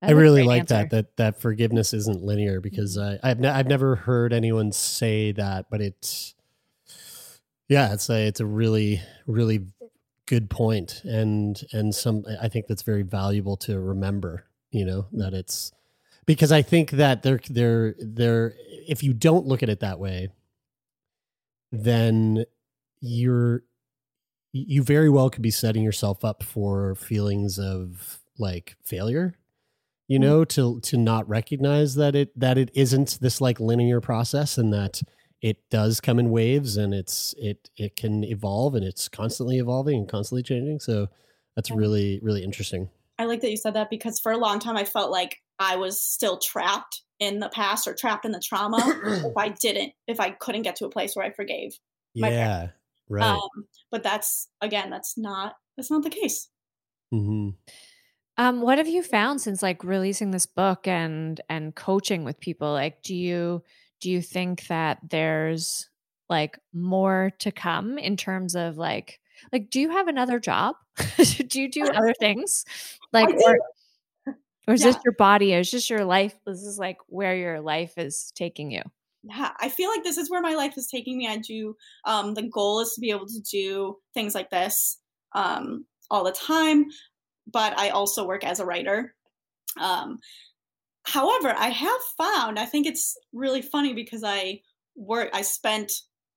I 0.06 0.10
really 0.10 0.42
like 0.42 0.66
that 0.68 0.90
that 0.90 1.16
that 1.16 1.40
forgiveness 1.40 1.92
isn't 1.92 2.22
linear 2.22 2.60
because 2.60 2.98
I 2.98 3.18
I've 3.22 3.40
ne- 3.40 3.48
I've 3.48 3.66
never 3.66 3.96
heard 3.96 4.32
anyone 4.32 4.72
say 4.72 5.32
that, 5.32 5.66
but 5.70 5.80
it's 5.80 6.34
yeah, 7.68 7.92
it's 7.92 8.08
a 8.10 8.26
it's 8.26 8.40
a 8.40 8.46
really 8.46 9.02
really 9.26 9.66
good 10.26 10.48
point 10.48 11.02
and 11.04 11.60
and 11.72 11.94
some 11.94 12.24
I 12.40 12.48
think 12.48 12.66
that's 12.66 12.82
very 12.82 13.02
valuable 13.02 13.56
to 13.58 13.78
remember. 13.78 14.46
You 14.70 14.84
know 14.84 15.06
that 15.12 15.34
it's 15.34 15.72
because 16.26 16.52
I 16.52 16.62
think 16.62 16.92
that 16.92 17.22
they're 17.22 17.40
they're 17.48 17.94
they're 17.98 18.54
if 18.88 19.02
you 19.02 19.12
don't 19.12 19.46
look 19.46 19.62
at 19.62 19.68
it 19.68 19.80
that 19.80 19.98
way, 19.98 20.28
then 21.72 22.44
you're 23.00 23.62
you 24.52 24.82
very 24.82 25.10
well 25.10 25.30
could 25.30 25.42
be 25.42 25.50
setting 25.50 25.82
yourself 25.82 26.24
up 26.24 26.42
for 26.42 26.94
feelings 26.94 27.58
of 27.58 28.20
like 28.38 28.76
failure 28.84 29.34
you 30.08 30.18
know 30.18 30.44
to 30.44 30.80
to 30.80 30.96
not 30.96 31.28
recognize 31.28 31.94
that 31.94 32.14
it 32.14 32.38
that 32.38 32.58
it 32.58 32.70
isn't 32.74 33.18
this 33.20 33.40
like 33.40 33.60
linear 33.60 34.00
process 34.00 34.58
and 34.58 34.72
that 34.72 35.00
it 35.40 35.58
does 35.70 36.00
come 36.00 36.18
in 36.18 36.30
waves 36.30 36.76
and 36.76 36.94
it's 36.94 37.34
it 37.38 37.70
it 37.76 37.96
can 37.96 38.24
evolve 38.24 38.74
and 38.74 38.84
it's 38.84 39.08
constantly 39.08 39.58
evolving 39.58 39.98
and 39.98 40.08
constantly 40.08 40.42
changing. 40.42 40.80
So 40.80 41.08
that's 41.56 41.70
really 41.70 42.20
really 42.22 42.42
interesting. 42.42 42.88
I 43.18 43.26
like 43.26 43.40
that 43.42 43.50
you 43.50 43.56
said 43.56 43.74
that 43.74 43.90
because 43.90 44.18
for 44.20 44.32
a 44.32 44.38
long 44.38 44.58
time 44.58 44.76
I 44.76 44.84
felt 44.84 45.10
like 45.10 45.40
I 45.58 45.76
was 45.76 46.00
still 46.00 46.38
trapped 46.38 47.02
in 47.20 47.38
the 47.38 47.48
past 47.48 47.86
or 47.86 47.94
trapped 47.94 48.24
in 48.24 48.32
the 48.32 48.40
trauma 48.40 48.78
if 49.26 49.32
I 49.38 49.50
didn't 49.50 49.92
if 50.06 50.20
I 50.20 50.30
couldn't 50.30 50.62
get 50.62 50.76
to 50.76 50.86
a 50.86 50.90
place 50.90 51.14
where 51.14 51.24
I 51.24 51.30
forgave. 51.30 51.78
my 52.16 52.30
yeah 52.30 52.68
right. 53.08 53.22
Um, 53.22 53.66
but 53.90 54.02
that's 54.02 54.48
again, 54.60 54.90
that's 54.90 55.16
not 55.16 55.54
that's 55.76 55.90
not 55.90 56.02
the 56.02 56.10
case. 56.10 56.48
hmm 57.10 57.50
Um, 58.36 58.60
what 58.62 58.78
have 58.78 58.88
you 58.88 59.02
found 59.02 59.40
since 59.40 59.62
like 59.62 59.84
releasing 59.84 60.30
this 60.30 60.46
book 60.46 60.86
and 60.88 61.40
and 61.48 61.74
coaching 61.74 62.24
with 62.24 62.40
people? 62.40 62.72
Like, 62.72 63.02
do 63.02 63.14
you 63.14 63.62
do 64.00 64.10
you 64.10 64.20
think 64.20 64.66
that 64.66 64.98
there's 65.08 65.88
like 66.28 66.58
more 66.72 67.32
to 67.38 67.52
come 67.52 67.98
in 67.98 68.16
terms 68.16 68.56
of 68.56 68.76
like 68.76 69.20
like 69.52 69.70
do 69.70 69.80
you 69.80 69.90
have 69.90 70.08
another 70.08 70.40
job? 70.40 70.76
do 71.46 71.60
you 71.60 71.70
do 71.70 71.88
other 71.88 72.14
things? 72.18 72.64
Like 73.12 73.28
or, 73.28 73.58
or 74.66 74.74
is 74.74 74.80
Yeah. 74.80 74.86
this 74.86 74.96
your 75.04 75.14
body? 75.14 75.52
Is 75.52 75.70
this 75.70 75.88
your 75.88 76.04
life? 76.04 76.34
This 76.46 76.62
is 76.62 76.78
like 76.78 76.98
where 77.06 77.36
your 77.36 77.60
life 77.60 77.98
is 77.98 78.32
taking 78.34 78.70
you. 78.70 78.82
Yeah, 79.22 79.52
I 79.58 79.68
feel 79.68 79.88
like 79.90 80.04
this 80.04 80.18
is 80.18 80.30
where 80.30 80.42
my 80.42 80.54
life 80.54 80.76
is 80.76 80.86
taking 80.88 81.16
me. 81.18 81.28
I 81.28 81.38
do 81.38 81.76
um 82.04 82.34
the 82.34 82.42
goal 82.42 82.80
is 82.80 82.92
to 82.94 83.00
be 83.00 83.10
able 83.10 83.26
to 83.26 83.40
do 83.40 83.96
things 84.12 84.34
like 84.34 84.50
this 84.50 84.98
um 85.34 85.86
all 86.10 86.24
the 86.24 86.32
time, 86.32 86.86
but 87.46 87.78
I 87.78 87.90
also 87.90 88.26
work 88.26 88.44
as 88.44 88.60
a 88.60 88.66
writer. 88.66 89.14
Um 89.80 90.18
however, 91.04 91.54
I 91.56 91.68
have 91.68 92.00
found 92.16 92.58
I 92.58 92.66
think 92.66 92.86
it's 92.86 93.16
really 93.32 93.62
funny 93.62 93.94
because 93.94 94.22
I 94.24 94.60
work 94.96 95.30
I 95.32 95.42
spent 95.42 95.92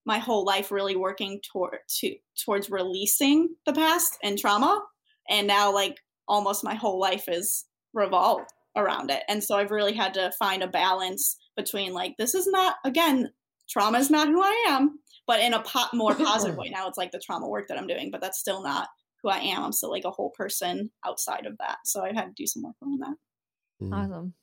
my 0.07 0.17
whole 0.17 0.45
life 0.45 0.71
really 0.71 0.95
working 0.95 1.39
toward 1.51 1.79
to 1.99 2.15
towards 2.43 2.71
releasing 2.71 3.49
the 3.65 3.73
past 3.73 4.17
and 4.23 4.39
trauma 4.39 4.81
and 5.29 5.45
now 5.45 5.71
like 5.71 5.97
almost 6.29 6.63
my 6.63 6.73
whole 6.73 6.97
life 6.97 7.25
is 7.27 7.65
revolved 7.93 8.49
around 8.77 9.11
it 9.11 9.23
and 9.27 9.43
so 9.43 9.57
i've 9.57 9.71
really 9.71 9.93
had 9.93 10.13
to 10.13 10.31
find 10.39 10.63
a 10.63 10.67
balance 10.67 11.35
between 11.57 11.93
like 11.93 12.15
this 12.17 12.33
is 12.33 12.47
not 12.47 12.75
again 12.85 13.29
trauma 13.69 13.99
is 13.99 14.09
not 14.09 14.29
who 14.29 14.41
i 14.41 14.65
am 14.69 14.97
but 15.27 15.41
in 15.41 15.53
a 15.53 15.61
po- 15.61 15.93
more 15.93 16.15
positive 16.25 16.55
way 16.55 16.69
now 16.69 16.87
it's 16.87 16.97
like 16.97 17.11
the 17.11 17.21
trauma 17.25 17.47
work 17.47 17.67
that 17.67 17.77
i'm 17.77 17.87
doing 17.87 18.09
but 18.09 18.21
that's 18.21 18.39
still 18.39 18.63
not 18.63 18.87
who 19.21 19.29
i 19.29 19.37
am 19.37 19.63
i'm 19.63 19.71
still 19.71 19.91
like 19.91 20.05
a 20.05 20.11
whole 20.11 20.31
person 20.31 20.89
outside 21.05 21.45
of 21.45 21.57
that 21.59 21.77
so 21.85 22.03
i've 22.03 22.15
had 22.15 22.25
to 22.25 22.33
do 22.35 22.45
some 22.45 22.63
work 22.63 22.75
on 22.81 22.97
that 22.99 23.15
Mm. 23.81 23.93
Awesome. 23.93 24.33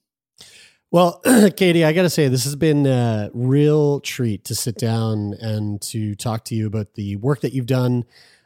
Well, 0.90 1.20
Katie, 1.56 1.84
I 1.84 1.92
got 1.92 2.02
to 2.02 2.10
say, 2.10 2.28
this 2.28 2.44
has 2.44 2.56
been 2.56 2.86
a 2.86 3.30
real 3.32 4.00
treat 4.00 4.44
to 4.44 4.54
sit 4.54 4.76
down 4.76 5.34
and 5.40 5.80
to 5.82 6.14
talk 6.14 6.44
to 6.46 6.54
you 6.54 6.66
about 6.66 6.94
the 6.94 7.16
work 7.16 7.40
that 7.40 7.52
you've 7.52 7.66
done 7.66 8.04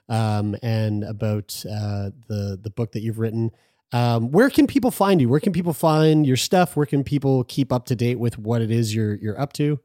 um, 0.08 0.56
and 0.62 1.04
about 1.04 1.62
uh, 1.70 2.10
the 2.28 2.58
the 2.60 2.72
book 2.74 2.92
that 2.92 3.02
you've 3.02 3.18
written. 3.18 3.50
Um, 3.92 4.30
where 4.30 4.50
can 4.50 4.66
people 4.66 4.90
find 4.90 5.20
you? 5.20 5.28
Where 5.28 5.40
can 5.40 5.52
people 5.52 5.74
find 5.74 6.26
your 6.26 6.36
stuff? 6.36 6.76
Where 6.76 6.86
can 6.86 7.04
people 7.04 7.44
keep 7.44 7.72
up 7.72 7.86
to 7.86 7.96
date 7.96 8.18
with 8.18 8.38
what 8.38 8.62
it 8.62 8.70
is 8.70 8.94
you're 8.94 9.16
you're 9.16 9.38
up 9.38 9.52
to? 9.54 9.78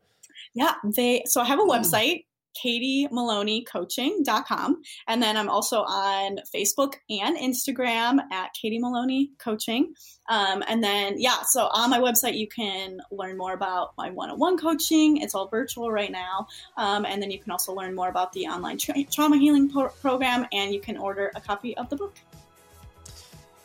Yeah, 0.54 0.76
they 0.84 1.24
so 1.26 1.42
I 1.42 1.46
have 1.46 1.60
a 1.60 1.64
website, 1.64 2.26
katiemaloneycoaching.com. 2.64 4.82
And 5.08 5.22
then 5.22 5.38
I'm 5.38 5.50
also 5.50 5.82
on 5.82 6.40
Facebook 6.54 6.96
and 7.10 7.38
Instagram 7.38 8.20
at 8.32 8.54
Katie 8.54 8.80
Maloney 8.80 9.32
Coaching. 9.38 9.94
Um, 10.30 10.64
and 10.68 10.84
then, 10.84 11.20
yeah, 11.20 11.42
so 11.48 11.68
on 11.72 11.90
my 11.90 12.00
website, 12.00 12.38
you 12.38 12.48
can 12.48 13.00
learn 13.12 13.38
more 13.38 13.54
about 13.54 13.94
my 13.98 14.10
one 14.10 14.30
on 14.30 14.40
one 14.40 14.58
coaching. 14.58 15.18
It's 15.18 15.36
all 15.36 15.48
virtual 15.48 15.92
right 15.92 16.12
now. 16.12 16.48
Um, 16.78 17.06
and 17.06 17.22
then 17.22 17.32
you 17.32 17.40
can 17.40 17.52
also 17.52 17.74
learn 17.74 17.96
more 17.96 18.10
about 18.10 18.34
the 18.34 18.48
online 18.48 18.78
tra- 18.78 19.04
trauma 19.12 19.38
healing 19.38 19.70
pro- 19.70 19.90
program, 19.90 20.48
and 20.52 20.74
you 20.74 20.80
can 20.80 20.98
order 20.98 21.32
a 21.36 21.42
copy 21.42 21.76
of 21.78 21.90
the 21.90 21.98
book. 21.98 22.16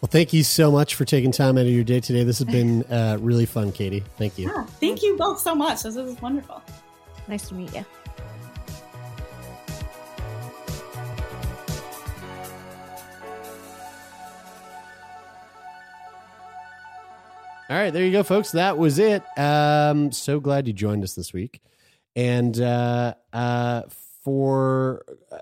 Well, 0.01 0.09
thank 0.09 0.33
you 0.33 0.45
so 0.45 0.71
much 0.71 0.95
for 0.95 1.05
taking 1.05 1.33
time 1.33 1.59
out 1.59 1.67
of 1.67 1.73
your 1.73 1.83
day 1.83 1.99
today. 1.99 2.23
This 2.23 2.39
has 2.39 2.47
been 2.47 2.85
uh, 2.85 3.19
really 3.21 3.47
fun, 3.47 3.73
Katie. 3.73 4.05
Thank 4.17 4.39
you. 4.39 4.49
Yeah, 4.49 4.65
thank 4.79 5.03
you 5.03 5.17
both 5.17 5.41
so 5.41 5.57
much. 5.57 5.83
This 5.83 5.97
is 5.97 6.21
wonderful. 6.23 6.63
Nice 7.27 7.49
to 7.49 7.55
meet 7.55 7.75
you. 7.75 7.85
All 17.71 17.77
right, 17.77 17.93
there 17.93 18.03
you 18.03 18.13
go, 18.13 18.23
folks. 18.23 18.53
That 18.53 18.79
was 18.79 18.99
it. 18.99 19.23
Um, 19.39 20.11
so 20.11 20.41
glad 20.41 20.67
you 20.67 20.73
joined 20.73 21.05
us 21.05 21.15
this 21.15 21.35
week. 21.35 21.61
And 22.17 22.59
uh, 22.59 23.13
uh, 23.31 23.83
for 24.25 25.05
uh, 25.31 25.37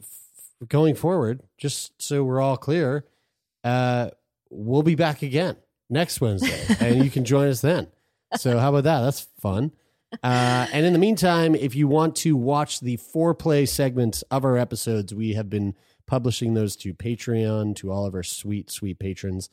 f- 0.00 0.68
going 0.68 0.96
forward, 0.96 1.40
just 1.56 2.02
so 2.02 2.24
we're 2.24 2.40
all 2.40 2.56
clear, 2.56 3.04
uh, 3.62 4.10
we'll 4.50 4.82
be 4.82 4.96
back 4.96 5.22
again 5.22 5.56
next 5.88 6.20
Wednesday, 6.20 6.76
and 6.80 7.04
you 7.04 7.10
can 7.10 7.24
join 7.24 7.46
us 7.46 7.60
then. 7.60 7.86
So 8.36 8.58
how 8.58 8.70
about 8.70 8.84
that? 8.84 9.00
That's 9.02 9.28
fun. 9.40 9.70
Uh, 10.20 10.66
and 10.72 10.84
in 10.84 10.92
the 10.92 10.98
meantime, 10.98 11.54
if 11.54 11.76
you 11.76 11.86
want 11.86 12.16
to 12.16 12.36
watch 12.36 12.80
the 12.80 12.96
foreplay 12.96 13.68
segments 13.68 14.22
of 14.32 14.44
our 14.44 14.56
episodes, 14.56 15.14
we 15.14 15.34
have 15.34 15.48
been 15.48 15.76
publishing 16.06 16.54
those 16.54 16.74
to 16.76 16.92
Patreon 16.92 17.76
to 17.76 17.92
all 17.92 18.04
of 18.04 18.14
our 18.14 18.24
sweet, 18.24 18.68
sweet 18.68 18.98
patrons. 18.98 19.48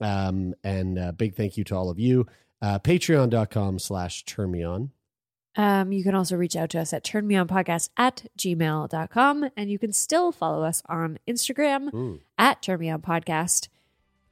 Um, 0.00 0.54
and 0.62 0.98
uh, 0.98 1.12
big 1.12 1.36
thank 1.36 1.56
you 1.56 1.64
to 1.64 1.76
all 1.76 1.90
of 1.90 1.98
you. 1.98 2.26
Uh, 2.60 2.78
Patreon.com 2.78 3.78
slash 3.78 4.24
turn 4.24 4.50
me 4.50 4.62
on. 4.62 4.90
Um, 5.56 5.92
you 5.92 6.02
can 6.02 6.14
also 6.14 6.36
reach 6.36 6.56
out 6.56 6.70
to 6.70 6.80
us 6.80 6.92
at 6.92 7.04
turnmeonpodcast 7.04 7.90
at 7.96 8.26
gmail.com. 8.38 9.50
And 9.56 9.70
you 9.70 9.78
can 9.78 9.92
still 9.92 10.32
follow 10.32 10.64
us 10.64 10.82
on 10.86 11.18
Instagram 11.28 11.94
Ooh. 11.94 12.20
at 12.38 12.62
turnmeonpodcast. 12.62 13.68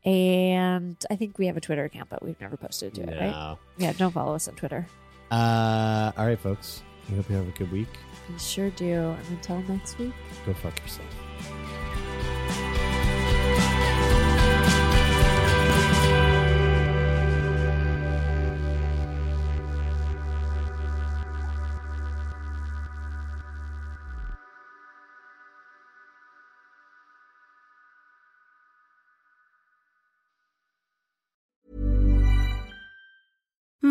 And 0.05 0.97
I 1.11 1.17
think 1.17 1.39
we 1.39 1.47
have 1.47 1.57
a 1.57 1.61
Twitter 1.61 1.85
account, 1.85 2.09
but 2.09 2.25
we've 2.25 2.41
never 2.41 2.57
posted 2.57 2.95
to 2.95 3.03
it, 3.03 3.21
right? 3.21 3.57
Yeah, 3.79 3.93
don't 3.93 4.11
follow 4.11 4.35
us 4.35 4.49
on 4.49 4.55
Twitter. 4.57 4.87
Uh, 5.31 6.11
all 6.17 6.27
right, 6.27 6.39
folks. 6.39 6.83
I 7.09 7.15
hope 7.15 7.31
you 7.31 7.37
have 7.37 7.49
a 7.49 7.53
good 7.53 7.71
week. 7.71 7.89
We 8.31 8.39
sure 8.39 8.71
do. 8.71 8.93
And 8.93 9.29
until 9.31 9.63
next 9.63 9.99
week. 9.99 10.13
Go 10.45 10.55
fuck 10.55 10.79
yourself. 10.81 11.09